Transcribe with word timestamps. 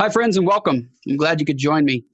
Hi, 0.00 0.08
friends, 0.08 0.38
and 0.38 0.46
welcome. 0.46 0.88
I'm 1.06 1.18
glad 1.18 1.40
you 1.40 1.44
could 1.44 1.58
join 1.58 1.84
me. 1.84 2.06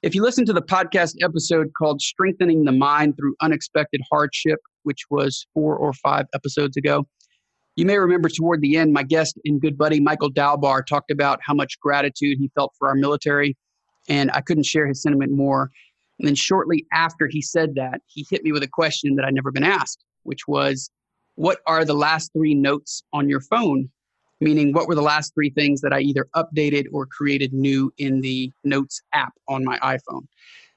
If 0.00 0.14
you 0.14 0.22
listen 0.22 0.46
to 0.46 0.54
the 0.54 0.62
podcast 0.62 1.16
episode 1.20 1.72
called 1.76 2.00
Strengthening 2.00 2.64
the 2.64 2.72
Mind 2.72 3.18
Through 3.18 3.34
Unexpected 3.42 4.00
Hardship, 4.10 4.60
which 4.84 5.02
was 5.10 5.46
four 5.52 5.76
or 5.76 5.92
five 5.92 6.24
episodes 6.32 6.78
ago, 6.78 7.06
you 7.76 7.84
may 7.84 7.98
remember 7.98 8.30
toward 8.30 8.62
the 8.62 8.78
end, 8.78 8.94
my 8.94 9.02
guest 9.02 9.38
and 9.44 9.60
good 9.60 9.76
buddy 9.76 10.00
Michael 10.00 10.32
Dalbar 10.32 10.86
talked 10.86 11.10
about 11.10 11.38
how 11.42 11.52
much 11.52 11.78
gratitude 11.80 12.38
he 12.40 12.50
felt 12.54 12.72
for 12.78 12.88
our 12.88 12.94
military, 12.94 13.58
and 14.08 14.30
I 14.30 14.40
couldn't 14.40 14.64
share 14.64 14.86
his 14.86 15.02
sentiment 15.02 15.30
more. 15.30 15.70
And 16.18 16.26
then 16.26 16.36
shortly 16.36 16.86
after 16.94 17.28
he 17.30 17.42
said 17.42 17.74
that, 17.74 18.00
he 18.06 18.24
hit 18.30 18.42
me 18.42 18.52
with 18.52 18.62
a 18.62 18.68
question 18.68 19.16
that 19.16 19.26
I'd 19.26 19.34
never 19.34 19.52
been 19.52 19.64
asked, 19.64 20.02
which 20.22 20.48
was, 20.48 20.88
What 21.34 21.58
are 21.66 21.84
the 21.84 21.92
last 21.92 22.32
three 22.32 22.54
notes 22.54 23.04
on 23.12 23.28
your 23.28 23.42
phone? 23.42 23.90
Meaning, 24.44 24.74
what 24.74 24.88
were 24.88 24.94
the 24.94 25.00
last 25.00 25.32
three 25.32 25.48
things 25.48 25.80
that 25.80 25.94
I 25.94 26.00
either 26.00 26.26
updated 26.36 26.84
or 26.92 27.06
created 27.06 27.54
new 27.54 27.90
in 27.96 28.20
the 28.20 28.52
Notes 28.62 29.00
app 29.14 29.32
on 29.48 29.64
my 29.64 29.78
iPhone? 29.78 30.26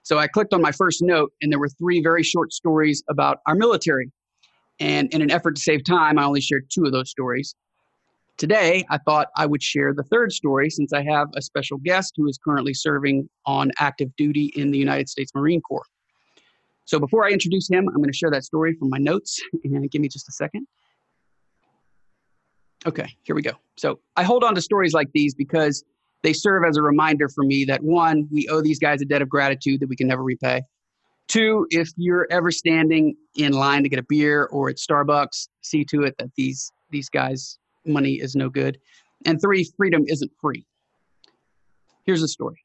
So 0.04 0.18
I 0.18 0.28
clicked 0.28 0.54
on 0.54 0.62
my 0.62 0.72
first 0.72 1.02
note, 1.02 1.34
and 1.42 1.52
there 1.52 1.60
were 1.60 1.68
three 1.68 2.02
very 2.02 2.24
short 2.24 2.54
stories 2.54 3.04
about 3.10 3.40
our 3.46 3.56
military. 3.56 4.10
And 4.80 5.14
in 5.14 5.22
an 5.22 5.30
effort 5.30 5.58
to 5.58 5.62
save 5.62 5.84
time, 5.84 6.18
I 6.18 6.24
only 6.24 6.40
shared 6.40 6.70
two 6.70 6.86
of 6.86 6.94
those 6.94 7.10
stories. 7.10 7.56
Today, 8.38 8.86
I 8.90 9.00
thought 9.00 9.28
I 9.36 9.46
would 9.46 9.62
share 9.62 9.94
the 9.94 10.04
third 10.04 10.32
story 10.32 10.70
since 10.70 10.94
I 10.94 11.04
have 11.04 11.28
a 11.36 11.42
special 11.42 11.78
guest 11.80 12.14
who 12.16 12.30
is 12.30 12.38
currently 12.38 12.74
serving 12.74 13.28
on 13.46 13.74
active 13.80 14.16
duty 14.16 14.54
in 14.56 14.72
the 14.72 14.78
United 14.78 15.10
States 15.10 15.34
Marine 15.36 15.60
Corps. 15.60 15.88
So 16.86 17.02
before 17.02 17.26
I 17.26 17.32
introduce 17.32 17.70
him, 17.70 17.90
I'm 17.90 17.98
going 17.98 18.10
to 18.10 18.18
share 18.18 18.32
that 18.32 18.46
story 18.46 18.78
from 18.80 18.90
my 18.90 18.98
notes. 18.98 19.42
And 19.66 19.92
give 19.92 20.02
me 20.02 20.08
just 20.08 20.30
a 20.30 20.32
second. 20.32 20.68
Okay, 22.86 23.16
here 23.23 23.36
we 23.36 23.42
go. 23.42 23.52
So 23.75 24.00
I 24.16 24.23
hold 24.23 24.44
on 24.44 24.56
to 24.56 24.61
stories 24.61 24.94
like 24.94 25.09
these 25.14 25.33
because 25.33 25.83
they 26.23 26.33
serve 26.33 26.64
as 26.66 26.78
a 26.78 26.81
reminder 26.81 27.30
for 27.30 27.44
me 27.44 27.66
that 27.66 27.84
one, 27.84 28.28
we 28.31 28.47
owe 28.50 28.61
these 28.61 28.80
guys 28.80 29.02
a 29.02 29.06
debt 29.06 29.22
of 29.22 29.30
gratitude 29.30 29.80
that 29.81 29.89
we 29.89 29.95
can 29.95 30.08
never 30.08 30.23
repay. 30.23 30.61
Two, 31.28 31.67
if 31.69 31.89
you're 31.97 32.28
ever 32.31 32.52
standing 32.52 33.16
in 33.36 33.52
line 33.52 33.84
to 33.84 33.89
get 33.89 34.00
a 34.00 34.06
beer 34.08 34.45
or 34.45 34.69
at 34.69 34.78
Starbucks, 34.78 35.50
see 35.61 35.84
to 35.86 36.03
it 36.03 36.16
that 36.17 36.30
these 36.36 36.72
these 36.89 37.09
guys 37.09 37.58
money 37.86 38.14
is 38.14 38.36
no 38.36 38.50
good. 38.50 38.80
And 39.25 39.41
three, 39.41 39.69
freedom 39.75 40.03
isn't 40.08 40.31
free. 40.39 40.66
Here's 42.06 42.23
a 42.23 42.28
story 42.28 42.64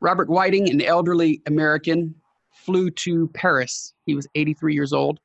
Robert 0.00 0.28
Whiting, 0.28 0.70
an 0.70 0.82
elderly 0.82 1.40
American, 1.46 2.14
flew 2.50 2.90
to 2.90 3.28
Paris. 3.28 3.94
He 4.06 4.14
was 4.14 4.26
83 4.34 4.74
years 4.74 4.92
old. 4.92 5.20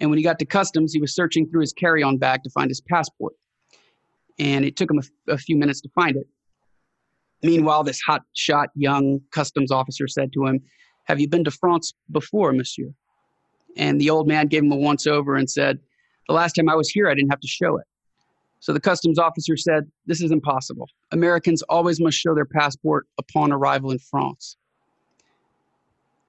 And 0.00 0.10
when 0.10 0.18
he 0.18 0.24
got 0.24 0.38
to 0.40 0.44
customs, 0.44 0.92
he 0.92 1.00
was 1.00 1.14
searching 1.14 1.48
through 1.48 1.60
his 1.60 1.72
carry 1.72 2.02
on 2.02 2.18
bag 2.18 2.42
to 2.42 2.50
find 2.50 2.68
his 2.68 2.80
passport. 2.80 3.34
And 4.38 4.64
it 4.64 4.76
took 4.76 4.90
him 4.90 4.98
a, 4.98 5.32
a 5.32 5.38
few 5.38 5.56
minutes 5.56 5.80
to 5.82 5.88
find 5.94 6.16
it. 6.16 6.26
Meanwhile, 7.42 7.84
this 7.84 8.00
hot 8.00 8.22
shot 8.32 8.70
young 8.74 9.20
customs 9.30 9.70
officer 9.70 10.08
said 10.08 10.32
to 10.32 10.46
him, 10.46 10.60
Have 11.04 11.20
you 11.20 11.28
been 11.28 11.44
to 11.44 11.50
France 11.50 11.94
before, 12.10 12.52
monsieur? 12.52 12.92
And 13.76 14.00
the 14.00 14.10
old 14.10 14.26
man 14.26 14.46
gave 14.46 14.62
him 14.62 14.72
a 14.72 14.76
once 14.76 15.06
over 15.06 15.36
and 15.36 15.48
said, 15.48 15.78
The 16.26 16.34
last 16.34 16.54
time 16.54 16.68
I 16.68 16.74
was 16.74 16.88
here, 16.88 17.08
I 17.08 17.14
didn't 17.14 17.30
have 17.30 17.40
to 17.40 17.48
show 17.48 17.76
it. 17.76 17.84
So 18.60 18.72
the 18.72 18.80
customs 18.80 19.18
officer 19.18 19.56
said, 19.56 19.90
This 20.06 20.22
is 20.22 20.30
impossible. 20.32 20.88
Americans 21.12 21.62
always 21.68 22.00
must 22.00 22.16
show 22.16 22.34
their 22.34 22.46
passport 22.46 23.06
upon 23.18 23.52
arrival 23.52 23.90
in 23.90 23.98
France. 23.98 24.56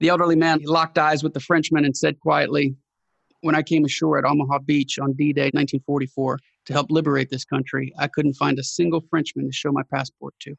The 0.00 0.10
elderly 0.10 0.36
man 0.36 0.60
locked 0.64 0.98
eyes 0.98 1.22
with 1.22 1.32
the 1.32 1.40
Frenchman 1.40 1.86
and 1.86 1.96
said 1.96 2.20
quietly, 2.20 2.76
When 3.46 3.54
I 3.54 3.62
came 3.62 3.84
ashore 3.84 4.18
at 4.18 4.24
Omaha 4.24 4.58
Beach 4.58 4.98
on 4.98 5.12
D 5.12 5.32
Day 5.32 5.52
1944 5.54 6.40
to 6.64 6.72
help 6.72 6.90
liberate 6.90 7.30
this 7.30 7.44
country, 7.44 7.92
I 7.96 8.08
couldn't 8.08 8.34
find 8.34 8.58
a 8.58 8.64
single 8.64 9.04
Frenchman 9.08 9.46
to 9.46 9.52
show 9.52 9.70
my 9.70 9.82
passport 9.84 10.34
to. 10.40 10.56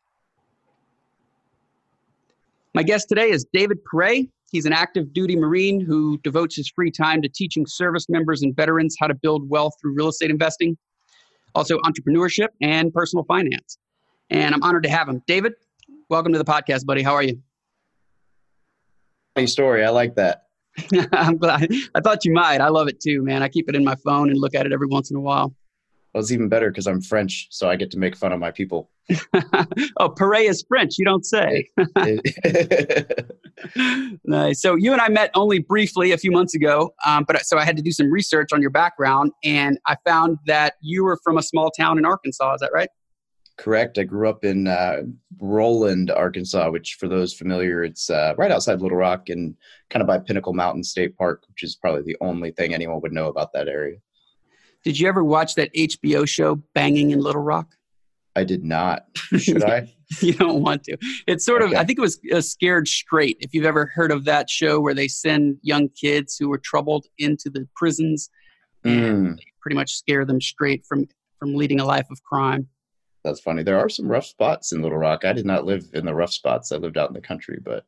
My 2.74 2.84
guest 2.84 3.10
today 3.10 3.30
is 3.30 3.46
David 3.52 3.80
Pere. 3.84 4.24
He's 4.54 4.66
an 4.66 4.72
active 4.72 5.12
duty 5.12 5.36
Marine 5.36 5.82
who 5.82 6.18
devotes 6.20 6.56
his 6.56 6.70
free 6.70 6.90
time 6.90 7.22
to 7.24 7.28
teaching 7.28 7.66
service 7.66 8.06
members 8.08 8.42
and 8.42 8.56
veterans 8.56 8.96
how 8.98 9.08
to 9.08 9.16
build 9.16 9.50
wealth 9.50 9.74
through 9.82 9.94
real 9.94 10.08
estate 10.08 10.32
investing 10.32 10.78
also 11.56 11.80
entrepreneurship 11.80 12.48
and 12.62 12.94
personal 12.94 13.26
finance. 13.26 13.80
And 14.30 14.56
I'm 14.56 14.64
honored 14.64 14.84
to 14.84 14.90
have 14.90 15.10
him. 15.10 15.22
David, 15.28 15.56
welcome 16.08 16.32
to 16.32 16.40
the 16.40 16.46
podcast, 16.46 16.86
buddy. 16.86 17.04
How 17.04 17.16
are 17.16 17.24
you? 17.24 17.42
Funny 19.36 19.48
story. 19.48 19.84
I 19.84 19.90
like 19.90 20.16
that. 20.16 20.47
I'm 21.12 21.38
glad. 21.38 21.72
I 21.96 22.02
thought 22.02 22.26
you 22.26 22.34
might. 22.34 22.62
I 22.62 22.70
love 22.70 22.88
it 22.88 23.00
too, 23.00 23.22
man. 23.22 23.44
I 23.44 23.50
keep 23.50 23.70
it 23.70 23.76
in 23.76 23.84
my 23.84 23.96
phone 23.96 24.30
and 24.30 24.40
look 24.40 24.56
at 24.56 24.66
it 24.66 24.72
every 24.72 24.88
once 24.88 25.12
in 25.12 25.18
a 25.18 25.22
while. 25.22 25.54
Well, 26.14 26.22
it's 26.22 26.32
even 26.32 26.50
better 26.50 26.70
because 26.70 26.88
I'm 26.88 27.02
French, 27.02 27.48
so 27.52 27.70
I 27.70 27.76
get 27.76 27.92
to 27.92 28.00
make 28.00 28.16
fun 28.16 28.32
of 28.32 28.40
my 28.40 28.50
people. 28.50 28.90
oh, 29.98 30.10
Pere 30.10 30.36
is 30.36 30.66
French. 30.68 30.98
You 30.98 31.06
don't 31.06 31.26
say. 31.26 31.68
nice. 34.26 34.62
So 34.62 34.76
you 34.76 34.94
and 34.94 35.02
I 35.02 35.10
met 35.10 35.32
only 35.36 35.60
briefly 35.60 36.12
a 36.12 36.18
few 36.18 36.32
months 36.32 36.56
ago, 36.56 36.94
um, 37.06 37.24
but 37.28 37.40
so 37.46 37.58
I 37.58 37.66
had 37.66 37.78
to 37.78 37.84
do 37.84 37.92
some 37.92 38.12
research 38.12 38.50
on 38.54 38.62
your 38.62 38.72
background, 38.72 39.32
and 39.44 39.78
I 39.86 39.96
found 40.06 40.38
that 40.48 40.76
you 40.82 41.04
were 41.04 41.20
from 41.24 41.38
a 41.38 41.44
small 41.44 41.72
town 41.72 41.98
in 41.98 42.06
Arkansas. 42.06 42.56
Is 42.56 42.62
that 42.62 42.72
right? 42.74 42.90
Correct. 43.58 43.98
I 43.98 44.04
grew 44.04 44.30
up 44.30 44.46
in 44.46 44.68
uh, 44.68 45.02
Roland, 45.40 46.12
Arkansas, 46.12 46.70
which, 46.70 46.96
for 47.00 47.08
those 47.08 47.34
familiar, 47.34 47.84
it's 47.84 48.10
uh, 48.10 48.34
right 48.38 48.52
outside 48.52 48.82
Little 48.82 48.98
Rock 48.98 49.30
and 49.30 49.56
kind 49.90 50.02
of 50.02 50.08
by 50.08 50.20
Pinnacle 50.20 50.54
Mountain 50.54 50.84
State 50.84 51.18
Park, 51.18 51.44
which 51.50 51.64
is 51.64 51.76
probably 51.76 52.04
the 52.04 52.18
only 52.22 52.52
thing 52.52 52.74
anyone 52.74 53.02
would 53.02 53.12
know 53.12 53.28
about 53.28 53.52
that 53.54 53.68
area. 53.68 53.98
Did 54.84 55.00
you 55.00 55.08
ever 55.08 55.24
watch 55.24 55.56
that 55.56 55.74
HBO 55.74 56.28
show 56.28 56.56
Banging 56.76 57.12
in 57.12 57.20
Little 57.20 57.42
Rock? 57.42 57.74
I 58.36 58.44
did 58.44 58.64
not. 58.64 59.08
Should 59.16 59.64
I? 59.64 59.92
you 60.22 60.34
don't 60.34 60.62
want 60.62 60.84
to. 60.84 60.98
It's 61.26 61.44
sort 61.44 61.64
okay. 61.64 61.74
of, 61.74 61.80
I 61.80 61.84
think 61.84 61.98
it 61.98 62.04
was 62.04 62.20
a 62.32 62.44
Scared 62.44 62.88
Straight. 62.88 63.38
If 63.40 63.54
you've 63.54 63.66
ever 63.66 63.88
heard 63.88 64.12
of 64.12 64.26
that 64.26 64.52
show 64.52 64.80
where 64.80 64.94
they 64.94 65.08
send 65.08 65.58
young 65.64 65.90
kids 65.90 66.38
who 66.38 66.48
were 66.48 66.60
troubled 66.60 67.08
into 67.18 67.50
the 67.50 67.68
prisons 67.76 68.30
mm. 68.86 68.92
and 68.92 69.42
pretty 69.60 69.76
much 69.76 69.96
scare 69.96 70.26
them 70.26 70.40
straight 70.40 70.86
from, 70.86 71.08
from 71.40 71.56
leading 71.56 71.80
a 71.80 71.86
life 71.86 72.06
of 72.12 72.22
crime. 72.24 72.68
That's 73.24 73.40
funny. 73.40 73.64
There 73.64 73.80
are 73.80 73.90
some 73.90 74.08
rough 74.08 74.26
spots 74.26 74.72
in 74.72 74.82
Little 74.82 74.98
Rock. 74.98 75.26
I 75.26 75.34
did 75.34 75.46
not 75.46 75.66
live 75.66 75.90
in 75.94 76.06
the 76.06 76.14
rough 76.14 76.32
spots. 76.32 76.72
I 76.72 76.78
lived 76.78 76.98
out 76.98 77.10
in 77.10 77.14
the 77.14 77.22
country, 77.22 77.60
but. 77.62 77.86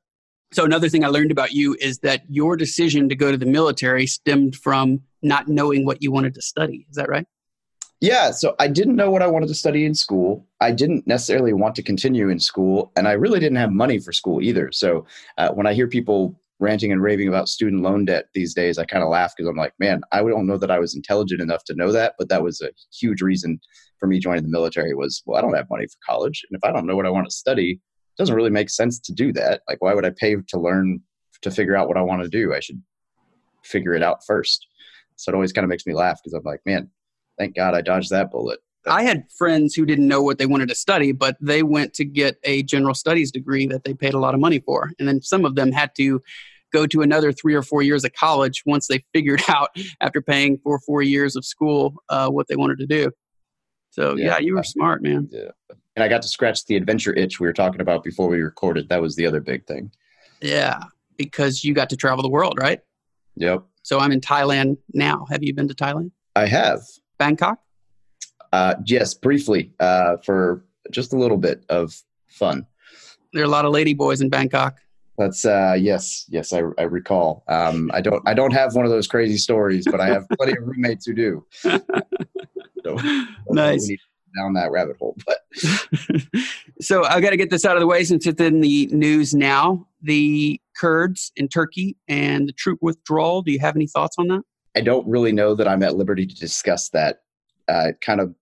So, 0.52 0.66
another 0.66 0.90
thing 0.90 1.06
I 1.06 1.10
learned 1.10 1.32
about 1.32 1.52
you 1.52 1.76
is 1.80 2.00
that 2.00 2.24
your 2.28 2.58
decision 2.58 3.08
to 3.10 3.16
go 3.16 3.32
to 3.32 3.38
the 3.38 3.46
military 3.46 4.08
stemmed 4.08 4.56
from 4.56 5.02
not 5.22 5.48
knowing 5.48 5.86
what 5.86 6.02
you 6.02 6.12
wanted 6.12 6.34
to 6.36 6.42
study. 6.42 6.88
Is 6.90 6.96
that 6.96 7.10
right? 7.10 7.28
Yeah, 8.02 8.32
so 8.32 8.56
I 8.60 8.68
didn't 8.68 8.96
know 8.96 9.12
what 9.12 9.22
I 9.22 9.28
wanted 9.28 9.48
to 9.48 9.56
study 9.56 9.86
in 9.86 9.94
school. 9.94 10.48
I 10.62 10.72
didn't 10.72 11.06
necessarily 11.06 11.52
want 11.52 11.76
to 11.76 11.84
continue 11.84 12.30
in 12.30 12.40
school, 12.40 12.92
and 12.96 13.08
I 13.08 13.12
really 13.12 13.40
didn't 13.40 13.58
have 13.58 13.72
money 13.72 14.00
for 14.00 14.14
school 14.14 14.42
either. 14.42 14.72
So 14.72 15.06
uh, 15.38 15.50
when 15.52 15.68
I 15.68 15.74
hear 15.74 15.88
people 15.88 16.40
ranting 16.60 16.92
and 16.92 17.02
raving 17.02 17.28
about 17.28 17.48
student 17.48 17.82
loan 17.82 18.06
debt 18.06 18.26
these 18.34 18.54
days, 18.54 18.78
I 18.78 18.86
kind 18.86 19.04
of 19.04 19.10
laugh 19.10 19.34
because 19.36 19.50
I'm 19.50 19.56
like, 19.56 19.74
man, 19.80 20.02
I 20.12 20.22
don't 20.22 20.48
know 20.48 20.58
that 20.58 20.72
I 20.72 20.80
was 20.80 20.96
intelligent 20.96 21.42
enough 21.42 21.64
to 21.66 21.76
know 21.76 21.92
that, 21.92 22.16
but 22.18 22.30
that 22.30 22.44
was 22.44 22.62
a 22.62 22.70
huge 22.94 23.22
reason 23.22 23.60
for 23.98 24.08
me 24.08 24.20
joining 24.20 24.44
the 24.44 24.50
military. 24.50 24.94
Was 24.94 25.22
well, 25.26 25.38
I 25.38 25.42
don't 25.42 25.56
have 25.56 25.70
money 25.70 25.88
for 25.88 25.98
college, 26.06 26.46
and 26.50 26.58
if 26.58 26.68
I 26.68 26.72
don't 26.72 26.86
know 26.86 26.96
what 26.96 27.06
I 27.06 27.12
want 27.12 27.28
to 27.28 27.36
study, 27.36 27.72
it 27.72 28.18
doesn't 28.18 28.36
really 28.36 28.50
make 28.50 28.70
sense 28.70 29.00
to 29.00 29.14
do 29.14 29.32
that. 29.34 29.62
Like, 29.68 29.82
why 29.82 29.94
would 29.94 30.06
I 30.06 30.12
pay 30.12 30.36
to 30.36 30.60
learn 30.60 31.02
to 31.42 31.52
figure 31.52 31.76
out 31.76 31.88
what 31.88 31.98
I 31.98 32.02
want 32.02 32.24
to 32.24 32.30
do? 32.30 32.54
I 32.54 32.60
should 32.60 32.82
figure 33.64 33.94
it 33.94 34.04
out 34.04 34.26
first. 34.26 34.66
So 35.16 35.32
it 35.32 35.36
always 35.36 35.54
kind 35.54 35.64
of 35.64 35.70
makes 35.70 35.86
me 35.86 35.94
laugh 35.94 36.20
because 36.24 36.34
I'm 36.34 36.44
like, 36.44 36.62
man, 36.66 36.90
thank 37.38 37.56
God 37.56 37.74
I 37.74 37.82
dodged 37.82 38.10
that 38.12 38.32
bullet. 38.32 38.60
I 38.88 39.04
had 39.04 39.26
friends 39.38 39.76
who 39.76 39.86
didn't 39.86 40.08
know 40.08 40.22
what 40.22 40.38
they 40.38 40.46
wanted 40.46 40.70
to 40.70 40.76
study, 40.76 41.12
but 41.12 41.36
they 41.42 41.64
went 41.64 41.94
to 41.96 42.06
get 42.06 42.38
a 42.44 42.64
general 42.64 42.94
studies 42.94 43.32
degree 43.32 43.68
that 43.68 43.84
they 43.84 43.94
paid 43.94 44.14
a 44.14 44.20
lot 44.20 44.34
of 44.34 44.40
money 44.40 44.60
for. 44.60 44.92
And 45.00 45.08
then 45.08 45.22
some 45.22 45.46
of 45.46 45.56
them 45.56 45.72
had 45.72 45.94
to 45.96 46.22
go 46.72 46.86
to 46.88 47.02
another 47.02 47.32
three 47.32 47.56
or 47.56 47.64
four 47.64 47.82
years 47.82 48.06
of 48.06 48.14
college 48.14 48.64
once 48.66 48.88
they 48.88 49.04
figured 49.14 49.42
out 49.50 49.70
after 50.02 50.22
paying 50.22 50.60
for 50.64 50.80
four 50.80 51.02
years 51.02 51.36
of 51.36 51.46
school 51.46 51.96
uh, 52.10 52.30
what 52.30 52.48
they 52.48 52.56
wanted 52.56 52.78
to 52.80 52.86
do. 52.86 53.12
So 53.92 54.16
yeah, 54.16 54.26
yeah 54.26 54.38
you 54.40 54.56
were 54.56 54.64
smart, 54.64 55.02
man. 55.02 55.30
Yeah. 55.32 55.52
And 55.96 56.04
I 56.04 56.08
got 56.08 56.22
to 56.22 56.28
scratch 56.28 56.66
the 56.66 56.76
adventure 56.76 57.14
itch 57.14 57.40
we 57.40 57.48
were 57.48 57.54
talking 57.54 57.82
about 57.82 58.04
before 58.04 58.30
we 58.30 58.40
recorded. 58.42 58.88
That 58.90 59.02
was 59.02 59.16
the 59.16 59.26
other 59.26 59.42
big 59.42 59.66
thing. 59.66 59.92
Yeah, 60.42 60.80
because 61.18 61.66
you 61.66 61.74
got 61.74 61.90
to 61.90 61.98
travel 61.98 62.24
the 62.24 62.30
world, 62.30 62.58
right? 62.58 62.80
Yep. 63.36 63.64
So 63.82 64.00
I'm 64.00 64.12
in 64.12 64.22
Thailand 64.22 64.78
now. 64.94 65.26
Have 65.30 65.44
you 65.44 65.54
been 65.54 65.68
to 65.68 65.74
Thailand? 65.74 66.12
I 66.36 66.46
have. 66.46 66.80
Bangkok? 67.18 67.60
Uh, 68.52 68.76
yes, 68.86 69.14
briefly 69.14 69.72
uh, 69.80 70.18
for 70.18 70.64
just 70.92 71.14
a 71.14 71.18
little 71.18 71.38
bit 71.38 71.64
of 71.70 72.02
fun. 72.28 72.66
There 73.34 73.44
are 73.44 73.46
a 73.46 73.50
lot 73.50 73.66
of 73.66 73.72
lady 73.72 73.94
boys 73.94 74.22
in 74.22 74.30
Bangkok. 74.30 74.78
That's 75.18 75.46
uh, 75.46 75.76
yes, 75.78 76.26
yes, 76.30 76.54
I, 76.54 76.62
I 76.78 76.84
recall. 76.84 77.44
Um, 77.48 77.92
I 77.94 78.02
don't, 78.02 78.24
I 78.28 78.34
don't 78.34 78.54
have 78.54 78.74
one 78.74 78.86
of 78.86 78.92
those 78.92 79.08
crazy 79.08 79.38
stories, 79.38 79.86
but 79.86 80.00
I 80.00 80.08
have 80.08 80.26
plenty 80.38 80.58
of 80.58 80.66
roommates 80.66 81.06
who 81.06 81.14
do. 81.14 81.46
So, 82.82 82.98
nice 83.50 83.92
down 84.38 84.54
that 84.54 84.72
rabbit 84.72 84.98
hole. 84.98 85.18
But 85.26 85.40
so 86.82 87.04
I've 87.06 87.22
got 87.22 87.32
to 87.32 87.38
get 87.38 87.50
this 87.50 87.66
out 87.66 87.76
of 87.76 87.82
the 87.82 87.88
way 87.88 88.04
since 88.04 88.26
it's 88.26 88.42
in 88.42 88.62
the 88.62 88.88
news 88.88 89.34
now. 89.34 89.88
The 90.02 90.60
Kurds 90.78 91.32
in 91.36 91.48
Turkey 91.48 91.98
and 92.08 92.48
the 92.48 92.54
troop 92.54 92.80
withdrawal. 92.82 93.42
Do 93.42 93.52
you 93.52 93.60
have 93.60 93.76
any 93.76 93.88
thoughts 93.88 94.16
on 94.18 94.28
that? 94.30 94.42
I 94.76 94.82
don't 94.82 95.08
really 95.08 95.32
know 95.32 95.56
that 95.56 95.68
I'm 95.68 95.84
at 95.84 95.96
liberty 95.96 96.26
to 96.26 96.36
discuss 96.36 96.90
that. 96.90 97.22
Uh, 97.68 97.92
kind 98.02 98.22
of, 98.22 98.34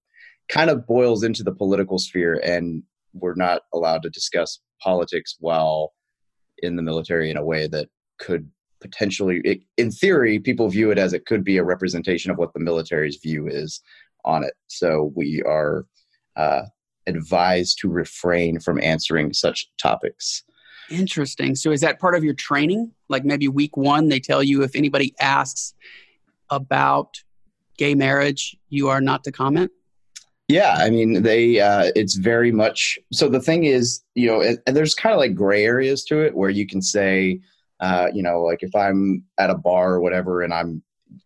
kind 0.50 0.70
of 0.70 0.88
boils 0.88 1.24
into 1.24 1.44
the 1.44 1.54
political 1.54 2.00
sphere, 2.00 2.42
and 2.44 2.84
we're 3.14 3.36
not 3.36 3.64
allowed 3.74 4.04
to 4.04 4.10
discuss 4.10 4.60
politics 4.82 5.36
while 5.40 5.94
in 6.60 6.76
the 6.76 6.82
military 6.82 7.30
in 7.30 7.38
a 7.38 7.44
way 7.44 7.68
that 7.68 7.88
could 8.20 8.50
potentially 8.80 9.42
it, 9.44 9.60
in 9.78 9.90
theory 9.90 10.38
people 10.40 10.70
view 10.70 10.92
it 10.92 11.00
as 11.00 11.14
it 11.14 11.26
could 11.26 11.44
be 11.44 11.58
a 11.58 11.64
representation 11.64 12.30
of 12.30 12.38
what 12.38 12.54
the 12.54 12.60
military's 12.60 13.18
view 13.18 13.48
is 13.48 13.82
on 14.26 14.44
it. 14.44 14.54
So 14.68 15.12
we 15.16 15.42
are 15.44 15.86
uh, 16.36 16.64
advised 17.08 17.80
to 17.82 17.90
refrain 17.90 18.60
from 18.60 18.82
answering 18.82 19.34
such 19.34 19.68
topics. 19.82 20.44
Interesting. 20.90 21.56
So 21.56 21.72
is 21.72 21.82
that 21.82 22.00
part 22.00 22.16
of 22.16 22.24
your 22.24 22.34
training? 22.34 22.92
Like 23.10 23.26
maybe 23.26 23.48
week 23.48 23.76
one 23.76 24.10
they 24.10 24.20
tell 24.20 24.44
you 24.44 24.64
if 24.64 24.76
anybody 24.76 25.16
asks 25.20 25.74
about 26.50 27.18
gay 27.78 27.94
marriage 27.94 28.56
you 28.70 28.90
are 28.90 29.02
not 29.02 29.24
to 29.24 29.32
comment 29.32 29.72
yeah, 30.48 30.78
I 30.80 30.90
mean, 30.90 31.24
they. 31.24 31.60
Uh, 31.60 31.92
it's 31.96 32.16
very 32.16 32.52
much 32.52 32.98
so. 33.12 33.28
The 33.28 33.42
thing 33.42 33.66
is, 33.66 34.02
you 34.16 34.28
know, 34.28 34.42
and, 34.42 34.60
there's 34.66 34.96
kind 34.96 35.14
of 35.14 35.20
like 35.20 35.36
gray 35.36 35.66
areas 35.66 36.06
to 36.06 36.22
it 36.22 36.36
where 36.36 36.50
you 36.50 36.66
can 36.66 36.82
say, 36.82 37.42
uh, 37.82 38.08
you 38.14 38.24
know, 38.24 38.42
like 38.44 38.64
if 38.64 38.74
I'm 38.74 39.24
at 39.38 39.50
a 39.50 39.56
bar 39.56 39.96
or 39.96 40.02
whatever, 40.02 40.42
and 40.42 40.54
I'm 40.54 40.82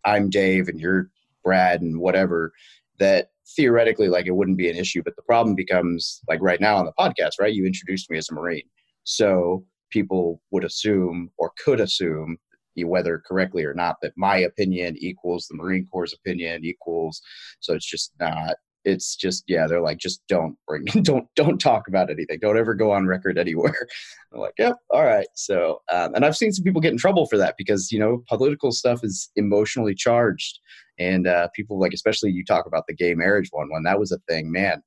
I'm 0.06 0.30
Dave 0.30 0.68
and 0.70 0.80
you're 0.80 1.10
Brad 1.44 1.82
and 1.82 2.00
whatever, 2.00 2.52
that 3.00 3.30
theoretically, 3.56 4.08
like 4.08 4.26
it 4.26 4.36
wouldn't 4.36 4.58
be 4.58 4.70
an 4.72 4.78
issue. 4.78 5.04
But 5.04 5.16
the 5.16 5.24
problem 5.24 5.56
becomes 5.56 6.22
like 6.28 6.42
right 6.42 6.60
now 6.60 6.78
on 6.78 6.86
the 6.86 6.94
podcast, 6.98 7.34
right? 7.40 7.54
You 7.54 7.66
introduced 7.68 8.10
me 8.10 8.18
as 8.18 8.30
a 8.32 8.34
Marine, 8.34 8.70
so 9.04 9.64
people 9.92 10.42
would 10.50 10.64
assume 10.64 11.30
or 11.38 11.52
could 11.64 11.80
assume 11.80 12.38
whether 12.84 13.22
correctly 13.28 13.64
or 13.64 13.76
not 13.76 13.98
that 14.02 14.14
my 14.18 14.38
opinion 14.38 14.96
equals 14.98 15.46
the 15.46 15.56
marine 15.56 15.86
corps 15.92 16.14
opinion 16.16 16.66
equals 16.66 17.22
so 17.60 17.76
it's 17.76 17.86
just 17.86 18.12
not 18.20 18.56
it's 18.84 19.16
just 19.16 19.44
yeah 19.48 19.68
they're 19.68 19.82
like 19.82 19.98
just 19.98 20.22
don't 20.28 20.56
bring 20.68 20.84
don't 21.04 21.28
don't 21.36 21.60
talk 21.60 21.88
about 21.88 22.10
anything. 22.10 22.40
Don't 22.42 22.58
ever 22.58 22.74
go 22.74 22.92
on 22.92 23.08
record 23.08 23.38
anywhere. 23.38 23.88
I'm 24.34 24.40
like 24.40 24.54
yep 24.58 24.76
all 24.90 25.04
right. 25.04 25.28
So 25.36 25.82
um, 25.92 26.14
and 26.16 26.26
i've 26.26 26.38
seen 26.38 26.52
some 26.52 26.64
people 26.64 26.82
get 26.82 26.92
in 26.92 26.98
trouble 26.98 27.26
for 27.28 27.38
that 27.38 27.56
because 27.58 27.92
you 27.92 28.00
know 28.00 28.24
political 28.28 28.72
stuff 28.72 29.04
is 29.04 29.30
emotionally 29.36 29.96
charged 29.96 30.60
and 31.00 31.28
uh, 31.28 31.48
people 31.56 31.80
like 31.80 31.94
especially 31.94 32.32
you 32.32 32.44
talk 32.46 32.66
about 32.66 32.84
the 32.88 32.96
gay 32.96 33.16
marriage 33.16 33.48
one 33.52 33.70
when 33.72 33.84
that 33.84 34.00
was 34.00 34.12
a 34.12 34.20
thing 34.30 34.52
man 34.52 34.82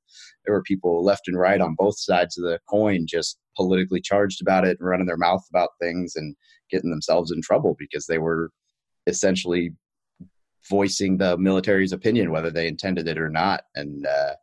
there 0.45 0.53
were 0.53 0.63
people 0.63 1.03
left 1.03 1.27
and 1.27 1.37
right 1.37 1.61
on 1.61 1.75
both 1.75 1.99
sides 1.99 2.37
of 2.37 2.43
the 2.43 2.59
coin 2.69 3.05
just 3.07 3.37
politically 3.55 4.01
charged 4.01 4.41
about 4.41 4.65
it 4.65 4.77
and 4.79 4.87
running 4.87 5.07
their 5.07 5.17
mouth 5.17 5.43
about 5.49 5.69
things 5.81 6.15
and 6.15 6.35
getting 6.69 6.89
themselves 6.89 7.31
in 7.31 7.41
trouble 7.41 7.75
because 7.77 8.05
they 8.05 8.17
were 8.17 8.51
essentially 9.07 9.71
voicing 10.69 11.17
the 11.17 11.37
military's 11.37 11.91
opinion, 11.91 12.31
whether 12.31 12.51
they 12.51 12.67
intended 12.67 13.07
it 13.07 13.17
or 13.17 13.29
not. 13.29 13.63
And 13.75 14.05
uh, 14.05 14.33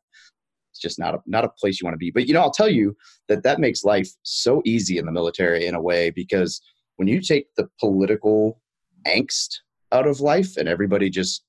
it's 0.71 0.81
just 0.81 0.99
not 0.99 1.15
a, 1.15 1.19
not 1.27 1.45
a 1.45 1.51
place 1.51 1.81
you 1.81 1.85
want 1.85 1.95
to 1.95 1.99
be. 1.99 2.11
But 2.11 2.27
you 2.27 2.35
know, 2.35 2.41
I'll 2.41 2.51
tell 2.51 2.71
you 2.71 2.97
that 3.29 3.43
that 3.43 3.61
makes 3.61 3.85
life 3.85 4.09
so 4.23 4.63
easy 4.65 4.99
in 4.99 5.07
the 5.07 5.13
military 5.13 5.67
in 5.67 5.75
a 5.75 5.83
way 5.83 6.11
because 6.11 6.61
when 6.97 7.09
you 7.09 7.21
take 7.21 7.47
the 7.57 7.69
political 7.81 8.61
angst 9.07 9.59
out 9.91 10.07
of 10.07 10.21
life 10.21 10.57
and 10.57 10.69
everybody 10.69 11.11
just 11.11 11.45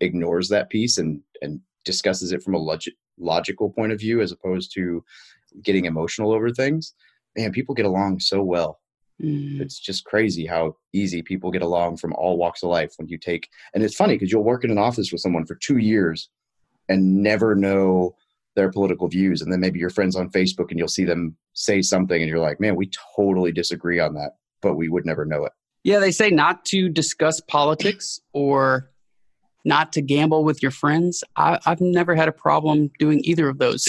ignores 0.00 0.48
that 0.48 0.70
piece 0.70 0.98
and 0.98 1.20
and 1.42 1.60
discusses 1.84 2.32
it 2.32 2.42
from 2.42 2.54
a 2.54 2.58
log- 2.58 2.80
logical 3.18 3.70
point 3.70 3.92
of 3.92 4.00
view 4.00 4.20
as 4.20 4.32
opposed 4.32 4.72
to 4.74 5.04
getting 5.62 5.84
emotional 5.84 6.32
over 6.32 6.50
things 6.50 6.94
man 7.36 7.52
people 7.52 7.74
get 7.74 7.86
along 7.86 8.18
so 8.18 8.42
well 8.42 8.80
Mm. 9.22 9.60
It's 9.60 9.78
just 9.78 10.04
crazy 10.04 10.46
how 10.46 10.76
easy 10.92 11.22
people 11.22 11.50
get 11.50 11.62
along 11.62 11.98
from 11.98 12.12
all 12.14 12.36
walks 12.36 12.62
of 12.62 12.70
life 12.70 12.94
when 12.96 13.08
you 13.08 13.18
take. 13.18 13.48
And 13.72 13.82
it's 13.82 13.94
funny 13.94 14.14
because 14.14 14.32
you'll 14.32 14.44
work 14.44 14.64
in 14.64 14.70
an 14.70 14.78
office 14.78 15.12
with 15.12 15.20
someone 15.20 15.46
for 15.46 15.54
two 15.54 15.78
years 15.78 16.28
and 16.88 17.22
never 17.22 17.54
know 17.54 18.16
their 18.56 18.70
political 18.70 19.08
views, 19.08 19.42
and 19.42 19.52
then 19.52 19.60
maybe 19.60 19.80
your 19.80 19.90
friends 19.90 20.14
on 20.14 20.30
Facebook 20.30 20.70
and 20.70 20.78
you'll 20.78 20.86
see 20.86 21.04
them 21.04 21.36
say 21.54 21.82
something, 21.82 22.20
and 22.20 22.28
you're 22.28 22.38
like, 22.38 22.60
"Man, 22.60 22.76
we 22.76 22.88
totally 23.16 23.50
disagree 23.50 23.98
on 23.98 24.14
that," 24.14 24.36
but 24.62 24.74
we 24.74 24.88
would 24.88 25.04
never 25.04 25.24
know 25.24 25.44
it. 25.44 25.52
Yeah, 25.82 25.98
they 25.98 26.12
say 26.12 26.30
not 26.30 26.64
to 26.66 26.88
discuss 26.88 27.40
politics 27.40 28.20
or 28.32 28.90
not 29.64 29.92
to 29.94 30.02
gamble 30.02 30.44
with 30.44 30.62
your 30.62 30.70
friends. 30.70 31.24
I, 31.36 31.58
have 31.64 31.80
never 31.80 32.14
had 32.14 32.28
a 32.28 32.32
problem 32.32 32.90
doing 32.98 33.20
either 33.24 33.48
of 33.48 33.58
those. 33.58 33.88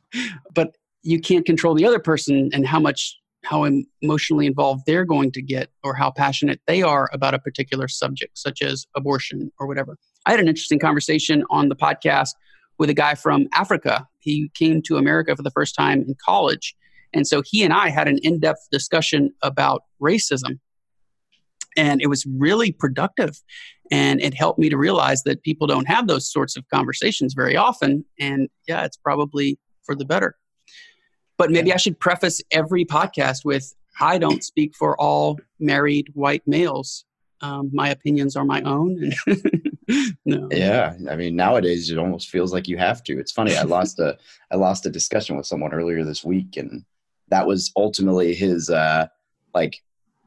but 0.54 0.76
you 1.02 1.20
can't 1.20 1.46
control 1.46 1.74
the 1.74 1.84
other 1.84 1.98
person 1.98 2.50
and 2.52 2.66
how 2.66 2.80
much 2.80 3.18
how 3.46 3.64
emotionally 4.02 4.46
involved 4.46 4.82
they're 4.86 5.04
going 5.04 5.30
to 5.32 5.40
get 5.40 5.70
or 5.84 5.94
how 5.94 6.10
passionate 6.10 6.60
they 6.66 6.82
are 6.82 7.08
about 7.12 7.34
a 7.34 7.38
particular 7.38 7.86
subject, 7.88 8.36
such 8.36 8.60
as 8.60 8.86
abortion 8.96 9.52
or 9.58 9.66
whatever. 9.66 9.96
I 10.26 10.32
had 10.32 10.40
an 10.40 10.48
interesting 10.48 10.80
conversation 10.80 11.44
on 11.50 11.68
the 11.68 11.76
podcast 11.76 12.30
with 12.78 12.90
a 12.90 12.94
guy 12.94 13.14
from 13.14 13.46
Africa. 13.54 14.06
He 14.18 14.50
came 14.54 14.82
to 14.82 14.96
America 14.96 15.34
for 15.36 15.42
the 15.42 15.50
first 15.50 15.74
time 15.74 16.02
in 16.02 16.16
college. 16.24 16.74
And 17.14 17.26
so 17.26 17.42
he 17.44 17.62
and 17.62 17.72
I 17.72 17.88
had 17.88 18.08
an 18.08 18.18
in 18.22 18.40
depth 18.40 18.66
discussion 18.72 19.32
about 19.42 19.84
racism. 20.02 20.58
And 21.76 22.02
it 22.02 22.08
was 22.08 22.26
really 22.26 22.72
productive. 22.72 23.40
And 23.92 24.20
it 24.20 24.34
helped 24.34 24.58
me 24.58 24.68
to 24.70 24.76
realize 24.76 25.22
that 25.22 25.42
people 25.42 25.66
don't 25.68 25.86
have 25.86 26.08
those 26.08 26.30
sorts 26.30 26.56
of 26.56 26.64
conversations 26.72 27.34
very 27.34 27.56
often. 27.56 28.04
And 28.18 28.48
yeah, 28.66 28.84
it's 28.84 28.96
probably 28.96 29.58
for 29.84 29.94
the 29.94 30.04
better. 30.04 30.34
But 31.38 31.50
maybe 31.50 31.72
I 31.72 31.76
should 31.76 31.98
preface 32.00 32.40
every 32.50 32.84
podcast 32.84 33.44
with 33.44 33.74
I 34.00 34.18
don't 34.18 34.42
speak 34.42 34.74
for 34.74 34.98
all 35.00 35.38
married 35.58 36.08
white 36.14 36.42
males. 36.46 37.04
Um, 37.40 37.70
my 37.72 37.90
opinions 37.90 38.36
are 38.36 38.44
my 38.44 38.62
own. 38.62 39.12
no. 40.24 40.48
Yeah, 40.50 40.94
I 41.10 41.16
mean 41.16 41.36
nowadays 41.36 41.90
it 41.90 41.98
almost 41.98 42.30
feels 42.30 42.52
like 42.52 42.68
you 42.68 42.78
have 42.78 43.02
to. 43.04 43.18
It's 43.18 43.32
funny. 43.32 43.56
I 43.56 43.62
lost 43.76 43.98
a 43.98 44.16
I 44.50 44.56
lost 44.56 44.86
a 44.86 44.90
discussion 44.90 45.36
with 45.36 45.46
someone 45.46 45.72
earlier 45.72 46.04
this 46.04 46.24
week, 46.24 46.56
and 46.56 46.84
that 47.28 47.46
was 47.46 47.72
ultimately 47.76 48.34
his 48.34 48.70
uh, 48.70 49.06
like 49.54 49.82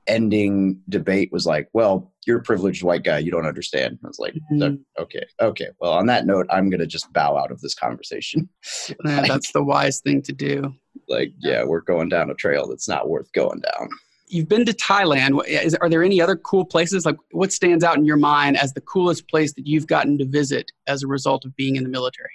ending 0.10 0.82
debate 0.90 1.32
was 1.32 1.46
like, 1.46 1.70
well, 1.72 2.12
you're 2.26 2.40
a 2.40 2.44
privileged 2.44 2.84
white 2.84 3.04
guy. 3.04 3.20
You 3.20 3.32
don't 3.32 3.46
understand. 3.46 4.00
I 4.04 4.08
was 4.08 4.20
like, 4.20 4.34
mm-hmm. 4.52 4.76
okay, 5.02 5.26
okay. 5.40 5.68
Well, 5.80 5.94
on 5.94 6.08
that 6.08 6.26
note, 6.26 6.48
I'm 6.50 6.70
going 6.70 6.80
to 6.80 6.88
just 6.88 7.12
bow 7.14 7.38
out 7.38 7.52
of 7.52 7.62
this 7.62 7.76
conversation. 7.76 8.50
Yeah, 8.90 8.96
like, 9.04 9.28
that's 9.28 9.52
the 9.52 9.64
wise 9.64 10.02
thing 10.02 10.22
to 10.24 10.34
do. 10.34 10.74
Like, 11.10 11.34
yeah, 11.40 11.64
we're 11.64 11.82
going 11.82 12.10
down 12.10 12.30
a 12.30 12.36
trail 12.36 12.68
that's 12.68 12.88
not 12.88 13.10
worth 13.10 13.32
going 13.34 13.62
down. 13.62 13.90
You've 14.28 14.48
been 14.48 14.66
to 14.66 14.74
Thailand. 14.74 15.46
Is, 15.48 15.74
are 15.76 15.90
there 15.90 16.04
any 16.04 16.22
other 16.22 16.36
cool 16.36 16.64
places? 16.64 17.06
Like, 17.06 17.18
what 17.32 17.52
stands 17.52 17.84
out 17.84 17.98
in 17.98 18.06
your 18.06 18.18
mind 18.18 18.58
as 18.58 18.74
the 18.74 18.82
coolest 18.82 19.28
place 19.28 19.54
that 19.54 19.66
you've 19.66 19.88
gotten 19.88 20.18
to 20.20 20.26
visit 20.26 20.72
as 20.86 21.02
a 21.02 21.08
result 21.08 21.46
of 21.46 21.56
being 21.56 21.76
in 21.76 21.84
the 21.84 21.90
military? 21.90 22.30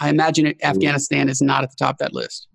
I 0.00 0.08
imagine 0.08 0.46
it, 0.46 0.56
Afghanistan 0.62 1.28
is 1.28 1.42
not 1.42 1.64
at 1.64 1.70
the 1.70 1.76
top 1.76 1.96
of 1.96 1.98
that 1.98 2.14
list. 2.14 2.46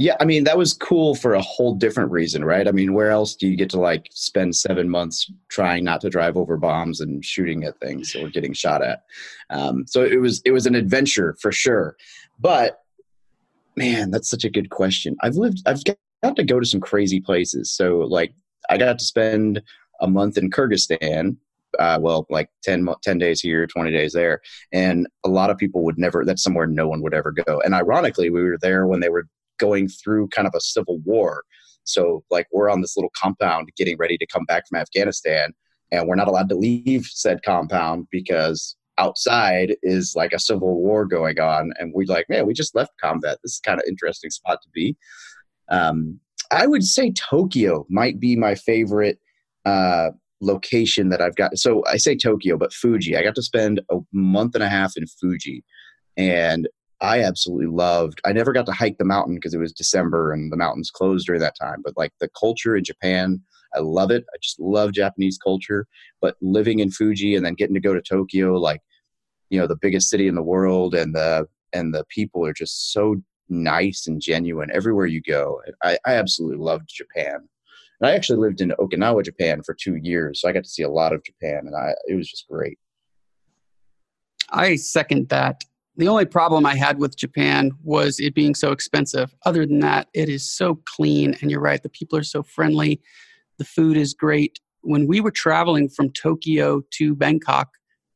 Yeah, 0.00 0.14
I 0.20 0.26
mean 0.26 0.44
that 0.44 0.56
was 0.56 0.74
cool 0.74 1.16
for 1.16 1.34
a 1.34 1.42
whole 1.42 1.74
different 1.74 2.12
reason, 2.12 2.44
right? 2.44 2.68
I 2.68 2.70
mean, 2.70 2.94
where 2.94 3.10
else 3.10 3.34
do 3.34 3.48
you 3.48 3.56
get 3.56 3.68
to 3.70 3.80
like 3.80 4.06
spend 4.12 4.54
seven 4.54 4.88
months 4.88 5.28
trying 5.48 5.82
not 5.82 6.00
to 6.02 6.08
drive 6.08 6.36
over 6.36 6.56
bombs 6.56 7.00
and 7.00 7.24
shooting 7.24 7.64
at 7.64 7.80
things 7.80 8.14
or 8.14 8.28
getting 8.28 8.52
shot 8.52 8.80
at? 8.80 9.02
Um, 9.50 9.86
so 9.88 10.04
it 10.04 10.20
was 10.20 10.40
it 10.44 10.52
was 10.52 10.66
an 10.66 10.76
adventure 10.76 11.36
for 11.40 11.50
sure. 11.50 11.96
But 12.38 12.80
man, 13.78 14.10
that's 14.10 14.28
such 14.28 14.44
a 14.44 14.50
good 14.50 14.70
question. 14.70 15.16
I've 15.22 15.36
lived, 15.36 15.62
I've 15.64 15.82
got 15.84 16.36
to 16.36 16.44
go 16.44 16.60
to 16.60 16.66
some 16.66 16.80
crazy 16.80 17.20
places. 17.20 17.72
So 17.72 17.98
like, 17.98 18.34
I 18.68 18.76
got 18.76 18.98
to 18.98 19.04
spend 19.04 19.62
a 20.00 20.08
month 20.08 20.36
in 20.36 20.50
Kyrgyzstan. 20.50 21.36
Uh, 21.78 21.98
well, 22.00 22.26
like 22.30 22.48
10, 22.64 22.88
10 23.02 23.18
days 23.18 23.40
here, 23.40 23.66
20 23.66 23.92
days 23.92 24.12
there. 24.12 24.40
And 24.72 25.06
a 25.24 25.28
lot 25.28 25.50
of 25.50 25.58
people 25.58 25.84
would 25.84 25.98
never, 25.98 26.24
that's 26.24 26.42
somewhere 26.42 26.66
no 26.66 26.88
one 26.88 27.02
would 27.02 27.14
ever 27.14 27.30
go. 27.30 27.60
And 27.64 27.74
ironically, 27.74 28.30
we 28.30 28.42
were 28.42 28.58
there 28.60 28.86
when 28.86 29.00
they 29.00 29.10
were 29.10 29.26
going 29.58 29.88
through 29.88 30.28
kind 30.28 30.48
of 30.48 30.54
a 30.56 30.60
civil 30.60 30.98
war. 31.04 31.44
So, 31.84 32.22
like, 32.30 32.46
we're 32.52 32.70
on 32.70 32.80
this 32.80 32.96
little 32.96 33.12
compound 33.16 33.70
getting 33.76 33.96
ready 33.96 34.18
to 34.18 34.26
come 34.26 34.44
back 34.44 34.64
from 34.68 34.78
Afghanistan, 34.78 35.54
and 35.90 36.06
we're 36.06 36.16
not 36.16 36.28
allowed 36.28 36.50
to 36.50 36.54
leave 36.54 37.06
said 37.06 37.42
compound 37.42 38.08
because 38.10 38.76
outside 38.98 39.76
is 39.82 40.14
like 40.16 40.32
a 40.32 40.38
civil 40.38 40.74
war 40.76 41.06
going 41.06 41.38
on. 41.40 41.72
And 41.78 41.92
we're 41.94 42.06
like, 42.06 42.26
man, 42.28 42.46
we 42.46 42.54
just 42.54 42.74
left 42.74 42.92
combat. 43.00 43.38
This 43.42 43.54
is 43.54 43.60
kind 43.60 43.78
of 43.80 43.86
interesting 43.88 44.30
spot 44.30 44.60
to 44.62 44.68
be. 44.72 44.96
Um, 45.70 46.20
I 46.50 46.66
would 46.66 46.84
say 46.84 47.12
Tokyo 47.12 47.86
might 47.88 48.18
be 48.18 48.36
my 48.36 48.54
favorite 48.54 49.18
uh, 49.64 50.10
location 50.40 51.10
that 51.10 51.20
I've 51.20 51.36
got. 51.36 51.58
So 51.58 51.84
I 51.86 51.96
say 51.96 52.16
Tokyo, 52.16 52.56
but 52.56 52.72
Fuji. 52.72 53.16
I 53.16 53.22
got 53.22 53.34
to 53.34 53.42
spend 53.42 53.80
a 53.90 53.98
month 54.12 54.54
and 54.54 54.64
a 54.64 54.68
half 54.68 54.96
in 54.96 55.06
Fuji, 55.06 55.64
and 56.16 56.68
I 57.00 57.22
absolutely 57.22 57.66
loved. 57.66 58.20
I 58.24 58.32
never 58.32 58.52
got 58.52 58.66
to 58.66 58.72
hike 58.72 58.98
the 58.98 59.04
mountain 59.04 59.34
because 59.34 59.54
it 59.54 59.58
was 59.58 59.72
December 59.72 60.32
and 60.32 60.50
the 60.50 60.56
mountains 60.56 60.90
closed 60.90 61.26
during 61.26 61.40
that 61.42 61.56
time. 61.60 61.82
But 61.84 61.94
like 61.96 62.12
the 62.18 62.28
culture 62.38 62.76
in 62.76 62.84
Japan, 62.84 63.40
I 63.74 63.80
love 63.80 64.10
it. 64.10 64.24
I 64.34 64.36
just 64.42 64.58
love 64.58 64.92
Japanese 64.92 65.38
culture. 65.38 65.86
But 66.20 66.36
living 66.40 66.80
in 66.80 66.90
Fuji 66.90 67.36
and 67.36 67.44
then 67.44 67.54
getting 67.54 67.74
to 67.74 67.80
go 67.80 67.94
to 67.94 68.02
Tokyo, 68.02 68.54
like 68.54 68.80
you 69.50 69.58
know, 69.58 69.66
the 69.66 69.76
biggest 69.76 70.10
city 70.10 70.28
in 70.28 70.34
the 70.34 70.42
world, 70.42 70.94
and 70.94 71.14
the 71.14 71.46
and 71.72 71.94
the 71.94 72.04
people 72.08 72.44
are 72.46 72.52
just 72.52 72.92
so 72.92 73.16
nice 73.48 74.06
and 74.06 74.20
genuine 74.20 74.70
everywhere 74.72 75.06
you 75.06 75.20
go. 75.22 75.60
I, 75.82 75.98
I 76.06 76.14
absolutely 76.14 76.58
loved 76.58 76.88
Japan. 76.88 77.36
And 78.00 78.10
I 78.10 78.14
actually 78.14 78.38
lived 78.38 78.60
in 78.60 78.70
Okinawa, 78.78 79.24
Japan 79.24 79.62
for 79.62 79.74
two 79.74 79.96
years, 79.96 80.40
so 80.40 80.48
I 80.48 80.52
got 80.52 80.64
to 80.64 80.70
see 80.70 80.82
a 80.82 80.90
lot 80.90 81.12
of 81.12 81.24
Japan, 81.24 81.62
and 81.66 81.74
I 81.74 81.94
it 82.06 82.14
was 82.14 82.28
just 82.28 82.46
great. 82.48 82.78
I 84.50 84.76
second 84.76 85.28
that 85.28 85.62
The 85.98 86.06
only 86.06 86.26
problem 86.26 86.64
I 86.64 86.76
had 86.76 87.00
with 87.00 87.16
Japan 87.16 87.72
was 87.82 88.20
it 88.20 88.32
being 88.32 88.54
so 88.54 88.70
expensive. 88.70 89.34
Other 89.44 89.66
than 89.66 89.80
that, 89.80 90.06
it 90.14 90.28
is 90.28 90.48
so 90.48 90.80
clean. 90.84 91.36
And 91.42 91.50
you're 91.50 91.60
right, 91.60 91.82
the 91.82 91.88
people 91.88 92.16
are 92.16 92.22
so 92.22 92.44
friendly. 92.44 93.00
The 93.58 93.64
food 93.64 93.96
is 93.96 94.14
great. 94.14 94.60
When 94.82 95.08
we 95.08 95.20
were 95.20 95.32
traveling 95.32 95.88
from 95.88 96.10
Tokyo 96.10 96.82
to 96.92 97.16
Bangkok, 97.16 97.70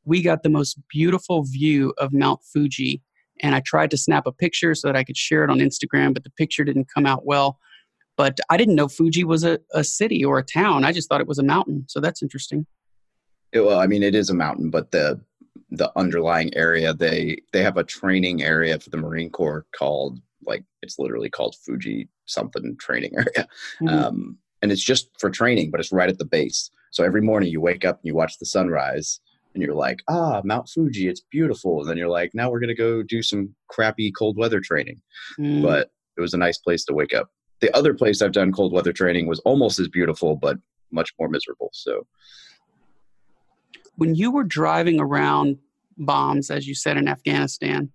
we 0.05 0.23
got 0.23 0.43
the 0.43 0.49
most 0.49 0.79
beautiful 0.89 1.45
view 1.45 1.93
of 1.99 2.13
Mount 2.13 2.41
Fuji. 2.43 3.03
And 3.41 3.55
I 3.55 3.61
tried 3.61 3.91
to 3.91 3.97
snap 3.97 4.27
a 4.27 4.33
picture 4.33 4.75
so 4.75 4.89
that 4.89 4.97
I 4.97 5.05
could 5.05 5.17
share 5.17 5.43
it 5.45 5.51
on 5.51 5.59
Instagram, 5.59 6.15
but 6.15 6.25
the 6.25 6.31
picture 6.31 6.65
didn't 6.65 6.89
come 6.93 7.07
out 7.07 7.25
well. 7.25 7.59
But 8.17 8.39
I 8.51 8.57
didn't 8.57 8.75
know 8.75 8.89
Fuji 8.89 9.25
was 9.25 9.43
a, 9.43 9.59
a 9.73 9.83
city 9.83 10.25
or 10.25 10.39
a 10.39 10.45
town. 10.45 10.85
I 10.85 10.93
just 10.93 11.09
thought 11.09 11.21
it 11.21 11.27
was 11.27 11.39
a 11.39 11.45
mountain. 11.45 11.85
So 11.89 11.99
that's 11.99 12.23
interesting. 12.23 12.67
It, 13.53 13.61
well, 13.61 13.79
I 13.79 13.87
mean, 13.87 14.03
it 14.03 14.15
is 14.15 14.31
a 14.31 14.35
mountain, 14.35 14.71
but 14.71 14.91
the 14.91 15.21
the 15.75 15.91
underlying 15.97 16.55
area 16.55 16.93
they 16.93 17.39
they 17.53 17.63
have 17.63 17.79
a 17.79 17.85
training 17.85 18.43
area 18.43 18.79
for 18.79 18.91
the 18.91 18.97
Marine 18.99 19.31
Corps 19.31 19.65
called 19.77 20.21
like 20.45 20.65
it's 20.83 20.99
literally 20.99 21.31
called 21.31 21.57
Fuji 21.65 22.09
something 22.27 22.77
training 22.79 23.13
area, 23.17 23.49
mm-hmm. 23.81 23.89
um, 23.89 24.39
and 24.61 24.73
it's 24.73 24.85
just 24.85 25.09
for 25.19 25.31
training, 25.31 25.71
but 25.71 25.81
it's 25.81 25.93
right 25.93 26.09
at 26.09 26.19
the 26.19 26.25
base. 26.25 26.71
So 26.91 27.05
every 27.05 27.23
morning 27.23 27.51
you 27.51 27.61
wake 27.61 27.85
up 27.85 27.97
and 27.97 28.07
you 28.07 28.15
watch 28.15 28.39
the 28.39 28.47
sunrise, 28.47 29.21
and 29.55 29.63
you're 29.63 29.75
like, 29.75 30.03
ah, 30.09 30.41
Mount 30.45 30.69
Fuji, 30.69 31.09
it's 31.09 31.23
beautiful. 31.31 31.81
And 31.81 31.91
then 31.91 31.97
you're 31.97 32.09
like, 32.09 32.31
now 32.35 32.51
we're 32.51 32.61
gonna 32.61 32.75
go 32.75 33.03
do 33.03 33.23
some 33.23 33.55
crappy 33.69 34.11
cold 34.13 34.37
weather 34.37 34.61
training, 34.61 35.01
mm. 35.39 35.63
but 35.63 35.91
it 36.17 36.21
was 36.21 36.35
a 36.35 36.39
nice 36.39 36.59
place 36.59 36.85
to 36.87 36.95
wake 36.95 37.15
up. 37.15 37.31
The 37.61 37.75
other 37.77 37.95
place 37.95 38.23
I've 38.23 38.33
done 38.33 38.53
cold 38.53 38.73
weather 38.73 38.93
training 38.93 39.27
was 39.27 39.41
almost 39.41 39.79
as 39.79 39.89
beautiful, 39.89 40.37
but 40.37 40.59
much 40.91 41.13
more 41.19 41.29
miserable. 41.29 41.71
So 41.73 42.07
when 43.97 44.15
you 44.15 44.31
were 44.31 44.45
driving 44.45 45.01
around 45.01 45.59
bombs, 45.97 46.51
as 46.51 46.67
you 46.67 46.75
said 46.75 46.97
in 46.97 47.09
Afghanistan, 47.09 47.93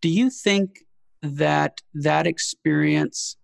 do 0.00 0.08
you 0.08 0.30
think 0.30 0.80
that 1.22 1.80
that 1.94 2.26
experience 2.26 3.36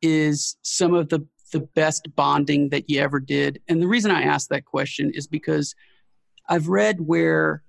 is 0.00 0.56
some 0.62 0.94
of 0.94 1.08
the 1.08 1.26
the 1.52 1.60
best 1.60 2.14
bonding 2.14 2.70
that 2.70 2.90
you 2.90 3.00
ever 3.00 3.20
did? 3.20 3.60
And 3.68 3.80
the 3.80 3.88
reason 3.88 4.10
I 4.10 4.22
ask 4.22 4.48
that 4.48 4.64
question 4.64 5.10
is 5.14 5.26
because 5.26 5.74
I've 6.48 6.68
read 6.68 7.00
where 7.00 7.62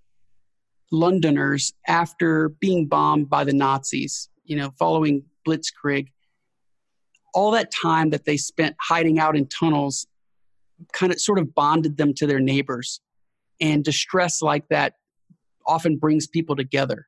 Londoners, 0.92 1.74
after 1.88 2.50
being 2.50 2.88
bombed 2.88 3.30
by 3.30 3.44
the 3.44 3.54
Nazis, 3.54 4.30
you 4.46 4.56
know, 4.56 4.72
following 4.80 5.24
Blitzkrieg, 5.48 6.08
all 7.34 7.52
that 7.52 7.72
time 7.72 8.10
that 8.12 8.26
they 8.26 8.38
spent 8.38 8.76
hiding 8.80 9.20
out 9.20 9.36
in 9.36 9.48
tunnels 9.48 10.08
kind 10.94 11.12
of 11.12 11.20
sort 11.20 11.40
of 11.40 11.54
bonded 11.54 11.98
them 11.98 12.14
to 12.14 12.28
their 12.28 12.40
neighbors. 12.40 13.02
And 13.60 13.84
distress 13.84 14.42
like 14.42 14.68
that 14.70 14.94
often 15.66 15.98
brings 15.98 16.28
people 16.28 16.56
together. 16.56 17.08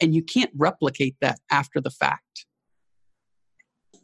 And 0.00 0.14
you 0.14 0.22
can't 0.22 0.50
replicate 0.56 1.16
that 1.20 1.40
after 1.50 1.80
the 1.80 1.90
fact. 1.90 2.46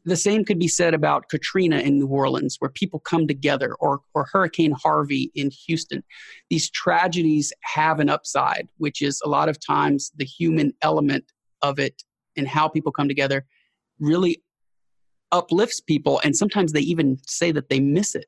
The 0.05 0.17
same 0.17 0.45
could 0.45 0.59
be 0.59 0.69
said 0.69 0.93
about 0.93 1.29
Katrina 1.31 1.79
in 1.79 1.99
New 1.99 2.07
Orleans, 2.07 2.57
where 2.59 2.71
people 2.71 3.01
come 3.01 3.27
together, 3.27 3.75
or, 3.81 4.01
or 4.15 4.29
Hurricane 4.31 4.73
Harvey 4.73 5.31
in 5.35 5.51
Houston. 5.67 6.03
These 6.51 6.71
tragedies 6.71 7.53
have 7.63 8.01
an 8.01 8.11
upside, 8.11 8.69
which 8.77 9.01
is 9.01 9.21
a 9.25 9.29
lot 9.29 9.49
of 9.49 9.59
times 9.65 10.13
the 10.17 10.25
human 10.25 10.75
element 10.83 11.25
of 11.63 11.79
it 11.79 12.03
and 12.37 12.47
how 12.47 12.69
people 12.69 12.93
come 12.93 13.09
together 13.09 13.47
really 13.99 14.43
uplifts 15.33 15.81
people. 15.81 16.21
And 16.23 16.37
sometimes 16.37 16.73
they 16.73 16.81
even 16.81 17.19
say 17.27 17.51
that 17.53 17.71
they 17.71 17.81
miss 17.81 18.15
it 18.15 18.27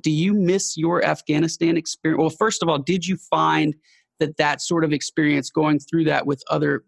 do 0.00 0.10
you 0.10 0.32
miss 0.32 0.76
your 0.76 1.04
Afghanistan 1.04 1.76
experience? 1.76 2.20
Well, 2.20 2.30
first 2.30 2.62
of 2.62 2.68
all, 2.68 2.78
did 2.78 3.06
you 3.06 3.16
find 3.16 3.74
that 4.20 4.36
that 4.38 4.62
sort 4.62 4.84
of 4.84 4.92
experience 4.92 5.50
going 5.50 5.80
through 5.80 6.04
that 6.04 6.26
with 6.26 6.42
other 6.48 6.84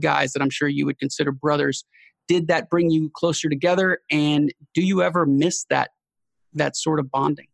guys 0.00 0.32
that 0.32 0.42
I'm 0.42 0.50
sure 0.50 0.68
you 0.68 0.86
would 0.86 0.98
consider 0.98 1.32
brothers, 1.32 1.84
did 2.28 2.48
that 2.48 2.68
bring 2.70 2.90
you 2.90 3.10
closer 3.14 3.48
together? 3.48 4.00
And 4.10 4.52
do 4.74 4.82
you 4.82 5.02
ever 5.02 5.26
miss 5.26 5.64
that 5.70 5.90
that 6.54 6.76
sort 6.76 6.98
of 6.98 7.10
bonding? 7.10 7.46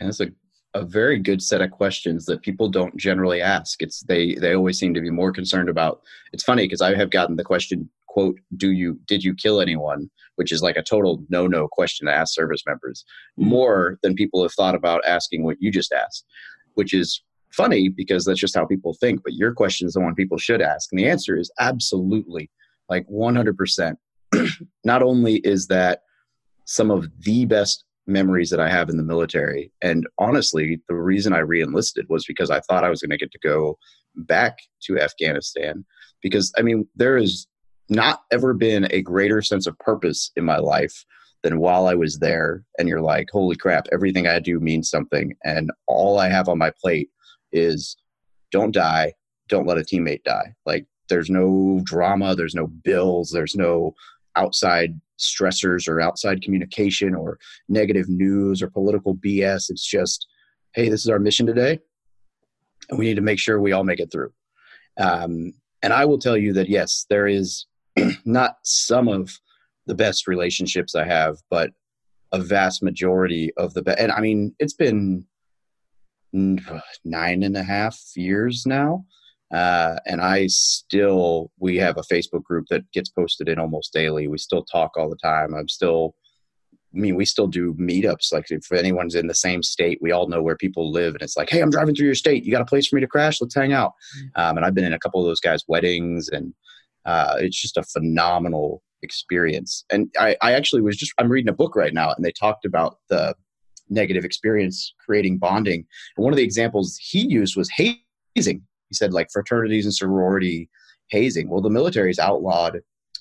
And 0.00 0.08
that's 0.08 0.20
a, 0.20 0.28
a 0.74 0.84
very 0.84 1.18
good 1.18 1.42
set 1.42 1.60
of 1.60 1.70
questions 1.70 2.24
that 2.26 2.42
people 2.42 2.68
don't 2.68 2.96
generally 2.96 3.40
ask. 3.40 3.82
It's 3.82 4.00
they 4.00 4.34
they 4.34 4.54
always 4.54 4.78
seem 4.78 4.94
to 4.94 5.00
be 5.00 5.10
more 5.10 5.32
concerned 5.32 5.68
about. 5.68 6.02
It's 6.32 6.44
funny 6.44 6.64
because 6.64 6.80
I 6.80 6.96
have 6.96 7.10
gotten 7.10 7.36
the 7.36 7.44
question 7.44 7.88
quote 8.12 8.38
do 8.56 8.72
you 8.72 9.00
did 9.06 9.24
you 9.24 9.34
kill 9.34 9.60
anyone 9.60 10.10
which 10.36 10.52
is 10.52 10.62
like 10.62 10.76
a 10.76 10.82
total 10.82 11.24
no 11.30 11.46
no 11.46 11.66
question 11.66 12.06
to 12.06 12.12
ask 12.12 12.34
service 12.34 12.62
members 12.66 13.04
mm-hmm. 13.38 13.48
more 13.48 13.98
than 14.02 14.14
people 14.14 14.42
have 14.42 14.52
thought 14.52 14.74
about 14.74 15.02
asking 15.06 15.44
what 15.44 15.56
you 15.60 15.70
just 15.70 15.92
asked 15.92 16.26
which 16.74 16.92
is 16.92 17.22
funny 17.52 17.88
because 17.88 18.24
that's 18.24 18.40
just 18.40 18.54
how 18.54 18.66
people 18.66 18.94
think 19.00 19.22
but 19.24 19.34
your 19.34 19.52
question 19.52 19.86
is 19.86 19.94
the 19.94 20.00
one 20.00 20.14
people 20.14 20.38
should 20.38 20.60
ask 20.60 20.92
and 20.92 20.98
the 20.98 21.08
answer 21.08 21.38
is 21.38 21.50
absolutely 21.58 22.50
like 22.92 23.06
100% 23.08 23.96
not 24.84 25.02
only 25.02 25.36
is 25.44 25.66
that 25.68 26.02
some 26.66 26.90
of 26.90 27.08
the 27.20 27.46
best 27.46 27.84
memories 28.06 28.50
that 28.50 28.60
I 28.60 28.68
have 28.68 28.90
in 28.90 28.98
the 28.98 29.02
military. 29.02 29.72
And 29.80 30.06
honestly, 30.18 30.80
the 30.88 30.94
reason 30.94 31.32
I 31.32 31.38
reenlisted 31.38 32.06
was 32.10 32.26
because 32.26 32.50
I 32.50 32.60
thought 32.60 32.84
I 32.84 32.90
was 32.90 33.00
going 33.00 33.10
to 33.10 33.16
get 33.16 33.32
to 33.32 33.38
go 33.38 33.78
back 34.14 34.58
to 34.84 35.00
Afghanistan. 35.00 35.84
Because, 36.20 36.52
I 36.58 36.62
mean, 36.62 36.86
there 36.94 37.16
is 37.16 37.46
not 37.88 38.20
ever 38.30 38.52
been 38.52 38.88
a 38.90 39.00
greater 39.02 39.40
sense 39.40 39.66
of 39.66 39.78
purpose 39.78 40.30
in 40.36 40.44
my 40.44 40.58
life 40.58 41.04
than 41.42 41.60
while 41.60 41.86
I 41.86 41.94
was 41.94 42.18
there. 42.18 42.64
And 42.78 42.88
you're 42.88 43.00
like, 43.00 43.28
holy 43.32 43.56
crap, 43.56 43.86
everything 43.90 44.26
I 44.26 44.38
do 44.38 44.60
means 44.60 44.90
something. 44.90 45.34
And 45.44 45.70
all 45.86 46.18
I 46.18 46.28
have 46.28 46.48
on 46.48 46.58
my 46.58 46.72
plate 46.82 47.08
is 47.52 47.96
don't 48.50 48.74
die, 48.74 49.14
don't 49.48 49.66
let 49.66 49.78
a 49.78 49.82
teammate 49.82 50.24
die. 50.24 50.54
Like, 50.66 50.86
there's 51.12 51.28
no 51.28 51.78
drama, 51.84 52.34
there's 52.34 52.54
no 52.54 52.66
bills, 52.66 53.30
there's 53.30 53.54
no 53.54 53.94
outside 54.34 54.98
stressors 55.18 55.86
or 55.86 56.00
outside 56.00 56.40
communication 56.40 57.14
or 57.14 57.38
negative 57.68 58.08
news 58.08 58.62
or 58.62 58.70
political 58.70 59.14
BS. 59.14 59.68
It's 59.68 59.86
just, 59.86 60.26
hey, 60.74 60.88
this 60.88 61.02
is 61.02 61.10
our 61.10 61.18
mission 61.18 61.44
today. 61.44 61.78
And 62.88 62.98
we 62.98 63.04
need 63.04 63.16
to 63.16 63.20
make 63.20 63.38
sure 63.38 63.60
we 63.60 63.72
all 63.72 63.84
make 63.84 64.00
it 64.00 64.10
through. 64.10 64.32
Um, 64.98 65.52
and 65.82 65.92
I 65.92 66.06
will 66.06 66.18
tell 66.18 66.36
you 66.36 66.54
that 66.54 66.70
yes, 66.70 67.04
there 67.10 67.26
is 67.26 67.66
not 68.24 68.56
some 68.62 69.06
of 69.08 69.38
the 69.86 69.94
best 69.94 70.26
relationships 70.26 70.94
I 70.94 71.04
have, 71.04 71.36
but 71.50 71.72
a 72.32 72.40
vast 72.40 72.82
majority 72.82 73.52
of 73.58 73.74
the 73.74 73.82
best. 73.82 74.00
And 74.00 74.10
I 74.10 74.20
mean, 74.20 74.54
it's 74.58 74.72
been 74.72 75.26
nine 76.32 77.42
and 77.42 77.56
a 77.58 77.62
half 77.62 78.00
years 78.16 78.64
now. 78.64 79.04
Uh, 79.52 79.96
and 80.06 80.20
I 80.20 80.46
still, 80.46 81.50
we 81.58 81.76
have 81.76 81.98
a 81.98 82.14
Facebook 82.14 82.42
group 82.42 82.66
that 82.70 82.90
gets 82.92 83.10
posted 83.10 83.48
in 83.48 83.58
almost 83.58 83.92
daily. 83.92 84.26
We 84.26 84.38
still 84.38 84.64
talk 84.64 84.92
all 84.96 85.10
the 85.10 85.16
time. 85.16 85.54
I'm 85.54 85.68
still, 85.68 86.14
I 86.94 86.98
mean, 86.98 87.16
we 87.16 87.24
still 87.24 87.46
do 87.46 87.74
meetups. 87.74 88.32
Like 88.32 88.50
if 88.50 88.70
anyone's 88.72 89.14
in 89.14 89.26
the 89.26 89.34
same 89.34 89.62
state, 89.62 89.98
we 90.00 90.12
all 90.12 90.28
know 90.28 90.42
where 90.42 90.56
people 90.56 90.90
live, 90.90 91.14
and 91.14 91.22
it's 91.22 91.36
like, 91.36 91.50
hey, 91.50 91.60
I'm 91.60 91.70
driving 91.70 91.94
through 91.94 92.06
your 92.06 92.14
state. 92.14 92.44
You 92.44 92.52
got 92.52 92.60
a 92.60 92.66
place 92.66 92.86
for 92.86 92.96
me 92.96 93.00
to 93.00 93.06
crash? 93.06 93.40
Let's 93.40 93.54
hang 93.54 93.72
out. 93.72 93.92
Mm. 94.18 94.42
Um, 94.42 94.56
and 94.58 94.66
I've 94.66 94.74
been 94.74 94.84
in 94.84 94.92
a 94.92 94.98
couple 94.98 95.20
of 95.20 95.26
those 95.26 95.40
guys' 95.40 95.64
weddings, 95.68 96.28
and 96.28 96.54
uh, 97.06 97.36
it's 97.38 97.60
just 97.60 97.78
a 97.78 97.82
phenomenal 97.82 98.82
experience. 99.02 99.84
And 99.90 100.10
I, 100.18 100.36
I 100.42 100.52
actually 100.52 100.82
was 100.82 100.96
just 100.96 101.12
I'm 101.18 101.30
reading 101.30 101.48
a 101.48 101.54
book 101.54 101.76
right 101.76 101.94
now, 101.94 102.12
and 102.12 102.24
they 102.24 102.32
talked 102.32 102.64
about 102.64 102.98
the 103.08 103.34
negative 103.88 104.24
experience 104.24 104.94
creating 105.04 105.38
bonding. 105.38 105.86
And 106.16 106.24
one 106.24 106.32
of 106.32 106.36
the 106.36 106.44
examples 106.44 106.98
he 107.00 107.26
used 107.26 107.56
was 107.56 107.70
hazing. 107.70 108.62
He 108.92 108.96
said 108.96 109.14
like 109.14 109.30
fraternities 109.32 109.86
and 109.86 109.94
sorority 109.94 110.68
hazing. 111.08 111.48
Well, 111.48 111.62
the 111.62 111.70
military 111.70 112.08
military's 112.08 112.18
outlawed 112.18 112.80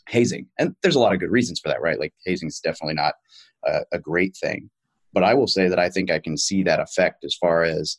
hazing, 0.09 0.47
and 0.59 0.75
there's 0.83 0.95
a 0.95 0.99
lot 0.99 1.13
of 1.13 1.21
good 1.21 1.31
reasons 1.31 1.61
for 1.61 1.69
that, 1.69 1.81
right? 1.81 1.97
Like 1.97 2.13
hazing 2.25 2.49
is 2.49 2.59
definitely 2.59 2.95
not 2.95 3.13
a, 3.65 3.99
great 3.99 4.35
thing. 4.35 4.69
But 5.13 5.23
I 5.23 5.33
will 5.33 5.47
say 5.47 5.69
that 5.69 5.79
I 5.79 5.89
think 5.89 6.11
I 6.11 6.19
can 6.19 6.37
see 6.37 6.61
that 6.63 6.81
effect 6.81 7.23
as 7.23 7.35
far 7.35 7.63
as 7.63 7.95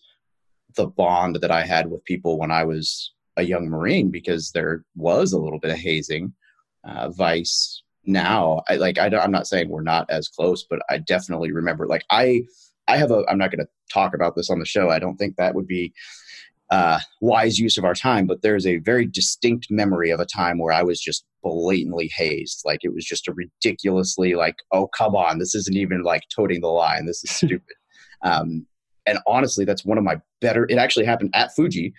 the 0.77 0.87
bond 0.87 1.37
that 1.41 1.51
I 1.51 1.65
had 1.65 1.91
with 1.91 2.05
people 2.05 2.39
when 2.39 2.51
I 2.51 2.65
was 2.65 3.15
a 3.39 3.43
young 3.43 3.71
Marine 3.71 4.11
because 4.11 4.51
there 4.51 4.85
was 4.95 5.33
a 5.33 5.39
little 5.39 5.59
bit 5.59 5.71
of 5.71 5.79
hazing. 5.79 6.35
Uh, 6.85 7.09
Vice 7.09 7.83
now, 8.05 8.63
I 8.69 8.77
like 8.77 8.99
I 8.99 9.07
am 9.07 9.31
not 9.31 9.47
saying 9.47 9.71
we're 9.71 9.81
not 9.81 10.11
as 10.11 10.29
close, 10.29 10.67
but 10.69 10.81
I 10.91 10.99
definitely 10.99 11.53
remember. 11.53 11.87
Like 11.87 12.05
I, 12.11 12.43
I 12.87 12.99
have 12.99 13.13
a. 13.13 13.25
I'm 13.31 13.39
not 13.39 13.51
going 13.51 13.65
to 13.65 13.71
talk 13.91 14.15
about 14.15 14.37
this 14.37 14.51
on 14.51 14.59
the 14.59 14.67
show. 14.67 14.91
I 14.91 14.99
don't 14.99 15.17
think 15.17 15.37
that 15.37 15.55
would 15.55 15.69
be 15.69 15.95
uh, 16.73 16.99
wise 17.21 17.59
use 17.59 17.77
of 17.77 17.85
our 17.85 17.95
time. 17.95 18.27
But 18.27 18.41
there's 18.41 18.67
a 18.67 18.79
very 18.79 19.05
distinct 19.05 19.67
memory 19.71 20.11
of 20.11 20.21
a 20.21 20.25
time 20.27 20.59
where 20.59 20.73
I 20.73 20.83
was 20.83 20.99
just 20.99 21.23
blatantly 21.43 22.11
hazed. 22.17 22.63
Like 22.65 22.81
it 22.83 22.95
was 22.95 23.05
just 23.05 23.29
a 23.29 23.35
ridiculously 23.35 24.35
like, 24.35 24.57
oh 24.73 24.87
come 24.87 25.15
on, 25.15 25.39
this 25.39 25.55
isn't 25.55 25.77
even 25.77 26.03
like 26.03 26.23
toting 26.35 26.63
the 26.63 26.69
line. 26.69 27.05
This 27.05 27.23
is 27.25 27.31
stupid. 27.37 27.77
um, 28.23 28.67
and 29.05 29.19
honestly, 29.27 29.67
that's 29.67 29.85
one 29.85 29.99
of 29.99 30.05
my 30.05 30.19
better. 30.41 30.65
It 30.71 30.79
actually 30.79 31.05
happened 31.05 31.31
at 31.35 31.55
Fuji 31.55 31.93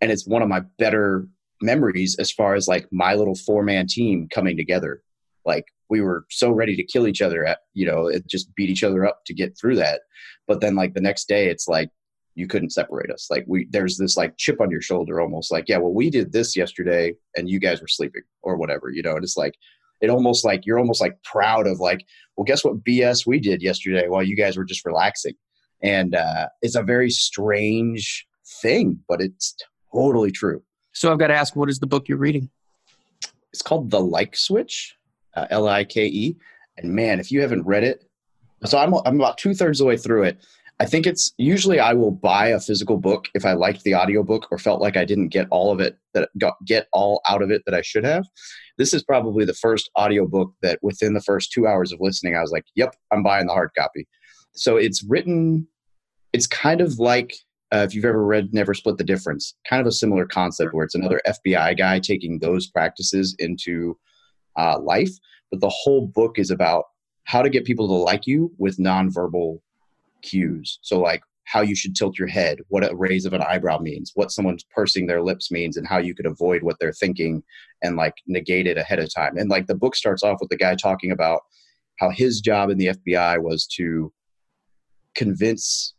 and 0.00 0.10
it's 0.10 0.26
one 0.26 0.42
of 0.42 0.48
my 0.48 0.62
better 0.78 1.28
memories 1.62 2.16
as 2.18 2.32
far 2.32 2.54
as 2.54 2.66
like 2.66 2.88
my 2.90 3.14
little 3.14 3.36
four 3.36 3.62
man 3.62 3.86
team 3.86 4.28
coming 4.34 4.56
together. 4.56 5.02
Like 5.44 5.66
we 5.88 6.00
were 6.00 6.24
so 6.30 6.50
ready 6.50 6.74
to 6.74 6.82
kill 6.82 7.06
each 7.06 7.22
other 7.22 7.46
at 7.46 7.58
you 7.74 7.86
know 7.86 8.08
it 8.08 8.26
just 8.26 8.52
beat 8.56 8.70
each 8.70 8.82
other 8.82 9.06
up 9.06 9.20
to 9.26 9.34
get 9.34 9.56
through 9.56 9.76
that. 9.76 10.00
But 10.48 10.60
then 10.60 10.74
like 10.74 10.94
the 10.94 11.00
next 11.00 11.28
day, 11.28 11.48
it's 11.48 11.68
like 11.68 11.90
you 12.36 12.46
couldn't 12.46 12.70
separate 12.70 13.10
us. 13.10 13.28
Like 13.30 13.44
we, 13.48 13.66
there's 13.70 13.96
this 13.96 14.16
like 14.16 14.36
chip 14.36 14.60
on 14.60 14.70
your 14.70 14.82
shoulder, 14.82 15.20
almost 15.20 15.50
like, 15.50 15.64
yeah, 15.68 15.78
well, 15.78 15.92
we 15.92 16.10
did 16.10 16.32
this 16.32 16.54
yesterday, 16.54 17.14
and 17.34 17.48
you 17.48 17.58
guys 17.58 17.80
were 17.80 17.88
sleeping 17.88 18.22
or 18.42 18.56
whatever, 18.56 18.90
you 18.90 19.02
know. 19.02 19.14
And 19.16 19.24
it's 19.24 19.38
like, 19.38 19.54
it 20.02 20.10
almost 20.10 20.44
like 20.44 20.66
you're 20.66 20.78
almost 20.78 21.00
like 21.00 21.20
proud 21.24 21.66
of 21.66 21.80
like, 21.80 22.04
well, 22.36 22.44
guess 22.44 22.62
what 22.62 22.84
BS 22.84 23.26
we 23.26 23.40
did 23.40 23.62
yesterday 23.62 24.08
while 24.08 24.22
you 24.22 24.36
guys 24.36 24.56
were 24.56 24.64
just 24.64 24.84
relaxing, 24.84 25.32
and 25.82 26.14
uh, 26.14 26.48
it's 26.60 26.76
a 26.76 26.82
very 26.82 27.08
strange 27.08 28.26
thing, 28.60 29.00
but 29.08 29.22
it's 29.22 29.56
totally 29.92 30.30
true. 30.30 30.62
So 30.92 31.10
I've 31.10 31.18
got 31.18 31.28
to 31.28 31.34
ask, 31.34 31.56
what 31.56 31.70
is 31.70 31.78
the 31.78 31.86
book 31.86 32.06
you're 32.06 32.18
reading? 32.18 32.50
It's 33.52 33.62
called 33.62 33.90
The 33.90 34.00
Like 34.00 34.36
Switch, 34.36 34.94
uh, 35.34 35.46
L 35.48 35.66
I 35.66 35.84
K 35.84 36.06
E, 36.06 36.36
and 36.76 36.92
man, 36.92 37.18
if 37.18 37.32
you 37.32 37.40
haven't 37.40 37.64
read 37.64 37.82
it, 37.82 38.04
so 38.66 38.76
I'm 38.76 38.92
I'm 39.06 39.18
about 39.18 39.38
two 39.38 39.54
thirds 39.54 39.80
of 39.80 39.86
the 39.86 39.88
way 39.88 39.96
through 39.96 40.24
it 40.24 40.38
I 40.78 40.84
think 40.84 41.06
it's 41.06 41.32
usually 41.38 41.80
I 41.80 41.94
will 41.94 42.10
buy 42.10 42.48
a 42.48 42.60
physical 42.60 42.98
book 42.98 43.28
if 43.34 43.46
I 43.46 43.54
liked 43.54 43.82
the 43.84 43.94
audiobook 43.94 44.48
or 44.50 44.58
felt 44.58 44.82
like 44.82 44.96
I 44.96 45.06
didn't 45.06 45.28
get 45.28 45.46
all 45.50 45.72
of 45.72 45.80
it 45.80 45.96
that 46.12 46.28
got 46.38 46.54
get 46.66 46.86
all 46.92 47.22
out 47.28 47.42
of 47.42 47.50
it 47.50 47.62
that 47.64 47.74
I 47.74 47.80
should 47.80 48.04
have. 48.04 48.26
This 48.76 48.92
is 48.92 49.02
probably 49.02 49.46
the 49.46 49.54
first 49.54 49.90
audiobook 49.98 50.52
that 50.60 50.78
within 50.82 51.14
the 51.14 51.22
first 51.22 51.50
2 51.52 51.66
hours 51.66 51.92
of 51.92 52.00
listening 52.00 52.36
I 52.36 52.42
was 52.42 52.52
like, 52.52 52.66
"Yep, 52.74 52.94
I'm 53.10 53.22
buying 53.22 53.46
the 53.46 53.54
hard 53.54 53.70
copy." 53.76 54.06
So 54.54 54.76
it's 54.76 55.02
written 55.02 55.66
it's 56.34 56.46
kind 56.46 56.82
of 56.82 56.98
like 56.98 57.34
uh, 57.72 57.78
if 57.78 57.94
you've 57.94 58.04
ever 58.04 58.24
read 58.24 58.52
Never 58.52 58.74
Split 58.74 58.98
the 58.98 59.04
Difference, 59.04 59.54
kind 59.68 59.80
of 59.80 59.86
a 59.86 59.92
similar 59.92 60.26
concept 60.26 60.74
where 60.74 60.84
it's 60.84 60.94
another 60.94 61.20
FBI 61.26 61.76
guy 61.76 61.98
taking 61.98 62.38
those 62.38 62.68
practices 62.68 63.34
into 63.38 63.98
uh, 64.56 64.78
life, 64.78 65.10
but 65.50 65.60
the 65.60 65.68
whole 65.68 66.06
book 66.06 66.38
is 66.38 66.50
about 66.50 66.84
how 67.24 67.42
to 67.42 67.50
get 67.50 67.64
people 67.64 67.88
to 67.88 67.94
like 67.94 68.26
you 68.26 68.52
with 68.58 68.78
nonverbal 68.78 69.58
cues. 70.22 70.78
So, 70.82 71.00
like 71.00 71.22
how 71.46 71.60
you 71.60 71.76
should 71.76 71.94
tilt 71.94 72.18
your 72.18 72.28
head, 72.28 72.58
what 72.68 72.84
a 72.84 72.94
raise 72.94 73.24
of 73.24 73.32
an 73.32 73.40
eyebrow 73.40 73.78
means, 73.78 74.10
what 74.14 74.32
someone's 74.32 74.64
pursing 74.74 75.06
their 75.06 75.22
lips 75.22 75.50
means, 75.50 75.76
and 75.76 75.86
how 75.86 75.98
you 75.98 76.14
could 76.14 76.26
avoid 76.26 76.62
what 76.62 76.76
they're 76.80 76.92
thinking 76.92 77.42
and 77.82 77.96
like 77.96 78.14
negate 78.26 78.66
it 78.66 78.76
ahead 78.76 78.98
of 78.98 79.12
time. 79.14 79.38
And 79.38 79.48
like 79.48 79.66
the 79.66 79.74
book 79.74 79.94
starts 79.94 80.24
off 80.24 80.38
with 80.40 80.50
the 80.50 80.56
guy 80.56 80.74
talking 80.74 81.12
about 81.12 81.42
how 82.00 82.10
his 82.10 82.40
job 82.40 82.68
in 82.68 82.78
the 82.78 82.88
FBI 82.88 83.40
was 83.40 83.66
to 83.76 84.12
convince 85.14 85.94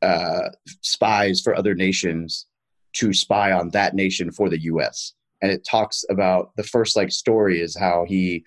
uh, 0.00 0.48
spies 0.80 1.42
for 1.42 1.54
other 1.54 1.74
nations 1.74 2.46
to 2.94 3.12
spy 3.12 3.52
on 3.52 3.68
that 3.70 3.94
nation 3.94 4.30
for 4.30 4.48
the 4.48 4.62
U.S. 4.62 5.12
And 5.42 5.52
it 5.52 5.66
talks 5.70 6.04
about 6.08 6.56
the 6.56 6.64
first 6.64 6.96
like 6.96 7.12
story 7.12 7.60
is 7.60 7.76
how 7.76 8.06
he 8.08 8.44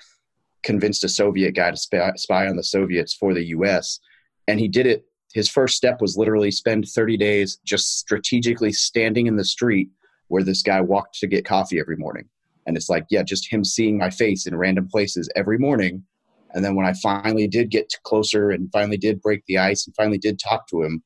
convinced 0.64 1.04
a 1.04 1.10
Soviet 1.10 1.52
guy 1.52 1.70
to 1.70 1.78
spy, 1.78 2.12
spy 2.16 2.48
on 2.48 2.56
the 2.56 2.64
Soviets 2.64 3.14
for 3.14 3.36
the 3.36 3.46
U.S 3.46 4.00
and 4.48 4.60
he 4.60 4.68
did 4.68 4.86
it. 4.86 5.06
His 5.34 5.50
first 5.50 5.76
step 5.76 6.02
was 6.02 6.18
literally 6.18 6.52
spend 6.52 6.88
30 6.88 7.18
days 7.18 7.60
just 7.66 8.00
strategically 8.00 8.72
standing 8.72 9.28
in 9.28 9.36
the 9.36 9.46
street 9.46 9.90
where 10.30 10.44
this 10.44 10.62
guy 10.62 10.82
walked 10.82 11.20
to 11.20 11.28
get 11.28 11.46
coffee 11.46 11.80
every 11.80 11.98
morning. 11.98 12.28
And 12.66 12.76
it's 12.76 12.90
like 12.90 13.06
yeah 13.10 13.24
just 13.24 13.52
him 13.52 13.64
seeing 13.64 13.98
my 13.98 14.10
face 14.10 14.48
in 14.48 14.58
random 14.58 14.88
places 14.88 15.30
every 15.36 15.58
morning. 15.58 16.04
And 16.54 16.64
then 16.64 16.76
when 16.76 16.86
i 16.86 16.94
finally 16.94 17.48
did 17.48 17.70
get 17.70 17.94
closer 18.04 18.52
and 18.52 18.72
finally 18.72 18.98
did 18.98 19.22
break 19.22 19.44
the 19.48 19.58
ice 19.58 19.86
and 19.86 19.96
finally 19.96 20.18
did 20.18 20.40
talk 20.40 20.68
to 20.70 20.82
him 20.82 21.04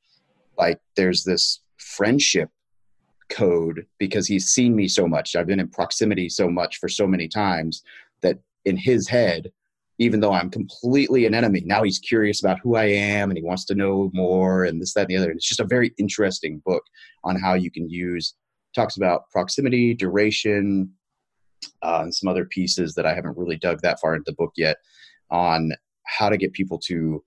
like 0.57 0.79
there's 0.95 1.23
this 1.23 1.61
friendship 1.77 2.49
code 3.29 3.85
because 3.97 4.27
he's 4.27 4.47
seen 4.47 4.75
me 4.75 4.87
so 4.87 5.07
much. 5.07 5.35
I've 5.35 5.47
been 5.47 5.59
in 5.59 5.69
proximity 5.69 6.29
so 6.29 6.49
much 6.49 6.77
for 6.77 6.87
so 6.87 7.07
many 7.07 7.27
times 7.27 7.81
that 8.21 8.39
in 8.65 8.77
his 8.77 9.07
head 9.07 9.51
even 9.97 10.19
though 10.19 10.33
I'm 10.33 10.49
completely 10.49 11.25
an 11.25 11.35
enemy. 11.35 11.61
Now 11.65 11.83
he's 11.83 11.99
curious 11.99 12.43
about 12.43 12.59
who 12.63 12.75
I 12.75 12.85
am 12.85 13.29
and 13.29 13.37
he 13.37 13.43
wants 13.43 13.65
to 13.65 13.75
know 13.75 14.09
more 14.13 14.65
and 14.65 14.81
this, 14.81 14.93
that, 14.93 15.01
and 15.01 15.09
the 15.09 15.17
other. 15.17 15.29
And 15.29 15.37
it's 15.37 15.47
just 15.47 15.59
a 15.59 15.65
very 15.65 15.93
interesting 15.99 16.61
book 16.65 16.83
on 17.23 17.39
how 17.39 17.53
you 17.53 17.69
can 17.69 17.89
use, 17.89 18.33
talks 18.73 18.97
about 18.97 19.29
proximity, 19.29 19.93
duration, 19.93 20.91
uh, 21.83 21.99
and 22.03 22.13
some 22.13 22.29
other 22.29 22.45
pieces 22.45 22.95
that 22.95 23.05
I 23.05 23.13
haven't 23.13 23.37
really 23.37 23.57
dug 23.57 23.81
that 23.81 23.99
far 23.99 24.15
into 24.15 24.31
the 24.31 24.35
book 24.35 24.53
yet 24.55 24.77
on 25.29 25.71
how 26.07 26.29
to 26.29 26.37
get 26.37 26.53
people 26.53 26.79
to 26.87 27.23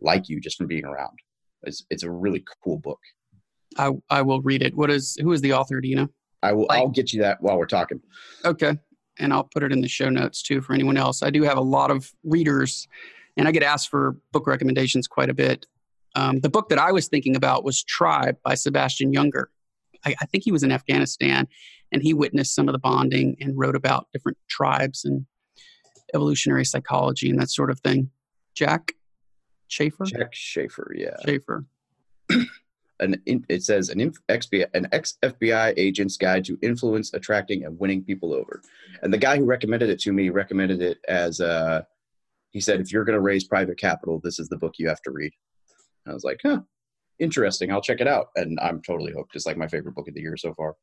like 0.00 0.28
you 0.28 0.40
just 0.40 0.58
from 0.58 0.66
being 0.66 0.84
around. 0.84 1.18
It's, 1.62 1.84
it's 1.90 2.02
a 2.02 2.10
really 2.10 2.44
cool 2.62 2.78
book. 2.78 3.00
I, 3.78 3.92
I 4.10 4.22
will 4.22 4.42
read 4.42 4.62
it. 4.62 4.76
What 4.76 4.90
is, 4.90 5.16
who 5.20 5.32
is 5.32 5.40
the 5.40 5.54
author? 5.54 5.80
Do 5.80 5.88
you 5.88 5.96
know? 5.96 6.08
I 6.42 6.52
will, 6.52 6.66
like, 6.68 6.78
I'll 6.78 6.88
get 6.88 7.12
you 7.12 7.22
that 7.22 7.40
while 7.40 7.58
we're 7.58 7.66
talking. 7.66 8.00
Okay 8.44 8.76
and 9.18 9.32
I'll 9.32 9.44
put 9.44 9.62
it 9.62 9.72
in 9.72 9.80
the 9.80 9.88
show 9.88 10.08
notes 10.08 10.42
too 10.42 10.60
for 10.60 10.72
anyone 10.72 10.96
else. 10.96 11.22
I 11.22 11.30
do 11.30 11.42
have 11.42 11.58
a 11.58 11.62
lot 11.62 11.90
of 11.90 12.12
readers, 12.24 12.88
and 13.36 13.48
I 13.48 13.52
get 13.52 13.62
asked 13.62 13.88
for 13.88 14.16
book 14.32 14.46
recommendations 14.46 15.06
quite 15.06 15.30
a 15.30 15.34
bit. 15.34 15.66
Um, 16.14 16.40
the 16.40 16.48
book 16.48 16.68
that 16.70 16.78
I 16.78 16.92
was 16.92 17.08
thinking 17.08 17.36
about 17.36 17.64
was 17.64 17.82
Tribe 17.82 18.36
by 18.44 18.54
Sebastian 18.54 19.12
Junger. 19.12 19.46
I, 20.04 20.14
I, 20.20 20.26
think 20.26 20.44
he 20.44 20.52
was 20.52 20.62
in 20.62 20.72
Afghanistan, 20.72 21.46
and 21.92 22.02
he 22.02 22.14
witnessed 22.14 22.54
some 22.54 22.68
of 22.68 22.72
the 22.72 22.78
bonding 22.78 23.36
and 23.40 23.56
wrote 23.58 23.76
about 23.76 24.06
different 24.12 24.38
tribes 24.48 25.04
and 25.04 25.26
evolutionary 26.14 26.64
psychology 26.64 27.30
and 27.30 27.38
that 27.38 27.50
sort 27.50 27.70
of 27.70 27.80
thing. 27.80 28.10
Jack 28.54 28.92
Schafer. 29.70 30.06
Jack 30.06 30.32
Schafer, 30.32 30.88
yeah. 30.94 31.16
Schafer. 31.26 31.66
an 33.00 33.22
it 33.26 33.62
says 33.62 33.88
an 33.88 34.12
FBI, 34.28 34.66
an 34.74 34.88
ex 34.92 35.14
FBI 35.22 35.74
agent's 35.76 36.16
guide 36.16 36.44
to 36.46 36.58
influence, 36.62 37.14
attracting, 37.14 37.64
and 37.64 37.78
winning 37.78 38.02
people 38.02 38.32
over. 38.32 38.62
And 39.02 39.12
the 39.12 39.18
guy 39.18 39.36
who 39.36 39.44
recommended 39.44 39.90
it 39.90 40.00
to 40.00 40.12
me 40.12 40.30
recommended 40.30 40.82
it 40.82 40.98
as 41.08 41.40
uh, 41.40 41.82
he 42.50 42.60
said, 42.60 42.80
if 42.80 42.92
you're 42.92 43.04
going 43.04 43.14
to 43.14 43.20
raise 43.20 43.44
private 43.44 43.78
capital, 43.78 44.20
this 44.22 44.38
is 44.38 44.48
the 44.48 44.56
book 44.56 44.74
you 44.78 44.88
have 44.88 45.02
to 45.02 45.10
read. 45.10 45.32
And 46.04 46.12
I 46.12 46.14
was 46.14 46.24
like, 46.24 46.40
huh, 46.44 46.60
interesting. 47.18 47.70
I'll 47.70 47.80
check 47.80 48.00
it 48.00 48.08
out. 48.08 48.28
And 48.36 48.58
I'm 48.60 48.82
totally 48.82 49.12
hooked. 49.12 49.36
It's 49.36 49.46
like 49.46 49.56
my 49.56 49.68
favorite 49.68 49.94
book 49.94 50.08
of 50.08 50.14
the 50.14 50.20
year 50.20 50.36
so 50.36 50.54
far. 50.54 50.74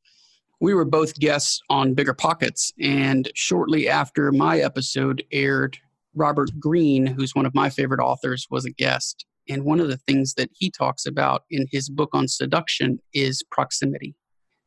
We 0.62 0.74
were 0.74 0.86
both 0.86 1.20
guests 1.20 1.62
on 1.70 1.96
Bigger 1.96 2.14
Pockets, 2.14 2.72
and 2.82 3.30
shortly 3.36 3.90
after 3.90 4.32
my 4.32 4.60
episode 4.60 5.22
aired, 5.34 5.78
Robert 6.14 6.50
Greene, 6.60 7.06
who's 7.06 7.36
one 7.36 7.46
of 7.46 7.54
my 7.54 7.70
favorite 7.70 8.00
authors, 8.00 8.48
was 8.50 8.64
a 8.64 8.70
guest 8.70 9.26
and 9.50 9.64
one 9.64 9.80
of 9.80 9.88
the 9.88 9.98
things 9.98 10.34
that 10.36 10.50
he 10.54 10.70
talks 10.70 11.06
about 11.06 11.44
in 11.50 11.68
his 11.72 11.90
book 11.90 12.10
on 12.14 12.28
seduction 12.28 13.00
is 13.14 13.44
proximity. 13.52 14.16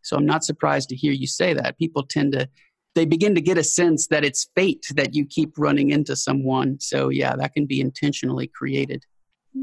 So 0.02 0.16
I'm 0.16 0.26
not 0.26 0.44
surprised 0.44 0.88
to 0.90 0.96
hear 0.96 1.12
you 1.12 1.26
say 1.26 1.52
that. 1.54 1.78
People 1.78 2.04
tend 2.04 2.32
to, 2.32 2.48
they 2.94 3.04
begin 3.04 3.34
to 3.34 3.40
get 3.40 3.58
a 3.58 3.64
sense 3.64 4.06
that 4.08 4.24
it's 4.24 4.48
fate 4.54 4.86
that 4.94 5.14
you 5.14 5.26
keep 5.26 5.58
running 5.58 5.90
into 5.90 6.16
someone. 6.16 6.78
So 6.80 7.08
yeah, 7.08 7.36
that 7.36 7.54
can 7.54 7.66
be 7.66 7.80
intentionally 7.80 8.46
created. 8.46 9.04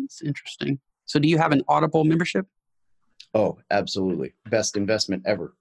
It's 0.04 0.22
interesting. 0.22 0.80
So 1.06 1.20
do 1.20 1.28
you 1.28 1.38
have 1.38 1.52
an 1.52 1.64
Audible 1.68 2.04
membership? 2.04 2.46
Oh, 3.34 3.58
absolutely. 3.72 4.34
Best 4.50 4.78
investment 4.78 5.24
ever. 5.26 5.56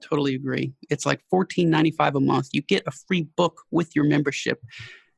Totally 0.00 0.34
agree. 0.34 0.72
It's 0.90 1.04
like 1.04 1.20
$14.95 1.32 2.14
a 2.14 2.20
month. 2.20 2.48
You 2.52 2.62
get 2.62 2.84
a 2.86 2.90
free 2.90 3.22
book 3.36 3.62
with 3.70 3.94
your 3.96 4.04
membership. 4.04 4.62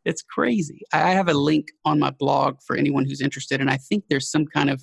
It's 0.05 0.23
crazy. 0.23 0.83
I 0.93 1.11
have 1.11 1.29
a 1.29 1.35
link 1.35 1.69
on 1.85 1.99
my 1.99 2.11
blog 2.11 2.59
for 2.67 2.77
anyone 2.77 3.05
who's 3.05 3.21
interested, 3.21 3.61
and 3.61 3.71
I 3.71 3.77
think 3.77 4.05
there's 4.09 4.31
some 4.31 4.47
kind 4.47 4.71
of 4.71 4.83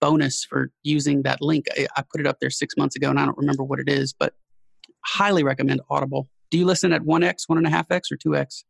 bonus 0.00 0.44
for 0.44 0.70
using 0.82 1.22
that 1.22 1.40
link. 1.40 1.66
I, 1.78 1.86
I 1.96 2.02
put 2.02 2.20
it 2.20 2.26
up 2.26 2.38
there 2.40 2.50
six 2.50 2.76
months 2.76 2.96
ago, 2.96 3.10
and 3.10 3.18
I 3.18 3.24
don't 3.24 3.38
remember 3.38 3.62
what 3.64 3.78
it 3.78 3.88
is, 3.88 4.12
but 4.12 4.34
highly 5.04 5.44
recommend 5.44 5.80
Audible. 5.90 6.28
Do 6.50 6.58
you 6.58 6.66
listen 6.66 6.92
at 6.92 7.02
1x, 7.02 7.46
1.5x, 7.50 8.12
or 8.12 8.16
2x? 8.16 8.64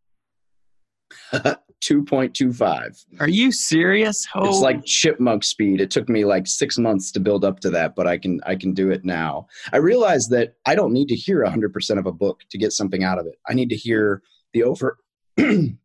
2.25. 1.85 3.05
Are 3.21 3.29
you 3.29 3.53
serious? 3.53 4.27
Oh. 4.35 4.49
It's 4.49 4.61
like 4.61 4.85
chipmunk 4.85 5.45
speed. 5.45 5.81
It 5.81 5.91
took 5.91 6.09
me 6.09 6.25
like 6.25 6.47
6 6.47 6.79
months 6.79 7.13
to 7.13 7.21
build 7.21 7.45
up 7.45 7.61
to 7.61 7.71
that, 7.71 7.95
but 7.95 8.07
I 8.07 8.17
can 8.17 8.41
I 8.47 8.57
can 8.57 8.73
do 8.73 8.91
it 8.91 9.05
now. 9.05 9.47
I 9.73 9.77
realize 9.79 10.29
that 10.29 10.55
I 10.65 10.75
don't 10.75 10.93
need 10.93 11.09
to 11.09 11.15
hear 11.15 11.45
100% 11.45 11.99
of 11.99 12.07
a 12.07 12.13
book 12.13 12.41
to 12.51 12.59
get 12.59 12.73
something 12.73 13.05
out 13.05 13.19
of 13.19 13.27
it. 13.27 13.35
I 13.49 13.55
need 13.55 13.69
to 13.69 13.77
hear 13.77 14.23
the 14.55 14.63
over 14.63 14.97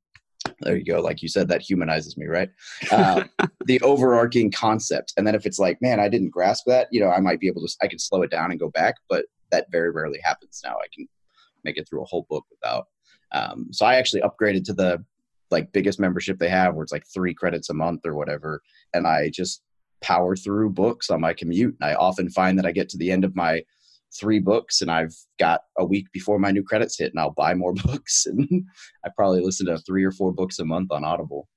there 0.61 0.77
you 0.77 0.85
go. 0.85 1.01
Like 1.01 1.21
you 1.21 1.27
said 1.27 1.47
that 1.49 1.61
humanizes 1.61 2.17
me 2.17 2.27
right? 2.27 2.49
Uh, 2.91 3.23
the 3.65 3.79
overarching 3.81 4.51
concept. 4.51 5.13
And 5.17 5.25
then 5.25 5.35
if 5.35 5.45
it's 5.45 5.59
like 5.59 5.81
man 5.81 5.99
i 5.99 6.09
didn't 6.09 6.29
grasp 6.29 6.65
that 6.67 6.87
you 6.91 6.99
know 6.99 7.09
i 7.09 7.19
might 7.19 7.39
be 7.39 7.47
able 7.47 7.61
to 7.61 7.75
i 7.81 7.87
can 7.87 7.99
slow 7.99 8.21
it 8.21 8.31
down 8.31 8.51
and 8.51 8.59
go 8.59 8.69
back 8.69 8.95
but 9.09 9.25
that 9.51 9.71
very 9.71 9.89
rarely 9.89 10.19
happens 10.23 10.61
now. 10.63 10.75
I 10.75 10.87
can 10.93 11.07
make 11.63 11.77
it 11.77 11.87
through 11.89 12.03
a 12.03 12.05
whole 12.05 12.25
book 12.29 12.45
without 12.49 12.87
um, 13.31 13.67
so 13.71 13.85
i 13.85 13.95
actually 13.95 14.21
upgraded 14.21 14.63
to 14.65 14.73
the 14.73 15.03
like 15.51 15.71
biggest 15.71 15.99
membership 15.99 16.37
they 16.37 16.49
have 16.49 16.75
where 16.75 16.83
it's 16.83 16.91
like 16.91 17.07
three 17.11 17.33
credits 17.33 17.69
a 17.69 17.73
month 17.73 18.05
or 18.05 18.15
whatever. 18.15 18.61
And 18.93 19.07
i 19.07 19.29
just 19.29 19.61
power 20.01 20.35
through 20.35 20.69
books 20.69 21.09
on 21.09 21.21
my 21.21 21.33
commute. 21.33 21.75
And 21.79 21.89
i 21.89 21.95
often 21.95 22.29
find 22.29 22.57
that 22.57 22.65
i 22.65 22.71
get 22.71 22.89
to 22.89 22.97
the 22.97 23.11
end 23.11 23.25
of 23.25 23.35
my 23.35 23.63
three 24.17 24.39
books 24.39 24.81
and 24.81 24.89
I've 24.89 25.13
got 25.39 25.61
a 25.77 25.85
week 25.85 26.11
before 26.11 26.39
my 26.39 26.51
new 26.51 26.63
credits 26.63 26.97
hit 26.97 27.11
and 27.11 27.19
I'll 27.19 27.31
buy 27.31 27.53
more 27.53 27.73
books 27.85 28.25
and 28.25 28.47
I 29.05 29.09
probably 29.15 29.41
listen 29.41 29.67
to 29.67 29.77
three 29.79 30.03
or 30.03 30.11
four 30.11 30.31
books 30.31 30.59
a 30.59 30.65
month 30.65 30.91
on 30.91 31.03
Audible. 31.03 31.47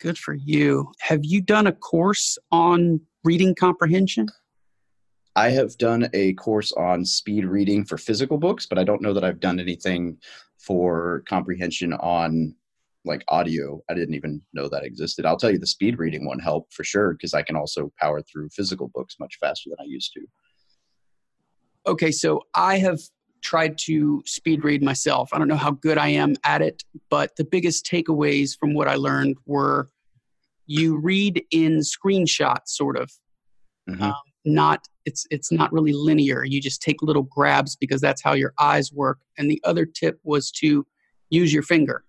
Good 0.00 0.18
for 0.18 0.34
you. 0.34 0.92
Have 1.00 1.20
you 1.24 1.42
done 1.42 1.66
a 1.66 1.72
course 1.72 2.38
on 2.50 3.00
reading 3.22 3.54
comprehension? 3.54 4.28
I 5.36 5.50
have 5.50 5.76
done 5.78 6.08
a 6.12 6.32
course 6.34 6.72
on 6.72 7.04
speed 7.04 7.44
reading 7.44 7.84
for 7.84 7.98
physical 7.98 8.38
books, 8.38 8.66
but 8.66 8.78
I 8.78 8.84
don't 8.84 9.02
know 9.02 9.12
that 9.12 9.24
I've 9.24 9.40
done 9.40 9.60
anything 9.60 10.16
for 10.58 11.22
comprehension 11.28 11.92
on 11.94 12.54
like 13.04 13.24
audio. 13.28 13.80
I 13.88 13.94
didn't 13.94 14.14
even 14.14 14.42
know 14.52 14.68
that 14.68 14.84
existed. 14.84 15.24
I'll 15.24 15.36
tell 15.36 15.50
you 15.50 15.58
the 15.58 15.66
speed 15.66 15.98
reading 15.98 16.26
one 16.26 16.38
helped 16.38 16.74
for 16.74 16.84
sure 16.84 17.12
because 17.12 17.32
I 17.32 17.42
can 17.42 17.56
also 17.56 17.92
power 17.98 18.22
through 18.22 18.50
physical 18.50 18.88
books 18.88 19.16
much 19.20 19.38
faster 19.40 19.70
than 19.70 19.78
I 19.80 19.88
used 19.88 20.12
to. 20.14 20.20
Okay, 21.86 22.12
so 22.12 22.42
I 22.54 22.78
have 22.78 23.00
tried 23.42 23.78
to 23.78 24.22
speed 24.26 24.64
read 24.64 24.82
myself. 24.82 25.30
I 25.32 25.38
don't 25.38 25.48
know 25.48 25.56
how 25.56 25.70
good 25.70 25.98
I 25.98 26.08
am 26.08 26.36
at 26.44 26.62
it, 26.62 26.84
but 27.08 27.36
the 27.36 27.44
biggest 27.44 27.86
takeaways 27.86 28.56
from 28.58 28.74
what 28.74 28.88
I 28.88 28.96
learned 28.96 29.36
were 29.46 29.88
you 30.66 30.96
read 30.98 31.42
in 31.50 31.80
screenshots, 31.80 32.68
sort 32.68 32.96
of. 32.96 33.10
Mm-hmm. 33.88 34.02
Um, 34.02 34.14
not 34.44 34.86
it's 35.04 35.26
it's 35.30 35.52
not 35.52 35.72
really 35.72 35.92
linear. 35.92 36.44
You 36.44 36.60
just 36.60 36.82
take 36.82 37.02
little 37.02 37.22
grabs 37.22 37.76
because 37.76 38.00
that's 38.00 38.22
how 38.22 38.32
your 38.32 38.54
eyes 38.58 38.92
work. 38.92 39.18
And 39.36 39.50
the 39.50 39.60
other 39.64 39.84
tip 39.84 40.18
was 40.22 40.50
to 40.52 40.86
use 41.30 41.52
your 41.52 41.62
finger. 41.62 42.04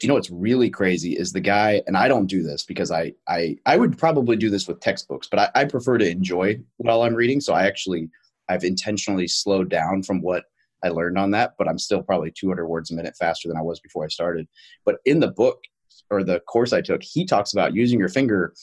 You 0.00 0.08
know 0.08 0.14
what's 0.14 0.30
really 0.30 0.70
crazy 0.70 1.14
is 1.14 1.32
the 1.32 1.40
guy, 1.40 1.82
and 1.86 1.96
I 1.96 2.06
don't 2.06 2.26
do 2.26 2.42
this 2.42 2.64
because 2.64 2.90
I 2.90 3.14
I 3.26 3.56
I 3.66 3.76
would 3.76 3.98
probably 3.98 4.36
do 4.36 4.48
this 4.48 4.68
with 4.68 4.80
textbooks, 4.80 5.28
but 5.28 5.40
I, 5.40 5.62
I 5.62 5.64
prefer 5.64 5.98
to 5.98 6.08
enjoy 6.08 6.60
while 6.76 7.02
I'm 7.02 7.14
reading. 7.14 7.40
So 7.40 7.52
I 7.52 7.66
actually 7.66 8.08
I've 8.48 8.64
intentionally 8.64 9.28
slowed 9.28 9.68
down 9.68 10.02
from 10.02 10.20
what 10.22 10.44
I 10.84 10.88
learned 10.88 11.18
on 11.18 11.32
that, 11.32 11.54
but 11.58 11.68
I'm 11.68 11.78
still 11.78 12.02
probably 12.02 12.32
200 12.36 12.66
words 12.66 12.90
a 12.90 12.94
minute 12.94 13.16
faster 13.16 13.48
than 13.48 13.56
I 13.56 13.62
was 13.62 13.80
before 13.80 14.04
I 14.04 14.08
started. 14.08 14.46
But 14.84 14.98
in 15.04 15.20
the 15.20 15.30
book 15.30 15.60
or 16.10 16.22
the 16.22 16.40
course 16.40 16.72
I 16.72 16.80
took, 16.80 17.02
he 17.02 17.24
talks 17.24 17.52
about 17.52 17.74
using 17.74 17.98
your 17.98 18.08
finger, 18.08 18.54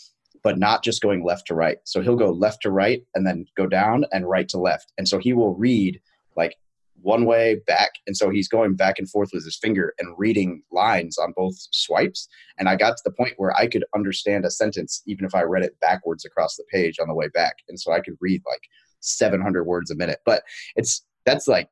but 0.44 0.58
not 0.58 0.84
just 0.84 1.02
going 1.02 1.26
left 1.26 1.48
to 1.48 1.56
right. 1.56 1.78
So 1.84 2.02
he'll 2.02 2.16
go 2.16 2.32
left 2.32 2.62
to 2.62 2.72
right 2.72 3.04
and 3.16 3.28
then 3.28 3.46
go 3.58 3.68
down 3.68 4.06
and 4.12 4.30
right 4.30 4.48
to 4.50 4.60
left. 4.60 4.94
And 4.98 5.08
so 5.08 5.20
he 5.20 5.34
will 5.34 5.56
read 5.56 6.00
like 6.38 6.56
one 7.02 7.26
way 7.26 7.62
back. 7.68 7.92
And 8.08 8.16
so 8.16 8.30
he's 8.30 8.48
going 8.48 8.76
back 8.76 8.98
and 8.98 9.10
forth 9.10 9.30
with 9.34 9.44
his 9.44 9.58
finger 9.58 9.94
and 10.00 10.16
reading 10.18 10.64
lines 10.72 11.18
on 11.18 11.34
both 11.36 11.56
swipes. 11.72 12.28
And 12.58 12.70
I 12.70 12.76
got 12.76 12.98
to 12.98 13.04
the 13.04 13.12
point 13.12 13.34
where 13.38 13.56
I 13.56 13.68
could 13.68 13.86
understand 13.94 14.46
a 14.46 14.50
sentence 14.52 15.04
even 15.06 15.26
if 15.26 15.36
I 15.36 15.44
read 15.44 15.64
it 15.64 15.80
backwards 15.82 16.26
across 16.26 16.56
the 16.56 16.64
page 16.72 16.98
on 17.00 17.08
the 17.08 17.14
way 17.14 17.28
back. 17.28 17.58
And 17.68 17.80
so 17.80 17.92
I 17.92 18.00
could 18.00 18.16
read 18.22 18.42
like 18.48 18.62
700 19.06 19.64
words 19.64 19.92
a 19.92 19.96
minute. 19.96 20.20
But 20.26 20.44
it's 20.76 21.06
that's 21.26 21.48
like 21.48 21.70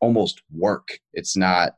almost 0.00 0.42
work. 0.50 0.88
It's 1.12 1.36
not 1.36 1.74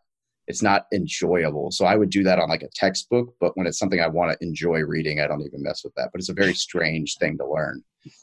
it's 0.49 0.63
not 0.63 0.87
enjoyable. 0.93 1.71
So 1.71 1.85
I 1.85 1.97
would 1.97 2.11
do 2.11 2.25
that 2.25 2.39
on 2.39 2.49
like 2.49 2.63
a 2.63 2.69
textbook, 2.75 3.35
but 3.41 3.57
when 3.57 3.67
it's 3.67 3.79
something 3.79 4.01
I 4.01 4.09
want 4.09 4.33
to 4.33 4.47
enjoy 4.47 4.81
reading, 4.81 5.21
I 5.21 5.27
don't 5.27 5.43
even 5.43 5.63
mess 5.63 5.85
with 5.85 5.95
that. 5.95 6.11
But 6.13 6.21
it's 6.21 6.31
a 6.31 6.35
very 6.35 6.55
strange 6.55 7.17
thing 7.19 7.39
to 7.39 7.47
learn. 7.47 7.83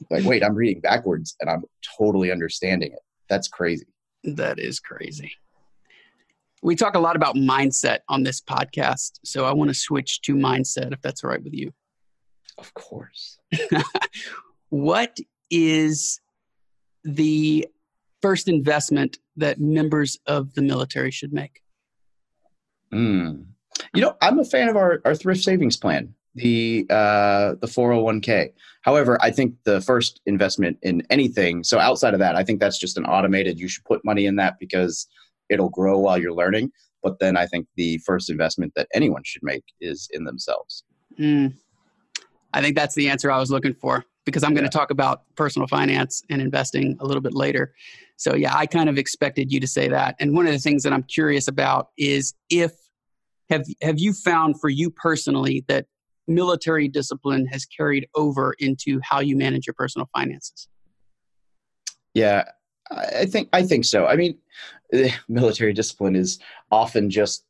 Like, 0.10 0.26
wait, 0.26 0.44
I'm 0.44 0.56
reading 0.56 0.82
backwards 0.82 1.36
and 1.40 1.50
I'm 1.50 1.64
totally 1.98 2.32
understanding 2.32 2.92
it. 2.92 3.00
That's 3.30 3.48
crazy. 3.48 3.88
That 4.24 4.60
is 4.60 4.80
crazy. 4.80 5.32
We 6.62 6.76
talk 6.76 6.96
a 6.96 7.00
lot 7.00 7.16
about 7.16 7.36
mindset 7.36 8.00
on 8.10 8.24
this 8.24 8.42
podcast. 8.42 9.20
So 9.24 9.46
I 9.46 9.54
want 9.54 9.70
to 9.70 9.74
switch 9.74 10.22
to 10.24 10.36
mindset 10.36 10.92
if 10.92 11.02
that's 11.02 11.24
all 11.24 11.30
right 11.30 11.42
with 11.42 11.54
you. 11.54 11.72
Of 12.58 12.74
course. 12.74 13.40
what 14.70 15.18
is 15.50 16.20
the 17.04 17.68
first 18.22 18.48
investment 18.48 19.18
that 19.38 19.60
members 19.60 20.20
of 20.28 20.54
the 20.54 20.62
military 20.62 21.12
should 21.12 21.34
make? 21.34 21.62
Mm. 22.94 23.46
You 23.94 24.02
know, 24.02 24.16
I'm 24.22 24.40
a 24.40 24.46
fan 24.46 24.68
of 24.68 24.76
our, 24.76 25.02
our 25.06 25.16
thrift 25.16 25.42
savings 25.42 25.78
plan, 25.78 26.14
the 26.36 26.86
uh, 26.90 27.56
the 27.62 27.68
401k. 27.68 28.52
However, 28.82 29.18
I 29.22 29.32
think 29.32 29.56
the 29.64 29.82
first 29.82 30.22
investment 30.26 30.78
in 30.82 31.04
anything, 31.10 31.64
so 31.64 31.80
outside 31.80 32.14
of 32.14 32.20
that, 32.20 32.36
I 32.36 32.44
think 32.44 32.60
that's 32.60 32.78
just 32.78 32.98
an 32.98 33.06
automated. 33.06 33.60
You 33.60 33.68
should 33.68 33.86
put 33.86 34.04
money 34.04 34.26
in 34.26 34.36
that 34.38 34.56
because 34.60 35.08
it'll 35.50 35.70
grow 35.70 36.00
while 36.00 36.18
you're 36.18 36.34
learning. 36.34 36.72
But 37.02 37.20
then 37.20 37.38
I 37.38 37.46
think 37.46 37.68
the 37.76 37.98
first 38.00 38.30
investment 38.30 38.74
that 38.76 38.88
anyone 38.94 39.22
should 39.24 39.44
make 39.44 39.64
is 39.80 40.10
in 40.12 40.26
themselves. 40.26 40.84
Mm. 41.18 41.54
I 42.54 42.62
think 42.62 42.76
that's 42.76 42.96
the 42.96 43.10
answer 43.10 43.32
I 43.32 43.40
was 43.40 43.52
looking 43.52 43.74
for 43.74 44.06
because 44.30 44.44
I'm 44.44 44.54
going 44.54 44.64
to 44.64 44.70
talk 44.70 44.92
about 44.92 45.24
personal 45.36 45.68
finance 45.68 46.24
and 46.30 46.42
investing 46.42 46.98
a 47.00 47.06
little 47.06 47.22
bit 47.22 47.34
later. 47.34 47.74
So, 48.16 48.36
yeah, 48.36 48.56
I 48.56 48.66
kind 48.66 48.90
of 48.90 48.98
expected 48.98 49.52
you 49.52 49.60
to 49.60 49.68
say 49.68 49.88
that. 49.88 50.16
And 50.20 50.34
one 50.34 50.46
of 50.46 50.54
the 50.54 50.60
things 50.60 50.84
that 50.84 50.94
I'm 50.94 51.04
curious 51.04 51.48
about 51.48 51.90
is 51.98 52.34
if 52.50 52.72
have 53.50 53.66
have 53.82 54.00
you 54.00 54.14
found 54.14 54.60
for 54.62 54.70
you 54.70 54.92
personally 54.92 55.66
that 55.68 55.88
military 56.28 56.88
discipline 56.88 57.48
has 57.48 57.66
carried 57.66 58.08
over 58.16 58.56
into 58.60 59.00
how 59.04 59.20
you 59.20 59.36
manage 59.36 59.66
your 59.66 59.74
personal 59.74 60.08
finances? 60.14 60.68
Yeah, 62.14 62.44
I 62.92 63.26
think 63.26 63.50
I 63.54 63.64
think 63.64 63.86
so. 63.86 64.06
I 64.06 64.16
mean, 64.16 64.38
military 65.28 65.74
discipline 65.74 66.16
is 66.16 66.40
often 66.72 67.10
just 67.10 67.46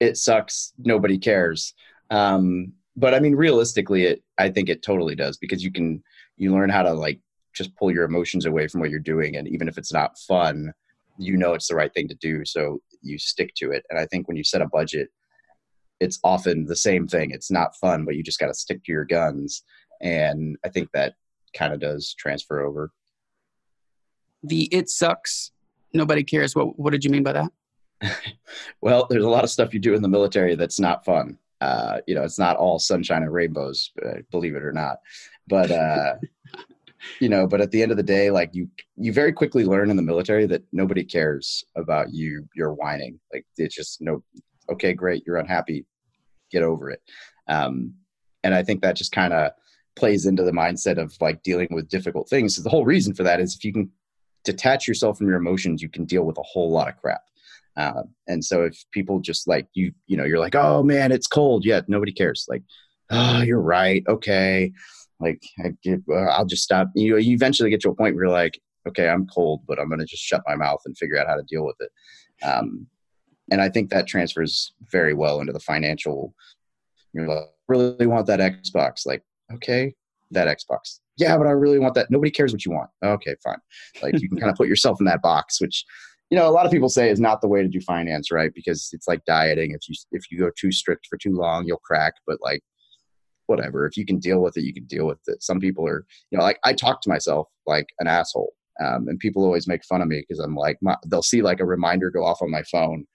it 0.00 0.18
sucks, 0.18 0.74
nobody 0.78 1.16
cares. 1.16 1.74
Um, 2.10 2.72
but 2.96 3.14
I 3.14 3.20
mean, 3.20 3.34
realistically, 3.34 4.04
it 4.04 4.22
I 4.38 4.48
think 4.48 4.68
it 4.68 4.82
totally 4.82 5.14
does 5.14 5.36
because 5.36 5.62
you 5.62 5.70
can 5.70 6.02
you 6.36 6.52
learn 6.52 6.70
how 6.70 6.82
to 6.82 6.92
like 6.92 7.20
just 7.54 7.74
pull 7.76 7.90
your 7.90 8.04
emotions 8.04 8.46
away 8.46 8.68
from 8.68 8.80
what 8.80 8.90
you're 8.90 9.00
doing, 9.00 9.36
and 9.36 9.46
even 9.48 9.68
if 9.68 9.78
it's 9.78 9.92
not 9.92 10.18
fun, 10.18 10.72
you 11.18 11.36
know 11.36 11.54
it's 11.54 11.68
the 11.68 11.74
right 11.74 11.92
thing 11.92 12.08
to 12.08 12.14
do, 12.14 12.44
so 12.44 12.80
you 13.02 13.18
stick 13.18 13.52
to 13.56 13.70
it. 13.70 13.84
And 13.90 13.98
I 13.98 14.06
think 14.06 14.26
when 14.26 14.36
you 14.36 14.44
set 14.44 14.62
a 14.62 14.68
budget, 14.68 15.10
it's 16.00 16.18
often 16.24 16.64
the 16.64 16.76
same 16.76 17.06
thing. 17.06 17.30
It's 17.30 17.50
not 17.50 17.76
fun, 17.76 18.04
but 18.04 18.16
you 18.16 18.22
just 18.22 18.38
got 18.38 18.48
to 18.48 18.54
stick 18.54 18.82
to 18.84 18.92
your 18.92 19.04
guns, 19.04 19.62
and 20.00 20.56
I 20.64 20.70
think 20.70 20.90
that 20.92 21.14
kind 21.54 21.72
of 21.72 21.80
does 21.80 22.14
transfer 22.18 22.60
over. 22.60 22.92
The 24.42 24.68
it 24.72 24.88
sucks, 24.88 25.52
nobody 25.92 26.24
cares. 26.24 26.56
What 26.56 26.78
what 26.78 26.92
did 26.92 27.04
you 27.04 27.10
mean 27.10 27.24
by 27.24 27.32
that? 27.32 27.52
well, 28.80 29.06
there's 29.10 29.24
a 29.24 29.28
lot 29.28 29.44
of 29.44 29.50
stuff 29.50 29.74
you 29.74 29.80
do 29.80 29.94
in 29.94 30.02
the 30.02 30.08
military 30.08 30.54
that's 30.54 30.80
not 30.80 31.04
fun 31.04 31.38
uh, 31.60 31.98
you 32.06 32.14
know, 32.14 32.22
it's 32.22 32.38
not 32.38 32.56
all 32.56 32.78
sunshine 32.78 33.22
and 33.22 33.32
rainbows, 33.32 33.90
uh, 34.04 34.18
believe 34.30 34.54
it 34.54 34.62
or 34.62 34.72
not. 34.72 34.98
But 35.48 35.70
uh, 35.70 36.14
you 37.20 37.28
know, 37.28 37.46
but 37.46 37.60
at 37.60 37.70
the 37.70 37.82
end 37.82 37.90
of 37.90 37.96
the 37.96 38.02
day, 38.02 38.30
like 38.30 38.54
you, 38.54 38.68
you 38.96 39.12
very 39.12 39.32
quickly 39.32 39.64
learn 39.64 39.90
in 39.90 39.96
the 39.96 40.02
military 40.02 40.46
that 40.46 40.62
nobody 40.72 41.04
cares 41.04 41.64
about 41.76 42.12
you. 42.12 42.46
You're 42.54 42.74
whining. 42.74 43.18
Like 43.32 43.46
it's 43.56 43.74
just 43.74 44.00
no. 44.00 44.22
Okay, 44.70 44.92
great. 44.92 45.22
You're 45.26 45.36
unhappy. 45.36 45.86
Get 46.50 46.62
over 46.62 46.90
it. 46.90 47.00
Um, 47.48 47.94
and 48.42 48.54
I 48.54 48.62
think 48.62 48.82
that 48.82 48.96
just 48.96 49.12
kind 49.12 49.32
of 49.32 49.52
plays 49.96 50.26
into 50.26 50.42
the 50.42 50.52
mindset 50.52 50.98
of 50.98 51.16
like 51.20 51.42
dealing 51.42 51.68
with 51.70 51.88
difficult 51.88 52.28
things. 52.28 52.56
So 52.56 52.62
the 52.62 52.68
whole 52.70 52.84
reason 52.84 53.14
for 53.14 53.22
that 53.22 53.40
is 53.40 53.54
if 53.54 53.64
you 53.64 53.72
can 53.72 53.90
detach 54.44 54.86
yourself 54.86 55.18
from 55.18 55.26
your 55.26 55.38
emotions, 55.38 55.82
you 55.82 55.88
can 55.88 56.04
deal 56.04 56.24
with 56.24 56.38
a 56.38 56.42
whole 56.42 56.70
lot 56.70 56.88
of 56.88 56.96
crap. 56.96 57.22
Uh, 57.76 58.02
and 58.26 58.44
so 58.44 58.62
if 58.62 58.84
people 58.92 59.20
just 59.20 59.46
like 59.46 59.68
you, 59.74 59.92
you 60.06 60.16
know, 60.16 60.24
you're 60.24 60.38
like, 60.38 60.54
oh 60.54 60.82
man, 60.82 61.12
it's 61.12 61.26
cold. 61.26 61.64
Yeah, 61.64 61.82
nobody 61.88 62.12
cares. 62.12 62.46
Like, 62.48 62.62
oh, 63.10 63.42
you're 63.42 63.60
right. 63.60 64.02
Okay, 64.08 64.72
like 65.20 65.42
I 65.64 65.70
get, 65.82 66.00
uh, 66.10 66.14
I'll 66.14 66.46
just 66.46 66.62
stop. 66.62 66.88
You 66.94 67.12
know, 67.12 67.16
you 67.18 67.34
eventually 67.34 67.70
get 67.70 67.80
to 67.82 67.90
a 67.90 67.94
point 67.94 68.14
where 68.14 68.24
you're 68.24 68.32
like, 68.32 68.58
okay, 68.88 69.08
I'm 69.08 69.26
cold, 69.26 69.62
but 69.66 69.78
I'm 69.78 69.88
going 69.88 70.00
to 70.00 70.06
just 70.06 70.22
shut 70.22 70.42
my 70.46 70.56
mouth 70.56 70.80
and 70.86 70.96
figure 70.96 71.18
out 71.18 71.26
how 71.26 71.36
to 71.36 71.42
deal 71.42 71.64
with 71.64 71.76
it. 71.80 71.90
Um, 72.44 72.86
and 73.50 73.60
I 73.60 73.68
think 73.68 73.90
that 73.90 74.06
transfers 74.06 74.72
very 74.90 75.14
well 75.14 75.40
into 75.40 75.52
the 75.52 75.60
financial. 75.60 76.34
You're 77.12 77.28
like, 77.28 77.46
really 77.68 78.06
want 78.06 78.26
that 78.26 78.40
Xbox? 78.40 79.06
Like, 79.06 79.22
okay, 79.54 79.94
that 80.30 80.48
Xbox. 80.48 81.00
Yeah, 81.16 81.36
but 81.38 81.46
I 81.46 81.50
really 81.50 81.78
want 81.78 81.94
that. 81.94 82.10
Nobody 82.10 82.30
cares 82.30 82.52
what 82.52 82.64
you 82.64 82.72
want. 82.72 82.90
Okay, 83.02 83.36
fine. 83.42 83.58
Like 84.02 84.20
you 84.20 84.28
can 84.28 84.38
kind 84.38 84.50
of 84.50 84.56
put 84.58 84.68
yourself 84.68 85.00
in 85.00 85.06
that 85.06 85.22
box, 85.22 85.60
which 85.60 85.84
you 86.30 86.36
know 86.36 86.48
a 86.48 86.50
lot 86.50 86.66
of 86.66 86.72
people 86.72 86.88
say 86.88 87.10
is 87.10 87.20
not 87.20 87.40
the 87.40 87.48
way 87.48 87.62
to 87.62 87.68
do 87.68 87.80
finance 87.80 88.30
right? 88.30 88.52
Because 88.54 88.90
it's 88.92 89.08
like 89.08 89.24
dieting. 89.24 89.72
If 89.72 89.88
you 89.88 89.94
if 90.12 90.30
you 90.30 90.38
go 90.38 90.50
too 90.58 90.72
strict 90.72 91.06
for 91.08 91.16
too 91.16 91.32
long 91.32 91.66
you'll 91.66 91.78
crack 91.78 92.14
but 92.26 92.38
like 92.40 92.62
whatever. 93.46 93.86
If 93.86 93.96
you 93.96 94.04
can 94.04 94.18
deal 94.18 94.40
with 94.40 94.56
it 94.56 94.64
you 94.64 94.74
can 94.74 94.84
deal 94.84 95.06
with 95.06 95.20
it. 95.26 95.42
Some 95.42 95.60
people 95.60 95.86
are 95.86 96.04
you 96.30 96.38
know 96.38 96.44
like 96.44 96.58
i 96.64 96.72
talk 96.72 97.00
to 97.02 97.08
myself 97.08 97.48
like 97.66 97.86
an 98.00 98.06
asshole 98.06 98.52
um, 98.84 99.08
and 99.08 99.18
people 99.18 99.44
always 99.44 99.66
make 99.66 99.84
fun 99.84 100.02
of 100.02 100.08
me 100.08 100.20
because 100.20 100.38
i'm 100.38 100.54
like 100.54 100.78
my, 100.82 100.94
they'll 101.06 101.22
see 101.22 101.42
like 101.42 101.60
a 101.60 101.64
reminder 101.64 102.10
go 102.10 102.24
off 102.24 102.42
on 102.42 102.50
my 102.50 102.62
phone 102.64 103.06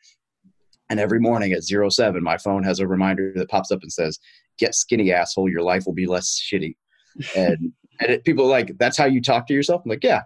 and 0.90 1.00
every 1.00 1.20
morning 1.20 1.52
at 1.52 1.64
07 1.64 2.24
my 2.24 2.38
phone 2.38 2.64
has 2.64 2.80
a 2.80 2.88
reminder 2.88 3.32
that 3.36 3.50
pops 3.50 3.72
up 3.72 3.82
and 3.82 3.92
says 3.92 4.20
get 4.62 4.76
skinny 4.76 5.12
asshole. 5.12 5.50
Your 5.50 5.64
life 5.64 5.84
will 5.86 5.94
be 5.94 6.08
less 6.08 6.40
shitty. 6.40 6.76
And 7.36 7.74
and 8.00 8.10
it, 8.10 8.24
people 8.24 8.48
like 8.48 8.78
that's 8.78 8.98
how 8.98 9.04
you 9.04 9.22
talk 9.22 9.46
to 9.48 9.54
yourself? 9.54 9.82
I'm 9.84 9.90
like 9.90 10.02
yeah 10.02 10.22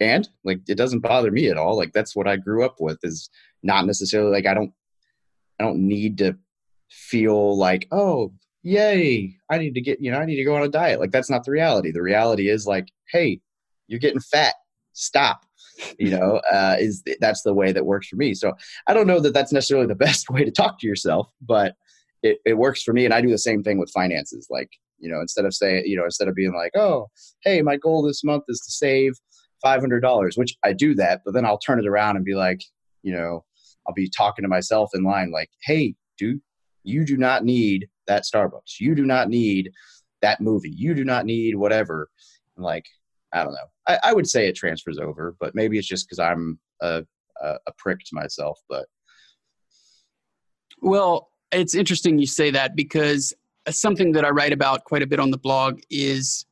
and 0.00 0.28
like 0.44 0.60
it 0.68 0.76
doesn't 0.76 1.00
bother 1.00 1.30
me 1.30 1.48
at 1.48 1.56
all. 1.56 1.76
Like 1.76 1.92
that's 1.92 2.14
what 2.14 2.28
i 2.28 2.36
grew 2.36 2.64
up 2.64 2.76
with 2.80 2.98
is 3.02 3.30
not 3.62 3.86
necessarily 3.86 4.30
like 4.30 4.46
i 4.46 4.54
don't 4.54 4.72
i 5.58 5.64
don't 5.64 5.80
need 5.80 6.18
to 6.18 6.36
feel 6.90 7.56
like 7.56 7.86
oh 7.90 8.32
yay 8.62 9.36
i 9.50 9.58
need 9.58 9.74
to 9.74 9.80
get 9.80 10.00
you 10.00 10.10
know 10.10 10.18
i 10.18 10.24
need 10.24 10.36
to 10.36 10.44
go 10.44 10.56
on 10.56 10.62
a 10.62 10.68
diet. 10.68 11.00
Like 11.00 11.10
that's 11.10 11.30
not 11.30 11.44
the 11.44 11.50
reality. 11.50 11.90
The 11.90 12.02
reality 12.02 12.48
is 12.48 12.66
like 12.66 12.88
hey 13.10 13.40
you're 13.86 14.00
getting 14.00 14.20
fat. 14.20 14.54
Stop. 14.92 15.44
You 15.96 16.10
know 16.10 16.40
uh, 16.52 16.74
is 16.80 17.04
that's 17.20 17.42
the 17.42 17.54
way 17.54 17.70
that 17.70 17.86
works 17.86 18.08
for 18.08 18.16
me. 18.16 18.34
So 18.34 18.52
i 18.88 18.94
don't 18.94 19.06
know 19.06 19.20
that 19.20 19.32
that's 19.32 19.52
necessarily 19.52 19.86
the 19.86 19.94
best 20.06 20.28
way 20.28 20.44
to 20.44 20.50
talk 20.50 20.80
to 20.80 20.88
yourself 20.88 21.28
but 21.40 21.76
it, 22.24 22.38
it 22.44 22.54
works 22.54 22.82
for 22.82 22.92
me 22.92 23.04
and 23.04 23.14
i 23.14 23.20
do 23.20 23.30
the 23.30 23.38
same 23.38 23.62
thing 23.62 23.78
with 23.78 23.90
finances. 23.90 24.48
Like 24.50 24.70
you 24.98 25.08
know 25.08 25.20
instead 25.20 25.44
of 25.44 25.54
saying 25.54 25.84
you 25.86 25.96
know 25.96 26.04
instead 26.04 26.26
of 26.26 26.34
being 26.34 26.52
like 26.52 26.72
oh 26.76 27.06
hey 27.42 27.62
my 27.62 27.76
goal 27.76 28.02
this 28.02 28.24
month 28.24 28.44
is 28.48 28.60
to 28.60 28.72
save 28.72 29.12
$500, 29.64 30.38
which 30.38 30.56
I 30.64 30.72
do 30.72 30.94
that, 30.94 31.22
but 31.24 31.34
then 31.34 31.44
I'll 31.44 31.58
turn 31.58 31.78
it 31.78 31.86
around 31.86 32.16
and 32.16 32.24
be 32.24 32.34
like, 32.34 32.62
you 33.02 33.12
know, 33.12 33.44
I'll 33.86 33.94
be 33.94 34.10
talking 34.10 34.42
to 34.42 34.48
myself 34.48 34.90
in 34.94 35.02
line 35.02 35.30
like, 35.30 35.50
hey, 35.62 35.94
dude, 36.18 36.40
you 36.84 37.04
do 37.04 37.16
not 37.16 37.44
need 37.44 37.88
that 38.06 38.24
Starbucks. 38.24 38.80
You 38.80 38.94
do 38.94 39.06
not 39.06 39.28
need 39.28 39.70
that 40.22 40.40
movie. 40.40 40.70
You 40.70 40.94
do 40.94 41.04
not 41.04 41.26
need 41.26 41.54
whatever. 41.54 42.08
like, 42.56 42.86
I 43.32 43.44
don't 43.44 43.52
know. 43.52 43.68
I, 43.86 43.98
I, 44.04 44.12
would 44.14 44.26
say 44.26 44.48
it 44.48 44.56
transfers 44.56 44.98
over, 44.98 45.36
but 45.38 45.54
maybe 45.54 45.78
it's 45.78 45.86
just 45.86 46.08
because 46.08 46.18
I'm 46.18 46.58
a, 46.80 47.04
a, 47.42 47.56
a 47.66 47.72
prick 47.76 48.00
to 48.00 48.14
myself. 48.14 48.58
But 48.68 48.86
well, 50.80 51.30
it's 51.52 51.74
interesting 51.74 52.18
you 52.18 52.26
say 52.26 52.50
that 52.50 52.74
because 52.74 53.34
something 53.68 54.12
that 54.12 54.24
I 54.24 54.30
write 54.30 54.52
about 54.52 54.84
quite 54.84 55.02
a 55.02 55.06
bit 55.06 55.20
on 55.20 55.30
the 55.30 55.38
blog 55.38 55.80
is 55.90 56.46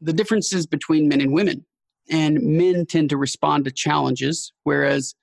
the 0.00 0.12
differences 0.12 0.66
between 0.66 1.08
men 1.08 1.20
and 1.20 1.32
women. 1.32 1.64
And 2.10 2.42
men 2.42 2.86
tend 2.86 3.10
to 3.10 3.16
respond 3.16 3.64
to 3.64 3.70
challenges, 3.70 4.52
whereas 4.64 5.14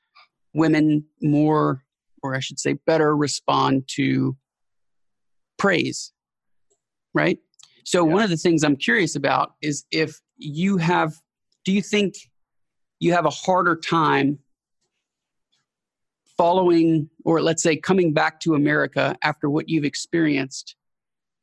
women 0.54 1.06
more, 1.22 1.84
or 2.24 2.36
I 2.36 2.40
should 2.40 2.60
say 2.60 2.74
better, 2.86 3.16
respond 3.16 3.84
to 3.96 4.38
praise. 5.58 6.12
Right? 7.14 7.40
So, 7.84 8.06
yeah. 8.06 8.14
one 8.14 8.24
of 8.24 8.30
the 8.30 8.38
things 8.38 8.64
I'm 8.64 8.76
curious 8.76 9.16
about 9.16 9.54
is 9.62 9.86
if 9.92 10.20
you 10.38 10.78
have, 10.78 11.14
do 11.66 11.72
you 11.72 11.82
think 11.82 12.16
you 13.00 13.14
have 13.14 13.26
a 13.26 13.32
harder 13.32 13.76
time 13.76 14.40
following, 16.38 17.10
or 17.26 17.42
let's 17.42 17.62
say 17.62 17.76
coming 17.76 18.14
back 18.14 18.40
to 18.42 18.56
America 18.56 19.18
after 19.24 19.50
what 19.50 19.68
you've 19.70 19.86
experienced? 19.86 20.76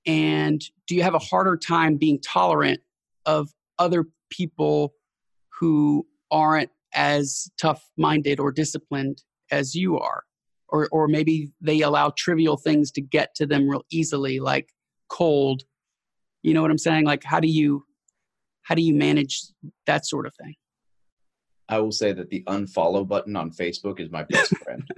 And 0.06 0.62
do 0.86 0.94
you 0.94 1.02
have 1.02 1.14
a 1.14 1.18
harder 1.18 1.56
time 1.56 1.96
being 1.96 2.20
tolerant 2.20 2.80
of 3.26 3.50
other 3.78 4.06
people 4.30 4.94
who 5.58 6.06
aren't 6.30 6.70
as 6.94 7.50
tough 7.60 7.82
minded 7.96 8.40
or 8.40 8.52
disciplined 8.52 9.22
as 9.50 9.74
you 9.74 9.98
are? 9.98 10.22
Or, 10.68 10.88
or 10.90 11.06
maybe 11.06 11.52
they 11.60 11.82
allow 11.82 12.12
trivial 12.16 12.56
things 12.56 12.90
to 12.92 13.00
get 13.00 13.34
to 13.36 13.46
them 13.46 13.68
real 13.68 13.84
easily, 13.90 14.40
like 14.40 14.68
cold. 15.08 15.62
You 16.42 16.54
know 16.54 16.62
what 16.62 16.70
I'm 16.70 16.78
saying? 16.78 17.04
Like, 17.04 17.22
how 17.24 17.40
do 17.40 17.48
you 17.48 17.84
how 18.62 18.74
do 18.74 18.82
you 18.82 18.94
manage 18.94 19.42
that 19.86 20.06
sort 20.06 20.26
of 20.26 20.34
thing? 20.34 20.56
I 21.68 21.80
will 21.80 21.92
say 21.92 22.12
that 22.12 22.30
the 22.30 22.44
unfollow 22.44 23.06
button 23.06 23.34
on 23.34 23.50
Facebook 23.50 23.98
is 23.98 24.10
my 24.10 24.22
best 24.24 24.56
friend. 24.64 24.88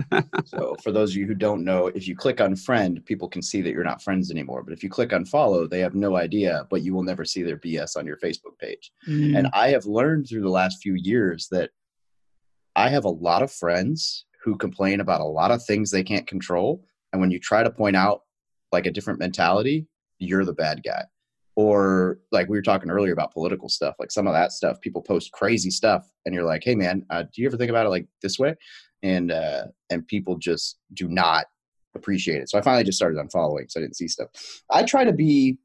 so 0.44 0.76
for 0.82 0.92
those 0.92 1.10
of 1.10 1.16
you 1.16 1.26
who 1.26 1.34
don't 1.34 1.64
know, 1.64 1.86
if 1.88 2.06
you 2.06 2.14
click 2.14 2.38
unfriend, 2.38 3.04
people 3.06 3.28
can 3.28 3.40
see 3.42 3.62
that 3.62 3.72
you're 3.72 3.84
not 3.84 4.02
friends 4.02 4.30
anymore. 4.30 4.62
But 4.62 4.74
if 4.74 4.82
you 4.82 4.90
click 4.90 5.10
unfollow, 5.10 5.68
they 5.68 5.80
have 5.80 5.94
no 5.94 6.16
idea, 6.16 6.66
but 6.70 6.82
you 6.82 6.94
will 6.94 7.02
never 7.02 7.24
see 7.24 7.42
their 7.42 7.56
BS 7.56 7.96
on 7.96 8.06
your 8.06 8.18
Facebook 8.18 8.58
page. 8.58 8.92
Mm. 9.08 9.38
And 9.38 9.48
I 9.54 9.70
have 9.70 9.86
learned 9.86 10.28
through 10.28 10.42
the 10.42 10.50
last 10.50 10.82
few 10.82 10.94
years 10.94 11.48
that 11.50 11.70
I 12.76 12.90
have 12.90 13.04
a 13.04 13.10
lot 13.10 13.42
of 13.42 13.50
friends 13.50 14.26
who 14.44 14.56
complain 14.56 15.00
about 15.00 15.20
a 15.20 15.24
lot 15.24 15.50
of 15.50 15.64
things 15.64 15.90
they 15.90 16.04
can't 16.04 16.26
control. 16.26 16.84
And 17.12 17.20
when 17.20 17.30
you 17.30 17.40
try 17.40 17.62
to 17.62 17.70
point 17.70 17.96
out 17.96 18.22
like 18.72 18.86
a 18.86 18.92
different 18.92 19.18
mentality, 19.18 19.86
you're 20.18 20.44
the 20.44 20.52
bad 20.52 20.82
guy 20.84 21.04
or 21.58 22.20
like 22.30 22.48
we 22.48 22.56
were 22.56 22.62
talking 22.62 22.88
earlier 22.88 23.12
about 23.12 23.32
political 23.32 23.68
stuff 23.68 23.96
like 23.98 24.12
some 24.12 24.28
of 24.28 24.32
that 24.32 24.52
stuff 24.52 24.80
people 24.80 25.02
post 25.02 25.32
crazy 25.32 25.70
stuff 25.70 26.08
and 26.24 26.32
you're 26.32 26.44
like 26.44 26.62
hey 26.62 26.76
man 26.76 27.04
uh, 27.10 27.24
do 27.24 27.42
you 27.42 27.48
ever 27.48 27.56
think 27.56 27.68
about 27.68 27.84
it 27.84 27.88
like 27.88 28.06
this 28.22 28.38
way? 28.38 28.54
And 29.02 29.32
uh 29.32 29.64
and 29.90 30.06
people 30.06 30.38
just 30.38 30.78
do 30.94 31.08
not 31.08 31.46
appreciate 31.96 32.40
it. 32.40 32.48
So 32.48 32.58
i 32.58 32.62
finally 32.62 32.84
just 32.84 32.96
started 32.96 33.18
unfollowing 33.18 33.68
so 33.68 33.80
i 33.80 33.82
didn't 33.82 33.96
see 33.96 34.06
stuff. 34.06 34.28
I 34.70 34.84
try 34.84 35.02
to 35.02 35.12
be 35.12 35.58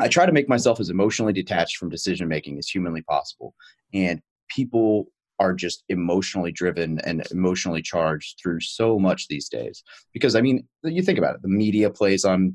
i 0.00 0.08
try 0.08 0.24
to 0.24 0.32
make 0.32 0.48
myself 0.48 0.80
as 0.80 0.88
emotionally 0.88 1.34
detached 1.34 1.76
from 1.76 1.90
decision 1.90 2.26
making 2.26 2.56
as 2.56 2.66
humanly 2.66 3.02
possible 3.02 3.54
and 3.92 4.22
people 4.48 5.08
are 5.38 5.52
just 5.52 5.84
emotionally 5.88 6.52
driven 6.52 6.98
and 7.00 7.26
emotionally 7.30 7.82
charged 7.82 8.38
through 8.40 8.60
so 8.60 8.98
much 8.98 9.28
these 9.28 9.48
days 9.48 9.84
because 10.12 10.34
i 10.34 10.40
mean 10.40 10.66
you 10.82 11.02
think 11.02 11.18
about 11.18 11.34
it 11.34 11.42
the 11.42 11.48
media 11.48 11.90
plays 11.90 12.24
on 12.24 12.54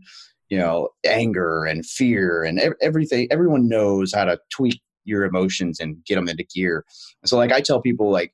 you 0.49 0.57
know 0.57 0.89
anger 1.05 1.65
and 1.65 1.85
fear 1.85 2.43
and 2.43 2.59
everything 2.81 3.27
everyone 3.31 3.69
knows 3.69 4.13
how 4.13 4.25
to 4.25 4.37
tweak 4.51 4.81
your 5.05 5.23
emotions 5.23 5.79
and 5.79 6.03
get 6.05 6.15
them 6.15 6.27
into 6.27 6.43
gear. 6.43 6.85
So 7.25 7.37
like 7.37 7.51
i 7.51 7.61
tell 7.61 7.81
people 7.81 8.11
like 8.11 8.33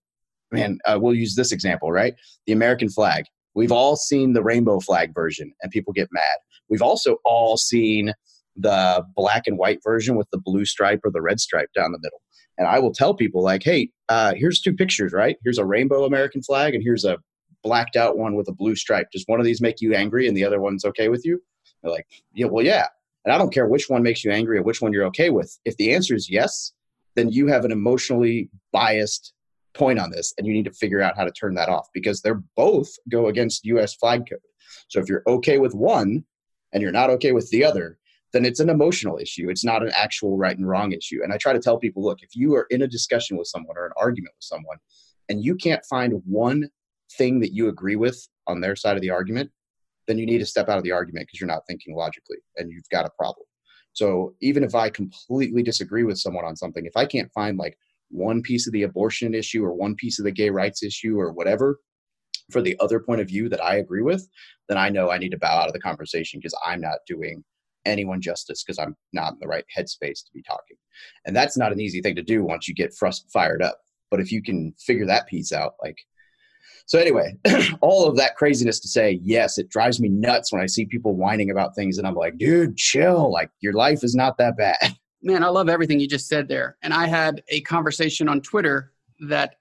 man 0.52 0.80
uh, 0.86 0.98
we'll 1.02 1.14
use 1.14 1.36
this 1.36 1.52
example 1.52 1.92
right? 1.92 2.16
The 2.48 2.54
american 2.54 2.90
flag. 2.90 3.26
We've 3.54 3.72
all 3.72 3.96
seen 3.96 4.34
the 4.34 4.44
rainbow 4.44 4.80
flag 4.80 5.14
version 5.14 5.54
and 5.62 5.72
people 5.72 5.94
get 5.94 6.10
mad. 6.12 6.38
We've 6.70 6.82
also 6.82 7.18
all 7.24 7.56
seen 7.56 8.14
the 8.58 9.06
black 9.16 9.44
and 9.48 9.58
white 9.58 9.80
version 9.82 10.18
with 10.18 10.28
the 10.32 10.38
blue 10.38 10.66
stripe 10.66 11.02
or 11.06 11.12
the 11.12 11.22
red 11.22 11.40
stripe 11.40 11.70
down 11.74 11.92
the 11.92 12.00
middle. 12.00 12.22
And 12.58 12.68
i 12.68 12.80
will 12.80 12.94
tell 12.94 13.14
people 13.14 13.44
like 13.44 13.64
hey 13.64 13.90
uh, 14.08 14.34
here's 14.36 14.62
two 14.62 14.74
pictures 14.74 15.12
right? 15.14 15.38
Here's 15.44 15.58
a 15.58 15.66
rainbow 15.66 16.06
american 16.06 16.42
flag 16.42 16.74
and 16.74 16.84
here's 16.84 17.04
a 17.04 17.18
blacked 17.64 17.96
out 17.96 18.16
one 18.16 18.36
with 18.36 18.48
a 18.48 18.54
blue 18.54 18.76
stripe. 18.76 19.08
Does 19.12 19.24
one 19.26 19.40
of 19.40 19.46
these 19.46 19.60
make 19.60 19.82
you 19.82 19.96
angry 19.96 20.28
and 20.28 20.38
the 20.38 20.46
other 20.46 20.62
one's 20.62 20.86
okay 20.86 21.10
with 21.10 21.26
you 21.26 21.42
they're 21.86 21.94
like, 21.94 22.08
yeah, 22.34 22.48
well, 22.48 22.66
yeah. 22.66 22.88
And 23.24 23.34
I 23.34 23.38
don't 23.38 23.54
care 23.54 23.68
which 23.68 23.90
one 23.90 24.04
makes 24.04 24.24
you 24.24 24.32
angry 24.32 24.58
or 24.58 24.64
which 24.64 24.82
one 24.82 24.94
you're 24.94 25.06
okay 25.06 25.30
with. 25.30 25.58
If 25.66 25.78
the 25.78 25.94
answer 25.94 26.16
is 26.16 26.30
yes, 26.30 26.74
then 27.16 27.30
you 27.30 27.48
have 27.48 27.66
an 27.66 27.72
emotionally 27.72 28.50
biased 28.72 29.34
point 29.74 30.00
on 30.00 30.10
this 30.10 30.34
and 30.38 30.48
you 30.48 30.54
need 30.54 30.66
to 30.66 30.72
figure 30.72 31.02
out 31.02 31.18
how 31.18 31.24
to 31.24 31.32
turn 31.32 31.56
that 31.56 31.70
off 31.70 31.88
because 31.94 32.22
they're 32.22 32.42
both 32.56 32.90
go 33.10 33.28
against 33.28 33.66
US 33.66 33.94
flag 33.96 34.28
code. 34.30 34.40
So 34.88 35.00
if 35.00 35.10
you're 35.10 35.24
okay 35.28 35.58
with 35.58 35.74
one 35.74 36.24
and 36.74 36.82
you're 36.82 36.92
not 36.92 37.10
okay 37.12 37.32
with 37.32 37.50
the 37.50 37.64
other, 37.64 37.98
then 38.32 38.46
it's 38.46 38.60
an 38.60 38.70
emotional 38.70 39.18
issue. 39.18 39.50
It's 39.50 39.64
not 39.64 39.82
an 39.82 39.92
actual 39.96 40.38
right 40.38 40.58
and 40.58 40.68
wrong 40.68 40.92
issue. 40.92 41.22
And 41.24 41.34
I 41.34 41.38
try 41.38 41.54
to 41.54 41.60
tell 41.60 41.78
people 41.78 42.04
look, 42.04 42.22
if 42.22 42.36
you 42.36 42.54
are 42.56 42.68
in 42.70 42.82
a 42.82 42.88
discussion 42.88 43.38
with 43.38 43.48
someone 43.48 43.78
or 43.78 43.86
an 43.86 43.94
argument 43.98 44.34
with 44.38 44.44
someone 44.44 44.78
and 45.30 45.44
you 45.44 45.56
can't 45.56 45.86
find 45.86 46.22
one 46.26 46.70
thing 47.18 47.40
that 47.40 47.54
you 47.54 47.70
agree 47.70 47.96
with 47.96 48.28
on 48.48 48.62
their 48.62 48.76
side 48.76 48.96
of 48.96 49.02
the 49.02 49.10
argument, 49.10 49.52
then 50.08 50.18
you 50.18 50.26
need 50.26 50.40
to 50.40 50.46
step 50.46 50.70
out 50.70 50.78
of 50.78 50.84
the 50.84 50.92
argument 50.92 51.28
because 51.28 51.40
you're 51.40 51.48
not 51.48 51.64
thinking 51.68 51.96
logically 51.96 52.38
and 52.58 52.72
you've 52.72 52.90
got 52.92 53.06
a 53.06 53.12
problem. 53.18 53.46
So 53.94 54.36
even 54.42 54.64
if 54.64 54.76
I 54.76 54.90
completely 54.90 55.64
disagree 55.64 56.04
with 56.04 56.20
someone 56.20 56.46
on 56.46 56.56
something, 56.56 56.86
if 56.86 56.98
I 56.98 57.06
can't 57.06 57.32
find 57.34 57.58
like 57.58 57.78
one 58.10 58.42
piece 58.42 58.68
of 58.68 58.74
the 58.74 58.84
abortion 58.84 59.34
issue 59.34 59.64
or 59.64 59.74
one 59.74 59.96
piece 59.96 60.20
of 60.20 60.26
the 60.26 60.32
gay 60.32 60.50
rights 60.50 60.84
issue 60.84 61.18
or 61.20 61.32
whatever 61.32 61.80
for 62.52 62.62
the 62.62 62.78
other 62.80 63.00
point 63.00 63.22
of 63.22 63.28
view 63.28 63.50
that 63.50 63.64
I 63.64 63.78
agree 63.78 64.02
with, 64.02 64.28
then 64.68 64.78
I 64.78 64.90
know 64.90 65.10
I 65.10 65.18
need 65.18 65.32
to 65.32 65.38
bow 65.38 65.60
out 65.60 65.68
of 65.68 65.74
the 65.74 65.80
conversation 65.80 66.40
because 66.40 66.58
I'm 66.66 66.82
not 66.82 67.00
doing 67.08 67.44
anyone 67.86 68.22
justice 68.22 68.64
because 68.64 68.80
I'm 68.80 68.96
not 69.14 69.34
in 69.34 69.40
the 69.40 69.48
right 69.48 69.66
headspace 69.76 70.26
to 70.26 70.32
be 70.34 70.44
talking. 70.44 70.78
And 71.26 71.36
that's 71.36 71.58
not 71.58 71.72
an 71.72 71.80
easy 71.80 72.02
thing 72.02 72.16
to 72.16 72.24
do 72.24 72.44
once 72.44 72.68
you 72.68 72.74
get 72.74 72.94
frust- 73.02 73.32
fired 73.32 73.62
up. 73.62 73.80
But 74.12 74.20
if 74.20 74.32
you 74.32 74.42
can 74.42 74.74
figure 74.80 75.06
that 75.06 75.28
piece 75.28 75.52
out, 75.52 75.74
like 75.82 75.98
so 76.86 77.00
anyway, 77.00 77.36
all 77.82 78.08
of 78.08 78.16
that 78.18 78.36
craziness 78.36 78.80
to 78.82 78.88
say, 78.88 79.20
yes, 79.24 79.58
it 79.58 79.70
drives 79.70 80.00
me 80.00 80.10
nuts 80.10 80.54
when 80.54 80.62
I 80.62 80.68
see 80.68 80.86
people 80.86 81.16
whining 81.16 81.50
about 81.50 81.76
things 81.76 81.98
and 81.98 82.08
I'm 82.08 82.16
like, 82.16 82.38
dude, 82.38 82.78
chill. 82.78 83.32
Like 83.32 83.50
your 83.62 83.74
life 83.74 84.04
is 84.04 84.16
not 84.16 84.38
that 84.38 84.58
bad. 84.58 84.78
Man, 85.24 85.44
I 85.44 85.48
love 85.48 85.70
everything 85.70 86.00
you 86.00 86.08
just 86.08 86.28
said 86.28 86.48
there. 86.48 86.78
And 86.84 86.94
I 86.94 87.08
had 87.08 87.42
a 87.50 87.62
conversation 87.62 88.30
on 88.30 88.42
Twitter 88.42 88.92
that 89.22 89.56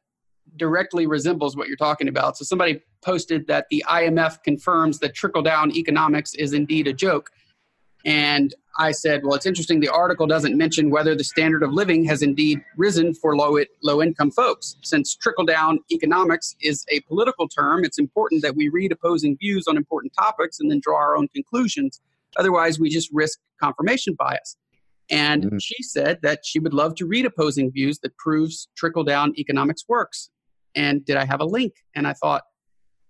directly 0.56 1.06
resembles 1.06 1.56
what 1.56 1.68
you're 1.68 1.76
talking 1.76 2.08
about. 2.08 2.36
So 2.36 2.44
somebody 2.44 2.82
posted 3.02 3.46
that 3.46 3.66
the 3.70 3.82
IMF 3.88 4.42
confirms 4.42 4.98
that 4.98 5.14
trickle 5.14 5.42
down 5.42 5.74
economics 5.74 6.34
is 6.34 6.52
indeed 6.52 6.86
a 6.86 6.92
joke. 6.92 7.30
And 8.04 8.54
I 8.76 8.90
said, 8.90 9.20
well, 9.22 9.34
it's 9.34 9.46
interesting. 9.46 9.80
The 9.80 9.88
article 9.88 10.26
doesn't 10.26 10.56
mention 10.56 10.90
whether 10.90 11.14
the 11.14 11.22
standard 11.22 11.62
of 11.62 11.72
living 11.72 12.04
has 12.06 12.22
indeed 12.22 12.60
risen 12.76 13.14
for 13.14 13.36
low, 13.36 13.58
low 13.82 14.02
income 14.02 14.32
folks. 14.32 14.76
Since 14.82 15.14
trickle 15.14 15.44
down 15.44 15.78
economics 15.92 16.56
is 16.60 16.84
a 16.90 17.00
political 17.02 17.48
term, 17.48 17.84
it's 17.84 17.98
important 17.98 18.42
that 18.42 18.56
we 18.56 18.68
read 18.68 18.90
opposing 18.90 19.36
views 19.38 19.68
on 19.68 19.76
important 19.76 20.12
topics 20.18 20.58
and 20.58 20.70
then 20.70 20.80
draw 20.80 20.96
our 20.96 21.16
own 21.16 21.28
conclusions. 21.28 22.00
Otherwise, 22.36 22.80
we 22.80 22.90
just 22.90 23.10
risk 23.12 23.38
confirmation 23.62 24.14
bias. 24.18 24.56
And 25.10 25.44
mm-hmm. 25.44 25.58
she 25.58 25.82
said 25.82 26.18
that 26.22 26.40
she 26.44 26.58
would 26.58 26.74
love 26.74 26.96
to 26.96 27.06
read 27.06 27.26
opposing 27.26 27.70
views 27.70 27.98
that 28.00 28.16
proves 28.16 28.68
trickle 28.76 29.04
down 29.04 29.34
economics 29.38 29.84
works. 29.88 30.30
And 30.74 31.04
did 31.04 31.16
I 31.16 31.24
have 31.26 31.40
a 31.40 31.44
link? 31.44 31.74
And 31.94 32.08
I 32.08 32.14
thought, 32.14 32.42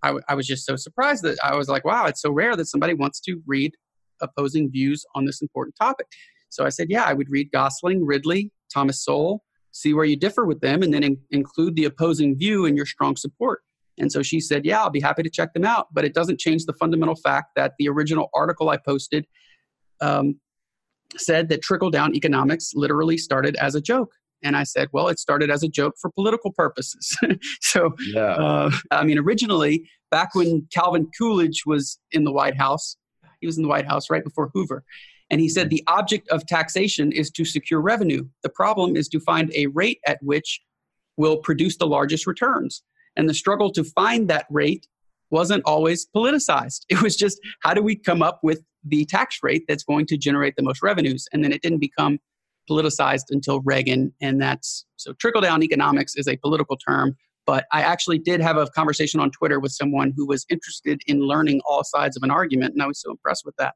I, 0.02 0.08
w- 0.08 0.24
I 0.28 0.34
was 0.34 0.46
just 0.46 0.66
so 0.66 0.76
surprised 0.76 1.22
that 1.22 1.38
I 1.42 1.56
was 1.56 1.68
like, 1.68 1.84
wow, 1.86 2.04
it's 2.04 2.20
so 2.20 2.30
rare 2.30 2.56
that 2.56 2.66
somebody 2.66 2.92
wants 2.92 3.20
to 3.20 3.40
read 3.46 3.72
opposing 4.20 4.70
views 4.70 5.04
on 5.14 5.24
this 5.24 5.42
important 5.42 5.74
topic. 5.80 6.06
So 6.48 6.64
I 6.64 6.68
said, 6.68 6.88
yeah, 6.90 7.04
I 7.04 7.12
would 7.12 7.30
read 7.30 7.50
Gosling, 7.52 8.04
Ridley, 8.04 8.50
Thomas 8.72 9.04
Sowell, 9.04 9.42
see 9.72 9.92
where 9.92 10.04
you 10.04 10.16
differ 10.16 10.44
with 10.44 10.60
them, 10.60 10.82
and 10.82 10.94
then 10.94 11.02
in- 11.02 11.20
include 11.30 11.74
the 11.74 11.84
opposing 11.84 12.36
view 12.38 12.64
in 12.64 12.76
your 12.76 12.86
strong 12.86 13.16
support. 13.16 13.62
And 13.98 14.10
so 14.10 14.22
she 14.22 14.40
said, 14.40 14.64
yeah, 14.64 14.80
I'll 14.80 14.90
be 14.90 15.00
happy 15.00 15.22
to 15.22 15.30
check 15.30 15.52
them 15.52 15.64
out. 15.64 15.88
But 15.92 16.04
it 16.04 16.14
doesn't 16.14 16.40
change 16.40 16.64
the 16.64 16.72
fundamental 16.72 17.14
fact 17.16 17.50
that 17.56 17.74
the 17.78 17.88
original 17.88 18.28
article 18.34 18.68
I 18.70 18.76
posted 18.76 19.26
um, 20.00 20.40
said 21.16 21.48
that 21.48 21.62
trickle 21.62 21.90
down 21.90 22.14
economics 22.14 22.72
literally 22.74 23.18
started 23.18 23.56
as 23.56 23.74
a 23.74 23.80
joke. 23.80 24.12
And 24.42 24.56
I 24.56 24.64
said, 24.64 24.88
well, 24.92 25.08
it 25.08 25.18
started 25.18 25.50
as 25.50 25.62
a 25.62 25.68
joke 25.68 25.94
for 26.00 26.10
political 26.10 26.52
purposes. 26.52 27.16
so, 27.60 27.94
yeah. 28.12 28.34
uh, 28.34 28.70
I 28.90 29.04
mean, 29.04 29.18
originally, 29.18 29.88
back 30.10 30.34
when 30.34 30.66
Calvin 30.72 31.08
Coolidge 31.16 31.62
was 31.66 31.98
in 32.12 32.24
the 32.24 32.32
White 32.32 32.56
House, 32.56 32.96
he 33.44 33.46
was 33.46 33.58
in 33.58 33.62
the 33.62 33.68
White 33.68 33.86
House 33.86 34.08
right 34.08 34.24
before 34.24 34.50
Hoover. 34.54 34.84
And 35.28 35.38
he 35.38 35.50
said 35.50 35.66
mm-hmm. 35.66 35.76
the 35.76 35.84
object 35.88 36.28
of 36.30 36.46
taxation 36.46 37.12
is 37.12 37.30
to 37.32 37.44
secure 37.44 37.80
revenue. 37.80 38.26
The 38.42 38.48
problem 38.48 38.96
is 38.96 39.06
to 39.08 39.20
find 39.20 39.52
a 39.54 39.66
rate 39.66 40.00
at 40.06 40.18
which 40.22 40.62
will 41.18 41.36
produce 41.36 41.76
the 41.76 41.86
largest 41.86 42.26
returns. 42.26 42.82
And 43.16 43.28
the 43.28 43.34
struggle 43.34 43.70
to 43.72 43.84
find 43.84 44.28
that 44.28 44.46
rate 44.48 44.86
wasn't 45.30 45.62
always 45.66 46.06
politicized. 46.16 46.84
It 46.88 47.02
was 47.02 47.16
just 47.16 47.38
how 47.60 47.74
do 47.74 47.82
we 47.82 47.96
come 47.96 48.22
up 48.22 48.40
with 48.42 48.62
the 48.82 49.04
tax 49.04 49.40
rate 49.42 49.64
that's 49.68 49.84
going 49.84 50.06
to 50.06 50.16
generate 50.16 50.56
the 50.56 50.62
most 50.62 50.82
revenues? 50.82 51.26
And 51.32 51.44
then 51.44 51.52
it 51.52 51.60
didn't 51.60 51.80
become 51.80 52.18
politicized 52.70 53.26
until 53.30 53.60
Reagan. 53.60 54.14
And 54.22 54.40
that's 54.40 54.86
so 54.96 55.12
trickle 55.12 55.42
down 55.42 55.62
economics 55.62 56.14
is 56.16 56.26
a 56.26 56.36
political 56.36 56.76
term. 56.76 57.16
But 57.46 57.66
I 57.72 57.82
actually 57.82 58.18
did 58.18 58.40
have 58.40 58.56
a 58.56 58.66
conversation 58.68 59.20
on 59.20 59.30
Twitter 59.30 59.60
with 59.60 59.72
someone 59.72 60.12
who 60.16 60.26
was 60.26 60.46
interested 60.48 61.02
in 61.06 61.20
learning 61.20 61.60
all 61.68 61.84
sides 61.84 62.16
of 62.16 62.22
an 62.22 62.30
argument. 62.30 62.72
And 62.72 62.82
I 62.82 62.86
was 62.86 63.00
so 63.00 63.10
impressed 63.10 63.44
with 63.44 63.56
that. 63.56 63.74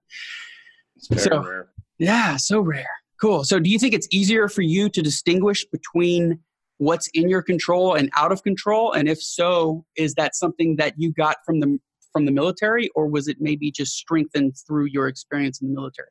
so, 0.98 1.42
rare. 1.42 1.68
Yeah, 1.98 2.36
so 2.36 2.60
rare. 2.60 2.88
Cool. 3.20 3.44
So 3.44 3.58
do 3.58 3.68
you 3.68 3.78
think 3.78 3.94
it's 3.94 4.08
easier 4.10 4.48
for 4.48 4.62
you 4.62 4.88
to 4.90 5.02
distinguish 5.02 5.66
between 5.66 6.38
what's 6.78 7.08
in 7.14 7.28
your 7.28 7.42
control 7.42 7.94
and 7.94 8.10
out 8.16 8.32
of 8.32 8.42
control? 8.42 8.92
And 8.92 9.08
if 9.08 9.20
so, 9.20 9.84
is 9.96 10.14
that 10.14 10.36
something 10.36 10.76
that 10.76 10.94
you 10.96 11.12
got 11.12 11.36
from 11.44 11.60
the 11.60 11.78
from 12.12 12.24
the 12.24 12.32
military 12.32 12.88
or 12.94 13.06
was 13.06 13.28
it 13.28 13.36
maybe 13.38 13.70
just 13.70 13.94
strengthened 13.94 14.54
through 14.66 14.86
your 14.86 15.08
experience 15.08 15.60
in 15.60 15.68
the 15.68 15.74
military? 15.74 16.08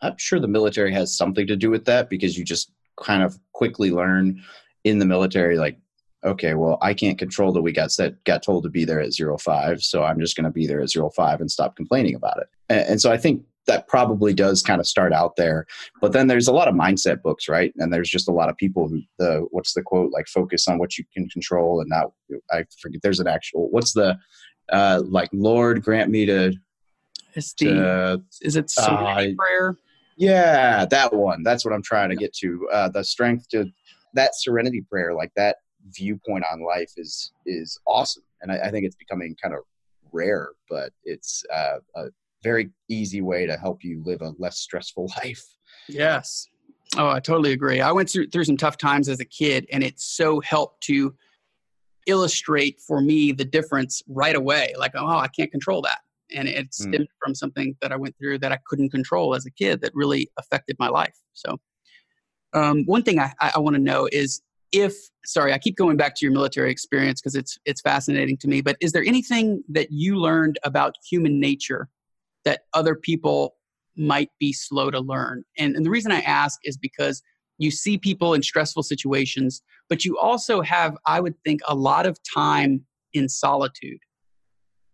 I'm 0.00 0.16
sure 0.18 0.40
the 0.40 0.48
military 0.48 0.92
has 0.92 1.16
something 1.16 1.46
to 1.46 1.56
do 1.56 1.70
with 1.70 1.84
that 1.86 2.08
because 2.08 2.38
you 2.38 2.44
just 2.44 2.72
kind 3.00 3.22
of 3.22 3.38
quickly 3.52 3.90
learn 3.90 4.42
in 4.84 4.98
the 4.98 5.04
military 5.04 5.58
like 5.58 5.78
okay 6.24 6.54
well 6.54 6.78
i 6.82 6.92
can't 6.94 7.18
control 7.18 7.52
that 7.52 7.62
we 7.62 7.72
got 7.72 7.92
set 7.92 8.22
got 8.24 8.42
told 8.42 8.62
to 8.62 8.70
be 8.70 8.84
there 8.84 9.00
at 9.00 9.12
zero 9.12 9.36
five 9.38 9.82
so 9.82 10.02
i'm 10.02 10.20
just 10.20 10.36
going 10.36 10.44
to 10.44 10.50
be 10.50 10.66
there 10.66 10.80
at 10.80 10.90
zero 10.90 11.10
five 11.10 11.40
and 11.40 11.50
stop 11.50 11.76
complaining 11.76 12.14
about 12.14 12.38
it 12.38 12.48
and, 12.68 12.80
and 12.88 13.00
so 13.00 13.12
i 13.12 13.16
think 13.16 13.42
that 13.66 13.88
probably 13.88 14.32
does 14.32 14.62
kind 14.62 14.80
of 14.80 14.86
start 14.86 15.12
out 15.12 15.34
there 15.36 15.66
but 16.00 16.12
then 16.12 16.28
there's 16.28 16.48
a 16.48 16.52
lot 16.52 16.68
of 16.68 16.74
mindset 16.74 17.20
books 17.22 17.48
right 17.48 17.72
and 17.76 17.92
there's 17.92 18.08
just 18.08 18.28
a 18.28 18.32
lot 18.32 18.48
of 18.48 18.56
people 18.56 18.88
who 18.88 19.00
the 19.18 19.46
what's 19.50 19.74
the 19.74 19.82
quote 19.82 20.12
like 20.12 20.26
focus 20.28 20.68
on 20.68 20.78
what 20.78 20.96
you 20.96 21.04
can 21.12 21.28
control 21.28 21.80
and 21.80 21.88
not 21.88 22.12
i 22.50 22.64
forget 22.80 23.00
there's 23.02 23.20
an 23.20 23.26
actual 23.26 23.68
what's 23.70 23.92
the 23.92 24.16
uh 24.72 25.02
like 25.04 25.28
lord 25.32 25.82
grant 25.82 26.10
me 26.10 26.24
to 26.26 26.52
it's 27.34 27.52
the, 27.54 27.66
to, 27.66 28.22
is 28.40 28.56
it 28.56 28.72
uh, 28.78 29.22
prayer 29.36 29.76
yeah, 30.16 30.86
that 30.86 31.12
one. 31.12 31.42
That's 31.42 31.64
what 31.64 31.74
I'm 31.74 31.82
trying 31.82 32.08
to 32.08 32.16
get 32.16 32.32
to. 32.36 32.68
Uh, 32.72 32.88
the 32.88 33.04
strength 33.04 33.48
to 33.50 33.66
that 34.14 34.34
serenity 34.34 34.80
prayer, 34.80 35.14
like 35.14 35.30
that 35.36 35.56
viewpoint 35.90 36.44
on 36.50 36.64
life, 36.64 36.92
is 36.96 37.32
is 37.44 37.78
awesome, 37.86 38.22
and 38.42 38.52
I, 38.52 38.58
I 38.58 38.70
think 38.70 38.86
it's 38.86 38.96
becoming 38.96 39.36
kind 39.42 39.54
of 39.54 39.60
rare, 40.12 40.50
but 40.68 40.92
it's 41.04 41.44
uh, 41.52 41.78
a 41.94 42.06
very 42.42 42.70
easy 42.88 43.20
way 43.20 43.46
to 43.46 43.56
help 43.56 43.82
you 43.82 44.02
live 44.04 44.22
a 44.22 44.32
less 44.38 44.58
stressful 44.58 45.10
life. 45.24 45.44
Yes. 45.88 46.48
Oh, 46.96 47.08
I 47.08 47.18
totally 47.18 47.52
agree. 47.52 47.80
I 47.80 47.92
went 47.92 48.08
through 48.08 48.28
through 48.28 48.44
some 48.44 48.56
tough 48.56 48.78
times 48.78 49.08
as 49.08 49.20
a 49.20 49.24
kid, 49.24 49.66
and 49.72 49.82
it 49.82 50.00
so 50.00 50.40
helped 50.40 50.82
to 50.84 51.14
illustrate 52.06 52.80
for 52.80 53.00
me 53.00 53.32
the 53.32 53.44
difference 53.44 54.02
right 54.06 54.36
away. 54.36 54.72
Like, 54.78 54.92
oh, 54.94 55.06
I 55.06 55.26
can't 55.28 55.50
control 55.50 55.82
that 55.82 55.98
and 56.34 56.48
it 56.48 56.64
hmm. 56.64 56.70
stemmed 56.70 57.06
mm. 57.06 57.18
from 57.22 57.34
something 57.34 57.76
that 57.80 57.92
I 57.92 57.96
went 57.96 58.16
through 58.18 58.38
that 58.40 58.52
I 58.52 58.58
couldn't 58.66 58.90
control 58.90 59.34
as 59.34 59.46
a 59.46 59.50
kid 59.50 59.80
that 59.82 59.92
really 59.94 60.30
affected 60.38 60.76
my 60.78 60.88
life. 60.88 61.14
So, 61.34 61.58
um, 62.52 62.84
one 62.86 63.02
thing 63.02 63.18
I, 63.18 63.32
I 63.40 63.58
want 63.58 63.76
to 63.76 63.82
know 63.82 64.08
is 64.10 64.40
if 64.72 64.94
sorry, 65.24 65.52
I 65.52 65.58
keep 65.58 65.76
going 65.76 65.96
back 65.96 66.14
to 66.16 66.26
your 66.26 66.32
military 66.32 66.70
experience 66.70 67.20
because 67.20 67.34
it's 67.34 67.58
it's 67.64 67.80
fascinating 67.80 68.36
to 68.38 68.48
me. 68.48 68.60
But 68.60 68.76
is 68.80 68.92
there 68.92 69.04
anything 69.04 69.62
that 69.68 69.90
you 69.90 70.16
learned 70.16 70.58
about 70.64 70.94
human 71.08 71.40
nature 71.40 71.88
that 72.44 72.62
other 72.74 72.94
people 72.94 73.56
might 73.96 74.30
be 74.38 74.52
slow 74.52 74.90
to 74.90 75.00
learn? 75.00 75.44
And, 75.58 75.76
and 75.76 75.84
the 75.84 75.90
reason 75.90 76.12
I 76.12 76.20
ask 76.20 76.60
is 76.64 76.76
because 76.76 77.22
you 77.58 77.70
see 77.70 77.96
people 77.96 78.34
in 78.34 78.42
stressful 78.42 78.82
situations, 78.82 79.62
but 79.88 80.04
you 80.04 80.18
also 80.18 80.60
have, 80.60 80.96
I 81.06 81.20
would 81.20 81.34
think, 81.44 81.62
a 81.66 81.74
lot 81.74 82.04
of 82.04 82.18
time 82.34 82.84
in 83.14 83.28
solitude 83.28 84.00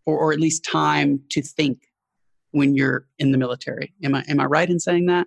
or, 0.07 0.17
or 0.17 0.33
at 0.33 0.39
least 0.39 0.65
time 0.65 1.21
to 1.31 1.43
think 1.43 1.79
when 2.53 2.75
you're 2.75 3.07
in 3.19 3.33
the 3.33 3.39
military. 3.39 3.95
Am 4.03 4.15
I 4.15 4.25
am 4.29 4.41
I 4.41 4.45
right 4.45 4.69
in 4.69 4.79
saying 4.79 5.07
that? 5.07 5.27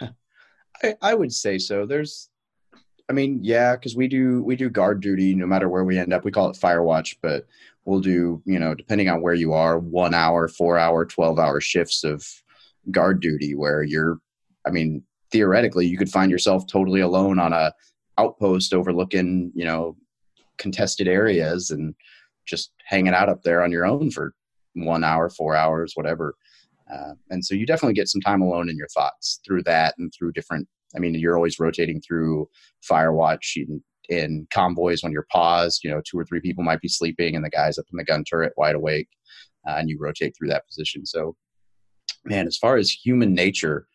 I, 0.82 0.94
I 1.02 1.14
would 1.14 1.32
say 1.32 1.58
so. 1.58 1.86
There's 1.86 2.28
I 3.08 3.12
mean, 3.12 3.40
yeah, 3.42 3.76
because 3.76 3.94
we 3.94 4.08
do 4.08 4.42
we 4.42 4.56
do 4.56 4.68
guard 4.68 5.00
duty 5.00 5.34
no 5.34 5.46
matter 5.46 5.68
where 5.68 5.84
we 5.84 5.98
end 5.98 6.12
up. 6.12 6.24
We 6.24 6.32
call 6.32 6.50
it 6.50 6.56
fire 6.56 6.82
watch, 6.82 7.16
but 7.22 7.46
we'll 7.84 8.00
do, 8.00 8.42
you 8.44 8.58
know, 8.58 8.74
depending 8.74 9.08
on 9.08 9.22
where 9.22 9.34
you 9.34 9.52
are, 9.52 9.78
one 9.78 10.12
hour, 10.12 10.48
four 10.48 10.76
hour, 10.76 11.04
twelve 11.04 11.38
hour 11.38 11.60
shifts 11.60 12.02
of 12.02 12.26
guard 12.90 13.20
duty 13.20 13.54
where 13.54 13.82
you're 13.82 14.18
I 14.66 14.70
mean, 14.70 15.02
theoretically 15.30 15.86
you 15.86 15.96
could 15.98 16.10
find 16.10 16.30
yourself 16.30 16.66
totally 16.66 17.00
alone 17.00 17.38
on 17.38 17.52
a 17.52 17.72
outpost 18.18 18.74
overlooking, 18.74 19.52
you 19.54 19.64
know, 19.64 19.96
contested 20.58 21.06
areas 21.06 21.70
and 21.70 21.94
just 22.46 22.72
hanging 22.84 23.14
out 23.14 23.28
up 23.28 23.42
there 23.42 23.62
on 23.62 23.70
your 23.70 23.86
own 23.86 24.10
for 24.10 24.34
one 24.74 25.04
hour, 25.04 25.28
four 25.28 25.54
hours, 25.54 25.92
whatever. 25.94 26.34
Uh, 26.92 27.12
and 27.30 27.44
so 27.44 27.54
you 27.54 27.66
definitely 27.66 27.94
get 27.94 28.08
some 28.08 28.20
time 28.20 28.40
alone 28.40 28.68
in 28.68 28.76
your 28.76 28.88
thoughts 28.88 29.40
through 29.44 29.62
that 29.64 29.94
and 29.98 30.12
through 30.16 30.32
different. 30.32 30.68
I 30.94 30.98
mean, 30.98 31.14
you're 31.14 31.36
always 31.36 31.58
rotating 31.58 32.00
through 32.00 32.48
Firewatch 32.88 33.56
in, 33.56 33.82
in 34.08 34.46
convoys 34.52 35.02
when 35.02 35.12
you're 35.12 35.26
paused. 35.30 35.82
You 35.82 35.90
know, 35.90 36.00
two 36.08 36.18
or 36.18 36.24
three 36.24 36.40
people 36.40 36.64
might 36.64 36.80
be 36.80 36.88
sleeping, 36.88 37.34
and 37.34 37.44
the 37.44 37.50
guys 37.50 37.78
up 37.78 37.86
in 37.92 37.96
the 37.96 38.04
gun 38.04 38.24
turret 38.24 38.52
wide 38.56 38.74
awake, 38.74 39.08
uh, 39.66 39.76
and 39.78 39.88
you 39.88 39.98
rotate 40.00 40.34
through 40.36 40.48
that 40.48 40.66
position. 40.66 41.04
So, 41.04 41.36
man, 42.24 42.46
as 42.46 42.56
far 42.56 42.76
as 42.76 42.90
human 42.90 43.34
nature, 43.34 43.86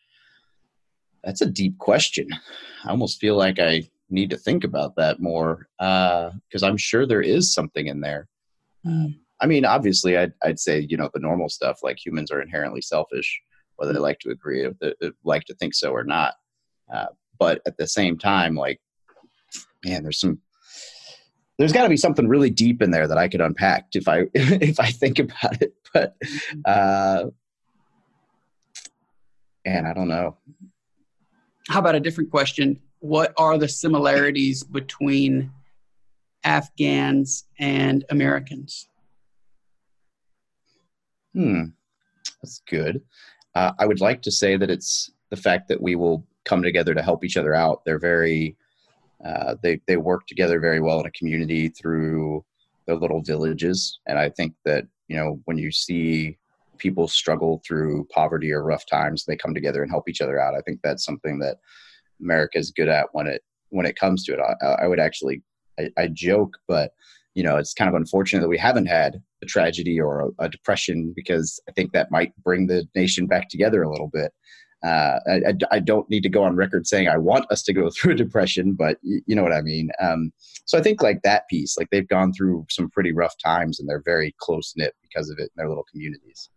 that's 1.23 1.41
a 1.41 1.45
deep 1.45 1.77
question. 1.77 2.27
I 2.83 2.89
almost 2.89 3.19
feel 3.19 3.37
like 3.37 3.59
I 3.59 3.83
need 4.09 4.29
to 4.31 4.37
think 4.37 4.63
about 4.63 4.95
that 4.97 5.21
more 5.21 5.67
because 5.79 6.63
uh, 6.63 6.67
I'm 6.67 6.77
sure 6.77 7.05
there 7.05 7.21
is 7.21 7.53
something 7.53 7.87
in 7.87 8.01
there. 8.01 8.27
Mm. 8.85 9.17
I 9.39 9.47
mean, 9.47 9.65
obviously, 9.65 10.17
I'd, 10.17 10.33
I'd 10.43 10.59
say, 10.59 10.85
you 10.87 10.97
know, 10.97 11.09
the 11.13 11.19
normal 11.19 11.49
stuff 11.49 11.79
like 11.81 11.97
humans 12.03 12.31
are 12.31 12.41
inherently 12.41 12.81
selfish, 12.81 13.41
whether 13.77 13.93
they 13.93 13.99
like 13.99 14.19
to 14.19 14.29
agree, 14.29 14.67
they, 14.79 14.93
they 15.01 15.11
like 15.23 15.45
to 15.45 15.55
think 15.55 15.73
so 15.73 15.91
or 15.91 16.03
not. 16.03 16.33
Uh, 16.91 17.07
but 17.39 17.61
at 17.65 17.77
the 17.77 17.87
same 17.87 18.17
time, 18.17 18.55
like, 18.55 18.79
man, 19.85 20.03
there's 20.03 20.19
some, 20.19 20.39
there's 21.57 21.73
got 21.73 21.83
to 21.83 21.89
be 21.89 21.97
something 21.97 22.27
really 22.27 22.49
deep 22.49 22.81
in 22.81 22.91
there 22.91 23.07
that 23.07 23.17
I 23.17 23.27
could 23.27 23.41
unpack 23.41 23.87
if 23.93 24.07
I 24.07 24.25
if 24.33 24.79
I 24.79 24.91
think 24.91 25.19
about 25.19 25.61
it. 25.61 25.73
But, 25.93 26.15
mm-hmm. 26.21 26.61
uh, 26.65 27.31
and 29.65 29.85
I 29.85 29.93
don't 29.93 30.07
know. 30.07 30.37
How 31.67 31.79
about 31.79 31.95
a 31.95 31.99
different 31.99 32.31
question? 32.31 32.79
What 32.99 33.33
are 33.37 33.57
the 33.57 33.67
similarities 33.67 34.63
between 34.63 35.51
Afghans 36.45 37.43
and 37.59 38.05
Americans? 38.09 38.87
Hmm, 41.33 41.63
that's 42.41 42.61
good. 42.69 43.01
Uh, 43.53 43.73
I 43.77 43.85
would 43.85 43.99
like 43.99 44.21
to 44.21 44.31
say 44.31 44.57
that 44.57 44.69
it's 44.69 45.11
the 45.29 45.35
fact 45.35 45.67
that 45.67 45.81
we 45.81 45.95
will 45.95 46.25
come 46.45 46.63
together 46.63 46.93
to 46.93 47.01
help 47.01 47.23
each 47.23 47.37
other 47.37 47.53
out. 47.53 47.83
They're 47.85 47.99
very, 47.99 48.55
uh, 49.23 49.55
they 49.61 49.81
they 49.87 49.97
work 49.97 50.27
together 50.27 50.59
very 50.59 50.79
well 50.79 50.99
in 50.99 51.05
a 51.05 51.11
community 51.11 51.69
through 51.69 52.43
their 52.85 52.95
little 52.95 53.21
villages, 53.21 53.99
and 54.07 54.17
I 54.17 54.29
think 54.29 54.53
that 54.65 54.85
you 55.07 55.17
know 55.17 55.39
when 55.45 55.57
you 55.57 55.71
see 55.71 56.37
people 56.77 57.07
struggle 57.07 57.61
through 57.65 58.07
poverty 58.11 58.51
or 58.51 58.63
rough 58.63 58.85
times, 58.87 59.23
they 59.23 59.35
come 59.35 59.53
together 59.53 59.83
and 59.83 59.91
help 59.91 60.09
each 60.09 60.21
other 60.21 60.39
out. 60.39 60.55
I 60.55 60.61
think 60.61 60.79
that's 60.81 61.05
something 61.05 61.37
that 61.39 61.57
America 62.19 62.57
is 62.57 62.71
good 62.71 62.89
at 62.89 63.07
when 63.11 63.27
it 63.27 63.43
when 63.69 63.85
it 63.85 63.95
comes 63.95 64.23
to 64.25 64.33
it. 64.33 64.39
I, 64.39 64.83
I 64.83 64.87
would 64.87 64.99
actually 64.99 65.41
I, 65.79 65.89
I, 65.97 66.07
joke, 66.07 66.57
but 66.67 66.91
you 67.33 67.43
know, 67.43 67.57
it's 67.57 67.73
kind 67.73 67.87
of 67.87 67.95
unfortunate 67.95 68.41
that 68.41 68.49
we 68.49 68.57
haven't 68.57 68.87
had 68.87 69.21
a 69.41 69.45
tragedy 69.45 69.99
or 69.99 70.19
a, 70.39 70.45
a, 70.45 70.49
depression 70.49 71.13
because 71.15 71.61
I 71.69 71.71
think 71.71 71.93
that 71.93 72.11
might 72.11 72.33
bring 72.43 72.67
the 72.67 72.87
nation 72.93 73.25
back 73.25 73.47
together 73.47 73.83
a 73.83 73.89
little 73.89 74.09
bit. 74.09 74.33
Uh, 74.83 75.19
I, 75.27 75.53
I, 75.71 75.79
don't 75.79 76.09
need 76.09 76.23
to 76.23 76.29
go 76.29 76.43
on 76.43 76.55
record 76.55 76.87
saying 76.87 77.07
I 77.07 77.17
want 77.17 77.45
us 77.51 77.61
to 77.63 77.73
go 77.73 77.89
through 77.95 78.13
a 78.13 78.15
depression, 78.15 78.73
but 78.73 78.97
you, 79.03 79.35
know 79.35 79.43
what 79.43 79.53
I 79.53 79.61
mean. 79.61 79.91
Um, 79.99 80.33
so 80.65 80.77
I 80.77 80.81
think 80.81 81.03
like 81.03 81.21
that 81.21 81.47
piece, 81.49 81.77
like 81.77 81.89
they've 81.91 82.07
gone 82.07 82.33
through 82.33 82.65
some 82.69 82.89
pretty 82.89 83.11
rough 83.11 83.35
times 83.37 83.79
and 83.79 83.87
they're 83.87 84.01
very 84.03 84.33
close 84.39 84.73
knit 84.75 84.95
because 85.03 85.29
of 85.29 85.37
it 85.37 85.43
in 85.43 85.49
their 85.55 85.69
little 85.69 85.85
communities. 85.91 86.49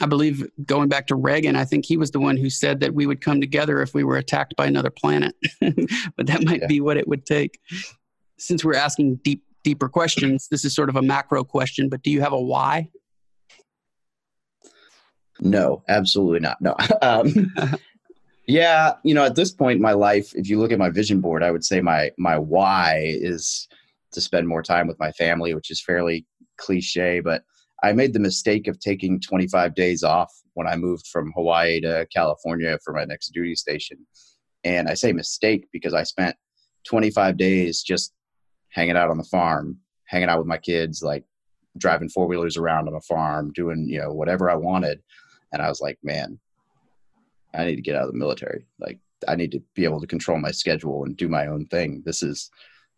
I 0.00 0.06
believe 0.06 0.48
going 0.66 0.88
back 0.88 1.08
to 1.08 1.16
Reagan, 1.16 1.56
I 1.56 1.64
think 1.64 1.84
he 1.84 1.96
was 1.96 2.12
the 2.12 2.20
one 2.20 2.36
who 2.36 2.48
said 2.48 2.80
that 2.80 2.94
we 2.94 3.06
would 3.06 3.20
come 3.20 3.40
together 3.40 3.82
if 3.82 3.92
we 3.92 4.04
were 4.04 4.16
attacked 4.16 4.54
by 4.56 4.66
another 4.66 4.90
planet. 4.90 5.34
but 5.60 6.26
that 6.26 6.44
might 6.44 6.60
yeah. 6.60 6.66
be 6.68 6.80
what 6.80 6.96
it 6.96 7.08
would 7.08 7.26
take. 7.26 7.58
Since 8.38 8.64
we're 8.64 8.76
asking 8.76 9.16
deep, 9.16 9.42
deeper 9.64 9.88
questions, 9.88 10.48
this 10.48 10.64
is 10.64 10.74
sort 10.74 10.88
of 10.88 10.96
a 10.96 11.02
macro 11.02 11.42
question, 11.42 11.88
but 11.88 12.02
do 12.02 12.10
you 12.10 12.20
have 12.20 12.32
a 12.32 12.40
why? 12.40 12.88
No, 15.40 15.82
absolutely 15.88 16.40
not. 16.40 16.60
No. 16.60 16.76
Um, 17.02 17.52
yeah, 18.46 18.94
you 19.04 19.14
know, 19.14 19.24
at 19.24 19.36
this 19.36 19.52
point 19.52 19.76
in 19.76 19.82
my 19.82 19.92
life, 19.92 20.34
if 20.34 20.48
you 20.48 20.58
look 20.58 20.72
at 20.72 20.78
my 20.78 20.90
vision 20.90 21.20
board, 21.20 21.42
I 21.42 21.50
would 21.50 21.64
say 21.64 21.80
my 21.80 22.10
my 22.18 22.38
why 22.38 23.02
is 23.04 23.68
to 24.12 24.20
spend 24.20 24.48
more 24.48 24.62
time 24.62 24.86
with 24.86 24.98
my 24.98 25.12
family, 25.12 25.54
which 25.54 25.70
is 25.70 25.80
fairly 25.80 26.26
cliche, 26.58 27.20
but 27.20 27.42
I 27.82 27.92
made 27.92 28.12
the 28.12 28.20
mistake 28.20 28.66
of 28.66 28.78
taking 28.78 29.20
25 29.20 29.74
days 29.74 30.02
off 30.02 30.30
when 30.54 30.66
I 30.66 30.76
moved 30.76 31.06
from 31.06 31.32
Hawaii 31.32 31.80
to 31.80 32.06
California 32.14 32.78
for 32.84 32.92
my 32.92 33.04
next 33.04 33.28
duty 33.28 33.54
station. 33.54 33.98
And 34.64 34.88
I 34.88 34.94
say 34.94 35.12
mistake 35.12 35.68
because 35.72 35.94
I 35.94 36.02
spent 36.02 36.36
25 36.84 37.36
days 37.36 37.82
just 37.82 38.12
hanging 38.68 38.96
out 38.96 39.10
on 39.10 39.16
the 39.16 39.24
farm, 39.24 39.78
hanging 40.06 40.28
out 40.28 40.38
with 40.38 40.46
my 40.46 40.58
kids, 40.58 41.02
like 41.02 41.24
driving 41.78 42.08
four 42.08 42.26
wheelers 42.26 42.56
around 42.56 42.88
on 42.88 42.94
a 42.94 43.00
farm, 43.00 43.52
doing 43.54 43.86
you 43.88 44.00
know 44.00 44.12
whatever 44.12 44.50
I 44.50 44.56
wanted. 44.56 45.00
And 45.52 45.62
I 45.62 45.68
was 45.68 45.80
like, 45.80 45.98
man, 46.02 46.38
I 47.54 47.64
need 47.64 47.76
to 47.76 47.82
get 47.82 47.96
out 47.96 48.06
of 48.06 48.12
the 48.12 48.18
military. 48.18 48.66
Like 48.78 48.98
I 49.28 49.36
need 49.36 49.52
to 49.52 49.62
be 49.74 49.84
able 49.84 50.00
to 50.00 50.06
control 50.06 50.38
my 50.38 50.50
schedule 50.50 51.04
and 51.04 51.16
do 51.16 51.28
my 51.28 51.46
own 51.46 51.66
thing. 51.66 52.02
This 52.04 52.22
is 52.22 52.50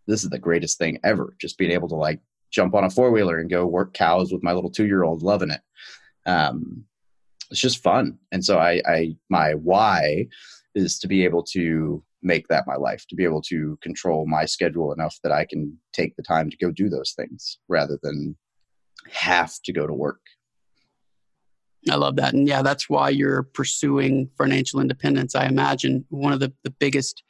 this 0.06 0.24
is 0.24 0.30
the 0.30 0.38
greatest 0.38 0.78
thing 0.78 0.98
ever. 1.04 1.34
Just 1.40 1.58
being 1.58 1.70
able 1.70 1.88
to 1.88 1.94
like 1.94 2.20
jump 2.50 2.74
on 2.74 2.84
a 2.84 2.90
four 2.90 3.10
wheeler 3.10 3.38
and 3.38 3.50
go 3.50 3.66
work 3.66 3.94
cows 3.94 4.32
with 4.32 4.42
my 4.42 4.52
little 4.52 4.70
two 4.70 4.86
year 4.86 5.04
old, 5.04 5.22
loving 5.22 5.50
it. 5.50 5.60
Um, 6.26 6.84
it's 7.50 7.60
just 7.60 7.82
fun. 7.82 8.18
And 8.32 8.44
so 8.44 8.58
I, 8.58 8.82
I 8.86 9.16
my 9.28 9.54
why 9.54 10.26
is 10.74 10.98
to 11.00 11.08
be 11.08 11.24
able 11.24 11.42
to 11.52 12.02
make 12.22 12.48
that 12.48 12.66
my 12.66 12.76
life, 12.76 13.04
to 13.08 13.16
be 13.16 13.24
able 13.24 13.42
to 13.42 13.78
control 13.82 14.26
my 14.26 14.44
schedule 14.44 14.92
enough 14.92 15.18
that 15.22 15.32
I 15.32 15.44
can 15.44 15.76
take 15.92 16.14
the 16.16 16.22
time 16.22 16.50
to 16.50 16.56
go 16.56 16.70
do 16.70 16.88
those 16.88 17.12
things 17.16 17.58
rather 17.68 17.98
than 18.02 18.36
have 19.10 19.52
to 19.64 19.72
go 19.72 19.86
to 19.86 19.92
work. 19.92 20.20
I 21.90 21.96
love 21.96 22.16
that. 22.16 22.32
And 22.32 22.46
yeah, 22.46 22.62
that's 22.62 22.88
why 22.88 23.08
you're 23.08 23.42
pursuing 23.42 24.30
financial 24.38 24.80
independence. 24.80 25.34
I 25.34 25.46
imagine 25.46 26.04
one 26.10 26.32
of 26.32 26.40
the, 26.40 26.52
the 26.62 26.70
biggest 26.70 27.22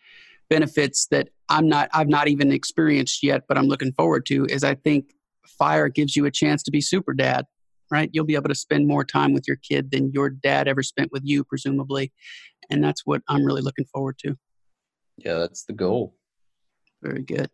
benefits 0.51 1.07
that 1.07 1.29
I'm 1.49 1.69
not 1.69 1.89
I've 1.93 2.09
not 2.09 2.29
even 2.29 2.53
experienced 2.53 3.23
yet, 3.23 3.45
but 3.49 3.57
I'm 3.57 3.67
looking 3.67 3.93
forward 3.93 4.27
to 4.27 4.45
is 4.47 4.63
I 4.65 4.75
think 4.75 5.15
fire 5.47 5.89
gives 5.89 6.17
you 6.17 6.27
a 6.27 6.31
chance 6.31 6.63
to 6.65 6.71
be 6.71 6.81
super 6.81 7.15
dad, 7.15 7.47
right? 7.91 8.11
You'll 8.13 8.27
be 8.27 8.35
able 8.35 8.49
to 8.49 8.55
spend 8.55 8.87
more 8.87 9.05
time 9.05 9.33
with 9.33 9.45
your 9.49 9.57
kid 9.57 9.91
than 9.91 10.13
your 10.13 10.29
dad 10.29 10.69
ever 10.69 10.83
spent 10.83 11.11
with 11.13 11.23
you, 11.25 11.45
presumably. 11.45 12.13
And 12.71 12.85
that's 12.85 13.07
what 13.07 13.23
I'm 13.29 13.45
really 13.45 13.63
looking 13.63 13.87
forward 13.87 14.19
to. 14.19 14.37
Yeah, 15.17 15.35
that's 15.39 15.65
the 15.65 15.73
goal. 15.73 16.17
Very 17.03 17.23
good. 17.23 17.49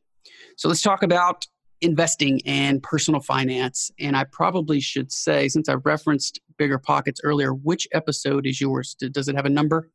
So 0.56 0.68
let's 0.68 0.82
talk 0.82 1.02
about 1.02 1.46
investing 1.80 2.40
and 2.46 2.82
personal 2.82 3.20
finance. 3.20 3.90
And 3.98 4.16
I 4.16 4.24
probably 4.24 4.80
should 4.80 5.12
say, 5.12 5.48
since 5.48 5.68
I 5.68 5.74
referenced 5.74 6.40
Bigger 6.56 6.78
Pockets 6.78 7.20
earlier, 7.24 7.54
which 7.54 7.86
episode 7.92 8.46
is 8.46 8.60
yours? 8.60 8.94
Does 8.94 9.28
it 9.28 9.36
have 9.36 9.46
a 9.46 9.50
number? 9.50 9.90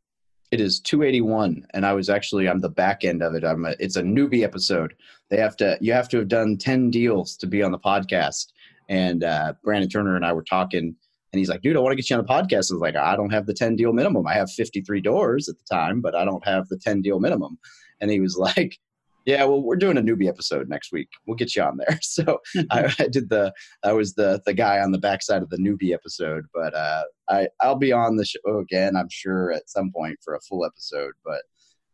It 0.51 0.61
is 0.61 0.79
281, 0.81 1.65
and 1.73 1.83
I 1.83 1.93
was 1.93 2.09
actually 2.09 2.47
on 2.47 2.61
the 2.61 2.69
back 2.69 3.03
end 3.03 3.23
of 3.23 3.33
it. 3.33 3.43
I'm 3.43 3.65
a, 3.65 3.73
it's 3.79 3.95
a 3.95 4.03
newbie 4.03 4.43
episode. 4.43 4.93
They 5.31 5.37
have 5.37 5.57
to 5.57 5.79
you 5.81 5.93
have 5.93 6.07
to 6.09 6.17
have 6.17 6.27
done 6.27 6.57
10 6.57 6.91
deals 6.91 7.35
to 7.37 7.47
be 7.47 7.63
on 7.63 7.71
the 7.71 7.79
podcast. 7.79 8.51
And 8.87 9.23
uh, 9.23 9.53
Brandon 9.63 9.89
Turner 9.89 10.15
and 10.15 10.23
I 10.23 10.31
were 10.31 10.43
talking, 10.43 10.95
and 11.31 11.39
he's 11.39 11.49
like, 11.49 11.63
"Dude, 11.63 11.75
I 11.75 11.79
want 11.79 11.93
to 11.93 11.95
get 11.95 12.07
you 12.07 12.17
on 12.17 12.23
the 12.23 12.31
podcast." 12.31 12.71
I 12.71 12.75
was 12.75 12.81
like, 12.81 12.95
"I 12.95 13.15
don't 13.15 13.31
have 13.31 13.47
the 13.47 13.53
10 13.55 13.75
deal 13.75 13.93
minimum. 13.93 14.27
I 14.27 14.35
have 14.35 14.51
53 14.51 15.01
doors 15.01 15.49
at 15.49 15.55
the 15.57 15.65
time, 15.75 16.01
but 16.01 16.13
I 16.13 16.23
don't 16.23 16.45
have 16.45 16.67
the 16.67 16.77
10 16.77 17.01
deal 17.01 17.19
minimum." 17.19 17.57
And 17.99 18.11
he 18.11 18.19
was 18.19 18.37
like, 18.55 18.77
yeah, 19.25 19.43
well, 19.45 19.61
we're 19.61 19.77
doing 19.77 19.97
a 19.97 20.01
newbie 20.01 20.27
episode 20.27 20.67
next 20.67 20.91
week. 20.91 21.09
We'll 21.25 21.37
get 21.37 21.55
you 21.55 21.63
on 21.63 21.77
there. 21.77 21.99
So 22.03 22.41
I, 22.71 22.93
I, 22.99 23.07
did 23.07 23.29
the 23.29 23.53
I 23.83 23.93
was 23.93 24.13
the 24.13 24.41
the 24.45 24.53
guy 24.53 24.79
on 24.79 24.91
the 24.91 24.97
backside 24.97 25.41
of 25.41 25.49
the 25.49 25.57
newbie 25.57 25.93
episode, 25.93 26.45
but 26.53 26.73
uh, 26.73 27.03
I 27.29 27.47
I'll 27.61 27.77
be 27.77 27.91
on 27.91 28.17
the 28.17 28.25
show 28.25 28.59
again. 28.59 28.95
I'm 28.95 29.09
sure 29.09 29.51
at 29.51 29.69
some 29.69 29.91
point 29.91 30.19
for 30.23 30.35
a 30.35 30.41
full 30.41 30.65
episode. 30.65 31.13
But 31.25 31.41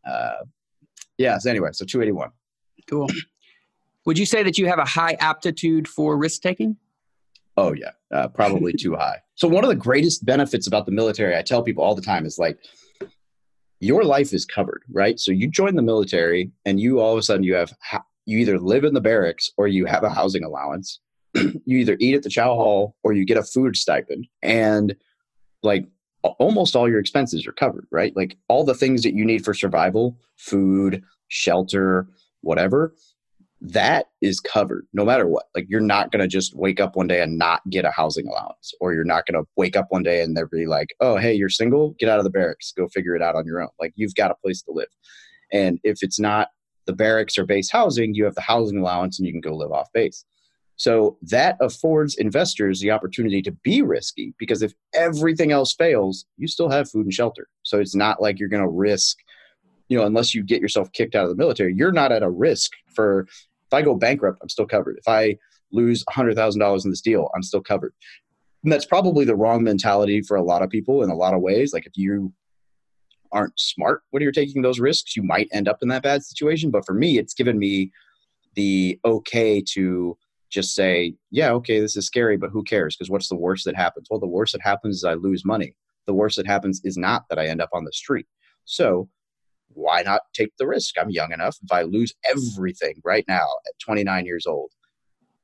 uh, 0.06 0.44
yeah. 1.18 1.38
So 1.38 1.50
anyway, 1.50 1.70
so 1.72 1.84
281. 1.84 2.30
Cool. 2.88 3.08
Would 4.06 4.18
you 4.18 4.26
say 4.26 4.42
that 4.42 4.58
you 4.58 4.66
have 4.66 4.78
a 4.78 4.84
high 4.84 5.16
aptitude 5.20 5.86
for 5.86 6.16
risk 6.16 6.42
taking? 6.42 6.76
Oh 7.56 7.72
yeah, 7.72 7.90
uh, 8.12 8.28
probably 8.28 8.72
too 8.78 8.94
high. 8.94 9.18
So 9.34 9.48
one 9.48 9.64
of 9.64 9.70
the 9.70 9.76
greatest 9.76 10.24
benefits 10.24 10.66
about 10.66 10.86
the 10.86 10.92
military, 10.92 11.36
I 11.36 11.42
tell 11.42 11.62
people 11.62 11.84
all 11.84 11.94
the 11.94 12.02
time, 12.02 12.26
is 12.26 12.38
like 12.38 12.58
your 13.80 14.04
life 14.04 14.32
is 14.32 14.44
covered, 14.44 14.82
right? 14.92 15.18
So 15.18 15.32
you 15.32 15.48
join 15.48 15.74
the 15.74 15.82
military 15.82 16.50
and 16.64 16.78
you 16.78 17.00
all 17.00 17.12
of 17.12 17.18
a 17.18 17.22
sudden 17.22 17.42
you 17.42 17.54
have 17.54 17.72
you 18.26 18.38
either 18.38 18.58
live 18.58 18.84
in 18.84 18.94
the 18.94 19.00
barracks 19.00 19.50
or 19.56 19.66
you 19.66 19.86
have 19.86 20.04
a 20.04 20.10
housing 20.10 20.44
allowance. 20.44 21.00
you 21.34 21.78
either 21.78 21.96
eat 21.98 22.14
at 22.14 22.22
the 22.22 22.28
chow 22.28 22.54
hall 22.54 22.94
or 23.02 23.12
you 23.12 23.24
get 23.24 23.38
a 23.38 23.42
food 23.42 23.76
stipend 23.76 24.26
and 24.42 24.94
like 25.62 25.86
almost 26.22 26.76
all 26.76 26.88
your 26.88 27.00
expenses 27.00 27.46
are 27.46 27.52
covered, 27.52 27.86
right? 27.90 28.14
Like 28.14 28.36
all 28.48 28.64
the 28.64 28.74
things 28.74 29.02
that 29.02 29.14
you 29.14 29.24
need 29.24 29.44
for 29.44 29.54
survival, 29.54 30.18
food, 30.36 31.02
shelter, 31.28 32.06
whatever, 32.42 32.94
that 33.60 34.06
is 34.20 34.40
covered 34.40 34.86
no 34.92 35.04
matter 35.04 35.26
what. 35.26 35.46
Like 35.54 35.66
you're 35.68 35.80
not 35.80 36.10
going 36.10 36.22
to 36.22 36.28
just 36.28 36.56
wake 36.56 36.80
up 36.80 36.96
one 36.96 37.06
day 37.06 37.20
and 37.20 37.38
not 37.38 37.60
get 37.68 37.84
a 37.84 37.90
housing 37.90 38.26
allowance, 38.26 38.72
or 38.80 38.94
you're 38.94 39.04
not 39.04 39.26
going 39.26 39.42
to 39.42 39.48
wake 39.56 39.76
up 39.76 39.86
one 39.90 40.02
day 40.02 40.22
and 40.22 40.36
they'll 40.36 40.48
be 40.48 40.66
like, 40.66 40.94
oh, 41.00 41.16
hey, 41.16 41.34
you're 41.34 41.50
single, 41.50 41.94
get 41.98 42.08
out 42.08 42.18
of 42.18 42.24
the 42.24 42.30
barracks, 42.30 42.72
go 42.76 42.88
figure 42.88 43.14
it 43.14 43.22
out 43.22 43.34
on 43.34 43.44
your 43.44 43.60
own. 43.60 43.68
Like 43.78 43.92
you've 43.96 44.14
got 44.14 44.30
a 44.30 44.36
place 44.36 44.62
to 44.62 44.72
live. 44.72 44.88
And 45.52 45.78
if 45.84 45.98
it's 46.02 46.18
not 46.18 46.48
the 46.86 46.94
barracks 46.94 47.36
or 47.36 47.44
base 47.44 47.70
housing, 47.70 48.14
you 48.14 48.24
have 48.24 48.34
the 48.34 48.40
housing 48.40 48.78
allowance 48.78 49.18
and 49.18 49.26
you 49.26 49.32
can 49.32 49.40
go 49.40 49.54
live 49.54 49.72
off 49.72 49.92
base. 49.92 50.24
So 50.76 51.18
that 51.22 51.58
affords 51.60 52.16
investors 52.16 52.80
the 52.80 52.90
opportunity 52.90 53.42
to 53.42 53.52
be 53.52 53.82
risky 53.82 54.34
because 54.38 54.62
if 54.62 54.72
everything 54.94 55.52
else 55.52 55.74
fails, 55.74 56.24
you 56.38 56.48
still 56.48 56.70
have 56.70 56.90
food 56.90 57.04
and 57.04 57.12
shelter. 57.12 57.48
So 57.64 57.78
it's 57.78 57.94
not 57.94 58.22
like 58.22 58.38
you're 58.38 58.48
going 58.48 58.62
to 58.62 58.68
risk 58.68 59.18
you 59.90 59.98
know, 59.98 60.06
unless 60.06 60.34
you 60.34 60.42
get 60.42 60.62
yourself 60.62 60.90
kicked 60.92 61.16
out 61.16 61.24
of 61.24 61.30
the 61.30 61.36
military, 61.36 61.74
you're 61.74 61.92
not 61.92 62.12
at 62.12 62.22
a 62.22 62.30
risk 62.30 62.70
for 62.94 63.26
if 63.70 63.74
I 63.74 63.82
go 63.82 63.94
bankrupt, 63.94 64.38
I'm 64.42 64.48
still 64.48 64.66
covered. 64.66 64.96
If 64.98 65.06
I 65.06 65.36
lose 65.70 66.04
$100,000 66.10 66.84
in 66.84 66.90
this 66.90 67.00
deal, 67.00 67.30
I'm 67.34 67.42
still 67.42 67.60
covered. 67.60 67.94
And 68.64 68.72
that's 68.72 68.84
probably 68.84 69.24
the 69.24 69.36
wrong 69.36 69.62
mentality 69.62 70.22
for 70.22 70.36
a 70.36 70.42
lot 70.42 70.62
of 70.62 70.70
people 70.70 71.02
in 71.02 71.10
a 71.10 71.14
lot 71.14 71.34
of 71.34 71.40
ways. 71.40 71.72
Like 71.72 71.86
if 71.86 71.92
you 71.96 72.32
aren't 73.32 73.58
smart 73.58 74.02
when 74.10 74.22
you're 74.22 74.32
taking 74.32 74.62
those 74.62 74.80
risks, 74.80 75.16
you 75.16 75.22
might 75.22 75.48
end 75.52 75.68
up 75.68 75.78
in 75.82 75.88
that 75.88 76.02
bad 76.02 76.24
situation. 76.24 76.70
But 76.70 76.84
for 76.84 76.94
me, 76.94 77.16
it's 77.16 77.32
given 77.32 77.58
me 77.58 77.92
the 78.56 78.98
okay 79.04 79.62
to 79.74 80.18
just 80.50 80.74
say, 80.74 81.14
yeah, 81.30 81.52
okay, 81.52 81.78
this 81.78 81.96
is 81.96 82.06
scary, 82.06 82.36
but 82.36 82.50
who 82.50 82.64
cares? 82.64 82.96
Because 82.96 83.08
what's 83.08 83.28
the 83.28 83.36
worst 83.36 83.64
that 83.66 83.76
happens? 83.76 84.08
Well, 84.10 84.18
the 84.18 84.26
worst 84.26 84.52
that 84.52 84.62
happens 84.62 84.96
is 84.96 85.04
I 85.04 85.14
lose 85.14 85.44
money. 85.44 85.76
The 86.06 86.14
worst 86.14 86.36
that 86.38 86.46
happens 86.46 86.80
is 86.82 86.96
not 86.96 87.22
that 87.30 87.38
I 87.38 87.46
end 87.46 87.62
up 87.62 87.70
on 87.72 87.84
the 87.84 87.92
street. 87.92 88.26
So 88.64 89.08
why 89.72 90.02
not 90.02 90.22
take 90.34 90.52
the 90.58 90.66
risk? 90.66 90.94
I'm 90.98 91.10
young 91.10 91.32
enough. 91.32 91.56
If 91.62 91.72
I 91.72 91.82
lose 91.82 92.12
everything 92.28 93.00
right 93.04 93.24
now 93.28 93.46
at 93.66 93.78
29 93.78 94.26
years 94.26 94.46
old, 94.46 94.72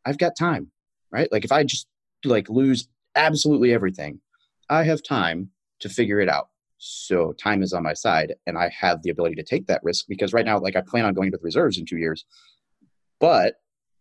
I've 0.04 0.18
got 0.18 0.36
time, 0.38 0.70
right? 1.10 1.30
Like 1.30 1.44
if 1.44 1.52
I 1.52 1.64
just 1.64 1.86
like 2.24 2.48
lose 2.48 2.88
absolutely 3.14 3.72
everything, 3.72 4.20
I 4.68 4.84
have 4.84 5.02
time 5.02 5.50
to 5.80 5.88
figure 5.88 6.20
it 6.20 6.28
out. 6.28 6.48
So 6.78 7.32
time 7.32 7.62
is 7.62 7.72
on 7.72 7.82
my 7.82 7.94
side 7.94 8.34
and 8.46 8.58
I 8.58 8.70
have 8.78 9.02
the 9.02 9.10
ability 9.10 9.36
to 9.36 9.42
take 9.42 9.66
that 9.66 9.80
risk 9.82 10.06
because 10.08 10.32
right 10.32 10.44
now, 10.44 10.58
like 10.58 10.76
I 10.76 10.82
plan 10.82 11.04
on 11.04 11.14
going 11.14 11.30
to 11.30 11.38
the 11.38 11.42
reserves 11.42 11.78
in 11.78 11.86
two 11.86 11.96
years, 11.96 12.24
but 13.18 13.54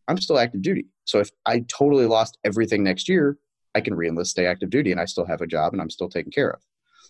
I'm 0.07 0.19
still 0.19 0.38
active 0.38 0.61
duty. 0.61 0.88
So 1.05 1.19
if 1.19 1.30
I 1.45 1.63
totally 1.67 2.05
lost 2.05 2.38
everything 2.43 2.84
next 2.84 3.07
year, 3.07 3.38
I 3.73 3.82
can 3.82 3.95
reenlist, 3.95 4.28
stay 4.28 4.45
active 4.45 4.69
duty, 4.69 4.91
and 4.91 4.99
I 4.99 5.05
still 5.05 5.26
have 5.26 5.41
a 5.41 5.47
job 5.47 5.73
and 5.73 5.82
I'm 5.82 5.89
still 5.89 6.09
taken 6.09 6.32
care 6.32 6.49
of. 6.49 6.61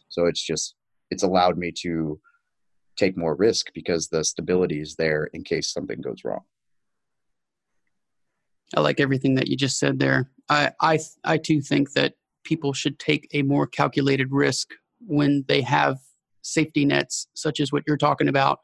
So 0.10 0.26
it's 0.26 0.44
just, 0.44 0.76
it's 1.12 1.24
allowed 1.24 1.58
me 1.58 1.72
to 1.82 2.20
take 2.96 3.18
more 3.18 3.36
risk 3.36 3.68
because 3.74 4.08
the 4.08 4.24
stability 4.24 4.82
is 4.82 4.96
there 4.96 5.26
in 5.34 5.44
case 5.44 5.72
something 5.72 6.02
goes 6.02 6.24
wrong. 6.24 6.42
I 8.76 8.82
like 8.82 9.00
everything 9.00 9.36
that 9.36 9.48
you 9.48 9.56
just 9.56 9.80
said 9.80 10.00
there. 10.00 10.30
I 10.50 10.72
I 10.82 11.00
I 11.24 11.38
too 11.38 11.62
think 11.62 11.94
that 11.94 12.14
people 12.44 12.74
should 12.74 13.00
take 13.00 13.28
a 13.34 13.42
more 13.42 13.68
calculated 13.68 14.32
risk 14.32 14.74
when 15.00 15.44
they 15.48 15.62
have 15.62 16.00
safety 16.42 16.86
nets 16.86 17.28
such 17.34 17.60
as 17.60 17.72
what 17.72 17.84
you're 17.88 17.98
talking 17.98 18.28
about 18.28 18.60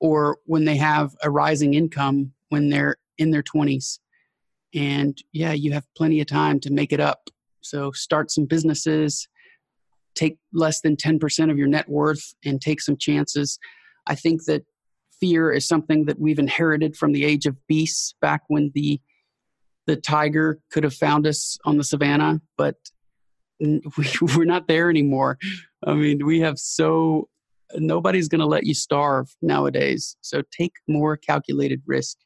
or 0.00 0.38
when 0.46 0.64
they 0.64 0.76
have 0.76 1.14
a 1.22 1.30
rising 1.30 1.74
income 1.74 2.32
when 2.48 2.68
they're 2.68 2.96
in 3.18 3.30
their 3.30 3.42
20s. 3.42 3.98
And 4.74 5.16
yeah, 5.32 5.52
you 5.52 5.72
have 5.72 5.86
plenty 5.96 6.20
of 6.20 6.26
time 6.26 6.60
to 6.60 6.72
make 6.72 6.92
it 6.92 7.00
up. 7.00 7.28
So 7.60 7.90
start 7.92 8.30
some 8.30 8.44
businesses, 8.44 9.28
take 10.14 10.38
less 10.52 10.80
than 10.80 10.96
10% 10.96 11.50
of 11.50 11.58
your 11.58 11.66
net 11.66 11.88
worth 11.88 12.34
and 12.44 12.60
take 12.60 12.80
some 12.80 12.96
chances. 12.96 13.58
I 14.06 14.14
think 14.14 14.44
that 14.44 14.64
fear 15.20 15.52
is 15.52 15.66
something 15.66 16.04
that 16.06 16.18
we've 16.18 16.38
inherited 16.38 16.96
from 16.96 17.12
the 17.12 17.24
age 17.24 17.46
of 17.46 17.56
beasts 17.66 18.14
back 18.20 18.42
when 18.48 18.70
the 18.74 19.00
the 19.86 19.96
tiger 19.96 20.58
could 20.70 20.82
have 20.82 20.94
found 20.94 21.26
us 21.26 21.58
on 21.66 21.76
the 21.76 21.84
savannah, 21.84 22.40
but 22.56 22.76
we, 23.60 23.82
we're 24.34 24.44
not 24.44 24.66
there 24.66 24.88
anymore. 24.88 25.38
I 25.86 25.92
mean, 25.92 26.24
we 26.24 26.40
have 26.40 26.58
so 26.58 27.28
nobody's 27.76 28.28
going 28.28 28.40
to 28.40 28.46
let 28.46 28.64
you 28.64 28.74
starve 28.74 29.34
nowadays. 29.42 30.16
So 30.20 30.42
take 30.50 30.72
more 30.88 31.16
calculated 31.16 31.82
risk. 31.86 32.16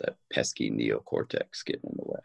That 0.00 0.16
pesky 0.32 0.70
neocortex 0.70 1.64
getting 1.64 1.90
in 1.90 1.96
the 1.96 2.04
way. 2.04 2.20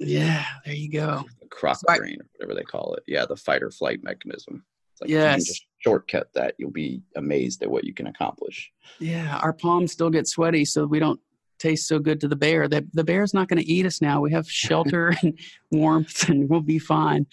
Yeah, 0.00 0.44
there 0.64 0.74
you 0.74 0.90
go. 0.90 1.24
The 1.40 1.48
croc 1.48 1.76
so 1.76 1.96
brain, 1.96 2.18
or 2.20 2.26
whatever 2.36 2.54
they 2.54 2.64
call 2.64 2.94
it. 2.94 3.04
Yeah, 3.06 3.26
the 3.26 3.36
fight 3.36 3.62
or 3.62 3.70
flight 3.70 4.02
mechanism. 4.02 4.64
It's 4.92 5.02
like 5.02 5.10
yes. 5.10 5.44
just 5.44 5.66
shortcut 5.78 6.28
that, 6.34 6.54
you'll 6.58 6.70
be 6.70 7.02
amazed 7.16 7.62
at 7.62 7.70
what 7.70 7.84
you 7.84 7.92
can 7.92 8.06
accomplish. 8.06 8.70
Yeah, 8.98 9.38
our 9.42 9.52
palms 9.52 9.92
still 9.92 10.10
get 10.10 10.26
sweaty, 10.26 10.64
so 10.64 10.86
we 10.86 10.98
don't 10.98 11.20
taste 11.58 11.86
so 11.86 11.98
good 11.98 12.18
to 12.20 12.28
the 12.28 12.36
bear. 12.36 12.66
The, 12.66 12.86
the 12.94 13.04
bear's 13.04 13.34
not 13.34 13.48
going 13.48 13.62
to 13.62 13.70
eat 13.70 13.84
us 13.84 14.00
now. 14.00 14.20
We 14.20 14.32
have 14.32 14.50
shelter 14.50 15.14
and 15.22 15.38
warmth, 15.70 16.28
and 16.28 16.48
we'll 16.48 16.62
be 16.62 16.78
fine. 16.78 17.26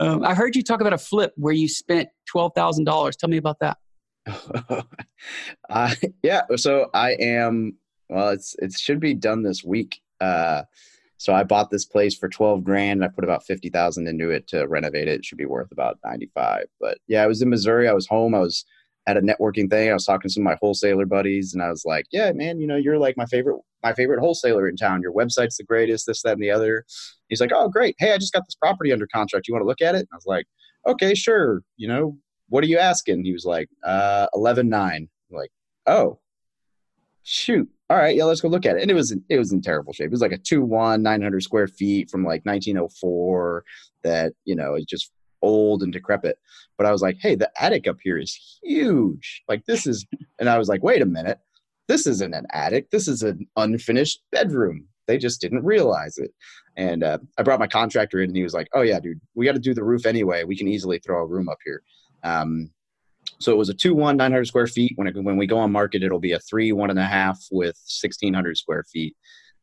Um, 0.00 0.24
I 0.24 0.34
heard 0.34 0.56
you 0.56 0.62
talk 0.62 0.80
about 0.80 0.92
a 0.92 0.98
flip 0.98 1.32
where 1.36 1.52
you 1.52 1.68
spent 1.68 2.08
twelve 2.26 2.52
thousand 2.54 2.84
dollars. 2.84 3.16
Tell 3.16 3.28
me 3.28 3.36
about 3.36 3.58
that. 3.60 3.78
uh, 5.68 5.94
yeah, 6.22 6.42
so 6.56 6.90
I 6.94 7.12
am. 7.12 7.76
Well, 8.08 8.30
it's 8.30 8.54
it 8.58 8.72
should 8.72 9.00
be 9.00 9.14
done 9.14 9.42
this 9.42 9.64
week. 9.64 10.00
Uh, 10.20 10.62
So 11.24 11.32
I 11.32 11.42
bought 11.42 11.70
this 11.70 11.86
place 11.86 12.14
for 12.14 12.28
12 12.28 12.62
grand. 12.62 13.02
I 13.02 13.08
put 13.08 13.24
about 13.24 13.46
50,000 13.46 14.06
into 14.06 14.28
it 14.28 14.46
to 14.48 14.68
renovate 14.68 15.08
it. 15.08 15.20
It 15.20 15.24
should 15.24 15.38
be 15.38 15.46
worth 15.46 15.72
about 15.72 15.98
95. 16.04 16.66
But 16.78 16.98
yeah, 17.08 17.22
I 17.22 17.26
was 17.26 17.40
in 17.40 17.48
Missouri. 17.48 17.88
I 17.88 17.94
was 17.94 18.06
home. 18.06 18.34
I 18.34 18.40
was 18.40 18.66
at 19.06 19.16
a 19.16 19.22
networking 19.22 19.70
thing. 19.70 19.88
I 19.88 19.94
was 19.94 20.04
talking 20.04 20.28
to 20.28 20.32
some 20.34 20.42
of 20.42 20.50
my 20.50 20.58
wholesaler 20.60 21.06
buddies 21.06 21.54
and 21.54 21.62
I 21.62 21.70
was 21.70 21.86
like, 21.86 22.04
yeah, 22.12 22.30
man, 22.32 22.60
you 22.60 22.66
know, 22.66 22.76
you're 22.76 22.98
like 22.98 23.16
my 23.16 23.24
favorite, 23.24 23.58
my 23.82 23.94
favorite 23.94 24.20
wholesaler 24.20 24.68
in 24.68 24.76
town. 24.76 25.00
Your 25.00 25.14
website's 25.14 25.56
the 25.56 25.64
greatest, 25.64 26.06
this, 26.06 26.20
that, 26.24 26.34
and 26.34 26.42
the 26.42 26.50
other. 26.50 26.84
He's 27.30 27.40
like, 27.40 27.52
oh, 27.54 27.70
great. 27.70 27.96
Hey, 27.98 28.12
I 28.12 28.18
just 28.18 28.34
got 28.34 28.44
this 28.44 28.56
property 28.56 28.92
under 28.92 29.06
contract. 29.06 29.48
You 29.48 29.54
want 29.54 29.62
to 29.62 29.66
look 29.66 29.80
at 29.80 29.94
it? 29.94 30.00
And 30.00 30.08
I 30.12 30.16
was 30.16 30.26
like, 30.26 30.44
okay, 30.86 31.14
sure. 31.14 31.62
You 31.78 31.88
know, 31.88 32.18
what 32.50 32.62
are 32.64 32.66
you 32.68 32.76
asking? 32.76 33.24
He 33.24 33.32
was 33.32 33.46
like, 33.46 33.70
uh, 33.82 34.26
11, 34.34 34.68
nine. 34.68 35.08
I'm 35.30 35.38
like, 35.38 35.52
oh, 35.86 36.18
shoot. 37.22 37.70
All 37.90 37.98
right, 37.98 38.16
yeah, 38.16 38.24
let's 38.24 38.40
go 38.40 38.48
look 38.48 38.64
at 38.64 38.76
it. 38.76 38.82
And 38.82 38.90
it 38.90 38.94
was 38.94 39.14
it 39.28 39.38
was 39.38 39.52
in 39.52 39.60
terrible 39.60 39.92
shape. 39.92 40.06
It 40.06 40.10
was 40.10 40.20
like 40.20 40.32
a 40.32 40.38
two 40.38 40.62
one, 40.62 41.02
nine 41.02 41.22
hundred 41.22 41.42
square 41.42 41.68
feet 41.68 42.10
from 42.10 42.24
like 42.24 42.44
1904. 42.44 43.64
That 44.02 44.32
you 44.44 44.54
know 44.54 44.74
is 44.74 44.84
just 44.86 45.10
old 45.44 45.82
and 45.82 45.92
decrepit. 45.92 46.38
But 46.76 46.86
I 46.86 46.92
was 46.92 47.02
like, 47.02 47.18
hey, 47.20 47.36
the 47.36 47.50
attic 47.60 47.86
up 47.86 47.98
here 48.02 48.18
is 48.18 48.58
huge. 48.62 49.42
Like 49.46 49.66
this 49.66 49.86
is, 49.86 50.04
and 50.40 50.48
I 50.48 50.58
was 50.58 50.68
like, 50.68 50.82
wait 50.82 51.02
a 51.02 51.06
minute, 51.06 51.38
this 51.86 52.06
isn't 52.06 52.34
an 52.34 52.46
attic. 52.50 52.90
This 52.90 53.06
is 53.06 53.22
an 53.22 53.46
unfinished 53.56 54.22
bedroom. 54.32 54.86
They 55.06 55.18
just 55.18 55.40
didn't 55.40 55.64
realize 55.64 56.16
it. 56.16 56.32
And 56.76 57.04
uh, 57.04 57.18
I 57.38 57.42
brought 57.42 57.60
my 57.60 57.66
contractor 57.66 58.20
in, 58.20 58.30
and 58.30 58.36
he 58.36 58.42
was 58.42 58.54
like, 58.54 58.68
oh 58.72 58.80
yeah, 58.80 58.98
dude, 58.98 59.20
we 59.34 59.44
got 59.44 59.52
to 59.52 59.58
do 59.60 59.74
the 59.74 59.84
roof 59.84 60.06
anyway. 60.06 60.44
We 60.44 60.56
can 60.56 60.66
easily 60.66 60.98
throw 60.98 61.22
a 61.22 61.26
room 61.26 61.48
up 61.48 61.58
here. 61.64 61.82
Um, 62.24 62.70
so 63.44 63.52
it 63.52 63.58
was 63.58 63.68
a 63.68 63.74
two 63.74 63.94
one, 63.94 64.16
900 64.16 64.46
square 64.46 64.66
feet. 64.66 64.92
When 64.96 65.06
it, 65.06 65.14
when 65.22 65.36
we 65.36 65.46
go 65.46 65.58
on 65.58 65.70
market, 65.70 66.02
it'll 66.02 66.18
be 66.18 66.32
a 66.32 66.40
three, 66.40 66.72
one 66.72 66.90
and 66.90 66.98
a 66.98 67.04
half 67.04 67.38
with 67.50 67.76
1600 68.00 68.56
square 68.56 68.84
feet. 68.90 69.14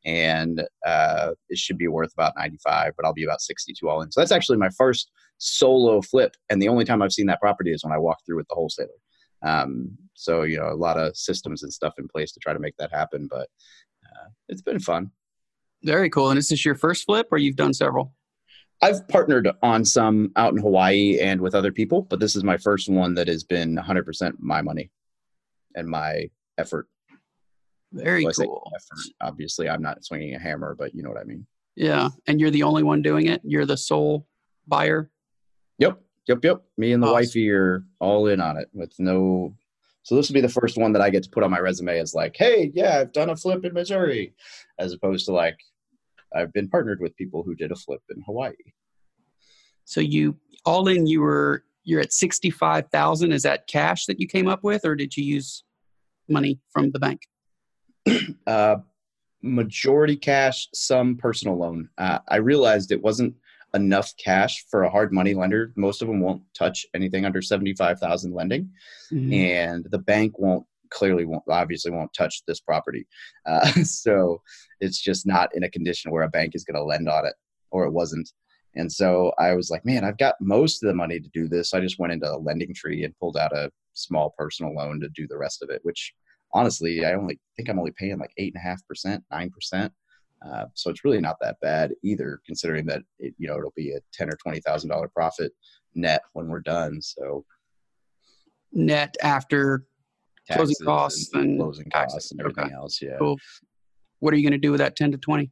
And 0.06 0.64
uh, 0.86 1.32
it 1.50 1.58
should 1.58 1.78
be 1.78 1.88
worth 1.88 2.12
about 2.14 2.34
95 2.36 2.94
but 2.98 3.06
i'll 3.06 3.14
be 3.14 3.24
about 3.24 3.42
62 3.42 3.88
all 3.88 4.02
in. 4.02 4.12
So 4.12 4.20
that's 4.20 4.32
actually 4.32 4.58
my 4.58 4.70
first 4.70 5.12
solo 5.38 6.02
flip. 6.02 6.36
And 6.50 6.62
the 6.62 6.68
only 6.70 6.86
time 6.86 7.02
i've 7.02 7.12
seen 7.12 7.28
that 7.28 7.40
property 7.40 7.72
is 7.72 7.84
when 7.84 7.94
i 7.94 8.00
walked 8.00 8.26
through 8.26 8.38
with 8.38 8.48
the 8.48 8.56
wholesaler. 8.56 8.90
Um, 9.44 9.98
so 10.16 10.44
you 10.44 10.58
know 10.58 10.70
a 10.70 10.74
lot 10.74 10.98
of 10.98 11.16
systems 11.16 11.62
and 11.62 11.72
stuff 11.72 11.94
in 12.00 12.08
place 12.08 12.32
to 12.32 12.40
try 12.40 12.54
to 12.54 12.60
make 12.60 12.76
that 12.78 12.92
happen 12.92 13.28
but 13.30 13.48
uh, 14.06 14.30
it's 14.50 14.64
been 14.64 14.80
fun. 14.80 15.12
Very 15.84 16.10
cool. 16.10 16.30
And 16.30 16.40
is 16.40 16.50
this 16.50 16.66
your 16.66 16.76
first 16.76 17.06
flip 17.06 17.28
or 17.32 17.38
you've 17.38 17.56
done 17.56 17.74
several 17.74 18.14
I've 18.82 19.08
partnered 19.08 19.48
on 19.62 19.86
some 19.86 20.32
out 20.36 20.54
in 20.54 20.60
Hawaii 20.60 21.20
and 21.20 21.40
with 21.40 21.54
other 21.54 21.72
people, 21.72 22.04
but 22.04 22.20
this 22.20 22.36
is 22.36 22.44
my 22.44 22.58
first 22.58 22.90
one 22.90 23.14
that 23.14 23.28
has 23.28 23.44
been 23.44 23.76
100% 23.76 24.34
my 24.40 24.62
money 24.62 24.90
and 25.76 25.88
my 25.88 26.30
effort. 26.58 26.88
Very 27.94 28.26
so 28.32 28.46
cool. 28.46 28.72
Effort, 28.76 29.14
obviously, 29.22 29.70
I'm 29.70 29.82
not 29.82 30.04
swinging 30.04 30.34
a 30.34 30.40
hammer, 30.40 30.76
but 30.76 30.96
you 30.96 31.04
know 31.04 31.10
what 31.10 31.20
I 31.20 31.26
mean. 31.26 31.46
Yeah, 31.76 32.10
and 32.28 32.40
you're 32.40 32.52
the 32.52 32.64
only 32.64 32.84
one 32.84 33.02
doing 33.02 33.28
it. 33.28 33.42
You're 33.44 33.66
the 33.66 33.78
sole 33.78 34.26
buyer. 34.68 35.12
Yep, 35.78 36.02
yep, 36.28 36.44
yep. 36.44 36.64
Me 36.78 36.94
and 36.94 37.04
the 37.04 37.08
awesome. 37.08 37.16
wifey 37.16 37.52
are 37.52 37.84
all 38.00 38.28
in 38.28 38.42
on 38.42 38.58
it 38.58 38.70
with 38.74 38.94
no. 39.00 39.56
So 40.04 40.16
this 40.16 40.30
will 40.30 40.36
be 40.36 40.42
the 40.42 40.50
first 40.50 40.78
one 40.78 40.94
that 40.94 41.02
I 41.02 41.12
get 41.12 41.24
to 41.24 41.30
put 41.30 41.44
on 41.44 41.52
my 41.52 41.60
resume 41.60 42.00
as 42.00 42.16
like, 42.16 42.36
hey, 42.36 42.72
yeah, 42.74 43.00
I've 43.00 43.14
done 43.14 43.30
a 43.30 43.36
flip 43.36 43.64
in 43.64 43.74
Missouri, 43.74 44.34
as 44.80 44.94
opposed 44.94 45.28
to 45.28 45.32
like, 45.34 45.60
I've 46.36 46.54
been 46.54 46.70
partnered 46.70 47.00
with 47.00 47.16
people 47.16 47.44
who 47.44 47.56
did 47.56 47.72
a 47.72 47.76
flip 47.76 48.02
in 48.10 48.22
Hawaii. 48.26 48.54
So 49.86 50.00
you 50.02 50.38
all 50.66 50.88
in, 50.88 51.08
you 51.08 51.22
were 51.22 51.64
you're 51.84 52.02
at 52.02 52.14
sixty 52.14 52.50
five 52.50 52.88
thousand. 52.92 53.32
Is 53.32 53.44
that 53.44 53.68
cash 53.68 54.06
that 54.06 54.20
you 54.20 54.28
came 54.28 54.48
up 54.48 54.64
with, 54.64 54.86
or 54.86 54.96
did 54.96 55.16
you 55.18 55.24
use 55.24 55.64
money 56.30 56.60
from 56.72 56.92
the 56.92 57.00
bank? 57.00 57.22
uh, 58.48 58.78
majority 59.42 60.16
cash, 60.16 60.68
some 60.74 61.18
personal 61.18 61.58
loan. 61.58 61.90
Uh, 61.98 62.20
I 62.28 62.38
realized 62.38 62.92
it 62.92 63.02
wasn't 63.02 63.36
enough 63.74 64.14
cash 64.18 64.66
for 64.70 64.84
a 64.84 64.90
hard 64.90 65.14
money 65.14 65.34
lender. 65.34 65.72
Most 65.76 66.02
of 66.02 66.08
them 66.08 66.20
won't 66.20 66.44
touch 66.54 66.86
anything 66.94 67.26
under 67.26 67.42
seventy-five 67.42 68.00
thousand 68.00 68.34
lending, 68.34 68.70
mm-hmm. 69.12 69.34
and 69.34 69.88
the 69.90 70.00
bank 70.00 70.38
won't 70.40 70.66
clearly 70.92 71.26
won't 71.26 71.44
obviously 71.50 71.92
won't 71.92 72.14
touch 72.14 72.44
this 72.48 72.60
property. 72.60 73.08
Uh, 73.46 73.66
so 73.84 74.42
it's 74.80 75.02
just 75.02 75.26
not 75.26 75.50
in 75.56 75.64
a 75.64 75.70
condition 75.70 76.12
where 76.12 76.24
a 76.24 76.30
bank 76.30 76.54
is 76.56 76.64
going 76.64 76.76
to 76.76 76.84
lend 76.84 77.10
on 77.10 77.26
it, 77.26 77.34
or 77.72 77.86
it 77.86 77.92
wasn't. 77.92 78.32
And 78.76 78.92
so 78.92 79.34
I 79.38 79.54
was 79.54 79.70
like, 79.70 79.86
man, 79.86 80.06
I've 80.06 80.18
got 80.18 80.36
most 80.40 80.82
of 80.82 80.88
the 80.88 80.96
money 80.96 81.20
to 81.20 81.30
do 81.34 81.48
this. 81.48 81.74
I 81.74 81.82
just 81.82 82.00
went 82.00 82.14
into 82.14 82.32
a 82.32 82.40
LendingTree 82.40 83.04
and 83.04 83.18
pulled 83.20 83.38
out 83.38 83.52
a 83.52 83.70
small 83.94 84.34
personal 84.38 84.74
loan 84.74 85.02
to 85.02 85.10
do 85.10 85.28
the 85.28 85.38
rest 85.38 85.62
of 85.62 85.70
it, 85.70 85.82
which 85.84 86.14
honestly, 86.54 87.06
I 87.06 87.14
only 87.14 87.40
think 87.56 87.70
I'm 87.70 87.80
only 87.80 87.92
paying 87.92 88.18
like 88.18 88.32
eight 88.38 88.54
and 88.54 88.62
a 88.64 88.68
half 88.68 88.86
percent, 88.88 89.24
nine 89.32 89.50
percent. 89.50 89.92
Uh, 90.46 90.66
so 90.74 90.90
it's 90.90 91.04
really 91.04 91.22
not 91.22 91.38
that 91.42 91.60
bad 91.62 91.94
either, 92.04 92.42
considering 92.46 92.86
that 92.88 93.04
it, 93.20 93.34
you 93.38 93.48
know 93.48 93.58
it'll 93.58 93.74
be 93.76 93.92
a 93.92 94.00
ten 94.14 94.30
or 94.30 94.38
twenty 94.38 94.60
thousand 94.60 94.90
dollar 94.90 95.08
profit 95.08 95.52
net 95.94 96.22
when 96.34 96.48
we're 96.48 96.62
done. 96.62 97.02
So 97.02 97.46
net 98.72 99.16
after 99.22 99.86
closing 100.50 100.86
costs 100.86 101.30
and, 101.34 101.44
and 101.44 101.60
closing 101.60 101.90
taxes. 101.90 102.14
costs 102.14 102.32
and 102.32 102.40
everything 102.40 102.66
okay. 102.66 102.74
else. 102.74 103.02
Yeah. 103.02 103.18
Cool. 103.20 103.38
What 104.20 104.34
are 104.34 104.38
you 104.38 104.44
going 104.44 104.60
to 104.60 104.66
do 104.66 104.72
with 104.72 104.80
that 104.80 104.96
ten 104.96 105.12
to 105.12 105.18
twenty? 105.18 105.52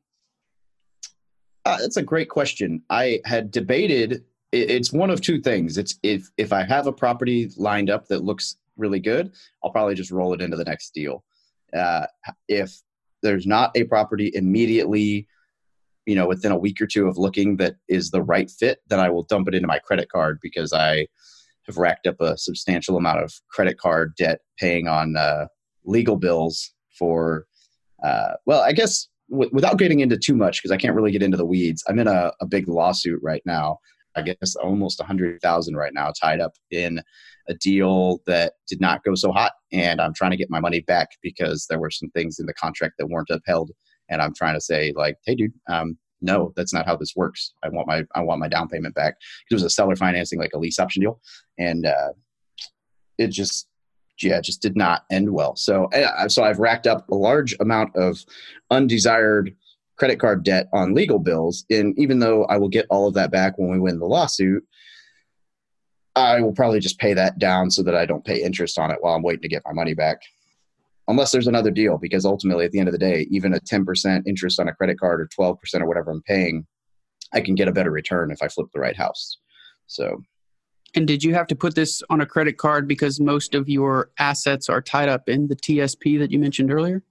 Uh, 1.66 1.78
that's 1.78 1.98
a 1.98 2.04
great 2.04 2.30
question. 2.30 2.82
I 2.90 3.20
had 3.26 3.52
debated. 3.52 4.24
It's 4.52 4.92
one 4.92 5.10
of 5.10 5.22
two 5.22 5.40
things. 5.42 5.78
It's 5.78 6.00
if 6.04 6.28
if 6.38 6.52
I 6.52 6.64
have 6.64 6.88
a 6.88 6.94
property 6.94 7.52
lined 7.58 7.90
up 7.90 8.08
that 8.08 8.24
looks 8.24 8.58
really 8.78 9.00
good, 9.00 9.34
I'll 9.64 9.72
probably 9.72 9.96
just 9.96 10.12
roll 10.12 10.34
it 10.34 10.42
into 10.42 10.58
the 10.58 10.64
next 10.64 10.92
deal. 10.94 11.24
Uh, 11.76 12.08
if 12.48 12.74
there's 13.22 13.46
not 13.46 13.72
a 13.76 13.84
property 13.84 14.32
immediately, 14.34 15.28
you 16.06 16.16
know, 16.16 16.28
within 16.28 16.52
a 16.52 16.58
week 16.58 16.82
or 16.82 16.88
two 16.88 17.08
of 17.08 17.18
looking 17.18 17.58
that 17.58 17.76
is 17.88 18.10
the 18.10 18.24
right 18.24 18.50
fit, 18.50 18.80
then 18.88 19.00
I 19.00 19.10
will 19.10 19.24
dump 19.24 19.48
it 19.48 19.54
into 19.54 19.68
my 19.68 19.80
credit 19.80 20.10
card 20.12 20.40
because 20.42 20.74
I 20.74 21.08
have 21.70 21.78
racked 21.78 22.07
up 22.07 22.20
a 22.20 22.38
substantial 22.38 22.97
amount 22.97 23.20
of 23.24 23.34
credit 23.49 23.78
card 23.78 24.13
debt 24.17 24.39
paying 24.57 24.88
on 24.88 25.15
uh, 25.15 25.47
legal 25.86 26.17
bills 26.17 26.72
for, 26.97 27.45
uh, 28.03 28.34
well, 28.45 28.61
I 28.61 28.74
guess 28.74 29.07
w- 29.30 29.49
without 29.53 29.78
getting 29.78 30.01
into 30.01 30.17
too 30.17 30.36
much, 30.36 30.61
because 30.61 30.72
I 30.72 30.78
can't 30.78 30.95
really 30.95 31.11
get 31.11 31.24
into 31.24 31.38
the 31.38 31.45
weeds, 31.45 31.84
I'm 31.88 31.99
in 31.99 32.07
a, 32.07 32.32
a 32.41 32.45
big 32.45 32.67
lawsuit 32.67 33.20
right 33.24 33.41
now. 33.45 33.80
I 34.15 34.24
guess 34.24 34.55
almost 34.55 34.99
a 34.99 35.03
hundred 35.03 35.39
thousand 35.41 35.76
right 35.76 35.93
now 35.93 36.11
tied 36.20 36.41
up 36.41 36.53
in 36.72 36.99
a 37.49 37.53
deal 37.55 38.22
that 38.28 38.53
did 38.67 38.80
not 38.80 39.03
go 39.03 39.15
so 39.15 39.32
hot 39.32 39.51
and 39.72 39.99
i'm 39.99 40.13
trying 40.13 40.32
to 40.32 40.38
get 40.38 40.49
my 40.49 40.59
money 40.59 40.82
back 40.82 41.09
because 41.22 41.65
there 41.67 41.80
were 41.80 41.89
some 41.89 42.09
things 42.11 42.39
in 42.39 42.45
the 42.45 42.53
contract 42.53 42.95
that 42.97 43.07
weren't 43.07 43.30
upheld 43.30 43.72
and 44.09 44.22
i'm 44.22 44.34
trying 44.34 44.53
to 44.53 44.61
say 44.61 44.93
like 44.95 45.15
hey 45.26 45.36
dude 45.36 45.53
um, 45.67 45.97
no 46.22 46.53
that's 46.55 46.74
not 46.74 46.86
how 46.86 46.95
this 46.95 47.15
works. 47.15 47.53
I 47.63 47.70
want 47.70 47.88
my 47.88 48.03
i 48.15 48.22
want 48.22 48.39
my 48.39 48.47
down 48.47 48.67
payment 48.67 48.95
back. 48.95 49.15
It 49.49 49.53
was 49.53 49.63
a 49.63 49.70
seller 49.70 49.95
financing 49.95 50.39
like 50.39 50.53
a 50.53 50.59
lease 50.59 50.80
option 50.80 51.01
deal 51.01 51.20
and 51.57 51.86
uh, 51.86 52.13
it 53.17 53.28
just 53.28 53.67
yeah 54.22 54.41
just 54.41 54.61
did 54.61 54.76
not 54.76 55.05
end 55.11 55.32
well. 55.32 55.55
So 55.55 55.86
uh, 55.86 56.28
so 56.30 56.43
i've 56.43 56.59
racked 56.59 56.88
up 56.88 57.09
a 57.09 57.15
large 57.15 57.55
amount 57.59 57.95
of 57.95 58.24
undesired 58.72 59.55
credit 59.97 60.20
card 60.20 60.43
debt 60.43 60.67
on 60.74 60.93
legal 60.93 61.20
bills 61.20 61.65
and 61.70 61.97
even 61.99 62.20
though 62.20 62.45
i 62.45 62.55
will 62.55 62.70
get 62.70 62.86
all 62.89 63.05
of 63.05 63.13
that 63.13 63.32
back 63.32 63.57
when 63.57 63.70
we 63.70 63.80
win 63.80 63.99
the 63.99 64.05
lawsuit 64.05 64.63
I 66.20 66.41
will 66.41 66.51
probably 66.51 66.80
just 66.80 66.99
pay 66.99 67.13
that 67.13 67.39
down 67.39 67.72
so 67.72 67.84
that 67.84 67.95
I 67.95 68.05
don't 68.05 68.26
pay 68.26 68.41
interest 68.41 68.78
on 68.78 68.91
it 68.91 68.97
while 69.01 69.15
I'm 69.15 69.24
waiting 69.24 69.43
to 69.43 69.47
get 69.47 69.63
my 69.65 69.74
money 69.74 69.93
back. 69.93 70.22
Unless 71.10 71.32
there's 71.32 71.47
another 71.47 71.72
deal, 71.72 71.97
because 71.97 72.24
ultimately 72.24 72.66
at 72.66 72.72
the 72.72 72.80
end 72.80 72.88
of 72.88 72.91
the 72.91 72.99
day, 72.99 73.28
even 73.32 73.53
a 73.53 73.60
10% 73.60 74.22
interest 74.28 74.60
on 74.60 74.68
a 74.68 74.74
credit 74.74 74.99
card 74.99 75.20
or 75.20 75.28
12% 75.28 75.57
or 75.82 75.88
whatever 75.88 76.12
I'm 76.12 76.22
paying, 76.22 76.66
I 77.34 77.41
can 77.41 77.55
get 77.55 77.68
a 77.68 77.72
better 77.72 77.91
return 77.91 78.32
if 78.32 78.41
I 78.41 78.47
flip 78.47 78.68
the 78.74 78.80
right 78.80 78.95
house. 78.95 79.38
So. 79.88 80.24
And 80.95 81.07
did 81.07 81.24
you 81.24 81.34
have 81.34 81.47
to 81.47 81.55
put 81.55 81.76
this 81.76 82.01
on 82.10 82.22
a 82.22 82.26
credit 82.26 82.57
card 82.57 82.88
because 82.88 83.20
most 83.20 83.55
of 83.55 83.68
your 83.68 84.12
assets 84.20 84.70
are 84.70 84.82
tied 84.82 85.10
up 85.10 85.28
in 85.28 85.47
the 85.47 85.55
TSP 85.55 86.20
that 86.20 86.32
you 86.32 86.39
mentioned 86.39 86.72
earlier? 86.72 87.03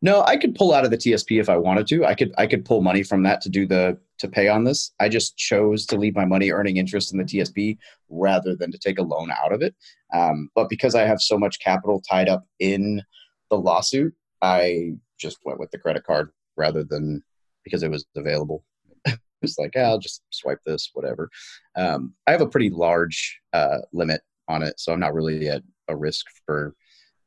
No, 0.00 0.22
I 0.22 0.36
could 0.36 0.54
pull 0.54 0.72
out 0.72 0.84
of 0.84 0.90
the 0.90 0.96
TSP 0.96 1.40
if 1.40 1.48
I 1.48 1.56
wanted 1.56 1.88
to. 1.88 2.04
I 2.04 2.14
could 2.14 2.32
I 2.38 2.46
could 2.46 2.64
pull 2.64 2.82
money 2.82 3.02
from 3.02 3.24
that 3.24 3.40
to 3.42 3.48
do 3.48 3.66
the 3.66 3.98
to 4.18 4.28
pay 4.28 4.48
on 4.48 4.64
this. 4.64 4.92
I 5.00 5.08
just 5.08 5.36
chose 5.36 5.86
to 5.86 5.96
leave 5.96 6.14
my 6.14 6.24
money 6.24 6.52
earning 6.52 6.76
interest 6.76 7.12
in 7.12 7.18
the 7.18 7.24
TSP 7.24 7.78
rather 8.08 8.54
than 8.54 8.70
to 8.70 8.78
take 8.78 8.98
a 8.98 9.02
loan 9.02 9.30
out 9.30 9.52
of 9.52 9.62
it. 9.62 9.74
Um, 10.14 10.50
but 10.54 10.68
because 10.68 10.94
I 10.94 11.02
have 11.02 11.20
so 11.20 11.36
much 11.36 11.58
capital 11.60 12.00
tied 12.08 12.28
up 12.28 12.46
in 12.60 13.02
the 13.50 13.58
lawsuit, 13.58 14.14
I 14.42 14.92
just 15.18 15.38
went 15.44 15.60
with 15.60 15.70
the 15.70 15.78
credit 15.78 16.04
card 16.04 16.30
rather 16.56 16.84
than 16.84 17.22
because 17.64 17.82
it 17.82 17.90
was 17.90 18.04
available. 18.16 18.64
it's 19.42 19.58
like, 19.58 19.76
I'll 19.76 19.98
just 19.98 20.22
swipe 20.30 20.60
this, 20.64 20.90
whatever. 20.94 21.28
Um, 21.76 22.14
I 22.26 22.32
have 22.32 22.40
a 22.40 22.48
pretty 22.48 22.70
large 22.70 23.40
uh, 23.52 23.78
limit 23.92 24.22
on 24.48 24.62
it, 24.62 24.78
so 24.78 24.92
I'm 24.92 25.00
not 25.00 25.14
really 25.14 25.48
at 25.48 25.62
a 25.88 25.96
risk 25.96 26.26
for 26.46 26.74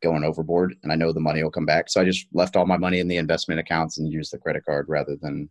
going 0.02 0.24
overboard 0.24 0.76
and 0.84 0.92
I 0.92 0.96
know 0.96 1.12
the 1.12 1.20
money 1.20 1.44
will 1.44 1.52
come 1.52 1.66
back. 1.66 1.90
So 1.90 2.02
I 2.02 2.06
just 2.06 2.28
left 2.34 2.56
all 2.56 2.66
my 2.66 2.78
money 2.78 3.00
in 3.00 3.08
the 3.08 3.18
investment 3.18 3.60
accounts 3.60 4.00
and 4.00 4.12
used 4.12 4.34
the 4.34 4.38
credit 4.38 4.66
card 4.66 4.88
rather 4.90 5.16
than 5.22 5.50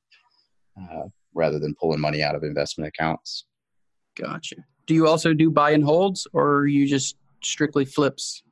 uh, 0.80 1.04
rather 1.34 1.58
than 1.58 1.74
pulling 1.80 2.00
money 2.00 2.22
out 2.22 2.34
of 2.34 2.42
investment 2.42 2.88
accounts. 2.88 3.44
Gotcha. 4.16 4.56
Do 4.86 4.94
you 4.94 5.06
also 5.06 5.32
do 5.32 5.50
buy 5.50 5.70
and 5.70 5.84
holds 5.84 6.26
or 6.32 6.66
you 6.66 6.86
just 6.86 7.16
strictly 7.42 7.84
flips? 7.84 8.42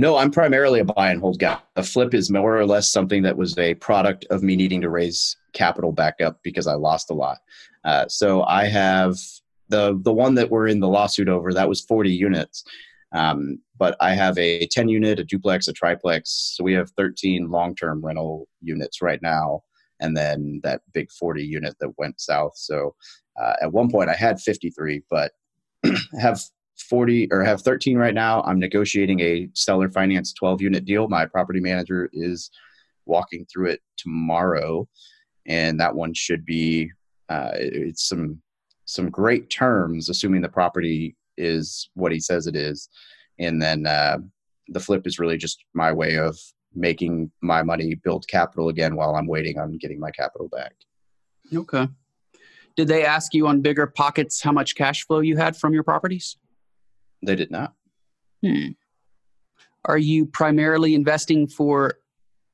No, 0.00 0.16
I'm 0.16 0.30
primarily 0.30 0.78
a 0.78 0.84
buy 0.84 1.10
and 1.10 1.20
hold 1.20 1.40
guy. 1.40 1.58
A 1.74 1.82
flip 1.82 2.14
is 2.14 2.30
more 2.30 2.56
or 2.56 2.64
less 2.64 2.88
something 2.88 3.22
that 3.24 3.36
was 3.36 3.58
a 3.58 3.74
product 3.74 4.24
of 4.30 4.44
me 4.44 4.54
needing 4.54 4.80
to 4.82 4.90
raise 4.90 5.36
capital 5.54 5.90
back 5.90 6.20
up 6.20 6.38
because 6.44 6.68
I 6.68 6.74
lost 6.74 7.10
a 7.10 7.14
lot. 7.14 7.38
Uh, 7.84 8.06
so 8.06 8.44
I 8.44 8.66
have 8.66 9.16
the 9.68 9.98
the 10.00 10.12
one 10.12 10.36
that 10.36 10.50
we're 10.50 10.68
in 10.68 10.78
the 10.78 10.88
lawsuit 10.88 11.28
over. 11.28 11.52
That 11.52 11.68
was 11.68 11.80
40 11.80 12.12
units, 12.12 12.62
um, 13.12 13.58
but 13.76 13.96
I 14.00 14.14
have 14.14 14.38
a 14.38 14.68
10 14.68 14.88
unit, 14.88 15.18
a 15.18 15.24
duplex, 15.24 15.66
a 15.66 15.72
triplex. 15.72 16.54
So 16.56 16.62
we 16.62 16.74
have 16.74 16.90
13 16.92 17.50
long 17.50 17.74
term 17.74 18.00
rental 18.00 18.46
units 18.62 19.02
right 19.02 19.20
now, 19.20 19.64
and 19.98 20.16
then 20.16 20.60
that 20.62 20.82
big 20.94 21.10
40 21.10 21.44
unit 21.44 21.74
that 21.80 21.98
went 21.98 22.20
south. 22.20 22.52
So 22.54 22.94
uh, 23.40 23.54
at 23.62 23.72
one 23.72 23.90
point 23.90 24.10
I 24.10 24.14
had 24.14 24.40
53, 24.40 25.02
but 25.10 25.32
have 26.20 26.40
40 26.88 27.28
or 27.30 27.42
have 27.42 27.62
13 27.62 27.98
right 27.98 28.14
now. 28.14 28.42
I'm 28.42 28.58
negotiating 28.58 29.20
a 29.20 29.48
seller 29.54 29.90
finance 29.90 30.32
12 30.32 30.62
unit 30.62 30.84
deal. 30.84 31.08
My 31.08 31.26
property 31.26 31.60
manager 31.60 32.08
is 32.12 32.50
walking 33.06 33.46
through 33.46 33.70
it 33.70 33.80
tomorrow, 33.96 34.88
and 35.46 35.78
that 35.80 35.94
one 35.94 36.14
should 36.14 36.44
be 36.44 36.90
uh, 37.28 37.52
it's 37.54 38.08
some 38.08 38.40
some 38.84 39.10
great 39.10 39.50
terms, 39.50 40.08
assuming 40.08 40.40
the 40.40 40.48
property 40.48 41.14
is 41.36 41.90
what 41.94 42.10
he 42.10 42.20
says 42.20 42.46
it 42.46 42.56
is, 42.56 42.88
and 43.38 43.60
then 43.60 43.86
uh, 43.86 44.18
the 44.68 44.80
flip 44.80 45.06
is 45.06 45.18
really 45.18 45.36
just 45.36 45.64
my 45.74 45.92
way 45.92 46.16
of 46.16 46.38
making 46.74 47.30
my 47.42 47.62
money 47.62 47.94
build 47.94 48.26
capital 48.28 48.68
again 48.68 48.94
while 48.96 49.14
I'm 49.14 49.26
waiting 49.26 49.58
on 49.58 49.76
getting 49.78 50.00
my 50.00 50.10
capital 50.10 50.48
back. 50.48 50.74
Okay. 51.54 51.88
Did 52.76 52.88
they 52.88 53.04
ask 53.04 53.34
you 53.34 53.46
on 53.46 53.60
bigger 53.60 53.86
pockets 53.86 54.40
how 54.42 54.52
much 54.52 54.76
cash 54.76 55.04
flow 55.04 55.20
you 55.20 55.36
had 55.36 55.56
from 55.56 55.74
your 55.74 55.82
properties? 55.82 56.36
They 57.22 57.36
did 57.36 57.50
not. 57.50 57.74
Hmm. 58.44 58.68
Are 59.84 59.98
you 59.98 60.26
primarily 60.26 60.94
investing 60.94 61.46
for 61.46 61.98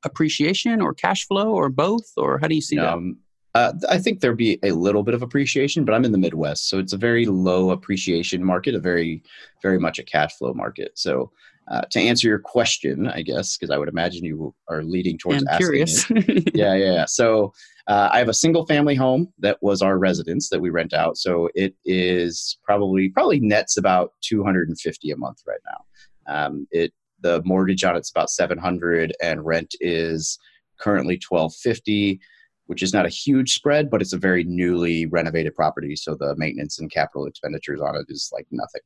appreciation 0.03 0.81
or 0.81 0.93
cash 0.93 1.27
flow 1.27 1.51
or 1.51 1.69
both, 1.69 2.11
or 2.17 2.37
how 2.39 2.47
do 2.47 2.55
you 2.55 2.61
see 2.61 2.79
um, 2.79 3.09
that? 3.09 3.15
Uh, 3.55 3.73
I 3.89 3.97
think 3.97 4.19
there'd 4.19 4.37
be 4.37 4.59
a 4.63 4.71
little 4.71 5.01
bit 5.01 5.13
of 5.13 5.21
appreciation, 5.21 5.85
but 5.85 5.93
I'm 5.95 6.05
in 6.05 6.11
the 6.11 6.17
Midwest, 6.17 6.69
so 6.69 6.77
it's 6.77 6.93
a 6.93 6.97
very 6.97 7.25
low 7.25 7.71
appreciation 7.71 8.43
market, 8.43 8.75
a 8.75 8.79
very, 8.79 9.23
very 9.61 9.79
much 9.79 9.97
a 9.97 10.03
cash 10.03 10.35
flow 10.35 10.53
market. 10.53 10.91
So, 10.95 11.31
uh, 11.69 11.81
to 11.91 11.99
answer 11.99 12.27
your 12.27 12.39
question, 12.39 13.07
I 13.07 13.21
guess, 13.21 13.57
because 13.57 13.71
I 13.71 13.77
would 13.77 13.89
imagine 13.89 14.23
you 14.23 14.53
are 14.67 14.83
leading 14.83 15.17
towards 15.17 15.41
I'm 15.43 15.47
asking 15.47 15.65
curious. 15.65 16.09
yeah, 16.53 16.75
yeah, 16.75 16.93
yeah. 16.93 17.05
So, 17.05 17.53
uh, 17.87 18.09
I 18.11 18.19
have 18.19 18.29
a 18.29 18.33
single 18.33 18.65
family 18.65 18.95
home 18.95 19.31
that 19.39 19.57
was 19.61 19.81
our 19.81 19.97
residence 19.97 20.49
that 20.49 20.61
we 20.61 20.69
rent 20.69 20.93
out. 20.93 21.17
So 21.17 21.49
it 21.53 21.75
is 21.85 22.57
probably 22.63 23.09
probably 23.09 23.39
nets 23.39 23.77
about 23.77 24.13
250 24.21 25.11
a 25.11 25.17
month 25.17 25.41
right 25.47 25.59
now. 25.65 26.43
Um, 26.47 26.67
it 26.71 26.93
the 27.21 27.41
mortgage 27.43 27.83
on 27.83 27.95
it's 27.95 28.11
about 28.11 28.29
700 28.29 29.13
and 29.21 29.45
rent 29.45 29.73
is 29.79 30.37
currently 30.79 31.15
1250 31.15 32.19
which 32.67 32.81
is 32.81 32.93
not 32.93 33.05
a 33.05 33.09
huge 33.09 33.53
spread 33.53 33.89
but 33.89 34.01
it's 34.01 34.13
a 34.13 34.17
very 34.17 34.43
newly 34.43 35.05
renovated 35.05 35.55
property 35.55 35.95
so 35.95 36.15
the 36.15 36.35
maintenance 36.37 36.79
and 36.79 36.91
capital 36.91 37.25
expenditures 37.25 37.81
on 37.81 37.95
it 37.95 38.05
is 38.09 38.29
like 38.33 38.45
nothing 38.51 38.81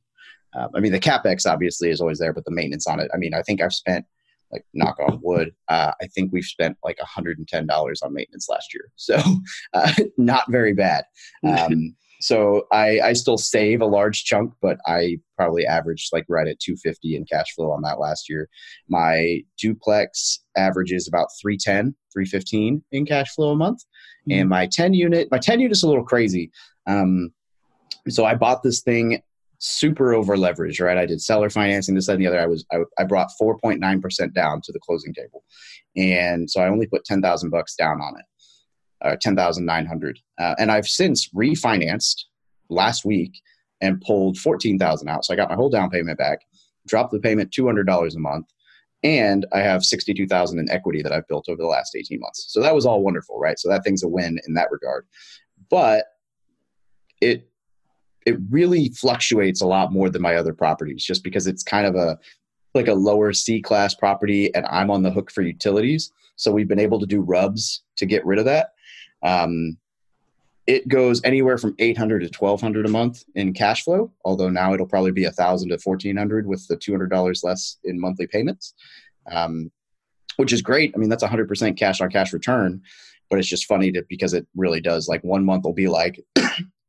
um, 0.54 0.68
i 0.74 0.80
mean 0.80 0.92
the 0.92 1.00
capex 1.00 1.44
obviously 1.50 1.90
is 1.90 2.00
always 2.00 2.18
there 2.18 2.32
but 2.32 2.44
the 2.44 2.50
maintenance 2.50 2.86
on 2.86 3.00
it 3.00 3.10
i 3.12 3.16
mean 3.16 3.34
i 3.34 3.42
think 3.42 3.60
i've 3.60 3.74
spent 3.74 4.06
like 4.52 4.64
knock 4.74 4.98
on 5.00 5.20
wood, 5.22 5.52
uh, 5.68 5.92
I 6.00 6.06
think 6.08 6.32
we've 6.32 6.44
spent 6.44 6.76
like 6.82 6.98
$110 6.98 8.02
on 8.02 8.14
maintenance 8.14 8.48
last 8.48 8.74
year. 8.74 8.90
So 8.96 9.20
uh, 9.74 9.92
not 10.16 10.44
very 10.50 10.74
bad. 10.74 11.04
Um, 11.46 11.96
so 12.20 12.66
I, 12.70 13.00
I 13.00 13.12
still 13.14 13.38
save 13.38 13.80
a 13.80 13.86
large 13.86 14.24
chunk, 14.24 14.52
but 14.60 14.78
I 14.86 15.18
probably 15.38 15.64
averaged 15.66 16.10
like 16.12 16.26
right 16.28 16.46
at 16.46 16.60
250 16.60 17.16
in 17.16 17.24
cash 17.24 17.54
flow 17.54 17.70
on 17.70 17.80
that 17.82 17.98
last 17.98 18.28
year. 18.28 18.48
My 18.88 19.40
duplex 19.58 20.40
averages 20.54 21.08
about 21.08 21.28
310, 21.40 21.94
315 22.12 22.84
in 22.92 23.06
cash 23.06 23.34
flow 23.34 23.52
a 23.52 23.56
month. 23.56 23.84
Mm-hmm. 24.28 24.38
And 24.38 24.48
my 24.50 24.66
10 24.66 24.92
unit, 24.92 25.28
my 25.30 25.38
10 25.38 25.60
unit 25.60 25.72
is 25.76 25.82
a 25.82 25.88
little 25.88 26.04
crazy. 26.04 26.50
Um, 26.86 27.32
so 28.08 28.26
I 28.26 28.34
bought 28.34 28.62
this 28.62 28.82
thing 28.82 29.22
super 29.60 30.14
over 30.14 30.36
leveraged, 30.36 30.84
right? 30.84 30.98
I 30.98 31.06
did 31.06 31.20
seller 31.20 31.50
financing, 31.50 31.94
this, 31.94 32.06
that, 32.06 32.14
and 32.14 32.22
the 32.22 32.26
other. 32.26 32.40
I 32.40 32.46
was 32.46 32.64
I, 32.72 32.78
I 32.98 33.04
brought 33.04 33.30
4.9% 33.40 34.34
down 34.34 34.60
to 34.62 34.72
the 34.72 34.80
closing 34.80 35.14
table. 35.14 35.44
And 35.96 36.50
so 36.50 36.60
I 36.60 36.68
only 36.68 36.86
put 36.86 37.04
10,000 37.04 37.50
bucks 37.50 37.76
down 37.76 38.00
on 38.00 38.14
it, 38.18 38.24
uh, 39.06 39.16
10,900. 39.20 40.18
Uh, 40.38 40.54
and 40.58 40.72
I've 40.72 40.88
since 40.88 41.28
refinanced 41.28 42.24
last 42.70 43.04
week 43.04 43.40
and 43.82 44.00
pulled 44.00 44.38
14,000 44.38 45.08
out. 45.08 45.24
So 45.24 45.34
I 45.34 45.36
got 45.36 45.50
my 45.50 45.56
whole 45.56 45.70
down 45.70 45.90
payment 45.90 46.18
back, 46.18 46.40
dropped 46.86 47.12
the 47.12 47.20
payment 47.20 47.50
$200 47.50 48.16
a 48.16 48.18
month. 48.18 48.46
And 49.02 49.46
I 49.52 49.60
have 49.60 49.84
62,000 49.84 50.58
in 50.58 50.70
equity 50.70 51.02
that 51.02 51.12
I've 51.12 51.28
built 51.28 51.48
over 51.48 51.60
the 51.60 51.68
last 51.68 51.96
18 51.96 52.20
months. 52.20 52.46
So 52.48 52.60
that 52.60 52.74
was 52.74 52.84
all 52.84 53.02
wonderful, 53.02 53.38
right? 53.38 53.58
So 53.58 53.68
that 53.70 53.82
thing's 53.82 54.02
a 54.02 54.08
win 54.08 54.38
in 54.46 54.54
that 54.54 54.70
regard. 54.70 55.06
But 55.70 56.04
it 57.20 57.49
it 58.26 58.36
really 58.50 58.90
fluctuates 58.90 59.60
a 59.60 59.66
lot 59.66 59.92
more 59.92 60.10
than 60.10 60.22
my 60.22 60.36
other 60.36 60.52
properties 60.52 61.04
just 61.04 61.24
because 61.24 61.46
it's 61.46 61.62
kind 61.62 61.86
of 61.86 61.94
a 61.94 62.18
like 62.74 62.88
a 62.88 62.94
lower 62.94 63.32
C 63.32 63.60
class 63.60 63.94
property 63.94 64.54
and 64.54 64.64
I'm 64.66 64.90
on 64.90 65.02
the 65.02 65.10
hook 65.10 65.30
for 65.30 65.42
utilities. 65.42 66.12
So 66.36 66.52
we've 66.52 66.68
been 66.68 66.78
able 66.78 67.00
to 67.00 67.06
do 67.06 67.20
RUBS 67.20 67.82
to 67.96 68.06
get 68.06 68.24
rid 68.24 68.38
of 68.38 68.44
that. 68.44 68.74
Um, 69.22 69.76
it 70.66 70.86
goes 70.86 71.20
anywhere 71.24 71.58
from 71.58 71.74
800 71.80 72.20
to 72.20 72.26
1200 72.26 72.86
a 72.86 72.88
month 72.88 73.24
in 73.34 73.52
cash 73.52 73.82
flow, 73.82 74.12
although 74.24 74.50
now 74.50 74.72
it'll 74.72 74.86
probably 74.86 75.10
be 75.10 75.24
1000 75.24 75.68
to 75.68 75.78
1400 75.82 76.46
with 76.46 76.66
the 76.68 76.76
$200 76.76 77.44
less 77.44 77.78
in 77.82 78.00
monthly 78.00 78.28
payments. 78.28 78.74
Um, 79.30 79.72
which 80.36 80.52
is 80.52 80.62
great. 80.62 80.92
I 80.94 80.98
mean, 80.98 81.10
that's 81.10 81.24
100% 81.24 81.76
cash 81.76 82.00
on 82.00 82.10
cash 82.10 82.32
return, 82.32 82.80
but 83.28 83.38
it's 83.38 83.48
just 83.48 83.66
funny 83.66 83.92
to, 83.92 84.04
because 84.08 84.32
it 84.32 84.46
really 84.56 84.80
does. 84.80 85.06
Like 85.06 85.22
one 85.22 85.44
month 85.44 85.64
will 85.64 85.74
be 85.74 85.88
like 85.88 86.24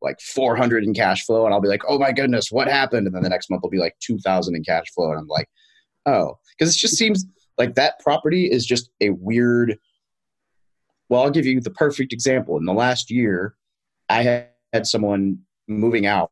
like 0.01 0.19
400 0.19 0.83
in 0.83 0.93
cash 0.93 1.25
flow 1.25 1.45
and 1.45 1.53
I'll 1.53 1.61
be 1.61 1.67
like, 1.67 1.83
"Oh 1.87 1.99
my 1.99 2.11
goodness, 2.11 2.51
what 2.51 2.67
happened?" 2.67 3.07
And 3.07 3.15
then 3.15 3.23
the 3.23 3.29
next 3.29 3.49
month 3.49 3.63
will 3.63 3.69
be 3.69 3.77
like 3.77 3.95
2000 3.99 4.55
in 4.55 4.63
cash 4.63 4.85
flow 4.93 5.11
and 5.11 5.19
I'm 5.19 5.27
like, 5.27 5.49
"Oh, 6.05 6.37
cuz 6.59 6.75
it 6.75 6.79
just 6.79 6.97
seems 6.97 7.25
like 7.57 7.75
that 7.75 7.99
property 7.99 8.51
is 8.51 8.65
just 8.65 8.89
a 9.01 9.11
weird 9.11 9.77
Well, 11.09 11.23
I'll 11.23 11.29
give 11.29 11.45
you 11.45 11.59
the 11.59 11.71
perfect 11.71 12.13
example. 12.13 12.57
In 12.57 12.65
the 12.65 12.73
last 12.73 13.11
year, 13.11 13.55
I 14.09 14.47
had 14.73 14.87
someone 14.87 15.39
moving 15.67 16.05
out 16.05 16.31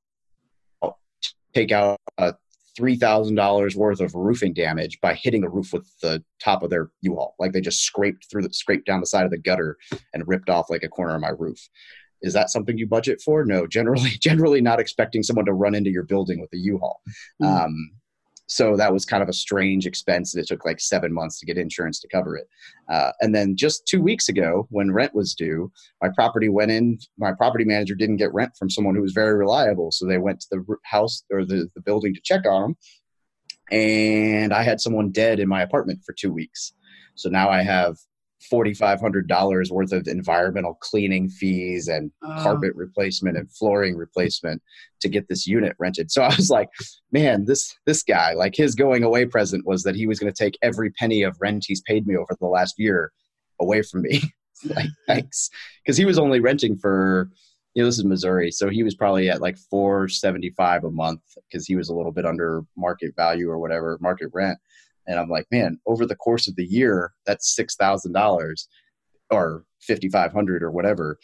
take 1.53 1.71
out 1.71 1.99
uh, 2.17 2.31
a 2.77 2.81
$3,000 2.81 3.75
worth 3.75 3.99
of 3.99 4.15
roofing 4.15 4.53
damage 4.53 4.99
by 5.01 5.13
hitting 5.13 5.41
the 5.41 5.49
roof 5.49 5.73
with 5.73 5.89
the 6.01 6.23
top 6.41 6.63
of 6.63 6.69
their 6.69 6.89
U-Haul. 7.01 7.35
Like 7.39 7.51
they 7.51 7.61
just 7.61 7.81
scraped 7.81 8.29
through 8.29 8.43
the 8.43 8.53
scraped 8.53 8.85
down 8.85 8.99
the 8.99 9.05
side 9.05 9.25
of 9.25 9.31
the 9.31 9.37
gutter 9.37 9.77
and 10.13 10.27
ripped 10.27 10.49
off 10.49 10.69
like 10.69 10.83
a 10.83 10.87
corner 10.87 11.15
of 11.15 11.21
my 11.21 11.29
roof 11.37 11.69
is 12.21 12.33
that 12.33 12.49
something 12.49 12.77
you 12.77 12.87
budget 12.87 13.21
for? 13.21 13.45
No 13.45 13.67
generally 13.67 14.09
generally 14.21 14.61
not 14.61 14.79
expecting 14.79 15.23
someone 15.23 15.45
to 15.45 15.53
run 15.53 15.75
into 15.75 15.89
your 15.89 16.03
building 16.03 16.39
with 16.39 16.51
a 16.53 16.57
u-haul. 16.57 17.01
Mm. 17.41 17.65
um, 17.65 17.91
so 18.49 18.75
that 18.75 18.91
was 18.91 19.05
kind 19.05 19.21
of 19.21 19.29
a 19.29 19.33
strange 19.33 19.85
expense 19.85 20.35
it 20.35 20.47
took 20.47 20.65
like 20.65 20.79
seven 20.79 21.13
months 21.13 21.39
to 21.39 21.45
get 21.45 21.59
insurance 21.59 21.99
to 21.99 22.07
cover 22.07 22.35
it. 22.35 22.47
Uh, 22.91 23.11
and 23.21 23.33
then 23.35 23.55
just 23.55 23.85
two 23.85 24.01
weeks 24.01 24.27
ago 24.27 24.67
when 24.71 24.91
rent 24.91 25.13
was 25.13 25.35
due 25.35 25.71
my 26.01 26.09
property 26.15 26.49
went 26.49 26.71
in 26.71 26.97
my 27.17 27.31
property 27.31 27.63
manager 27.63 27.95
didn't 27.95 28.17
get 28.17 28.33
rent 28.33 28.51
from 28.57 28.69
someone 28.69 28.95
who 28.95 29.01
was 29.01 29.13
very 29.13 29.35
reliable 29.35 29.91
so 29.91 30.05
they 30.05 30.17
went 30.17 30.39
to 30.39 30.47
the 30.51 30.75
house 30.83 31.23
or 31.31 31.45
the, 31.45 31.69
the 31.75 31.81
building 31.81 32.13
to 32.13 32.21
check 32.23 32.45
on 32.45 32.61
them 32.61 32.77
and 33.71 34.51
i 34.51 34.63
had 34.63 34.81
someone 34.81 35.11
dead 35.11 35.39
in 35.39 35.47
my 35.47 35.61
apartment 35.61 35.99
for 36.03 36.13
two 36.13 36.33
weeks. 36.33 36.73
So 37.15 37.29
now 37.29 37.49
i 37.49 37.61
have 37.61 37.97
$4,500 38.51 39.71
worth 39.71 39.91
of 39.91 40.07
environmental 40.07 40.75
cleaning 40.75 41.29
fees 41.29 41.87
and 41.87 42.11
oh. 42.23 42.39
carpet 42.41 42.71
replacement 42.75 43.37
and 43.37 43.51
flooring 43.51 43.95
replacement 43.95 44.61
to 45.01 45.09
get 45.09 45.27
this 45.27 45.45
unit 45.45 45.75
rented. 45.79 46.09
So 46.11 46.23
I 46.23 46.35
was 46.35 46.49
like, 46.49 46.69
man, 47.11 47.45
this, 47.45 47.75
this 47.85 48.03
guy, 48.03 48.33
like 48.33 48.55
his 48.55 48.75
going 48.75 49.03
away 49.03 49.25
present 49.25 49.65
was 49.65 49.83
that 49.83 49.95
he 49.95 50.07
was 50.07 50.19
going 50.19 50.31
to 50.31 50.43
take 50.43 50.57
every 50.61 50.91
penny 50.91 51.23
of 51.23 51.37
rent 51.41 51.65
he's 51.67 51.81
paid 51.81 52.07
me 52.07 52.15
over 52.15 52.35
the 52.39 52.47
last 52.47 52.75
year 52.77 53.11
away 53.59 53.81
from 53.81 54.03
me. 54.03 54.21
like, 54.65 54.89
thanks. 55.07 55.49
Cause 55.85 55.97
he 55.97 56.05
was 56.05 56.19
only 56.19 56.39
renting 56.39 56.77
for, 56.77 57.29
you 57.73 57.83
know, 57.83 57.87
this 57.87 57.97
is 57.97 58.05
Missouri. 58.05 58.51
So 58.51 58.69
he 58.69 58.83
was 58.83 58.95
probably 58.95 59.29
at 59.29 59.41
like 59.41 59.57
475 59.69 60.85
a 60.85 60.91
month 60.91 61.21
because 61.49 61.67
he 61.67 61.75
was 61.75 61.89
a 61.89 61.93
little 61.93 62.11
bit 62.11 62.25
under 62.25 62.63
market 62.77 63.15
value 63.15 63.49
or 63.49 63.59
whatever, 63.59 63.97
market 64.01 64.29
rent. 64.33 64.57
And 65.09 65.19
I'm 65.19 65.27
like, 65.27 65.47
man, 65.51 65.79
over 65.87 66.05
the 66.05 66.15
course 66.15 66.47
of 66.47 66.55
the 66.55 66.65
year, 66.65 67.13
that's 67.25 67.55
six 67.55 67.75
thousand 67.75 68.13
dollars 68.13 68.67
or 69.31 69.65
fifty 69.81 70.07
five 70.07 70.31
hundred 70.31 70.63
or 70.63 70.71
whatever. 70.71 71.17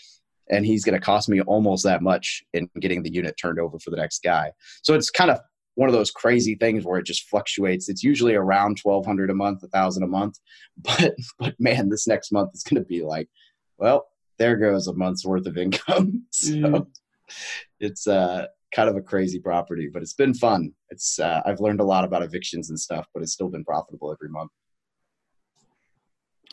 And 0.50 0.66
he's 0.66 0.84
going 0.84 1.00
to 1.00 1.06
cost 1.06 1.30
me 1.30 1.42
almost 1.42 1.84
that 1.86 2.02
much 2.02 2.44
in 2.54 2.70
getting 2.80 3.04
the 3.04 3.14
unit 3.14 3.36
turned 3.40 3.60
over 3.60 3.80
for 3.80 3.92
the 3.92 3.98
next 3.98 4.22
guy. 4.24 4.52
So 4.84 4.94
it's 4.94 5.10
kind 5.10 5.32
of 5.32 5.40
one 5.76 5.90
of 5.90 5.94
those 5.94 6.12
crazy 6.12 6.56
things 6.56 6.86
where 6.86 7.00
it 7.00 7.06
just 7.06 7.30
fluctuates. 7.30 7.90
It's 7.90 8.04
usually 8.04 8.34
around 8.34 8.78
twelve 8.82 9.06
hundred 9.06 9.30
a 9.30 9.36
month, 9.36 9.62
a 9.64 9.68
thousand 9.68 10.04
a 10.04 10.08
month. 10.08 10.40
But 10.82 11.16
but 11.40 11.56
man, 11.60 11.90
this 11.90 12.08
next 12.08 12.32
month 12.32 12.52
is 12.54 12.64
going 12.64 12.82
to 12.82 12.88
be 12.88 13.04
like, 13.04 13.30
well, 13.78 14.08
there 14.40 14.58
goes 14.58 14.88
a 14.88 14.94
month's 14.94 15.26
worth 15.26 15.46
of 15.46 15.58
income. 15.58 16.26
so 16.32 16.52
mm. 16.52 16.88
it's 17.80 18.08
uh 18.08 18.48
kind 18.76 18.90
of 18.90 18.98
a 18.98 19.02
crazy 19.02 19.40
property, 19.40 19.90
but 19.92 20.02
it's 20.02 20.14
been 20.14 20.34
fun. 20.34 20.72
It's 20.90 21.18
uh, 21.18 21.42
I've 21.46 21.62
learned 21.62 21.80
a 21.80 21.84
lot 21.86 22.04
about 22.04 22.24
evictions 22.24 22.70
and 22.70 22.80
stuff, 22.80 23.08
but 23.14 23.24
it's 23.24 23.32
still 23.32 23.50
been 23.50 23.64
profitable 23.64 24.12
every 24.12 24.30
month. 24.30 24.52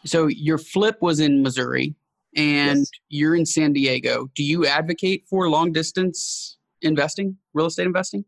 So 0.05 0.29
your 0.29 0.59
flip 0.59 0.99
was 1.01 1.19
in 1.19 1.43
Missouri, 1.43 1.95
and 2.37 2.81
yes. 2.81 2.91
you're 3.09 3.35
in 3.35 3.45
San 3.45 3.73
Diego. 3.73 4.31
Do 4.37 4.45
you 4.45 4.67
advocate 4.67 5.25
for 5.29 5.49
long 5.49 5.73
distance 5.73 6.59
investing, 6.83 7.37
real 7.55 7.67
estate 7.67 7.87
investing? 7.87 8.25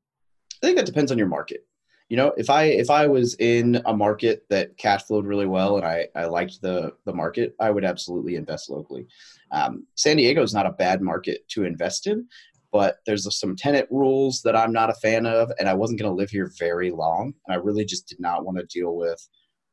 I 0.62 0.66
think 0.66 0.76
that 0.76 0.86
depends 0.86 1.12
on 1.12 1.18
your 1.18 1.28
market. 1.28 1.64
You 2.08 2.16
know, 2.18 2.32
if 2.36 2.50
I 2.50 2.64
if 2.64 2.90
I 2.90 3.06
was 3.06 3.34
in 3.36 3.80
a 3.86 3.96
market 3.96 4.44
that 4.50 4.76
cash 4.76 5.04
flowed 5.04 5.24
really 5.24 5.46
well 5.46 5.78
and 5.78 5.86
I, 5.86 6.08
I 6.14 6.26
liked 6.26 6.60
the 6.60 6.92
the 7.06 7.12
market, 7.12 7.54
I 7.60 7.70
would 7.70 7.84
absolutely 7.84 8.36
invest 8.36 8.70
locally. 8.70 9.06
Um, 9.52 9.86
San 9.94 10.16
Diego 10.16 10.42
is 10.42 10.52
not 10.52 10.66
a 10.66 10.72
bad 10.72 11.00
market 11.00 11.48
to 11.50 11.64
invest 11.64 12.06
in, 12.06 12.26
but 12.74 12.96
there's 13.06 13.32
some 13.38 13.54
tenant 13.54 13.86
rules 13.88 14.42
that 14.42 14.56
I'm 14.56 14.72
not 14.72 14.90
a 14.90 14.94
fan 14.94 15.26
of, 15.26 15.48
and 15.60 15.68
I 15.68 15.74
wasn't 15.74 16.00
going 16.00 16.10
to 16.10 16.16
live 16.16 16.30
here 16.30 16.50
very 16.58 16.90
long, 16.90 17.32
and 17.46 17.54
I 17.54 17.62
really 17.62 17.84
just 17.84 18.08
did 18.08 18.18
not 18.18 18.44
want 18.44 18.58
to 18.58 18.64
deal 18.64 18.96
with 18.96 19.28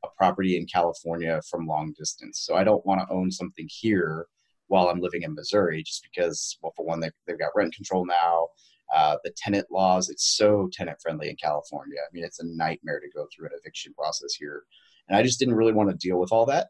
a 0.05 0.07
property 0.15 0.55
in 0.55 0.67
California 0.67 1.41
from 1.49 1.65
long 1.65 1.95
distance. 1.97 2.43
So 2.45 2.53
I 2.53 2.63
don't 2.63 2.85
want 2.85 3.01
to 3.01 3.11
own 3.11 3.31
something 3.31 3.67
here 3.67 4.27
while 4.67 4.87
I'm 4.87 4.99
living 4.99 5.23
in 5.23 5.33
Missouri, 5.33 5.81
just 5.81 6.03
because, 6.03 6.59
well, 6.61 6.73
for 6.77 6.85
one, 6.85 6.99
they, 6.99 7.09
they've 7.25 7.39
got 7.39 7.55
rent 7.55 7.73
control 7.73 8.05
now. 8.05 8.49
Uh, 8.95 9.17
the 9.23 9.33
tenant 9.35 9.65
laws, 9.71 10.11
it's 10.11 10.37
so 10.37 10.69
tenant 10.71 10.99
friendly 11.01 11.27
in 11.27 11.35
California. 11.37 11.97
I 11.99 12.09
mean, 12.13 12.23
it's 12.23 12.39
a 12.39 12.45
nightmare 12.45 12.99
to 12.99 13.09
go 13.17 13.25
through 13.33 13.47
an 13.47 13.53
eviction 13.59 13.95
process 13.95 14.35
here. 14.35 14.61
And 15.07 15.17
I 15.17 15.23
just 15.23 15.39
didn't 15.39 15.55
really 15.55 15.73
want 15.73 15.89
to 15.89 15.97
deal 15.97 16.19
with 16.19 16.31
all 16.31 16.45
that. 16.45 16.67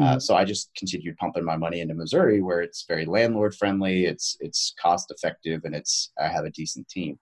Uh, 0.00 0.02
mm-hmm. 0.02 0.18
so 0.18 0.34
I 0.34 0.46
just 0.46 0.70
continued 0.74 1.18
pumping 1.18 1.44
my 1.44 1.56
money 1.56 1.80
into 1.80 1.94
Missouri, 1.94 2.40
where 2.40 2.62
it's 2.62 2.86
very 2.88 3.04
landlord 3.04 3.54
friendly, 3.54 4.06
it's 4.06 4.36
it's 4.40 4.72
cost 4.80 5.10
effective, 5.10 5.60
and 5.64 5.74
it's 5.74 6.10
I 6.18 6.28
have 6.28 6.46
a 6.46 6.50
decent 6.50 6.88
team. 6.88 7.18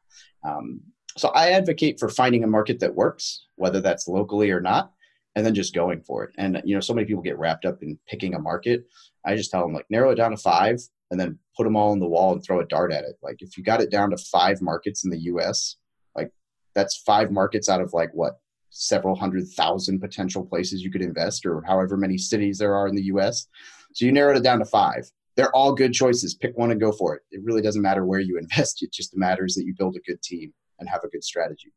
Um, 0.46 0.80
so 1.16 1.30
I 1.30 1.50
advocate 1.50 1.98
for 1.98 2.08
finding 2.08 2.44
a 2.44 2.46
market 2.46 2.78
that 2.78 2.94
works, 2.94 3.46
whether 3.56 3.80
that's 3.80 4.06
locally 4.06 4.52
or 4.52 4.60
not, 4.60 4.92
and 5.34 5.44
then 5.44 5.56
just 5.56 5.74
going 5.74 6.02
for 6.02 6.22
it. 6.22 6.30
And 6.38 6.62
you 6.64 6.76
know, 6.76 6.80
so 6.80 6.94
many 6.94 7.06
people 7.06 7.22
get 7.22 7.38
wrapped 7.38 7.64
up 7.64 7.82
in 7.82 7.98
picking 8.08 8.34
a 8.34 8.38
market. 8.38 8.84
I 9.26 9.34
just 9.34 9.50
tell 9.50 9.62
them 9.62 9.74
like 9.74 9.86
narrow 9.90 10.10
it 10.10 10.16
down 10.16 10.30
to 10.30 10.36
five, 10.36 10.78
and 11.10 11.18
then 11.18 11.36
put 11.56 11.64
them 11.64 11.74
all 11.74 11.90
on 11.90 11.98
the 11.98 12.06
wall 12.06 12.32
and 12.32 12.44
throw 12.44 12.60
a 12.60 12.66
dart 12.66 12.92
at 12.92 13.02
it. 13.02 13.16
Like 13.22 13.36
if 13.40 13.56
you 13.56 13.64
got 13.64 13.80
it 13.80 13.90
down 13.90 14.10
to 14.10 14.16
five 14.16 14.62
markets 14.62 15.04
in 15.04 15.10
the 15.10 15.22
U.S., 15.22 15.74
like 16.14 16.30
that's 16.76 16.96
five 16.96 17.32
markets 17.32 17.68
out 17.68 17.80
of 17.80 17.92
like 17.92 18.10
what 18.12 18.38
several 18.70 19.14
hundred 19.14 19.46
thousand 19.48 20.00
potential 20.00 20.44
places 20.44 20.82
you 20.82 20.90
could 20.90 21.02
invest 21.02 21.46
or 21.46 21.62
however 21.66 21.96
many 21.96 22.18
cities 22.18 22.58
there 22.58 22.74
are 22.74 22.88
in 22.88 22.94
the 22.94 23.04
US. 23.04 23.46
So 23.94 24.04
you 24.04 24.12
narrowed 24.12 24.36
it 24.36 24.42
down 24.42 24.58
to 24.58 24.64
five. 24.64 25.10
They're 25.36 25.54
all 25.54 25.72
good 25.72 25.92
choices. 25.92 26.34
Pick 26.34 26.56
one 26.58 26.70
and 26.70 26.80
go 26.80 26.92
for 26.92 27.14
it. 27.14 27.22
It 27.30 27.40
really 27.44 27.62
doesn't 27.62 27.82
matter 27.82 28.04
where 28.04 28.20
you 28.20 28.38
invest. 28.38 28.82
It 28.82 28.92
just 28.92 29.16
matters 29.16 29.54
that 29.54 29.64
you 29.64 29.74
build 29.78 29.96
a 29.96 30.00
good 30.00 30.20
team 30.22 30.52
and 30.78 30.88
have 30.88 31.04
a 31.04 31.08
good 31.08 31.24
strategy. 31.24 31.72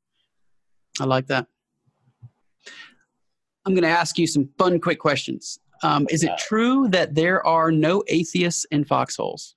I 1.00 1.06
like 1.06 1.28
that. 1.28 1.48
I'm 3.66 3.74
going 3.74 3.84
to 3.84 3.90
ask 3.90 4.18
you 4.18 4.26
some 4.26 4.50
fun, 4.58 4.80
quick 4.80 5.00
questions. 5.00 5.60
Um, 5.84 6.08
is 6.10 6.24
it 6.24 6.32
true 6.38 6.88
that 6.90 7.16
there 7.16 7.46
are 7.46 7.72
no 7.72 8.04
atheists 8.08 8.66
in 8.72 8.84
foxholes? 8.84 9.56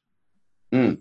Mm. 0.72 0.98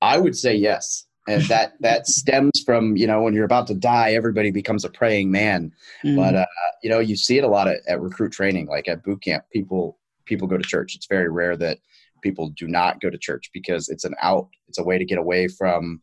I 0.00 0.18
would 0.18 0.36
say 0.36 0.54
yes 0.54 1.06
and 1.28 1.42
that 1.44 1.74
that 1.80 2.06
stems 2.06 2.62
from 2.64 2.96
you 2.96 3.06
know 3.06 3.22
when 3.22 3.34
you're 3.34 3.44
about 3.44 3.66
to 3.66 3.74
die 3.74 4.12
everybody 4.12 4.50
becomes 4.50 4.84
a 4.84 4.90
praying 4.90 5.30
man. 5.30 5.72
Mm. 6.04 6.16
but 6.16 6.34
uh, 6.34 6.46
you 6.82 6.90
know 6.90 6.98
you 6.98 7.16
see 7.16 7.38
it 7.38 7.44
a 7.44 7.48
lot 7.48 7.68
at, 7.68 7.78
at 7.86 8.00
recruit 8.00 8.32
training 8.32 8.66
like 8.66 8.88
at 8.88 9.02
boot 9.02 9.22
camp 9.22 9.44
people 9.52 9.98
people 10.24 10.48
go 10.48 10.56
to 10.56 10.64
church. 10.64 10.94
It's 10.94 11.06
very 11.06 11.30
rare 11.30 11.56
that 11.56 11.78
people 12.22 12.50
do 12.50 12.68
not 12.68 13.00
go 13.00 13.10
to 13.10 13.18
church 13.18 13.50
because 13.52 13.88
it's 13.88 14.04
an 14.04 14.14
out 14.22 14.48
it's 14.68 14.78
a 14.78 14.84
way 14.84 14.96
to 14.98 15.04
get 15.04 15.18
away 15.18 15.48
from 15.48 16.00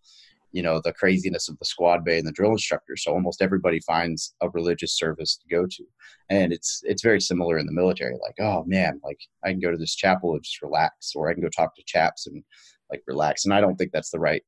you 0.51 0.63
know 0.63 0.81
the 0.83 0.93
craziness 0.93 1.47
of 1.47 1.57
the 1.59 1.65
squad 1.65 2.03
bay 2.03 2.17
and 2.17 2.27
the 2.27 2.31
drill 2.31 2.51
instructor. 2.51 2.95
So 2.95 3.13
almost 3.13 3.41
everybody 3.41 3.79
finds 3.81 4.35
a 4.41 4.49
religious 4.49 4.97
service 4.97 5.37
to 5.37 5.55
go 5.55 5.65
to. 5.65 5.83
And 6.29 6.51
it's 6.51 6.81
it's 6.83 7.03
very 7.03 7.21
similar 7.21 7.57
in 7.57 7.65
the 7.65 7.71
military 7.71 8.15
like 8.21 8.35
oh 8.39 8.63
man 8.65 8.99
like 9.03 9.19
i 9.43 9.51
can 9.51 9.59
go 9.59 9.71
to 9.71 9.77
this 9.77 9.95
chapel 9.95 10.33
and 10.33 10.43
just 10.43 10.61
relax 10.61 11.13
or 11.15 11.29
i 11.29 11.33
can 11.33 11.43
go 11.43 11.49
talk 11.49 11.75
to 11.75 11.83
chaps 11.85 12.27
and 12.27 12.43
like 12.91 13.03
relax. 13.07 13.45
And 13.45 13.53
i 13.53 13.61
don't 13.61 13.75
think 13.75 13.91
that's 13.91 14.11
the 14.11 14.19
right 14.19 14.43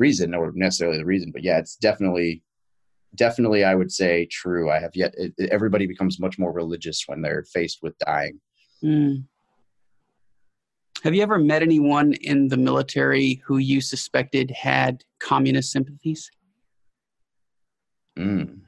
reason 0.00 0.34
or 0.34 0.50
necessarily 0.54 0.98
the 0.98 1.04
reason 1.04 1.30
but 1.30 1.44
yeah 1.44 1.58
it's 1.58 1.76
definitely 1.76 2.42
definitely 3.14 3.62
i 3.64 3.74
would 3.74 3.92
say 3.92 4.26
true 4.26 4.70
i 4.70 4.80
have 4.80 4.96
yet 4.96 5.14
it, 5.16 5.32
everybody 5.50 5.86
becomes 5.86 6.18
much 6.18 6.38
more 6.38 6.52
religious 6.52 7.04
when 7.06 7.20
they're 7.20 7.44
faced 7.44 7.80
with 7.82 7.96
dying 7.98 8.40
mm. 8.82 9.22
have 11.04 11.14
you 11.14 11.22
ever 11.22 11.38
met 11.38 11.62
anyone 11.62 12.14
in 12.22 12.48
the 12.48 12.56
military 12.56 13.42
who 13.46 13.58
you 13.58 13.80
suspected 13.80 14.50
had 14.50 15.04
communist 15.20 15.70
sympathies 15.70 16.30
mm. 18.18 18.58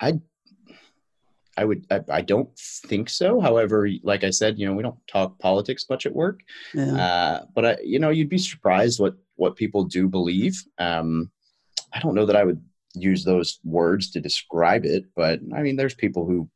i 0.00 0.12
I 1.56 1.64
would 1.64 1.86
I, 1.90 2.00
I, 2.10 2.20
don't 2.20 2.48
think 2.58 3.08
so. 3.08 3.40
However, 3.40 3.88
like 4.02 4.24
I 4.24 4.30
said, 4.30 4.58
you 4.58 4.66
know, 4.66 4.74
we 4.74 4.82
don't 4.82 4.98
talk 5.06 5.38
politics 5.38 5.86
much 5.88 6.06
at 6.06 6.12
work. 6.14 6.40
Yeah. 6.72 6.96
Uh, 6.96 7.44
but 7.54 7.64
I, 7.64 7.76
you 7.84 7.98
know, 7.98 8.10
you'd 8.10 8.28
be 8.28 8.38
surprised 8.38 9.00
what 9.00 9.14
what 9.36 9.56
people 9.56 9.84
do 9.84 10.08
believe. 10.08 10.62
Um, 10.78 11.30
I 11.92 12.00
don't 12.00 12.14
know 12.14 12.26
that 12.26 12.36
I 12.36 12.44
would 12.44 12.62
use 12.94 13.24
those 13.24 13.58
words 13.64 14.10
to 14.12 14.20
describe 14.20 14.84
it, 14.84 15.04
but 15.16 15.40
I 15.54 15.62
mean, 15.62 15.76
there's 15.76 15.94
people 15.94 16.26
who 16.26 16.48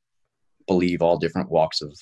believe 0.66 1.02
all 1.02 1.18
different 1.18 1.50
walks 1.50 1.80
of 1.80 1.92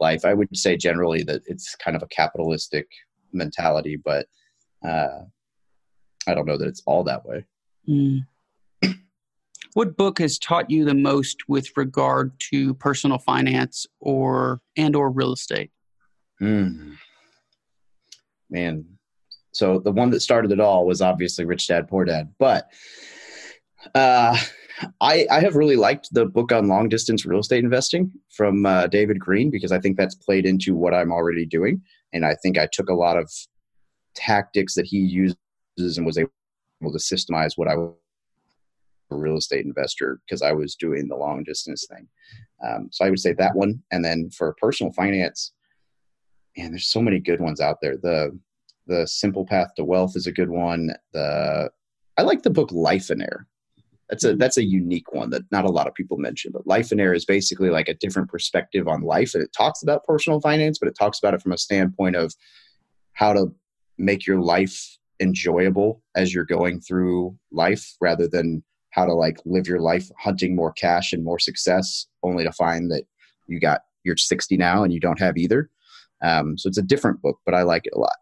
life. 0.00 0.24
I 0.24 0.34
would 0.34 0.54
say 0.56 0.76
generally 0.76 1.22
that 1.24 1.42
it's 1.46 1.74
kind 1.76 1.96
of 1.96 2.02
a 2.02 2.08
capitalistic 2.08 2.86
mentality, 3.32 3.96
but 3.96 4.26
uh, 4.86 5.20
I 6.26 6.34
don't 6.34 6.46
know 6.46 6.58
that 6.58 6.68
it's 6.68 6.82
all 6.86 7.04
that 7.04 7.24
way. 7.24 7.44
Mm. 7.88 8.26
What 9.74 9.96
book 9.96 10.18
has 10.18 10.38
taught 10.38 10.70
you 10.70 10.84
the 10.84 10.94
most 10.94 11.48
with 11.48 11.76
regard 11.76 12.32
to 12.50 12.74
personal 12.74 13.18
finance 13.18 13.86
or 14.00 14.60
and 14.76 14.96
or 14.96 15.10
real 15.10 15.32
estate? 15.32 15.70
Mm. 16.40 16.96
Man, 18.50 18.97
so 19.52 19.78
the 19.78 19.92
one 19.92 20.10
that 20.10 20.20
started 20.20 20.52
it 20.52 20.60
all 20.60 20.86
was 20.86 21.00
obviously 21.00 21.44
Rich 21.44 21.68
Dad 21.68 21.88
Poor 21.88 22.04
Dad, 22.04 22.32
but 22.38 22.68
uh, 23.94 24.36
I, 25.00 25.26
I 25.30 25.40
have 25.40 25.56
really 25.56 25.76
liked 25.76 26.08
the 26.12 26.26
book 26.26 26.52
on 26.52 26.68
long 26.68 26.88
distance 26.88 27.26
real 27.26 27.40
estate 27.40 27.64
investing 27.64 28.12
from 28.30 28.66
uh, 28.66 28.86
David 28.86 29.18
Greene 29.18 29.50
because 29.50 29.72
I 29.72 29.80
think 29.80 29.96
that's 29.96 30.14
played 30.14 30.46
into 30.46 30.74
what 30.74 30.94
I'm 30.94 31.12
already 31.12 31.46
doing, 31.46 31.82
and 32.12 32.24
I 32.24 32.34
think 32.34 32.58
I 32.58 32.68
took 32.72 32.88
a 32.88 32.94
lot 32.94 33.16
of 33.16 33.30
tactics 34.14 34.74
that 34.74 34.86
he 34.86 34.98
uses 34.98 35.36
and 35.96 36.06
was 36.06 36.18
able 36.18 36.30
to 36.82 36.98
systemize 36.98 37.52
what 37.56 37.68
I 37.68 37.74
a 39.10 39.16
real 39.16 39.36
estate 39.36 39.64
investor 39.64 40.20
because 40.26 40.42
I 40.42 40.52
was 40.52 40.74
doing 40.74 41.08
the 41.08 41.16
long 41.16 41.44
distance 41.44 41.86
thing. 41.90 42.08
Um, 42.64 42.88
so 42.90 43.04
I 43.04 43.10
would 43.10 43.20
say 43.20 43.32
that 43.34 43.54
one. 43.54 43.82
And 43.90 44.04
then 44.04 44.30
for 44.30 44.54
personal 44.60 44.92
finance, 44.92 45.52
and 46.56 46.72
there's 46.72 46.90
so 46.90 47.00
many 47.00 47.20
good 47.20 47.40
ones 47.40 47.60
out 47.60 47.78
there. 47.80 47.96
The 47.96 48.38
the 48.88 49.06
Simple 49.06 49.46
Path 49.46 49.74
to 49.76 49.84
Wealth 49.84 50.16
is 50.16 50.26
a 50.26 50.32
good 50.32 50.50
one. 50.50 50.90
The 51.12 51.70
I 52.16 52.22
like 52.22 52.42
the 52.42 52.50
book 52.50 52.72
Life 52.72 53.10
and 53.10 53.22
Air. 53.22 53.46
That's 54.10 54.24
a 54.24 54.34
that's 54.34 54.56
a 54.56 54.64
unique 54.64 55.12
one 55.12 55.30
that 55.30 55.42
not 55.52 55.66
a 55.66 55.70
lot 55.70 55.86
of 55.86 55.94
people 55.94 56.16
mention. 56.16 56.50
But 56.52 56.66
Life 56.66 56.90
and 56.90 57.00
Air 57.00 57.14
is 57.14 57.24
basically 57.24 57.70
like 57.70 57.88
a 57.88 57.94
different 57.94 58.28
perspective 58.28 58.88
on 58.88 59.02
life, 59.02 59.34
and 59.34 59.44
it 59.44 59.52
talks 59.56 59.82
about 59.82 60.04
personal 60.04 60.40
finance, 60.40 60.78
but 60.78 60.88
it 60.88 60.96
talks 60.98 61.18
about 61.18 61.34
it 61.34 61.42
from 61.42 61.52
a 61.52 61.58
standpoint 61.58 62.16
of 62.16 62.34
how 63.12 63.32
to 63.32 63.54
make 63.98 64.26
your 64.26 64.40
life 64.40 64.98
enjoyable 65.20 66.02
as 66.14 66.32
you're 66.32 66.44
going 66.44 66.80
through 66.80 67.36
life 67.50 67.94
rather 68.00 68.28
than 68.28 68.62
how 68.90 69.04
to 69.04 69.12
like 69.12 69.38
live 69.44 69.66
your 69.66 69.80
life 69.80 70.08
hunting 70.18 70.54
more 70.54 70.72
cash 70.72 71.12
and 71.12 71.24
more 71.24 71.38
success 71.38 72.06
only 72.22 72.44
to 72.44 72.52
find 72.52 72.90
that 72.90 73.02
you 73.46 73.58
got 73.58 73.82
you're 74.04 74.16
60 74.16 74.56
now 74.56 74.84
and 74.84 74.92
you 74.92 75.00
don't 75.00 75.18
have 75.18 75.36
either 75.36 75.68
um, 76.22 76.56
so 76.56 76.68
it's 76.68 76.78
a 76.78 76.82
different 76.82 77.20
book 77.20 77.38
but 77.44 77.54
i 77.54 77.62
like 77.62 77.86
it 77.86 77.92
a 77.94 77.98
lot 77.98 78.16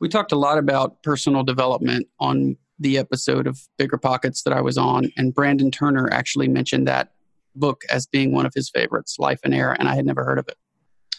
we 0.00 0.08
talked 0.08 0.32
a 0.32 0.36
lot 0.36 0.58
about 0.58 1.02
personal 1.02 1.42
development 1.42 2.06
on 2.18 2.56
the 2.78 2.96
episode 2.96 3.46
of 3.46 3.60
bigger 3.78 3.98
pockets 3.98 4.42
that 4.42 4.52
i 4.52 4.60
was 4.60 4.78
on 4.78 5.10
and 5.16 5.34
brandon 5.34 5.70
turner 5.70 6.08
actually 6.12 6.48
mentioned 6.48 6.86
that 6.86 7.12
book 7.56 7.82
as 7.90 8.06
being 8.06 8.32
one 8.32 8.46
of 8.46 8.52
his 8.54 8.70
favorites 8.70 9.16
life 9.18 9.40
and 9.44 9.54
air 9.54 9.72
and 9.78 9.88
i 9.88 9.94
had 9.94 10.06
never 10.06 10.24
heard 10.24 10.38
of 10.38 10.46
it 10.48 10.56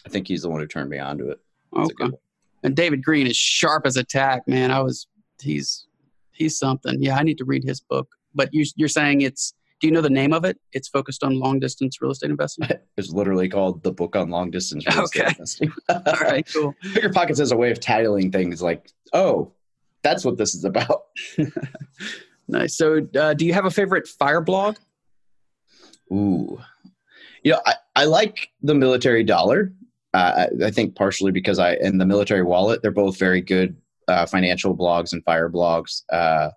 i 0.06 0.08
think 0.08 0.26
he's 0.26 0.42
the 0.42 0.48
one 0.48 0.60
who 0.60 0.66
turned 0.66 0.90
me 0.90 0.98
on 0.98 1.18
to 1.18 1.30
it 1.30 1.40
That's 1.72 1.90
okay 2.00 2.16
and 2.62 2.74
david 2.74 3.02
Greene 3.02 3.26
is 3.26 3.36
sharp 3.36 3.86
as 3.86 3.96
a 3.96 4.04
tack 4.04 4.48
man 4.48 4.70
i 4.70 4.80
was 4.80 5.06
he's 5.40 5.86
he's 6.32 6.58
something. 6.58 7.02
Yeah, 7.02 7.16
I 7.16 7.22
need 7.22 7.38
to 7.38 7.44
read 7.44 7.64
his 7.64 7.80
book. 7.80 8.08
But 8.34 8.52
you, 8.52 8.64
you're 8.76 8.88
saying 8.88 9.20
it's. 9.22 9.54
Do 9.82 9.88
you 9.88 9.92
know 9.92 10.00
the 10.00 10.10
name 10.10 10.32
of 10.32 10.44
it? 10.44 10.60
It's 10.72 10.86
focused 10.86 11.24
on 11.24 11.40
long 11.40 11.58
distance 11.58 12.00
real 12.00 12.12
estate 12.12 12.30
investing. 12.30 12.68
it's 12.96 13.10
literally 13.10 13.48
called 13.48 13.82
the 13.82 13.90
book 13.90 14.14
on 14.14 14.30
long 14.30 14.52
distance 14.52 14.86
real 14.86 15.00
okay. 15.06 15.24
estate 15.24 15.28
investing. 15.30 15.72
All 15.88 16.20
right, 16.20 16.48
cool. 16.54 16.72
Bigger 16.94 17.10
Pockets 17.10 17.40
has 17.40 17.50
a 17.50 17.56
way 17.56 17.72
of 17.72 17.80
titling 17.80 18.30
things 18.30 18.62
like, 18.62 18.92
"Oh, 19.12 19.50
that's 20.02 20.24
what 20.24 20.38
this 20.38 20.54
is 20.54 20.64
about." 20.64 21.06
nice. 22.46 22.78
So, 22.78 23.04
uh, 23.18 23.34
do 23.34 23.44
you 23.44 23.52
have 23.54 23.64
a 23.64 23.72
favorite 23.72 24.06
fire 24.06 24.40
blog? 24.40 24.76
Ooh, 26.12 26.60
you 27.42 27.50
know, 27.50 27.60
I, 27.66 27.74
I 27.96 28.04
like 28.04 28.50
the 28.62 28.76
military 28.76 29.24
dollar. 29.24 29.72
Uh, 30.14 30.46
I 30.64 30.70
think 30.70 30.94
partially 30.94 31.32
because 31.32 31.58
I 31.58 31.72
and 31.74 32.00
the 32.00 32.06
military 32.06 32.44
wallet, 32.44 32.82
they're 32.82 32.92
both 32.92 33.18
very 33.18 33.40
good 33.40 33.76
uh, 34.06 34.26
financial 34.26 34.76
blogs 34.76 35.12
and 35.12 35.24
fire 35.24 35.50
blogs. 35.50 36.02
Uh, 36.08 36.50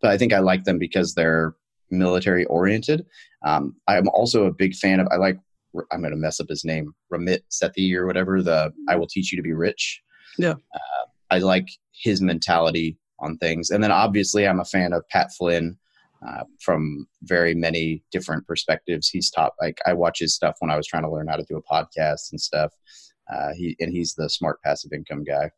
but 0.00 0.12
I 0.12 0.16
think 0.16 0.32
I 0.32 0.38
like 0.38 0.62
them 0.62 0.78
because 0.78 1.14
they're 1.14 1.56
military 1.90 2.44
oriented. 2.46 3.06
Um, 3.44 3.76
I'm 3.88 4.08
also 4.08 4.46
a 4.46 4.52
big 4.52 4.74
fan 4.74 5.00
of. 5.00 5.08
I 5.10 5.16
like. 5.16 5.38
I'm 5.92 6.00
going 6.00 6.10
to 6.10 6.16
mess 6.16 6.40
up 6.40 6.48
his 6.48 6.64
name, 6.64 6.92
Ramit 7.12 7.40
Sethi 7.50 7.94
or 7.94 8.06
whatever. 8.06 8.42
The 8.42 8.72
I 8.88 8.96
will 8.96 9.06
teach 9.06 9.30
you 9.30 9.36
to 9.36 9.42
be 9.42 9.52
rich. 9.52 10.02
Yeah. 10.36 10.54
Uh, 10.74 11.06
I 11.30 11.38
like 11.38 11.68
his 11.92 12.20
mentality 12.20 12.98
on 13.20 13.36
things, 13.38 13.70
and 13.70 13.82
then 13.82 13.92
obviously 13.92 14.46
I'm 14.48 14.60
a 14.60 14.64
fan 14.64 14.92
of 14.92 15.08
Pat 15.08 15.30
Flynn. 15.36 15.76
Uh, 16.26 16.44
from 16.60 17.06
very 17.22 17.54
many 17.54 18.04
different 18.12 18.46
perspectives, 18.46 19.08
he's 19.08 19.30
taught. 19.30 19.52
Like 19.58 19.78
I 19.86 19.94
watch 19.94 20.18
his 20.18 20.34
stuff 20.34 20.56
when 20.58 20.70
I 20.70 20.76
was 20.76 20.86
trying 20.86 21.04
to 21.04 21.10
learn 21.10 21.28
how 21.28 21.36
to 21.36 21.46
do 21.48 21.56
a 21.56 21.62
podcast 21.62 22.30
and 22.32 22.38
stuff. 22.38 22.74
Uh, 23.32 23.52
he 23.54 23.74
and 23.80 23.90
he's 23.90 24.14
the 24.14 24.28
smart 24.28 24.60
passive 24.62 24.92
income 24.92 25.24
guy. 25.24 25.50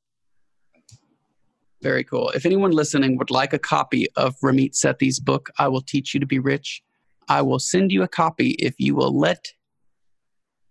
Very 1.83 2.05
cool. 2.05 2.31
If 2.31 2.47
anyone 2.47 2.71
listening 2.71 3.19
would 3.19 3.31
like 3.31 3.53
a 3.53 3.59
copy 3.59 4.07
of 4.17 4.37
Ramit 4.43 4.75
Sethi's 4.75 5.19
book, 5.19 5.51
I 5.59 5.67
Will 5.67 5.81
Teach 5.81 6.15
You 6.15 6.21
to 6.21 6.27
Be 6.27 6.39
Rich, 6.39 6.81
I 7.29 7.43
will 7.43 7.59
send 7.59 7.91
you 7.91 8.03
a 8.03 8.09
copy 8.09 8.51
if 8.61 8.75
you 8.79 8.95
will 8.95 9.19
let 9.19 9.49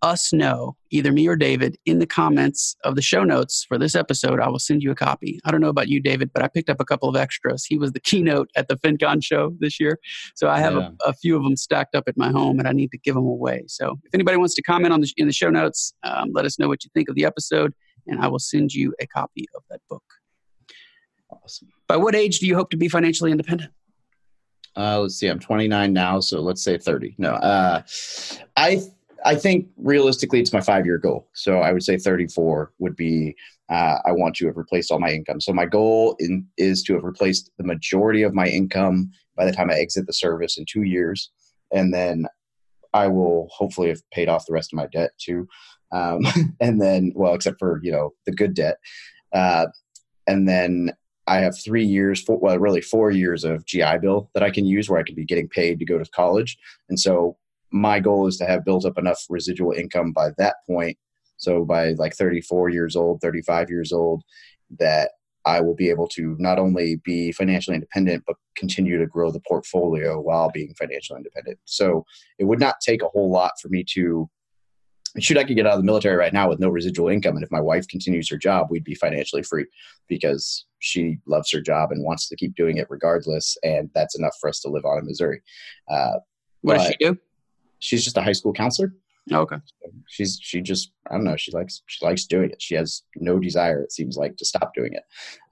us 0.01 0.33
know, 0.33 0.75
either 0.89 1.11
me 1.11 1.27
or 1.27 1.35
David, 1.35 1.77
in 1.85 1.99
the 1.99 2.07
comments 2.07 2.75
of 2.83 2.95
the 2.95 3.01
show 3.01 3.23
notes 3.23 3.65
for 3.67 3.77
this 3.77 3.93
episode. 3.93 4.39
I 4.39 4.47
will 4.47 4.57
send 4.57 4.81
you 4.81 4.89
a 4.89 4.95
copy. 4.95 5.39
I 5.45 5.51
don't 5.51 5.61
know 5.61 5.69
about 5.69 5.89
you, 5.89 6.01
David, 6.01 6.31
but 6.33 6.43
I 6.43 6.47
picked 6.47 6.69
up 6.69 6.79
a 6.79 6.85
couple 6.85 7.07
of 7.07 7.15
extras. 7.15 7.65
He 7.65 7.77
was 7.77 7.91
the 7.91 7.99
keynote 8.09 8.49
at 8.55 8.67
the 8.67 8.77
FinCon 8.77 9.23
show 9.23 9.53
this 9.59 9.79
year. 9.79 9.99
So 10.35 10.49
I 10.49 10.59
have 10.59 10.73
yeah. 10.73 10.89
a, 11.05 11.09
a, 11.09 11.13
few 11.13 11.35
of 11.35 11.43
them 11.43 11.55
stacked 11.55 11.93
up 11.93 12.05
at 12.07 12.17
my 12.17 12.31
home 12.31 12.57
and 12.57 12.67
I 12.67 12.71
need 12.71 12.89
to 12.91 12.97
give 12.97 13.15
them 13.15 13.25
away. 13.25 13.65
So 13.67 13.99
if 14.05 14.13
anybody 14.13 14.37
wants 14.37 14.55
to 14.55 14.61
comment 14.61 14.93
on 14.93 15.01
the, 15.01 15.11
in 15.17 15.27
the 15.27 15.33
show 15.33 15.49
notes, 15.49 15.93
um, 16.03 16.31
let 16.33 16.45
us 16.45 16.57
know 16.57 16.67
what 16.67 16.83
you 16.83 16.89
think 16.93 17.09
of 17.09 17.15
the 17.15 17.25
episode 17.25 17.73
and 18.07 18.19
I 18.21 18.27
will 18.27 18.39
send 18.39 18.73
you 18.73 18.95
a 18.99 19.05
copy 19.05 19.45
of 19.55 19.63
that 19.69 19.81
book. 19.89 20.03
By 21.87 21.97
what 21.97 22.15
age 22.15 22.39
do 22.39 22.47
you 22.47 22.55
hope 22.55 22.69
to 22.71 22.77
be 22.77 22.87
financially 22.87 23.31
independent? 23.31 23.71
Uh, 24.75 25.01
let's 25.01 25.15
see. 25.15 25.27
I'm 25.27 25.39
29 25.39 25.91
now, 25.91 26.19
so 26.19 26.39
let's 26.39 26.63
say 26.63 26.77
30. 26.77 27.15
No, 27.17 27.31
uh, 27.31 27.81
I 28.55 28.81
I 29.23 29.35
think 29.35 29.67
realistically 29.77 30.39
it's 30.39 30.53
my 30.53 30.61
five 30.61 30.85
year 30.85 30.97
goal. 30.97 31.27
So 31.33 31.59
I 31.59 31.71
would 31.71 31.83
say 31.83 31.97
34 31.97 32.73
would 32.79 32.95
be. 32.95 33.35
Uh, 33.69 33.99
I 34.03 34.11
want 34.11 34.35
to 34.35 34.47
have 34.47 34.57
replaced 34.57 34.91
all 34.91 34.99
my 34.99 35.11
income. 35.11 35.39
So 35.39 35.53
my 35.53 35.65
goal 35.65 36.17
in, 36.19 36.45
is 36.57 36.83
to 36.83 36.93
have 36.93 37.05
replaced 37.05 37.51
the 37.57 37.63
majority 37.63 38.21
of 38.23 38.33
my 38.33 38.47
income 38.47 39.11
by 39.37 39.45
the 39.45 39.53
time 39.53 39.69
I 39.69 39.75
exit 39.75 40.07
the 40.07 40.13
service 40.13 40.57
in 40.57 40.65
two 40.67 40.83
years, 40.83 41.31
and 41.71 41.93
then 41.93 42.25
I 42.93 43.07
will 43.07 43.47
hopefully 43.49 43.87
have 43.87 44.01
paid 44.11 44.27
off 44.27 44.45
the 44.45 44.51
rest 44.51 44.73
of 44.73 44.77
my 44.77 44.87
debt 44.87 45.11
too. 45.17 45.47
Um, 45.93 46.21
and 46.59 46.81
then, 46.81 47.13
well, 47.15 47.33
except 47.33 47.59
for 47.59 47.79
you 47.83 47.91
know 47.91 48.11
the 48.25 48.33
good 48.33 48.53
debt, 48.53 48.77
uh, 49.33 49.67
and 50.27 50.47
then 50.47 50.91
I 51.31 51.37
have 51.37 51.57
three 51.57 51.85
years, 51.85 52.21
four, 52.21 52.37
well, 52.39 52.59
really 52.59 52.81
four 52.81 53.09
years 53.09 53.45
of 53.45 53.65
GI 53.65 53.99
Bill 54.01 54.29
that 54.33 54.43
I 54.43 54.51
can 54.51 54.65
use 54.65 54.89
where 54.89 54.99
I 54.99 55.03
can 55.03 55.15
be 55.15 55.23
getting 55.23 55.47
paid 55.47 55.79
to 55.79 55.85
go 55.85 55.97
to 55.97 56.03
college. 56.11 56.57
And 56.89 56.99
so 56.99 57.37
my 57.71 58.01
goal 58.01 58.27
is 58.27 58.35
to 58.39 58.45
have 58.45 58.65
built 58.65 58.83
up 58.83 58.97
enough 58.97 59.23
residual 59.29 59.71
income 59.71 60.11
by 60.11 60.31
that 60.37 60.55
point. 60.67 60.97
So 61.37 61.63
by 61.63 61.91
like 61.91 62.15
34 62.15 62.71
years 62.71 62.97
old, 62.97 63.21
35 63.21 63.69
years 63.69 63.93
old, 63.93 64.23
that 64.77 65.11
I 65.45 65.61
will 65.61 65.73
be 65.73 65.89
able 65.89 66.09
to 66.09 66.35
not 66.37 66.59
only 66.59 66.97
be 66.97 67.31
financially 67.31 67.75
independent, 67.75 68.25
but 68.27 68.35
continue 68.57 68.97
to 68.99 69.07
grow 69.07 69.31
the 69.31 69.39
portfolio 69.47 70.19
while 70.19 70.51
being 70.51 70.73
financially 70.77 71.15
independent. 71.15 71.59
So 71.63 72.05
it 72.39 72.43
would 72.43 72.59
not 72.59 72.75
take 72.85 73.03
a 73.03 73.07
whole 73.07 73.31
lot 73.31 73.53
for 73.61 73.69
me 73.69 73.85
to 73.93 74.29
shoot, 75.19 75.37
I 75.37 75.43
could 75.43 75.55
get 75.55 75.65
out 75.65 75.73
of 75.73 75.79
the 75.79 75.85
military 75.85 76.15
right 76.15 76.33
now 76.33 76.49
with 76.49 76.59
no 76.59 76.69
residual 76.69 77.09
income. 77.09 77.35
And 77.35 77.43
if 77.43 77.51
my 77.51 77.59
wife 77.59 77.87
continues 77.87 78.29
her 78.29 78.37
job, 78.37 78.67
we'd 78.69 78.83
be 78.83 78.95
financially 78.95 79.43
free 79.43 79.65
because 80.07 80.65
she 80.79 81.17
loves 81.25 81.51
her 81.51 81.61
job 81.61 81.91
and 81.91 82.03
wants 82.03 82.29
to 82.29 82.35
keep 82.35 82.55
doing 82.55 82.77
it 82.77 82.87
regardless. 82.89 83.57
And 83.63 83.89
that's 83.93 84.17
enough 84.17 84.35
for 84.39 84.49
us 84.49 84.59
to 84.61 84.69
live 84.69 84.85
on 84.85 84.99
in 84.99 85.05
Missouri. 85.05 85.41
Uh, 85.89 86.19
what 86.61 86.77
does 86.77 86.87
she 86.87 86.95
do? 86.99 87.17
She's 87.79 88.03
just 88.03 88.17
a 88.17 88.21
high 88.21 88.31
school 88.31 88.53
counselor. 88.53 88.93
Oh, 89.31 89.41
okay. 89.41 89.57
She's 90.07 90.39
she 90.41 90.61
just 90.61 90.91
I 91.09 91.15
don't 91.15 91.23
know. 91.23 91.35
She 91.35 91.51
likes 91.51 91.83
she 91.85 92.03
likes 92.03 92.25
doing 92.25 92.49
it. 92.49 92.61
She 92.61 92.73
has 92.75 93.03
no 93.15 93.37
desire. 93.37 93.81
It 93.83 93.91
seems 93.91 94.17
like 94.17 94.35
to 94.37 94.45
stop 94.45 94.73
doing 94.73 94.93
it. 94.93 95.03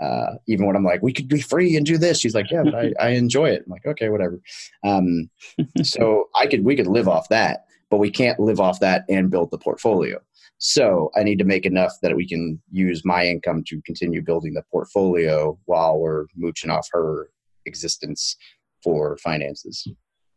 Uh, 0.03 0.35
even 0.47 0.65
when 0.65 0.75
I'm 0.75 0.83
like, 0.83 1.03
we 1.03 1.13
could 1.13 1.27
be 1.27 1.41
free 1.41 1.75
and 1.75 1.85
do 1.85 1.97
this, 1.97 2.19
she's 2.19 2.33
like, 2.33 2.49
yeah, 2.49 2.63
but 2.63 2.75
I, 2.75 2.93
I 2.99 3.09
enjoy 3.09 3.49
it. 3.49 3.63
I'm 3.65 3.71
like, 3.71 3.85
okay, 3.85 4.09
whatever. 4.09 4.39
Um, 4.83 5.29
so 5.83 6.29
I 6.35 6.47
could 6.47 6.65
we 6.65 6.75
could 6.75 6.87
live 6.87 7.07
off 7.07 7.29
that 7.29 7.65
but 7.89 7.97
we 7.97 8.11
can't 8.11 8.39
live 8.39 8.59
off 8.59 8.79
that 8.79 9.03
and 9.09 9.29
build 9.31 9.51
the 9.51 9.57
portfolio. 9.57 10.19
So 10.57 11.09
I 11.15 11.23
need 11.23 11.39
to 11.39 11.45
make 11.45 11.65
enough 11.65 11.93
that 12.01 12.15
we 12.15 12.27
can 12.27 12.61
use 12.71 13.03
my 13.05 13.25
income 13.25 13.63
to 13.67 13.81
continue 13.83 14.21
building 14.21 14.53
the 14.53 14.63
portfolio 14.71 15.57
while 15.65 15.97
we're 15.97 16.25
mooching 16.35 16.69
off 16.69 16.87
her 16.91 17.29
existence 17.65 18.35
for 18.83 19.17
finances. 19.17 19.87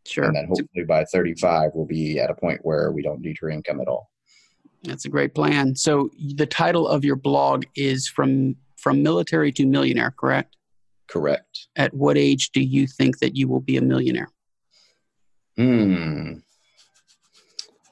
Sure. 0.07 0.24
And 0.24 0.36
then 0.36 0.46
hopefully 0.46 0.84
by 0.86 1.05
35, 1.05 1.72
we'll 1.74 1.86
be 1.86 2.18
at 2.18 2.30
a 2.30 2.34
point 2.34 2.61
where 2.62 2.92
we 2.92 3.03
don't 3.03 3.20
need 3.20 3.36
her 3.40 3.50
income 3.50 3.80
at 3.80 3.88
all. 3.88 4.11
That's 4.84 5.05
a 5.05 5.09
great 5.09 5.34
plan. 5.34 5.76
So 5.76 6.11
the 6.34 6.46
title 6.46 6.88
of 6.88 7.05
your 7.05 7.16
blog 7.16 7.64
is 7.76 8.09
from 8.09 8.57
from 8.78 9.00
military 9.00 9.53
to 9.53 9.64
millionaire, 9.64 10.12
correct? 10.18 10.57
Correct. 11.09 11.68
At 11.76 11.94
what 11.94 12.18
age 12.18 12.50
do 12.50 12.61
you 12.61 12.88
think 12.88 13.20
that 13.20 13.36
you 13.36 13.46
will 13.46 13.61
be 13.61 13.76
a 13.76 13.82
millionaire? 13.82 14.28
Hmm. 15.57 16.38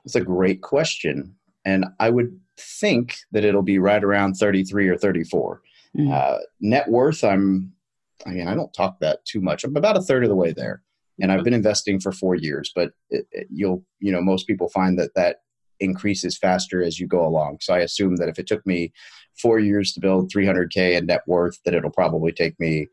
That's 0.04 0.16
a 0.16 0.20
great 0.20 0.62
question. 0.62 1.34
And 1.64 1.86
I 1.98 2.10
would 2.10 2.38
think 2.58 3.16
that 3.32 3.44
it'll 3.44 3.62
be 3.62 3.78
right 3.78 4.02
around 4.02 4.34
33 4.34 4.88
or 4.88 4.96
34. 4.96 5.62
Mm. 5.96 6.12
Uh, 6.12 6.38
net 6.60 6.88
worth, 6.88 7.24
I'm, 7.24 7.72
I 8.26 8.30
mean, 8.30 8.48
I 8.48 8.54
don't 8.54 8.72
talk 8.72 9.00
that 9.00 9.24
too 9.24 9.40
much. 9.40 9.64
I'm 9.64 9.76
about 9.76 9.96
a 9.96 10.02
third 10.02 10.22
of 10.22 10.28
the 10.28 10.36
way 10.36 10.52
there. 10.52 10.82
And 11.22 11.30
I've 11.30 11.44
been 11.44 11.54
investing 11.54 12.00
for 12.00 12.12
four 12.12 12.34
years, 12.34 12.72
but 12.74 12.92
it, 13.10 13.26
it, 13.30 13.46
you'll, 13.50 13.84
you 13.98 14.10
know, 14.10 14.22
most 14.22 14.46
people 14.46 14.70
find 14.70 14.98
that 14.98 15.14
that 15.16 15.42
increases 15.78 16.38
faster 16.38 16.82
as 16.82 16.98
you 16.98 17.06
go 17.06 17.26
along. 17.26 17.58
So 17.60 17.74
I 17.74 17.80
assume 17.80 18.16
that 18.16 18.28
if 18.30 18.38
it 18.38 18.46
took 18.46 18.66
me 18.66 18.92
four 19.40 19.58
years 19.58 19.92
to 19.92 20.00
build 20.00 20.32
300K 20.32 20.96
in 20.96 21.06
net 21.06 21.22
worth, 21.26 21.58
that 21.64 21.74
it'll 21.74 21.90
probably 21.90 22.32
take 22.32 22.58
me 22.58 22.88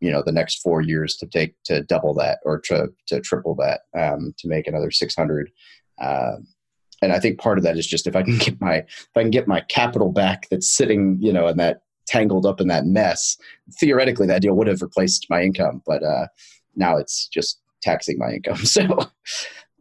you 0.00 0.10
know 0.10 0.22
the 0.24 0.32
next 0.32 0.60
four 0.60 0.80
years 0.80 1.16
to 1.16 1.26
take 1.26 1.54
to 1.64 1.82
double 1.82 2.14
that 2.14 2.38
or 2.44 2.58
to 2.58 2.88
to 3.06 3.20
triple 3.20 3.54
that 3.54 3.82
um, 3.98 4.34
to 4.38 4.48
make 4.48 4.66
another 4.66 4.90
600 4.90 5.50
uh, 6.00 6.36
and 7.02 7.12
I 7.12 7.18
think 7.18 7.38
part 7.38 7.58
of 7.58 7.64
that 7.64 7.78
is 7.78 7.86
just 7.86 8.06
if 8.06 8.16
I 8.16 8.22
can 8.22 8.38
get 8.38 8.60
my 8.60 8.76
if 8.76 9.10
I 9.16 9.22
can 9.22 9.30
get 9.30 9.48
my 9.48 9.60
capital 9.62 10.12
back 10.12 10.48
that's 10.50 10.68
sitting 10.68 11.18
you 11.20 11.32
know 11.32 11.48
in 11.48 11.56
that 11.58 11.82
tangled 12.10 12.44
up 12.44 12.60
in 12.60 12.68
that 12.68 12.86
mess. 12.86 13.36
Theoretically, 13.78 14.26
that 14.26 14.42
deal 14.42 14.54
would 14.54 14.66
have 14.66 14.82
replaced 14.82 15.26
my 15.30 15.42
income, 15.42 15.80
but 15.86 16.02
uh, 16.02 16.26
now 16.74 16.96
it's 16.96 17.28
just 17.28 17.60
taxing 17.82 18.18
my 18.18 18.32
income. 18.32 18.58
So 18.64 18.82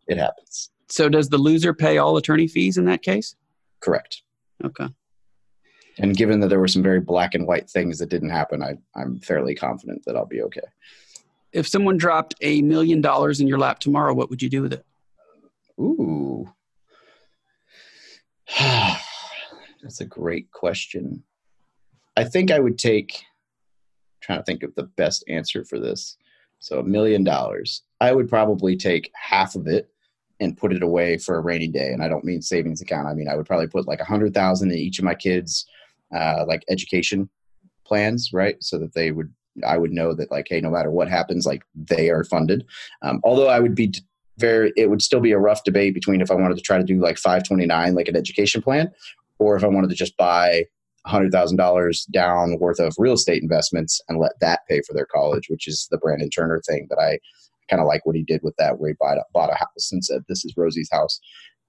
it 0.08 0.18
happens. 0.18 0.72
So 0.88 1.08
does 1.10 1.30
the 1.30 1.38
loser 1.38 1.74
pay 1.74 1.98
all 1.98 2.18
attorney 2.18 2.48
fees 2.48 2.78
in 2.78 2.86
that 2.86 3.04
case? 3.04 3.36
Correct. 3.80 4.24
Okay. 4.64 4.88
And 6.00 6.16
given 6.16 6.40
that 6.40 6.48
there 6.48 6.60
were 6.60 6.68
some 6.68 6.82
very 6.82 7.00
black 7.00 7.36
and 7.36 7.46
white 7.46 7.70
things 7.70 8.00
that 8.00 8.10
didn't 8.10 8.30
happen, 8.30 8.64
I, 8.64 8.76
I'm 8.96 9.20
fairly 9.20 9.54
confident 9.54 10.04
that 10.06 10.16
I'll 10.16 10.26
be 10.26 10.42
okay. 10.44 10.62
If 11.52 11.68
someone 11.68 11.98
dropped 11.98 12.36
a 12.42 12.62
million 12.62 13.02
dollars 13.02 13.40
in 13.40 13.48
your 13.48 13.60
lap 13.60 13.80
tomorrow, 13.80 14.14
what 14.14 14.30
would 14.30 14.42
you 14.42 14.50
do 14.50 14.62
with 14.62 14.74
it? 14.74 14.86
Ooh. 15.80 16.52
That's 18.60 20.02
a 20.02 20.06
great 20.06 20.52
question. 20.52 21.24
I 22.18 22.26
think 22.26 22.52
I 22.52 22.60
would 22.60 22.78
take 22.78 23.14
I'm 23.14 24.22
trying 24.22 24.40
to 24.40 24.44
think 24.44 24.64
of 24.64 24.76
the 24.76 24.84
best 24.84 25.24
answer 25.28 25.64
for 25.64 25.80
this. 25.80 26.18
So 26.60 26.80
a 26.80 26.84
million 26.84 27.24
dollars. 27.24 27.84
I 28.02 28.12
would 28.12 28.28
probably 28.28 28.76
take 28.76 29.12
half 29.16 29.56
of 29.56 29.68
it 29.68 29.90
and 30.42 30.58
put 30.58 30.74
it 30.74 30.84
away 30.84 31.18
for 31.18 31.36
a 31.36 31.42
rainy 31.42 31.68
day. 31.68 31.92
And 31.92 32.04
I 32.04 32.08
don't 32.08 32.26
mean 32.26 32.42
savings 32.42 32.82
account. 32.82 33.08
I 33.08 33.14
mean 33.14 33.30
I 33.30 33.36
would 33.36 33.46
probably 33.46 33.68
put 33.68 33.88
like 33.88 34.02
a 34.02 34.06
hundred 34.06 34.34
thousand 34.34 34.72
in 34.72 34.78
each 34.78 35.00
of 35.00 35.06
my 35.06 35.16
kids' 35.16 35.66
uh, 36.14 36.44
like 36.48 36.64
education 36.70 37.30
plans, 37.86 38.32
right? 38.34 38.62
So 38.62 38.78
that 38.80 38.94
they 38.94 39.12
would 39.12 39.34
I 39.66 39.78
would 39.78 39.92
know 39.92 40.14
that 40.14 40.32
like, 40.32 40.48
hey, 40.50 40.62
no 40.62 40.70
matter 40.70 40.92
what 40.92 41.10
happens, 41.10 41.46
like 41.46 41.64
they 41.76 42.10
are 42.10 42.24
funded. 42.24 42.66
Um, 43.02 43.20
although 43.24 43.50
I 43.50 43.60
would 43.60 43.76
be 43.76 43.94
very 44.40 44.72
it 44.76 44.90
would 44.90 45.02
still 45.02 45.20
be 45.20 45.32
a 45.32 45.40
rough 45.40 45.64
debate 45.64 45.94
between 45.94 46.22
if 46.22 46.32
I 46.32 46.36
wanted 46.36 46.58
to 46.58 46.64
try 46.64 46.78
to 46.78 46.84
do 46.84 47.00
like 47.00 47.18
529 47.18 47.94
like 47.94 48.08
an 48.08 48.16
education 48.16 48.62
plan 48.62 48.92
or 49.40 49.56
if 49.56 49.64
I 49.64 49.68
wanted 49.68 49.90
to 49.90 49.96
just 49.96 50.18
buy 50.18 50.66
$100,000 51.08 52.12
down 52.12 52.60
worth 52.60 52.80
of 52.80 52.94
real 52.98 53.14
estate 53.14 53.42
investments 53.42 54.02
and 54.08 54.20
let 54.20 54.34
that 54.42 54.62
pay 54.70 54.82
for 54.82 54.94
their 54.94 55.06
college, 55.06 55.50
which 55.50 55.68
is 55.68 55.88
the 55.90 55.98
Brandon 55.98 56.30
Turner 56.30 56.62
thing 56.68 56.88
that 56.90 57.00
I 57.00 57.20
kind 57.70 57.82
of 57.82 57.88
like 57.88 58.06
what 58.06 58.16
he 58.16 58.24
did 58.24 58.42
with 58.44 58.56
that, 58.58 58.80
where 58.80 58.90
he 58.90 58.96
bought 59.00 59.18
a, 59.18 59.56
house 59.56 59.92
and 59.92 60.04
said, 60.04 60.24
This 60.28 60.44
is 60.44 60.56
Rosie's 60.58 60.90
house. 60.92 61.20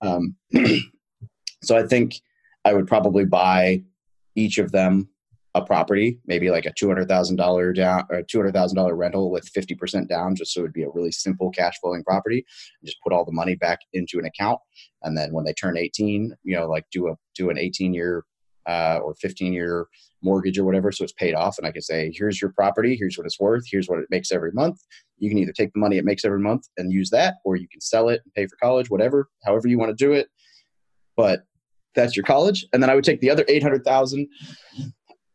Um, 0.02 0.34
so 1.62 1.76
I 1.76 1.86
think 1.86 2.20
I 2.64 2.74
would 2.74 2.86
probably 2.86 3.24
buy 3.24 3.82
each 4.34 4.58
of 4.58 4.72
them 4.72 5.08
a 5.54 5.64
property, 5.64 6.20
maybe 6.26 6.50
like 6.50 6.66
a 6.66 6.72
two 6.78 6.86
hundred 6.88 7.08
thousand 7.08 7.36
dollar 7.36 7.72
down 7.72 8.04
or 8.10 8.22
two 8.22 8.38
hundred 8.38 8.54
thousand 8.54 8.76
dollar 8.76 8.94
rental 8.94 9.30
with 9.30 9.48
fifty 9.48 9.74
percent 9.74 10.08
down, 10.08 10.34
just 10.34 10.52
so 10.52 10.60
it'd 10.60 10.72
be 10.72 10.84
a 10.84 10.90
really 10.90 11.10
simple 11.10 11.50
cash 11.50 11.78
flowing 11.80 12.04
property. 12.04 12.44
Just 12.84 12.98
put 13.02 13.12
all 13.12 13.24
the 13.24 13.32
money 13.32 13.56
back 13.56 13.80
into 13.92 14.18
an 14.18 14.26
account, 14.26 14.60
and 15.02 15.16
then 15.16 15.32
when 15.32 15.44
they 15.44 15.52
turn 15.52 15.76
eighteen, 15.76 16.34
you 16.44 16.56
know, 16.56 16.68
like 16.68 16.86
do 16.92 17.08
a 17.08 17.14
do 17.34 17.50
an 17.50 17.58
eighteen 17.58 17.92
year 17.94 18.24
uh, 18.66 19.00
or 19.02 19.14
15 19.14 19.52
year 19.52 19.86
mortgage 20.22 20.58
or 20.58 20.64
whatever. 20.64 20.92
So 20.92 21.04
it's 21.04 21.12
paid 21.12 21.34
off. 21.34 21.58
And 21.58 21.66
I 21.66 21.72
can 21.72 21.82
say, 21.82 22.12
here's 22.14 22.40
your 22.40 22.52
property. 22.52 22.94
Here's 22.96 23.16
what 23.16 23.26
it's 23.26 23.40
worth. 23.40 23.64
Here's 23.66 23.88
what 23.88 23.98
it 23.98 24.06
makes 24.10 24.30
every 24.30 24.52
month. 24.52 24.80
You 25.18 25.28
can 25.28 25.38
either 25.38 25.52
take 25.52 25.72
the 25.72 25.80
money 25.80 25.98
it 25.98 26.04
makes 26.04 26.24
every 26.24 26.40
month 26.40 26.68
and 26.76 26.92
use 26.92 27.10
that, 27.10 27.36
or 27.44 27.56
you 27.56 27.68
can 27.68 27.80
sell 27.80 28.08
it 28.08 28.20
and 28.24 28.34
pay 28.34 28.46
for 28.46 28.56
college, 28.62 28.90
whatever, 28.90 29.28
however 29.44 29.68
you 29.68 29.78
want 29.78 29.96
to 29.96 30.04
do 30.04 30.12
it. 30.12 30.28
But 31.16 31.44
that's 31.94 32.16
your 32.16 32.24
college. 32.24 32.66
And 32.72 32.82
then 32.82 32.90
I 32.90 32.94
would 32.94 33.04
take 33.04 33.20
the 33.20 33.30
other 33.30 33.44
800,000 33.48 34.28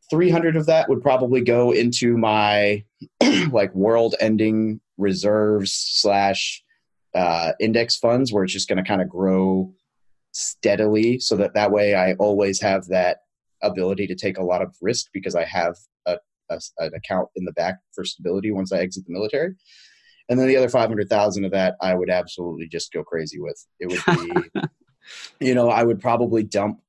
300 0.09 0.55
of 0.55 0.65
that 0.67 0.89
would 0.89 1.01
probably 1.01 1.41
go 1.41 1.71
into 1.71 2.17
my 2.17 2.83
like 3.51 3.73
world 3.73 4.15
ending 4.19 4.79
reserves 4.97 5.73
slash 5.73 6.63
uh, 7.13 7.53
index 7.59 7.95
funds 7.97 8.31
where 8.31 8.43
it's 8.43 8.53
just 8.53 8.67
going 8.67 8.77
to 8.77 8.87
kind 8.87 9.01
of 9.01 9.09
grow 9.09 9.73
steadily 10.31 11.17
so 11.17 11.37
that 11.37 11.53
that 11.53 11.71
way 11.71 11.95
i 11.95 12.11
always 12.15 12.59
have 12.59 12.85
that 12.87 13.19
ability 13.63 14.05
to 14.05 14.15
take 14.15 14.37
a 14.37 14.43
lot 14.43 14.61
of 14.61 14.75
risk 14.81 15.05
because 15.13 15.33
i 15.33 15.45
have 15.45 15.75
a, 16.07 16.17
a, 16.49 16.59
an 16.79 16.91
account 16.93 17.29
in 17.37 17.45
the 17.45 17.53
back 17.53 17.79
for 17.93 18.03
stability 18.03 18.51
once 18.51 18.73
i 18.73 18.79
exit 18.79 19.05
the 19.07 19.13
military. 19.13 19.55
And 20.27 20.39
then 20.39 20.47
the 20.47 20.57
other 20.57 20.69
500000 20.69 21.45
of 21.45 21.51
that 21.51 21.75
i 21.81 21.93
would 21.93 22.09
absolutely 22.09 22.67
just 22.67 22.91
go 22.91 23.03
crazy 23.03 23.39
with. 23.39 23.65
It 23.79 23.87
would 23.87 24.51
be 24.53 24.61
you 25.39 25.55
know 25.55 25.69
i 25.69 25.83
would 25.83 26.01
probably 26.01 26.43
dump 26.43 26.79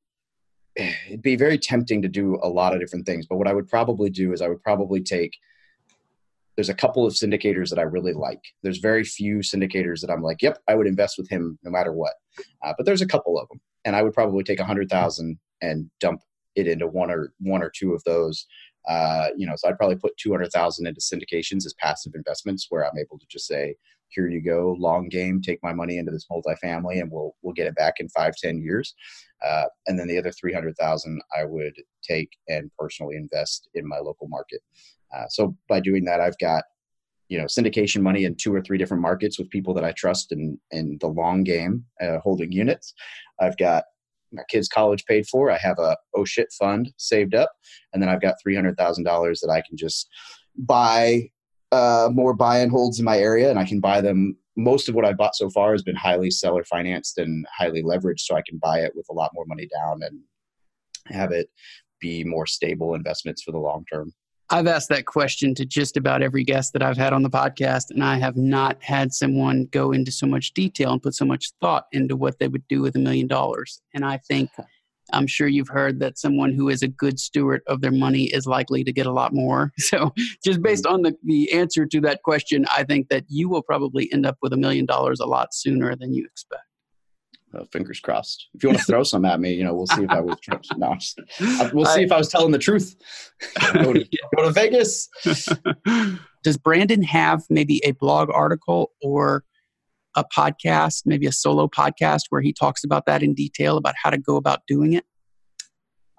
it'd 1.06 1.22
be 1.22 1.36
very 1.36 1.58
tempting 1.58 2.02
to 2.02 2.08
do 2.08 2.38
a 2.42 2.48
lot 2.48 2.74
of 2.74 2.80
different 2.80 3.06
things 3.06 3.26
but 3.26 3.36
what 3.36 3.48
i 3.48 3.52
would 3.52 3.68
probably 3.68 4.10
do 4.10 4.32
is 4.32 4.42
i 4.42 4.48
would 4.48 4.62
probably 4.62 5.02
take 5.02 5.32
there's 6.56 6.68
a 6.70 6.74
couple 6.74 7.06
of 7.06 7.12
syndicators 7.12 7.68
that 7.68 7.78
I 7.78 7.82
really 7.82 8.14
like. 8.14 8.42
There's 8.62 8.78
very 8.78 9.04
few 9.04 9.38
syndicators 9.38 10.00
that 10.00 10.10
I'm 10.10 10.22
like, 10.22 10.40
yep, 10.40 10.58
I 10.66 10.74
would 10.74 10.86
invest 10.86 11.18
with 11.18 11.28
him 11.28 11.58
no 11.62 11.70
matter 11.70 11.92
what. 11.92 12.14
Uh, 12.64 12.72
but 12.76 12.86
there's 12.86 13.02
a 13.02 13.06
couple 13.06 13.38
of 13.38 13.48
them, 13.48 13.60
and 13.84 13.94
I 13.94 14.02
would 14.02 14.14
probably 14.14 14.42
take 14.42 14.58
a 14.58 14.64
hundred 14.64 14.88
thousand 14.88 15.38
and 15.60 15.90
dump 16.00 16.22
it 16.54 16.66
into 16.66 16.86
one 16.86 17.10
or 17.10 17.32
one 17.38 17.62
or 17.62 17.70
two 17.70 17.92
of 17.92 18.02
those. 18.04 18.46
Uh, 18.88 19.28
you 19.36 19.46
know, 19.46 19.54
so 19.56 19.68
I'd 19.68 19.76
probably 19.76 19.96
put 19.96 20.16
two 20.16 20.32
hundred 20.32 20.50
thousand 20.50 20.86
into 20.86 21.00
syndications 21.00 21.66
as 21.66 21.74
passive 21.78 22.14
investments, 22.14 22.66
where 22.70 22.84
I'm 22.84 22.98
able 22.98 23.18
to 23.18 23.26
just 23.28 23.46
say, 23.46 23.76
here 24.08 24.28
you 24.28 24.40
go, 24.42 24.76
long 24.78 25.08
game, 25.08 25.40
take 25.40 25.58
my 25.62 25.72
money 25.72 25.98
into 25.98 26.12
this 26.12 26.26
multifamily, 26.30 27.00
and 27.00 27.10
we'll 27.10 27.34
we'll 27.42 27.54
get 27.54 27.66
it 27.66 27.74
back 27.74 27.94
in 27.98 28.08
five 28.10 28.34
ten 28.36 28.60
years. 28.60 28.94
Uh, 29.46 29.64
and 29.86 29.98
then 29.98 30.08
the 30.08 30.18
other 30.18 30.32
three 30.32 30.52
hundred 30.52 30.76
thousand, 30.76 31.20
I 31.38 31.44
would 31.44 31.74
take 32.02 32.30
and 32.48 32.70
personally 32.78 33.16
invest 33.16 33.68
in 33.74 33.86
my 33.86 33.98
local 33.98 34.28
market. 34.28 34.60
Uh, 35.14 35.26
so 35.28 35.56
by 35.68 35.80
doing 35.80 36.04
that, 36.04 36.20
I've 36.20 36.38
got 36.38 36.64
you 37.28 37.38
know 37.38 37.44
syndication 37.44 38.02
money 38.02 38.24
in 38.24 38.36
two 38.36 38.54
or 38.54 38.62
three 38.62 38.78
different 38.78 39.02
markets 39.02 39.38
with 39.38 39.50
people 39.50 39.74
that 39.74 39.84
I 39.84 39.92
trust 39.92 40.32
in 40.32 40.58
in 40.70 40.98
the 41.00 41.08
long 41.08 41.44
game, 41.44 41.84
uh, 42.00 42.18
holding 42.18 42.52
units. 42.52 42.94
I've 43.40 43.56
got 43.56 43.84
my 44.32 44.42
kids' 44.48 44.68
college 44.68 45.04
paid 45.06 45.26
for. 45.26 45.50
I 45.50 45.58
have 45.58 45.78
a 45.78 45.96
oh 46.14 46.24
shit 46.24 46.48
fund 46.58 46.92
saved 46.96 47.34
up, 47.34 47.50
and 47.92 48.02
then 48.02 48.08
I've 48.08 48.22
got 48.22 48.36
three 48.42 48.54
hundred 48.54 48.76
thousand 48.76 49.04
dollars 49.04 49.40
that 49.40 49.50
I 49.50 49.62
can 49.66 49.76
just 49.76 50.08
buy 50.58 51.28
uh, 51.76 52.08
more 52.10 52.34
buy 52.34 52.58
and 52.58 52.70
holds 52.70 52.98
in 52.98 53.04
my 53.04 53.18
area, 53.18 53.50
and 53.50 53.58
I 53.58 53.64
can 53.64 53.80
buy 53.80 54.00
them. 54.00 54.36
Most 54.56 54.88
of 54.88 54.94
what 54.94 55.04
I've 55.04 55.18
bought 55.18 55.36
so 55.36 55.50
far 55.50 55.72
has 55.72 55.82
been 55.82 55.96
highly 55.96 56.30
seller 56.30 56.64
financed 56.64 57.18
and 57.18 57.46
highly 57.56 57.82
leveraged, 57.82 58.20
so 58.20 58.36
I 58.36 58.42
can 58.48 58.58
buy 58.58 58.80
it 58.80 58.92
with 58.94 59.06
a 59.10 59.14
lot 59.14 59.32
more 59.34 59.44
money 59.46 59.68
down 59.74 60.02
and 60.02 60.20
have 61.08 61.32
it 61.32 61.48
be 62.00 62.24
more 62.24 62.46
stable 62.46 62.94
investments 62.94 63.42
for 63.42 63.52
the 63.52 63.58
long 63.58 63.84
term. 63.92 64.12
I've 64.48 64.68
asked 64.68 64.90
that 64.90 65.06
question 65.06 65.54
to 65.56 65.66
just 65.66 65.96
about 65.96 66.22
every 66.22 66.44
guest 66.44 66.72
that 66.72 66.82
I've 66.82 66.96
had 66.96 67.12
on 67.12 67.22
the 67.22 67.30
podcast, 67.30 67.90
and 67.90 68.02
I 68.02 68.16
have 68.18 68.36
not 68.36 68.80
had 68.80 69.12
someone 69.12 69.68
go 69.72 69.92
into 69.92 70.12
so 70.12 70.26
much 70.26 70.54
detail 70.54 70.92
and 70.92 71.02
put 71.02 71.14
so 71.14 71.24
much 71.24 71.50
thought 71.60 71.86
into 71.92 72.16
what 72.16 72.38
they 72.38 72.48
would 72.48 72.66
do 72.68 72.80
with 72.80 72.94
a 72.94 73.00
million 73.00 73.26
dollars. 73.26 73.82
And 73.92 74.04
I 74.04 74.18
think 74.18 74.50
I'm 75.12 75.26
sure 75.26 75.46
you've 75.46 75.68
heard 75.68 76.00
that 76.00 76.18
someone 76.18 76.52
who 76.52 76.68
is 76.68 76.82
a 76.82 76.88
good 76.88 77.18
steward 77.18 77.62
of 77.66 77.80
their 77.80 77.92
money 77.92 78.24
is 78.24 78.46
likely 78.46 78.82
to 78.84 78.92
get 78.92 79.06
a 79.06 79.12
lot 79.12 79.32
more. 79.32 79.72
So, 79.86 80.12
just 80.44 80.60
based 80.62 80.84
mm-hmm. 80.84 80.94
on 80.94 81.02
the, 81.02 81.16
the 81.22 81.52
answer 81.52 81.86
to 81.86 82.00
that 82.00 82.22
question, 82.24 82.66
I 82.76 82.82
think 82.82 83.08
that 83.10 83.24
you 83.28 83.48
will 83.48 83.62
probably 83.62 84.12
end 84.12 84.26
up 84.26 84.36
with 84.42 84.52
a 84.52 84.56
million 84.56 84.84
dollars 84.84 85.20
a 85.20 85.26
lot 85.26 85.54
sooner 85.54 85.94
than 85.94 86.12
you 86.12 86.24
expect. 86.24 86.62
Uh, 87.54 87.64
fingers 87.72 88.00
crossed. 88.00 88.48
If 88.54 88.64
you 88.64 88.70
want 88.70 88.80
to 88.80 88.84
throw 88.84 89.04
some 89.04 89.24
at 89.24 89.38
me, 89.38 89.54
you 89.54 89.62
know, 89.62 89.74
we'll 89.74 89.86
see 89.86 90.02
if 90.02 90.10
I 90.10 90.20
was. 90.20 90.36
no, 90.76 90.94
just, 90.94 91.20
we'll 91.72 91.86
see 91.86 92.02
if 92.02 92.10
I 92.10 92.18
was 92.18 92.28
telling 92.28 92.50
the 92.50 92.58
truth. 92.58 92.96
go, 93.74 93.92
to, 93.92 94.04
go 94.36 94.42
to 94.44 94.50
Vegas. 94.50 95.08
Does 96.42 96.56
Brandon 96.56 97.02
have 97.02 97.44
maybe 97.48 97.80
a 97.84 97.92
blog 97.92 98.28
article 98.30 98.90
or 99.00 99.44
a 100.16 100.24
podcast, 100.24 101.02
maybe 101.06 101.26
a 101.26 101.32
solo 101.32 101.68
podcast, 101.68 102.22
where 102.30 102.40
he 102.40 102.52
talks 102.52 102.84
about 102.84 103.06
that 103.06 103.22
in 103.22 103.34
detail 103.34 103.76
about 103.76 103.94
how 104.02 104.10
to 104.10 104.18
go 104.18 104.36
about 104.36 104.66
doing 104.66 104.94
it? 104.94 105.04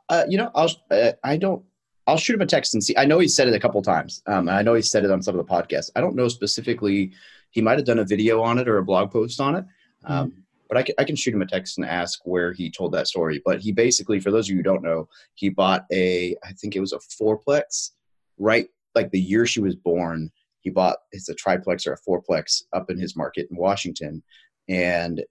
Uh, 0.09 0.23
you 0.29 0.37
know, 0.37 0.51
I'll. 0.55 0.71
Uh, 0.89 1.11
I 1.23 1.37
don't. 1.37 1.63
I'll 2.05 2.17
shoot 2.17 2.35
him 2.35 2.41
a 2.41 2.45
text 2.45 2.73
and 2.73 2.81
see. 2.81 2.95
I 2.95 3.03
know 3.03 3.19
he 3.19 3.27
said 3.27 3.49
it 3.49 3.53
a 3.53 3.59
couple 3.59 3.81
times. 3.81 4.21
Um, 4.27 4.47
I 4.47 4.61
know 4.61 4.73
he 4.73 4.81
said 4.81 5.03
it 5.03 5.11
on 5.11 5.21
some 5.21 5.37
of 5.37 5.45
the 5.45 5.53
podcasts. 5.53 5.89
I 5.95 6.01
don't 6.01 6.15
know 6.15 6.29
specifically. 6.29 7.11
He 7.51 7.61
might 7.61 7.77
have 7.77 7.85
done 7.85 7.99
a 7.99 8.05
video 8.05 8.41
on 8.41 8.57
it 8.59 8.69
or 8.69 8.77
a 8.77 8.83
blog 8.83 9.11
post 9.11 9.41
on 9.41 9.55
it. 9.55 9.65
Um, 10.05 10.29
mm-hmm 10.29 10.39
but 10.67 10.77
I 10.77 10.83
can, 10.83 10.95
I 10.97 11.03
can 11.03 11.15
shoot 11.15 11.33
him 11.33 11.41
a 11.41 11.45
text 11.45 11.77
and 11.77 11.87
ask 11.87 12.19
where 12.25 12.53
he 12.53 12.69
told 12.69 12.91
that 12.93 13.07
story. 13.07 13.41
But 13.43 13.59
he 13.61 13.71
basically, 13.71 14.19
for 14.19 14.31
those 14.31 14.47
of 14.47 14.51
you 14.51 14.57
who 14.57 14.63
don't 14.63 14.83
know, 14.83 15.07
he 15.35 15.49
bought 15.49 15.85
a, 15.91 16.35
I 16.43 16.51
think 16.53 16.75
it 16.75 16.79
was 16.79 16.93
a 16.93 16.99
fourplex, 16.99 17.91
right? 18.37 18.67
Like 18.95 19.11
the 19.11 19.19
year 19.19 19.45
she 19.45 19.61
was 19.61 19.75
born, 19.75 20.31
he 20.67 20.71
bought 20.71 20.97
it's 21.13 21.29
a 21.29 21.33
triplex 21.33 21.87
or 21.87 21.93
a 21.93 22.09
fourplex 22.09 22.63
up 22.73 22.89
in 22.89 22.99
his 22.99 23.15
market 23.15 23.47
in 23.49 23.55
Washington, 23.57 24.21
and 24.67 25.23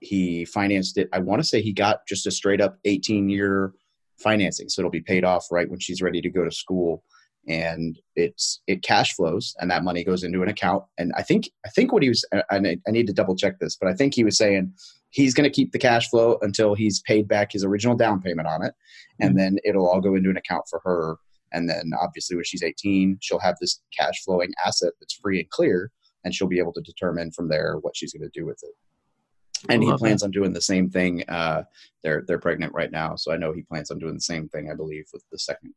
he 0.00 0.46
financed 0.46 0.96
it. 0.96 1.10
I 1.12 1.18
want 1.18 1.42
to 1.42 1.46
say 1.46 1.60
he 1.60 1.74
got 1.74 2.06
just 2.08 2.26
a 2.26 2.30
straight 2.30 2.62
up 2.62 2.78
18 2.86 3.28
year 3.28 3.74
financing, 4.16 4.70
so 4.70 4.80
it'll 4.80 4.90
be 4.90 5.02
paid 5.02 5.24
off 5.24 5.46
right 5.50 5.68
when 5.68 5.78
she's 5.78 6.00
ready 6.00 6.22
to 6.22 6.30
go 6.30 6.42
to 6.42 6.50
school 6.50 7.04
and 7.46 7.98
it's 8.16 8.60
it 8.66 8.82
cash 8.82 9.14
flows 9.14 9.54
and 9.58 9.70
that 9.70 9.84
money 9.84 10.04
goes 10.04 10.22
into 10.22 10.42
an 10.42 10.48
account 10.48 10.84
and 10.98 11.12
i 11.16 11.22
think 11.22 11.48
i 11.64 11.68
think 11.70 11.92
what 11.92 12.02
he 12.02 12.08
was 12.10 12.22
and 12.32 12.66
i, 12.66 12.76
I 12.86 12.90
need 12.90 13.06
to 13.06 13.12
double 13.14 13.36
check 13.36 13.58
this 13.58 13.74
but 13.74 13.88
i 13.88 13.94
think 13.94 14.12
he 14.12 14.24
was 14.24 14.36
saying 14.36 14.74
he's 15.10 15.32
going 15.32 15.48
to 15.48 15.54
keep 15.54 15.72
the 15.72 15.78
cash 15.78 16.10
flow 16.10 16.36
until 16.42 16.74
he's 16.74 17.00
paid 17.00 17.26
back 17.26 17.52
his 17.52 17.64
original 17.64 17.96
down 17.96 18.20
payment 18.20 18.48
on 18.48 18.64
it 18.64 18.74
and 19.20 19.30
mm-hmm. 19.30 19.38
then 19.38 19.58
it'll 19.64 19.88
all 19.88 20.00
go 20.00 20.14
into 20.14 20.28
an 20.28 20.36
account 20.36 20.64
for 20.68 20.82
her 20.84 21.16
and 21.52 21.68
then 21.68 21.90
obviously 22.00 22.36
when 22.36 22.44
she's 22.44 22.62
18 22.62 23.18
she'll 23.20 23.38
have 23.38 23.56
this 23.60 23.80
cash 23.96 24.22
flowing 24.24 24.52
asset 24.64 24.92
that's 25.00 25.14
free 25.14 25.40
and 25.40 25.50
clear 25.50 25.90
and 26.24 26.34
she'll 26.34 26.48
be 26.48 26.58
able 26.58 26.72
to 26.72 26.82
determine 26.82 27.30
from 27.30 27.48
there 27.48 27.76
what 27.82 27.96
she's 27.96 28.12
going 28.12 28.28
to 28.28 28.38
do 28.40 28.46
with 28.46 28.60
it 28.62 28.74
and 29.68 29.82
he 29.82 29.92
plans 29.96 30.20
that. 30.20 30.26
on 30.26 30.30
doing 30.30 30.52
the 30.52 30.60
same 30.60 30.88
thing 30.88 31.24
uh, 31.28 31.62
they're 32.02 32.22
they're 32.26 32.38
pregnant 32.38 32.72
right 32.72 32.92
now 32.92 33.16
so 33.16 33.32
i 33.32 33.36
know 33.36 33.52
he 33.52 33.62
plans 33.62 33.90
on 33.90 33.98
doing 33.98 34.14
the 34.14 34.20
same 34.20 34.48
thing 34.48 34.70
i 34.70 34.74
believe 34.74 35.06
with 35.12 35.24
the 35.32 35.38
second 35.38 35.74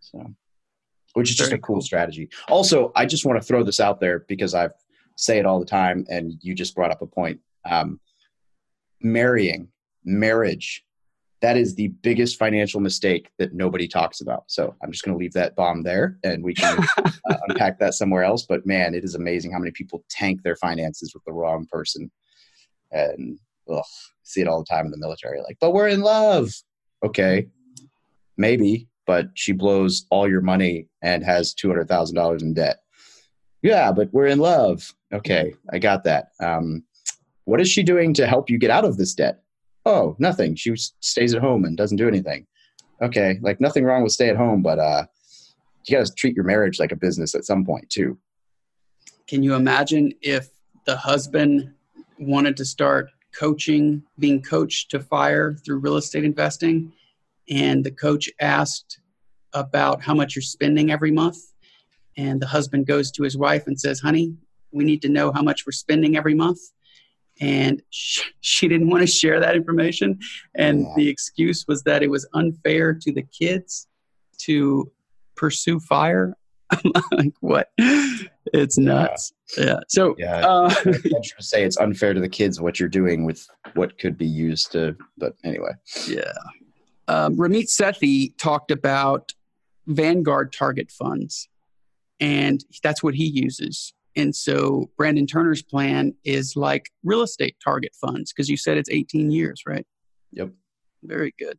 so 0.00 0.34
which 1.14 1.30
is 1.30 1.36
just 1.36 1.52
a 1.52 1.58
cool 1.58 1.80
strategy. 1.80 2.28
Also, 2.48 2.92
I 2.94 3.06
just 3.06 3.24
want 3.24 3.40
to 3.40 3.46
throw 3.46 3.62
this 3.62 3.80
out 3.80 4.00
there 4.00 4.20
because 4.28 4.54
I 4.54 4.68
say 5.16 5.38
it 5.38 5.46
all 5.46 5.58
the 5.58 5.66
time, 5.66 6.04
and 6.08 6.34
you 6.40 6.54
just 6.54 6.74
brought 6.74 6.90
up 6.90 7.02
a 7.02 7.06
point. 7.06 7.40
Um, 7.68 8.00
marrying, 9.02 9.68
marriage, 10.04 10.84
that 11.40 11.56
is 11.56 11.74
the 11.74 11.88
biggest 12.02 12.38
financial 12.38 12.80
mistake 12.80 13.30
that 13.38 13.54
nobody 13.54 13.86
talks 13.86 14.20
about. 14.20 14.44
So 14.48 14.74
I'm 14.82 14.90
just 14.90 15.04
going 15.04 15.16
to 15.16 15.18
leave 15.18 15.34
that 15.34 15.54
bomb 15.54 15.82
there, 15.82 16.18
and 16.24 16.42
we 16.42 16.54
can 16.54 16.84
uh, 16.98 17.36
unpack 17.48 17.78
that 17.78 17.94
somewhere 17.94 18.24
else. 18.24 18.44
But 18.48 18.66
man, 18.66 18.94
it 18.94 19.04
is 19.04 19.14
amazing 19.14 19.52
how 19.52 19.58
many 19.58 19.70
people 19.70 20.04
tank 20.08 20.42
their 20.42 20.56
finances 20.56 21.12
with 21.14 21.24
the 21.24 21.32
wrong 21.32 21.66
person, 21.70 22.10
and 22.90 23.38
ugh, 23.70 23.84
see 24.22 24.40
it 24.40 24.48
all 24.48 24.58
the 24.58 24.66
time 24.66 24.86
in 24.86 24.90
the 24.90 24.98
military. 24.98 25.40
Like, 25.40 25.58
but 25.60 25.72
we're 25.72 25.88
in 25.88 26.00
love. 26.00 26.52
Okay, 27.04 27.46
maybe 28.36 28.88
but 29.08 29.30
she 29.32 29.52
blows 29.52 30.04
all 30.10 30.28
your 30.28 30.42
money 30.42 30.86
and 31.02 31.24
has 31.24 31.54
$200,000 31.54 32.42
in 32.42 32.52
debt. 32.52 32.76
Yeah, 33.62 33.90
but 33.90 34.12
we're 34.12 34.26
in 34.26 34.38
love. 34.38 34.94
Okay, 35.12 35.54
I 35.72 35.78
got 35.78 36.04
that. 36.04 36.28
Um, 36.40 36.84
what 37.46 37.58
is 37.58 37.70
she 37.70 37.82
doing 37.82 38.12
to 38.14 38.26
help 38.26 38.50
you 38.50 38.58
get 38.58 38.70
out 38.70 38.84
of 38.84 38.98
this 38.98 39.14
debt? 39.14 39.40
Oh, 39.88 40.16
nothing. 40.18 40.54
She 40.54 40.74
stays 41.00 41.34
at 41.34 41.40
home 41.40 41.64
and 41.64 41.76
doesn't 41.76 41.96
do 41.96 42.08
anything. 42.08 42.46
Okay, 43.00 43.38
like 43.40 43.60
nothing 43.60 43.84
wrong 43.84 44.02
with 44.02 44.12
stay 44.12 44.28
at 44.28 44.36
home, 44.36 44.62
but 44.62 44.78
uh, 44.78 45.06
you 45.86 45.96
got 45.96 46.06
to 46.06 46.12
treat 46.14 46.36
your 46.36 46.44
marriage 46.44 46.78
like 46.78 46.92
a 46.92 46.96
business 46.96 47.34
at 47.34 47.44
some 47.44 47.64
point 47.64 47.88
too. 47.88 48.18
Can 49.26 49.42
you 49.42 49.54
imagine 49.54 50.12
if 50.20 50.48
the 50.84 50.96
husband 50.96 51.72
wanted 52.18 52.56
to 52.58 52.64
start 52.64 53.10
coaching, 53.34 54.02
being 54.18 54.42
coached 54.42 54.90
to 54.90 55.00
fire 55.00 55.54
through 55.54 55.78
real 55.78 55.96
estate 55.96 56.24
investing? 56.24 56.92
and 57.50 57.84
the 57.84 57.90
coach 57.90 58.28
asked 58.40 59.00
about 59.52 60.02
how 60.02 60.14
much 60.14 60.36
you're 60.36 60.42
spending 60.42 60.90
every 60.90 61.10
month. 61.10 61.38
And 62.16 62.40
the 62.40 62.46
husband 62.46 62.86
goes 62.86 63.10
to 63.12 63.22
his 63.22 63.36
wife 63.36 63.66
and 63.66 63.78
says, 63.78 64.00
Honey, 64.00 64.34
we 64.72 64.84
need 64.84 65.02
to 65.02 65.08
know 65.08 65.32
how 65.32 65.42
much 65.42 65.64
we're 65.66 65.72
spending 65.72 66.16
every 66.16 66.34
month. 66.34 66.58
And 67.40 67.82
she, 67.90 68.22
she 68.40 68.68
didn't 68.68 68.88
want 68.88 69.02
to 69.02 69.06
share 69.06 69.38
that 69.40 69.54
information. 69.54 70.18
And 70.54 70.82
yeah. 70.82 70.92
the 70.96 71.08
excuse 71.08 71.66
was 71.68 71.82
that 71.84 72.02
it 72.02 72.10
was 72.10 72.26
unfair 72.34 72.94
to 72.94 73.12
the 73.12 73.22
kids 73.22 73.86
to 74.38 74.90
pursue 75.36 75.80
fire. 75.80 76.34
I'm 76.70 76.92
like, 77.12 77.34
what? 77.40 77.70
It's 78.52 78.78
nuts. 78.78 79.32
Yeah. 79.56 79.64
yeah. 79.64 79.80
So, 79.88 80.14
yeah, 80.18 80.46
uh, 80.46 80.70
I 80.70 80.92
to 80.92 81.22
say 81.38 81.64
it's 81.64 81.78
unfair 81.78 82.14
to 82.14 82.20
the 82.20 82.28
kids 82.28 82.60
what 82.60 82.78
you're 82.78 82.88
doing 82.88 83.24
with 83.24 83.46
what 83.74 83.98
could 83.98 84.18
be 84.18 84.26
used 84.26 84.72
to, 84.72 84.96
but 85.16 85.34
anyway. 85.44 85.72
Yeah. 86.06 86.32
um, 87.08 87.36
Ramit 87.36 87.68
Sethi 87.68 88.36
talked 88.38 88.70
about 88.70 89.32
Vanguard 89.86 90.52
target 90.52 90.90
funds, 90.90 91.48
and 92.20 92.62
that's 92.82 93.02
what 93.02 93.14
he 93.14 93.26
uses. 93.26 93.94
And 94.18 94.34
so 94.34 94.90
Brandon 94.96 95.26
Turner's 95.26 95.62
plan 95.62 96.12
is 96.24 96.56
like 96.56 96.90
real 97.04 97.22
estate 97.22 97.56
target 97.62 97.92
funds 98.00 98.32
because 98.32 98.48
you 98.48 98.56
said 98.56 98.76
it's 98.76 98.90
18 98.90 99.30
years, 99.30 99.62
right? 99.66 99.86
Yep. 100.32 100.50
Very 101.04 101.32
good. 101.38 101.56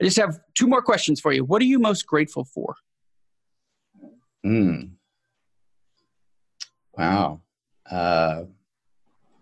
I 0.00 0.04
just 0.04 0.18
have 0.18 0.38
two 0.54 0.66
more 0.66 0.82
questions 0.82 1.18
for 1.20 1.32
you. 1.32 1.42
What 1.44 1.62
are 1.62 1.64
you 1.64 1.78
most 1.78 2.06
grateful 2.06 2.44
for? 2.44 2.74
Hmm. 4.44 4.80
Wow. 6.96 7.40
Uh, 7.90 8.42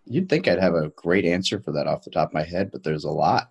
you'd 0.04 0.28
think 0.28 0.46
I'd 0.46 0.60
have 0.60 0.74
a 0.74 0.90
great 0.90 1.24
answer 1.24 1.60
for 1.60 1.72
that 1.72 1.86
off 1.88 2.02
the 2.04 2.10
top 2.10 2.28
of 2.28 2.34
my 2.34 2.44
head, 2.44 2.70
but 2.70 2.84
there's 2.84 3.04
a 3.04 3.10
lot. 3.10 3.50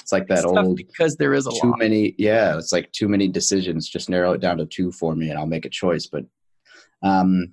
It's 0.00 0.12
like 0.12 0.26
that 0.28 0.38
It's 0.38 0.44
old 0.46 0.76
because 0.76 1.16
there 1.16 1.34
is 1.34 1.44
a 1.44 1.50
lot. 1.50 1.60
too 1.60 1.68
lot. 1.70 1.78
many. 1.78 2.14
Yeah, 2.16 2.56
it's 2.56 2.72
like 2.72 2.90
too 2.92 3.08
many 3.08 3.28
decisions. 3.28 3.88
Just 3.88 4.08
narrow 4.08 4.32
it 4.32 4.40
down 4.40 4.56
to 4.56 4.64
two 4.64 4.90
for 4.92 5.14
me, 5.14 5.28
and 5.28 5.38
I'll 5.38 5.44
make 5.46 5.66
a 5.66 5.70
choice. 5.70 6.06
But, 6.06 6.24
um, 7.02 7.50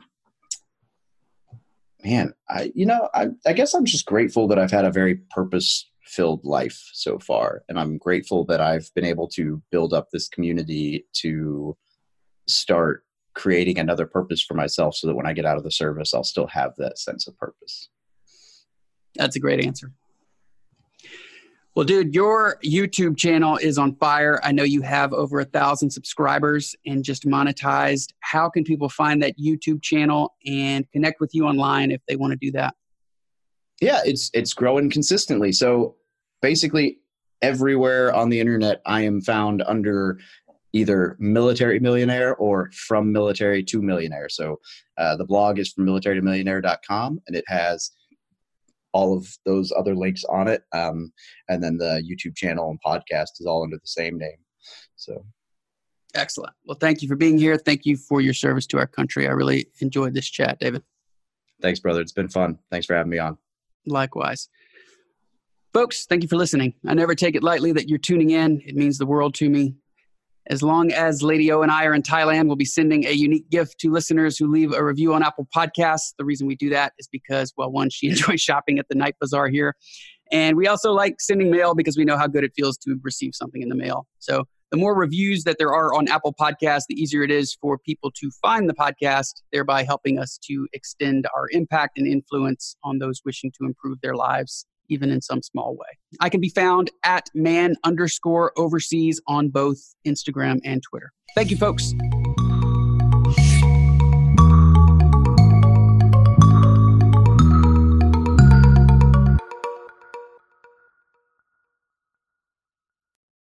man, 2.06 2.34
I 2.50 2.72
you 2.76 2.86
know 2.86 3.10
I 3.14 3.30
I 3.46 3.54
guess 3.54 3.74
I'm 3.74 3.86
just 3.86 4.06
grateful 4.06 4.48
that 4.48 4.60
I've 4.60 4.72
had 4.72 4.86
a 4.86 4.92
very 4.92 5.16
purpose 5.32 5.90
filled 6.04 6.46
life 6.46 6.90
so 6.94 7.18
far, 7.20 7.64
and 7.68 7.80
I'm 7.80 7.98
grateful 7.98 8.46
that 8.46 8.62
I've 8.62 8.90
been 8.94 9.06
able 9.06 9.28
to 9.30 9.62
build 9.72 9.94
up 9.94 10.10
this 10.12 10.30
community 10.30 11.06
to 11.22 11.76
start 12.48 13.04
creating 13.34 13.80
another 13.80 14.06
purpose 14.06 14.42
for 14.42 14.54
myself, 14.54 14.96
so 14.96 15.08
that 15.08 15.16
when 15.16 15.26
I 15.26 15.34
get 15.34 15.46
out 15.46 15.58
of 15.58 15.64
the 15.64 15.72
service, 15.72 16.14
I'll 16.14 16.24
still 16.24 16.48
have 16.48 16.74
that 16.78 17.00
sense 17.00 17.28
of 17.28 17.38
purpose. 17.38 17.90
That's 19.16 19.36
a 19.36 19.40
great 19.40 19.66
answer. 19.66 19.92
Well, 21.76 21.86
dude, 21.86 22.16
your 22.16 22.58
YouTube 22.64 23.18
channel 23.18 23.58
is 23.58 23.78
on 23.78 23.96
fire. 23.96 24.40
I 24.44 24.54
know 24.54 24.64
you 24.64 24.82
have 24.82 25.12
over 25.12 25.42
a 25.42 25.46
thousand 25.46 25.90
subscribers 25.90 26.74
and 26.86 27.04
just 27.04 27.26
monetized. 27.26 28.14
How 28.22 28.50
can 28.50 28.64
people 28.64 28.88
find 28.88 29.22
that 29.22 29.38
YouTube 29.38 29.84
channel 29.84 30.34
and 30.46 30.90
connect 30.94 31.20
with 31.20 31.32
you 31.34 31.46
online 31.46 31.92
if 31.92 32.02
they 32.08 32.16
want 32.16 32.32
to 32.32 32.38
do 32.38 32.52
that? 32.54 32.76
yeah 33.82 34.02
it's 34.06 34.30
it's 34.34 34.54
growing 34.54 34.90
consistently 34.90 35.52
so 35.52 35.96
basically 36.42 37.00
everywhere 37.42 38.14
on 38.14 38.30
the 38.30 38.40
internet 38.40 38.82
i 38.86 39.02
am 39.02 39.22
found 39.22 39.62
under 39.68 40.18
either 40.74 41.16
military 41.20 41.80
millionaire 41.80 42.36
or 42.36 42.70
from 42.72 43.12
military 43.12 43.64
to 43.64 43.82
millionaire 43.82 44.30
so 44.30 44.60
uh, 44.98 45.16
the 45.16 45.26
blog 45.26 45.60
is 45.60 45.72
from 45.72 45.86
military 45.86 46.16
to 46.16 46.22
millionaire.com 46.22 47.20
and 47.28 47.36
it 47.36 47.44
has 47.48 47.92
all 48.96 49.10
of 49.18 49.28
those 49.46 49.72
other 49.78 49.96
links 49.96 50.24
on 50.26 50.48
it 50.48 50.62
um, 50.74 51.12
and 51.50 51.62
then 51.64 51.78
the 51.78 51.94
youtube 52.10 52.36
channel 52.36 52.70
and 52.70 52.80
podcast 52.86 53.40
is 53.40 53.46
all 53.46 53.64
under 53.64 53.78
the 53.78 53.94
same 54.00 54.18
name 54.18 54.40
so 54.96 55.24
Excellent. 56.18 56.54
Well, 56.66 56.78
thank 56.80 57.02
you 57.02 57.10
for 57.10 57.18
being 57.18 57.38
here. 57.38 57.58
Thank 57.58 57.86
you 57.86 57.98
for 57.98 58.22
your 58.22 58.34
service 58.34 58.66
to 58.68 58.78
our 58.78 58.88
country. 58.88 59.28
I 59.28 59.32
really 59.32 59.68
enjoyed 59.82 60.14
this 60.14 60.30
chat, 60.30 60.60
David. 60.60 60.82
thanks 61.62 61.82
brother 61.82 62.00
it's 62.00 62.14
been 62.14 62.30
fun 62.30 62.58
thanks 62.72 62.86
for 62.88 62.96
having 62.96 63.10
me 63.10 63.20
on 63.20 63.38
Likewise. 63.86 64.50
Folks, 65.74 66.06
thank 66.06 66.24
you 66.24 66.30
for 66.30 66.38
listening. 66.38 66.74
I 66.88 66.94
never 66.94 67.16
take 67.16 67.36
it 67.36 67.44
lightly 67.44 67.72
that 67.74 67.90
you're 67.90 68.00
tuning 68.00 68.30
in. 68.30 68.62
It 68.66 68.76
means 68.76 68.98
the 68.98 69.06
world 69.06 69.36
to 69.36 69.50
me. 69.50 69.76
As 70.48 70.62
long 70.62 70.92
as 70.92 71.24
Lady 71.24 71.52
O 71.52 71.62
and 71.62 71.72
I 71.72 71.86
are 71.86 71.94
in 71.94 72.04
Thailand, 72.04 72.48
we'll 72.48 72.56
be 72.56 72.66
sending 72.66 73.06
a 73.06 73.12
unique 73.12 73.50
gift 73.50 73.80
to 73.80 73.92
listeners 73.92 74.38
who 74.38 74.52
leave 74.52 74.74
a 74.74 74.84
review 74.84 75.14
on 75.14 75.24
Apple 75.24 75.48
Podcasts. 75.56 76.14
The 76.20 76.26
reason 76.26 76.46
we 76.46 76.56
do 76.56 76.70
that 76.70 76.94
is 77.00 77.08
because, 77.08 77.52
well, 77.58 77.72
one, 77.72 77.90
she 77.90 78.08
enjoys 78.10 78.42
shopping 78.42 78.78
at 78.78 78.88
the 78.88 78.96
night 78.96 79.16
bazaar 79.20 79.48
here. 79.48 79.76
And 80.32 80.58
we 80.58 80.68
also 80.68 80.92
like 80.92 81.20
sending 81.20 81.52
mail 81.52 81.76
because 81.76 81.98
we 81.98 82.06
know 82.06 82.18
how 82.18 82.28
good 82.28 82.44
it 82.44 82.52
feels 82.56 82.78
to 82.80 83.00
receive 83.04 83.34
something 83.34 83.62
in 83.62 83.70
the 83.70 83.76
mail. 83.76 84.08
So 84.20 84.46
the 84.72 84.78
more 84.78 84.96
reviews 84.96 85.44
that 85.44 85.58
there 85.60 85.74
are 85.74 85.94
on 85.94 86.08
Apple 86.08 86.34
Podcasts, 86.34 86.86
the 86.90 86.96
easier 86.96 87.24
it 87.24 87.32
is 87.32 87.56
for 87.62 87.78
people 87.78 88.12
to 88.12 88.32
find 88.42 88.68
the 88.68 88.74
podcast, 88.74 89.42
thereby 89.54 89.84
helping 89.84 90.20
us 90.20 90.40
to 90.48 90.68
extend 90.74 91.28
our 91.36 91.48
impact 91.52 91.98
and 91.98 92.08
influence 92.08 92.76
on 92.84 93.00
those 93.00 93.22
wishing 93.24 93.52
to 93.60 93.66
improve 93.66 94.02
their 94.02 94.16
lives, 94.16 94.66
even 94.90 95.12
in 95.12 95.22
some 95.22 95.42
small 95.42 95.76
way. 95.76 95.98
I 96.20 96.30
can 96.30 96.42
be 96.42 96.50
found 96.50 96.92
at 97.04 97.30
man 97.34 97.76
underscore 97.84 98.52
overseas 98.58 99.22
on 99.28 99.50
both 99.50 99.78
Instagram 100.06 100.60
and 100.64 100.82
Twitter. 100.84 101.12
Thank 101.36 101.52
you, 101.52 101.58
folks. 101.58 101.94